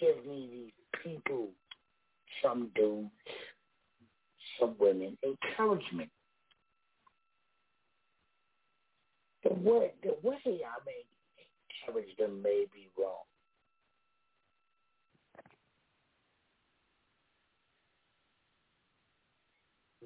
Give 0.00 0.26
me 0.26 0.48
these 0.52 1.02
people, 1.02 1.48
some 2.42 2.70
dudes, 2.74 3.10
some 4.60 4.74
women, 4.78 5.16
encouragement. 5.24 6.10
The 9.44 9.54
way, 9.54 9.92
the 10.02 10.16
way 10.22 10.36
I 10.44 10.78
may 10.84 11.04
encourage 11.86 12.16
them 12.16 12.42
may 12.42 12.66
be 12.72 12.88
wrong. 12.98 13.24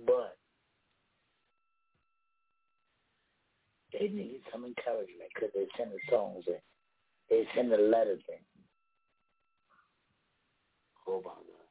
But 0.06 0.36
they 3.92 4.08
need 4.08 4.40
some 4.50 4.64
encouragement 4.64 5.30
because 5.34 5.50
they 5.54 5.66
send 5.76 5.92
the 5.92 5.98
songs 6.10 6.44
in. 6.46 6.60
They 7.30 7.46
send 7.54 7.70
the 7.70 7.76
letters 7.76 8.22
in. 8.28 8.42
Oh 11.06 11.20
my 11.24 11.30
God. 11.30 11.62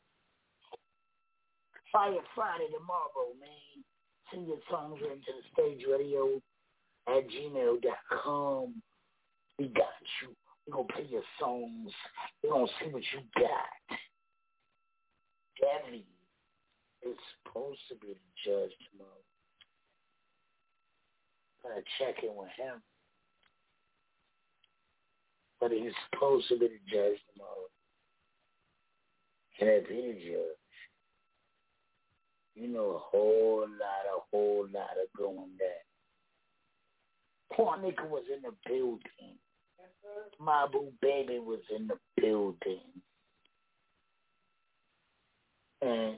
Fire 1.92 2.24
Friday 2.36 2.68
tomorrow, 2.72 3.36
man. 3.40 3.84
Send 4.32 4.48
your 4.48 4.60
songs 4.70 5.00
right 5.02 5.12
into 5.12 5.32
the 5.36 5.44
stage 5.52 5.86
radio 5.90 6.42
at 7.08 7.28
gmail.com. 7.28 8.82
We 9.60 9.68
got 9.68 9.86
you. 10.22 10.36
We're 10.68 10.76
going 10.76 10.88
to 10.88 10.94
play 10.94 11.08
your 11.10 11.24
songs. 11.40 11.92
We're 12.44 12.52
going 12.52 12.68
to 12.68 12.74
see 12.80 12.92
what 12.92 13.04
you 13.14 13.20
got. 13.36 13.98
Debbie 15.60 16.06
is 17.04 17.18
supposed 17.44 17.80
to 17.90 17.96
be 17.96 18.14
the 18.14 18.32
judge 18.46 18.72
tomorrow. 18.92 19.10
Gotta 21.64 21.82
check 22.00 22.24
in 22.24 22.36
with 22.36 22.50
him. 22.58 22.82
But 25.60 25.72
he's 25.72 25.94
supposed 26.10 26.48
to 26.50 26.58
be 26.58 26.68
the 26.68 26.92
judge 26.92 27.20
tomorrow. 27.34 27.70
And 29.60 29.70
if 29.70 29.88
he's 29.88 30.32
judge, 30.32 30.58
you 32.56 32.68
know 32.68 32.96
a 32.96 33.00
whole 33.00 33.62
lot, 33.62 34.06
a 34.08 34.20
whole 34.32 34.68
lot 34.74 34.98
of 35.02 35.18
going 35.18 35.52
there. 35.60 35.86
Poor 37.54 37.78
nigga 37.78 38.10
was 38.10 38.24
in 38.34 38.42
the 38.42 38.54
building. 38.66 39.38
My 40.40 40.66
boo 40.72 40.92
baby 41.02 41.38
was 41.40 41.60
in 41.76 41.88
the 41.88 41.98
building. 42.20 42.80
And 45.82 46.18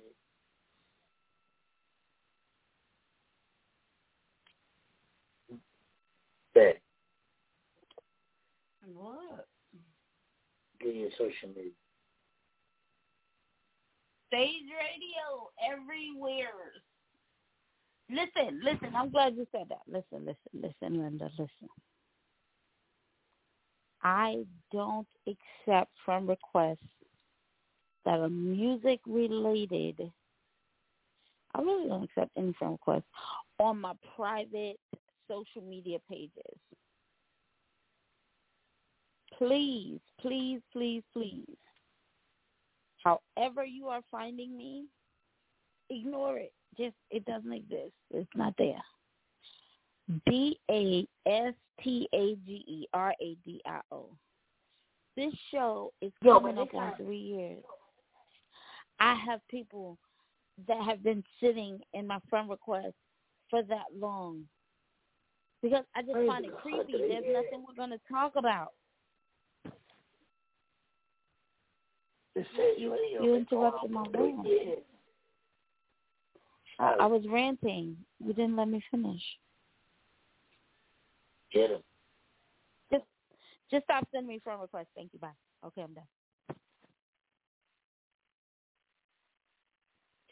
social 11.17 11.49
media? 11.49 11.71
Stage 14.27 14.65
radio 14.71 15.49
everywhere. 15.71 16.73
Listen, 18.09 18.61
listen. 18.63 18.95
I'm 18.95 19.09
glad 19.09 19.35
you 19.35 19.47
said 19.51 19.67
that. 19.69 19.81
Listen, 19.87 20.25
listen, 20.25 20.37
listen, 20.53 21.01
Linda. 21.01 21.29
Listen. 21.37 21.69
I 24.01 24.43
don't 24.71 25.07
accept 25.27 25.91
friend 26.03 26.27
requests 26.27 26.79
that 28.05 28.19
are 28.19 28.29
music 28.29 28.99
related. 29.07 30.11
I 31.55 31.61
really 31.61 31.87
don't 31.87 32.03
accept 32.03 32.31
any 32.37 32.53
friend 32.53 32.73
requests 32.73 33.05
on 33.59 33.79
my 33.79 33.93
private 34.15 34.77
social 35.29 35.61
media 35.67 35.99
pages. 36.09 36.59
Please, 39.37 39.99
please, 40.19 40.61
please, 40.71 41.03
please. 41.13 41.57
However 43.03 43.65
you 43.65 43.87
are 43.87 44.01
finding 44.09 44.55
me, 44.55 44.85
ignore 45.89 46.37
it. 46.37 46.53
Just 46.77 46.95
it 47.11 47.25
doesn't 47.25 47.51
exist. 47.51 47.93
It's 48.11 48.29
not 48.35 48.53
there. 48.57 48.81
B 50.25 50.59
A 50.71 51.07
S 51.27 51.53
T 51.81 52.07
A 52.13 52.35
G 52.45 52.63
E 52.67 52.87
R 52.93 53.13
A 53.21 53.37
D 53.45 53.61
I 53.65 53.79
O. 53.91 54.07
This 55.15 55.33
show 55.51 55.91
is 56.01 56.11
coming 56.23 56.57
up 56.57 56.73
on 56.73 56.93
three 56.97 57.17
years. 57.17 57.63
I 58.99 59.15
have 59.15 59.41
people 59.49 59.97
that 60.67 60.81
have 60.83 61.03
been 61.03 61.23
sitting 61.41 61.79
in 61.93 62.07
my 62.07 62.19
friend 62.29 62.49
request 62.49 62.95
for 63.49 63.63
that 63.63 63.85
long. 63.97 64.43
Because 65.61 65.85
I 65.95 66.01
just 66.01 66.13
find 66.27 66.45
it 66.45 66.57
creepy. 66.57 66.93
There's 66.93 67.23
nothing 67.31 67.63
we're 67.67 67.75
gonna 67.75 67.99
talk 68.09 68.35
about. 68.35 68.73
You 72.35 73.35
interrupted 73.35 73.91
my 73.91 74.05
rant. 74.13 74.47
I, 76.79 76.95
I 77.01 77.05
was 77.05 77.23
ranting. 77.29 77.95
You 78.19 78.33
didn't 78.33 78.55
let 78.55 78.67
me 78.67 78.83
finish. 78.89 79.21
Get 81.53 81.69
him. 81.69 81.81
Just 82.91 83.03
just 83.69 83.83
stop 83.83 84.07
sending 84.11 84.29
me 84.29 84.39
friend 84.43 84.59
requests. 84.61 84.87
Thank 84.95 85.13
you. 85.13 85.19
Bye. 85.19 85.29
Okay, 85.65 85.83
I'm 85.83 85.93
done. 85.93 86.03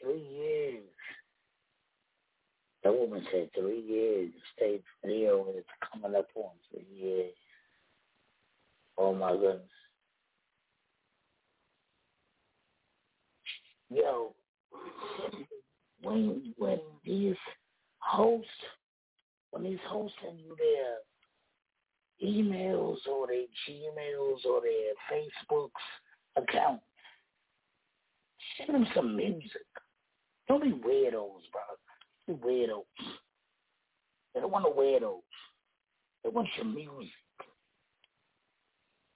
Three 0.01 0.23
years. 0.23 0.83
That 2.83 2.97
woman 2.97 3.23
said 3.31 3.51
three 3.55 3.81
years. 3.81 4.31
Stage 4.57 4.81
radio 5.03 5.47
is 5.55 5.63
coming 5.91 6.17
up 6.17 6.27
on 6.33 6.49
three 6.71 6.87
years. 6.91 7.33
Oh 8.97 9.13
my 9.13 9.33
goodness. 9.33 9.61
Yo, 13.93 14.33
when 16.01 16.53
when 16.57 16.79
these 17.03 17.35
hosts 17.97 18.47
when 19.51 19.63
these 19.63 19.79
hosts 19.85 20.15
send 20.23 20.39
you 20.39 20.55
their 20.57 22.29
emails 22.29 22.97
or 23.05 23.27
their 23.27 23.45
Gmails 23.67 24.45
or 24.45 24.61
their 24.61 24.93
Facebook's 25.11 25.71
accounts, 26.37 26.83
send 28.57 28.73
them 28.73 28.87
some 28.95 29.17
music. 29.17 29.67
Don't 30.47 30.63
be 30.63 30.71
weirdos, 30.71 31.41
bro. 31.51 31.61
Be 32.27 32.33
weirdos. 32.33 32.83
They 34.33 34.39
don't 34.39 34.51
want 34.51 34.63
the 34.63 34.71
weirdos. 34.71 35.19
They 36.23 36.29
want 36.29 36.47
your 36.55 36.65
music. 36.65 37.11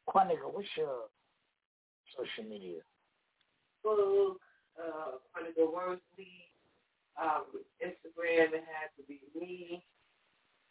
Quantico, 0.10 0.52
what's 0.52 0.68
your 0.76 1.06
social 2.18 2.50
media? 2.50 2.82
Facebook, 3.86 4.36
uh, 4.80 5.18
Quantico 5.32 5.72
Worsley, 5.72 6.52
um, 7.22 7.46
Instagram, 7.84 8.54
it 8.54 8.64
has 8.68 8.92
to 8.98 9.04
be 9.08 9.20
me. 9.40 9.84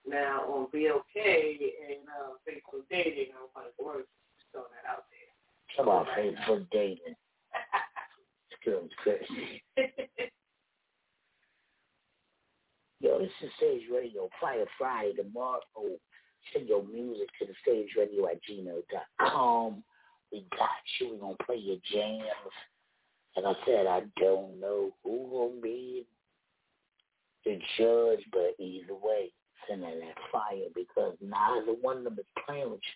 Now 0.06 0.42
on 0.42 0.68
BOK 0.70 1.16
and 1.16 2.04
uh, 2.08 2.36
Facebook 2.44 2.84
dating 2.90 3.32
on 3.40 3.48
Quantico 3.54 3.84
Worsley. 3.84 4.20
Just 4.36 4.52
throwing 4.52 4.68
that 4.76 4.90
out 4.90 5.04
there. 5.08 5.32
Talk 5.76 5.86
about 5.86 6.06
Facebook 6.16 6.66
dating. 6.70 7.16
Skills 8.60 8.90
crazy. 9.02 9.62
Yo, 13.00 13.18
this 13.18 13.30
is 13.42 13.50
Stage 13.58 13.82
Radio, 13.92 14.28
Fire 14.40 14.64
Friday 14.78 15.12
tomorrow. 15.14 15.60
Send 16.52 16.68
your 16.68 16.84
music 16.84 17.28
to 17.38 17.46
the 17.46 17.52
stage 17.62 17.88
radio 17.98 18.26
at 18.28 18.40
gmail.com. 18.48 19.84
We 20.32 20.46
got 20.50 20.70
you. 21.00 21.10
We're 21.12 21.18
going 21.18 21.36
to 21.38 21.44
play 21.44 21.56
your 21.56 21.76
jams. 21.92 22.24
Like 23.36 23.44
I 23.44 23.66
said, 23.66 23.86
I 23.86 24.02
don't 24.20 24.60
know 24.60 24.90
who 25.02 25.52
to 25.56 25.60
be 25.62 26.06
the 27.44 27.58
judge, 27.76 28.24
but 28.32 28.54
either 28.62 28.94
way, 28.94 29.32
send 29.68 29.82
in 29.82 30.00
that 30.00 30.16
fire 30.32 30.68
because 30.74 31.16
neither 31.20 31.72
one 31.80 31.98
of 31.98 32.04
them 32.04 32.18
is 32.18 32.24
playing 32.46 32.70
with 32.70 32.80
you. 32.80 32.92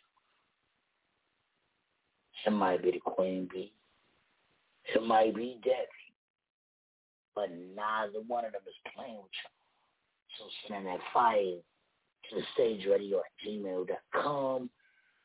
It 2.47 2.51
might 2.51 2.82
be 2.82 2.93
the 2.93 3.01
Queen 3.01 3.48
Bee. 3.52 3.73
It 4.94 5.02
might 5.02 5.35
be 5.35 5.59
Debbie. 5.62 6.15
But 7.35 7.51
neither 7.51 8.20
one 8.27 8.44
of 8.44 8.52
them 8.52 8.62
is 8.66 8.93
playing 8.94 9.16
with 9.16 9.32
you. 9.32 9.51
So 10.39 10.44
send 10.69 10.86
that 10.86 11.01
fire 11.12 11.56
to 12.31 12.36
the 12.36 12.43
stage 12.55 12.86
radio 12.89 13.19
at 13.19 13.47
gmail.com. 13.47 14.70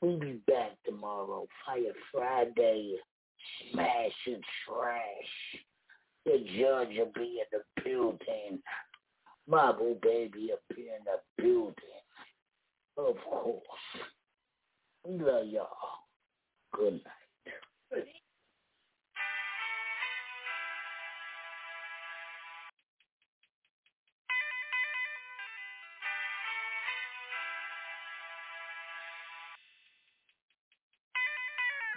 We'll 0.02 0.20
be 0.20 0.40
back 0.48 0.72
tomorrow. 0.86 1.48
Fire 1.66 1.94
Friday. 2.12 2.96
Smash 3.72 4.28
and 4.28 4.44
trash. 4.66 5.64
The 6.26 6.38
judge 6.58 6.98
will 6.98 7.12
be 7.14 7.42
in 7.42 7.48
the 7.52 7.84
building. 7.84 8.62
Boo 9.48 9.98
baby 10.02 10.52
be 10.74 10.84
in 10.84 11.04
the 11.06 11.20
building. 11.38 11.74
Of 12.98 13.16
course. 13.30 13.62
Love 15.06 15.48
y'all. 15.48 15.68
Good 16.74 16.94
night. 16.94 18.06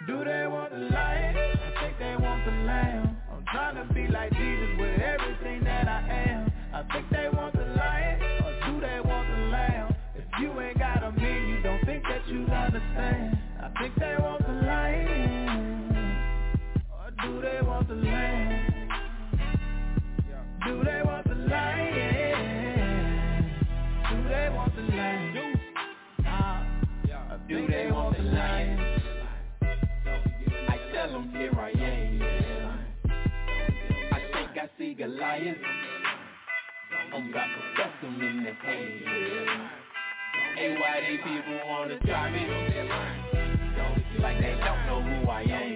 Do 0.07 0.23
they 0.23 0.47
want 0.47 0.71
the 0.71 0.77
light? 0.77 1.35
I 1.35 1.81
think 1.81 1.99
they 1.99 2.15
want 2.15 2.45
the 2.45 2.51
lamb. 2.51 3.17
I'm 3.29 3.43
trying 3.51 3.75
to 3.75 3.93
be 3.93 4.07
like 4.07 4.31
Jesus 4.31 4.69
with 4.79 5.01
everything 5.01 5.65
that 5.65 5.85
I 5.85 5.99
am. 6.29 6.51
I 6.73 6.83
think 6.93 7.09
they 7.11 7.27
want 7.33 7.53
the 7.53 7.65
light, 7.75 8.17
or 8.45 8.71
do 8.71 8.79
they 8.79 9.01
want 9.01 9.27
the 9.27 9.37
lamb? 9.51 9.93
If 10.15 10.23
you 10.39 10.57
ain't 10.61 10.79
got 10.79 11.03
a 11.03 11.11
me, 11.11 11.49
you 11.49 11.61
don't 11.61 11.83
think 11.85 12.03
that 12.03 12.25
you 12.25 12.45
understand. 12.45 13.37
I 13.61 13.69
think 13.81 13.95
they 13.95 14.15
want 14.17 14.47
the 14.47 14.53
light, 14.53 15.07
or 16.89 17.11
do 17.21 17.41
they 17.41 17.61
want 17.67 17.89
the 17.89 17.95
lamb? 17.95 18.56
See 34.87 34.93
Goliath. 34.93 35.57
I'm 37.13 37.29
about 37.29 37.47
to 37.47 37.61
bust 37.75 38.01
them 38.01 38.21
in 38.21 38.43
the 38.43 38.51
head. 38.51 39.01
Hey, 40.55 40.77
why 40.79 41.01
they 41.01 41.17
people 41.17 41.59
wanna 41.67 41.99
try 41.99 42.31
me? 42.31 42.43
Like 44.19 44.37
they 44.39 44.55
don't 44.63 44.85
know 44.87 45.01
who 45.01 45.29
I 45.29 45.41
am. 45.41 45.66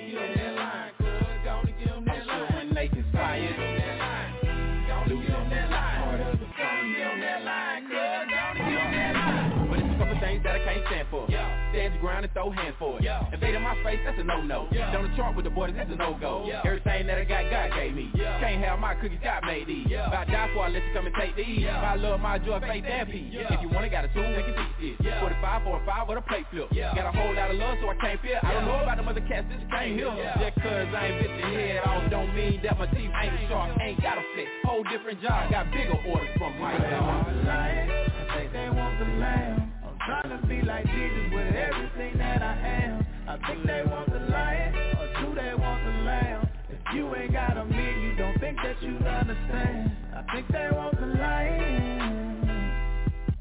Ground 12.02 12.26
and 12.26 12.34
throw 12.34 12.50
hands 12.50 12.74
for 12.80 12.98
it. 12.98 13.06
Invade 13.32 13.54
in 13.54 13.62
my 13.62 13.76
face, 13.84 14.00
that's 14.04 14.18
a 14.20 14.24
no-no. 14.24 14.68
Down 14.74 15.10
the 15.10 15.16
chart 15.16 15.36
with 15.36 15.46
the 15.46 15.52
boys, 15.52 15.74
that's 15.78 15.92
a 15.92 15.96
no-go. 15.96 16.46
Yeah. 16.48 16.66
Everything 16.66 17.06
that 17.06 17.18
I 17.20 17.26
got, 17.26 17.46
God 17.50 17.78
gave 17.78 17.94
me. 17.94 18.10
Can't 18.16 18.64
have 18.64 18.80
my 18.80 18.96
cookies, 18.96 19.20
God 19.24 19.46
made 19.46 19.68
these. 19.68 19.86
If 19.86 20.12
I 20.12 20.26
die 20.26 20.50
for, 20.54 20.66
I 20.66 20.70
let 20.70 20.82
you 20.82 20.94
come 20.94 21.06
and 21.06 21.14
take 21.14 21.36
these. 21.36 21.62
If 21.62 21.70
I 21.70 21.96
love 21.96 22.20
my 22.20 22.40
joy, 22.40 22.60
faith, 22.60 22.86
and 22.90 23.10
peace. 23.10 23.30
If 23.38 23.62
you 23.62 23.70
want 23.70 23.86
it, 23.86 23.92
got 23.92 24.06
a 24.06 24.10
tool, 24.14 24.26
we 24.26 24.42
can 24.42 24.56
teach 24.80 24.98
this. 24.98 25.14
45 25.22 25.64
for 25.64 25.78
a 25.82 25.86
5 25.86 26.08
with 26.10 26.18
a 26.18 26.22
plate 26.26 26.46
flip. 26.50 26.74
Got 26.74 27.06
a 27.06 27.12
whole 27.14 27.36
lot 27.36 27.52
of 27.52 27.58
love, 27.58 27.78
so 27.82 27.90
I 27.90 27.96
can't 28.02 28.20
feel. 28.22 28.40
I 28.42 28.54
don't 28.54 28.66
know 28.66 28.82
about 28.82 28.98
them 28.98 29.08
other 29.08 29.22
cats, 29.22 29.46
this 29.48 29.62
can't 29.70 29.94
hear. 29.94 30.10
Just 30.42 30.58
cause 30.58 30.90
I 30.90 31.06
ain't 31.06 31.22
bit 31.22 31.30
your 31.38 31.54
head 31.54 31.86
off, 31.86 32.10
don't 32.10 32.34
mean 32.34 32.62
that 32.64 32.80
my 32.80 32.88
teeth 32.88 33.14
ain't 33.14 33.48
sharp. 33.48 33.78
Ain't 33.80 34.02
got 34.02 34.18
a 34.18 34.24
flex. 34.34 34.50
Whole 34.66 34.84
different 34.90 35.22
job, 35.22 35.52
got 35.52 35.70
bigger 35.70 36.02
orders 36.10 36.34
from 36.38 36.58
my 36.60 36.74
job. 36.78 37.30
I 37.46 38.42
think 38.42 38.54
they 38.54 38.70
want 38.74 38.98
the 38.98 39.06
lamb. 39.22 39.61
Trying 40.06 40.30
to 40.42 40.48
be 40.48 40.62
like 40.64 40.86
Jesus 40.86 41.32
with 41.32 41.56
everything 41.56 42.18
that 42.18 42.42
I 42.42 42.58
am. 42.58 43.06
I 43.28 43.38
think 43.48 43.66
they 43.66 43.84
want 43.86 44.12
the 44.12 44.20
lion, 44.20 44.74
or 44.98 45.08
do 45.22 45.36
they 45.36 45.54
want 45.54 45.84
the 45.86 45.92
lamb? 46.04 46.50
If 46.70 46.96
you 46.96 47.16
ain't 47.16 47.32
got 47.34 47.56
a 47.58 47.66
meal, 47.66 47.98
you 48.00 48.16
don't 48.16 48.40
think 48.40 48.58
that 48.64 48.82
you 48.82 48.98
understand. 48.98 49.92
I 50.16 50.34
think 50.34 50.48
they 50.48 50.70
want 50.72 51.00
the 51.00 51.06
lion, 51.06 52.72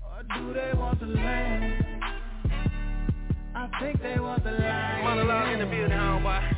or 0.04 0.22
do 0.36 0.52
they 0.52 0.78
want 0.78 1.00
the 1.00 1.06
lamb? 1.06 1.84
I 3.54 3.68
think 3.80 4.02
they 4.02 4.20
want 4.20 4.44
the 4.44 4.52
lion. 4.52 5.04
Monologue 5.04 5.52
in 5.54 5.58
the 5.60 5.66
building, 5.66 5.96
homeboy. 5.96 6.56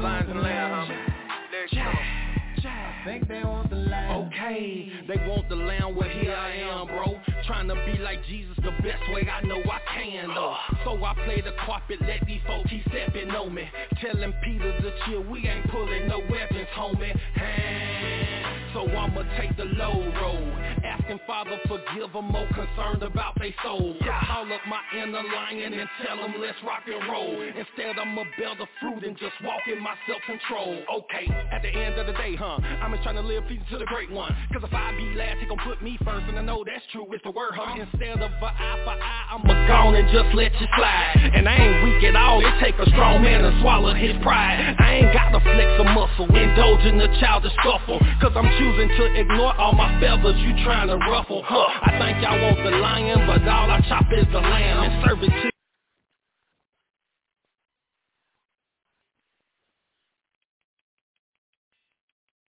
Lions 0.00 0.28
and 0.30 0.42
lambs. 0.42 0.90
homie. 0.90 1.12
Lyrics, 1.52 1.72
yeah 1.72 2.21
think 3.04 3.28
they 3.28 3.42
want 3.44 3.70
the 3.70 3.76
land. 3.76 4.32
Okay, 4.32 4.90
they 5.08 5.16
want 5.28 5.48
the 5.48 5.56
land, 5.56 5.96
well 5.96 6.08
here 6.08 6.34
I 6.34 6.56
am, 6.56 6.86
bro. 6.86 7.18
Trying 7.46 7.68
to 7.68 7.74
be 7.86 7.98
like 7.98 8.24
Jesus 8.26 8.56
the 8.56 8.70
best 8.82 9.02
way 9.12 9.28
I 9.28 9.44
know 9.46 9.58
I 9.58 9.80
can, 9.94 10.28
though. 10.28 10.56
So 10.84 11.04
I 11.04 11.14
play 11.24 11.40
the 11.40 11.52
carpet, 11.64 11.98
let 12.02 12.26
these 12.26 12.40
folks 12.46 12.70
keep 12.70 12.82
stepping 12.88 13.30
on 13.30 13.54
me. 13.54 13.64
Telling 14.00 14.32
Peter 14.44 14.80
to 14.80 14.92
chill, 15.06 15.22
we 15.24 15.46
ain't 15.48 15.68
pulling 15.70 16.08
no 16.08 16.18
weapons, 16.30 16.68
homie. 16.76 17.16
Hey, 17.34 18.42
so 18.74 18.88
I'ma 18.88 19.22
take 19.38 19.56
the 19.56 19.64
low 19.64 20.12
road. 20.20 20.52
Asking 20.84 21.20
Father 21.26 21.58
forgive 21.68 22.12
them, 22.12 22.26
more 22.30 22.48
concerned 22.48 23.02
about 23.02 23.38
they 23.38 23.54
soul. 23.62 23.96
Call 24.26 24.44
up 24.52 24.60
my 24.68 24.80
inner 24.96 25.22
lion 25.22 25.72
and 25.72 25.88
tell 26.04 26.16
them 26.16 26.34
let's 26.40 26.58
rock 26.64 26.82
and 26.86 27.10
roll. 27.10 27.40
Instead 27.42 27.98
I'ma 27.98 28.24
bear 28.38 28.54
the 28.58 28.66
fruit 28.80 29.04
and 29.04 29.16
just 29.16 29.34
walk 29.44 29.62
in 29.66 29.82
my 29.82 29.94
self-control. 30.06 30.84
Okay, 31.02 31.26
at 31.50 31.62
the 31.62 31.68
end 31.68 31.98
of 31.98 32.06
the 32.06 32.12
day, 32.12 32.36
huh, 32.36 32.58
I'm 32.80 32.91
just 32.92 33.02
trying 33.04 33.16
to 33.16 33.22
live 33.22 33.44
to 33.48 33.78
the 33.78 33.86
great 33.86 34.10
one. 34.10 34.30
Cause 34.52 34.62
if 34.62 34.72
I 34.72 34.92
be 34.96 35.16
last, 35.16 35.38
he 35.40 35.46
gon' 35.46 35.58
put 35.64 35.82
me 35.82 35.98
first, 36.04 36.28
and 36.28 36.38
I 36.38 36.42
know 36.42 36.64
that's 36.64 36.84
true, 36.92 37.06
it's 37.10 37.24
the 37.24 37.30
word, 37.30 37.52
huh? 37.56 37.74
Instead 37.80 38.20
of 38.20 38.30
a 38.30 38.50
eye 38.52 38.78
for 38.84 38.96
eye, 38.96 39.24
I'ma 39.32 39.54
gone 39.66 39.94
and 39.94 40.08
just 40.12 40.34
let 40.34 40.52
you 40.60 40.66
slide. 40.76 41.32
And 41.34 41.48
I 41.48 41.56
ain't 41.56 41.84
weak 41.84 42.04
at 42.04 42.16
all, 42.16 42.44
it 42.44 42.52
take 42.60 42.76
a 42.78 42.88
strong 42.90 43.22
man 43.22 43.42
to 43.42 43.52
swallow 43.60 43.94
his 43.94 44.16
pride. 44.22 44.76
I 44.78 45.00
ain't 45.00 45.12
got 45.12 45.32
to 45.32 45.40
flex 45.40 45.68
a 45.80 45.86
muscle, 45.96 46.28
indulge 46.36 46.84
in 46.84 46.98
the 46.98 47.08
childish 47.20 47.52
scuffle. 47.64 47.98
Cause 48.20 48.32
I'm 48.36 48.48
choosing 48.58 48.88
to 48.88 49.04
ignore 49.20 49.54
all 49.56 49.72
my 49.72 49.88
feathers 50.00 50.36
you 50.38 50.52
trying 50.64 50.88
to 50.88 50.96
ruffle, 51.08 51.42
huh? 51.44 51.68
I 51.82 51.98
think 51.98 52.22
y'all 52.22 52.40
want 52.40 52.60
the 52.62 52.76
lion, 52.76 53.26
but 53.26 53.46
all 53.48 53.70
I 53.70 53.80
chop 53.88 54.06
is 54.12 54.26
the 54.32 54.40
lamb 54.40 54.84
and 54.84 55.04
serve 55.06 55.22
it 55.22 55.30
to 55.30 55.51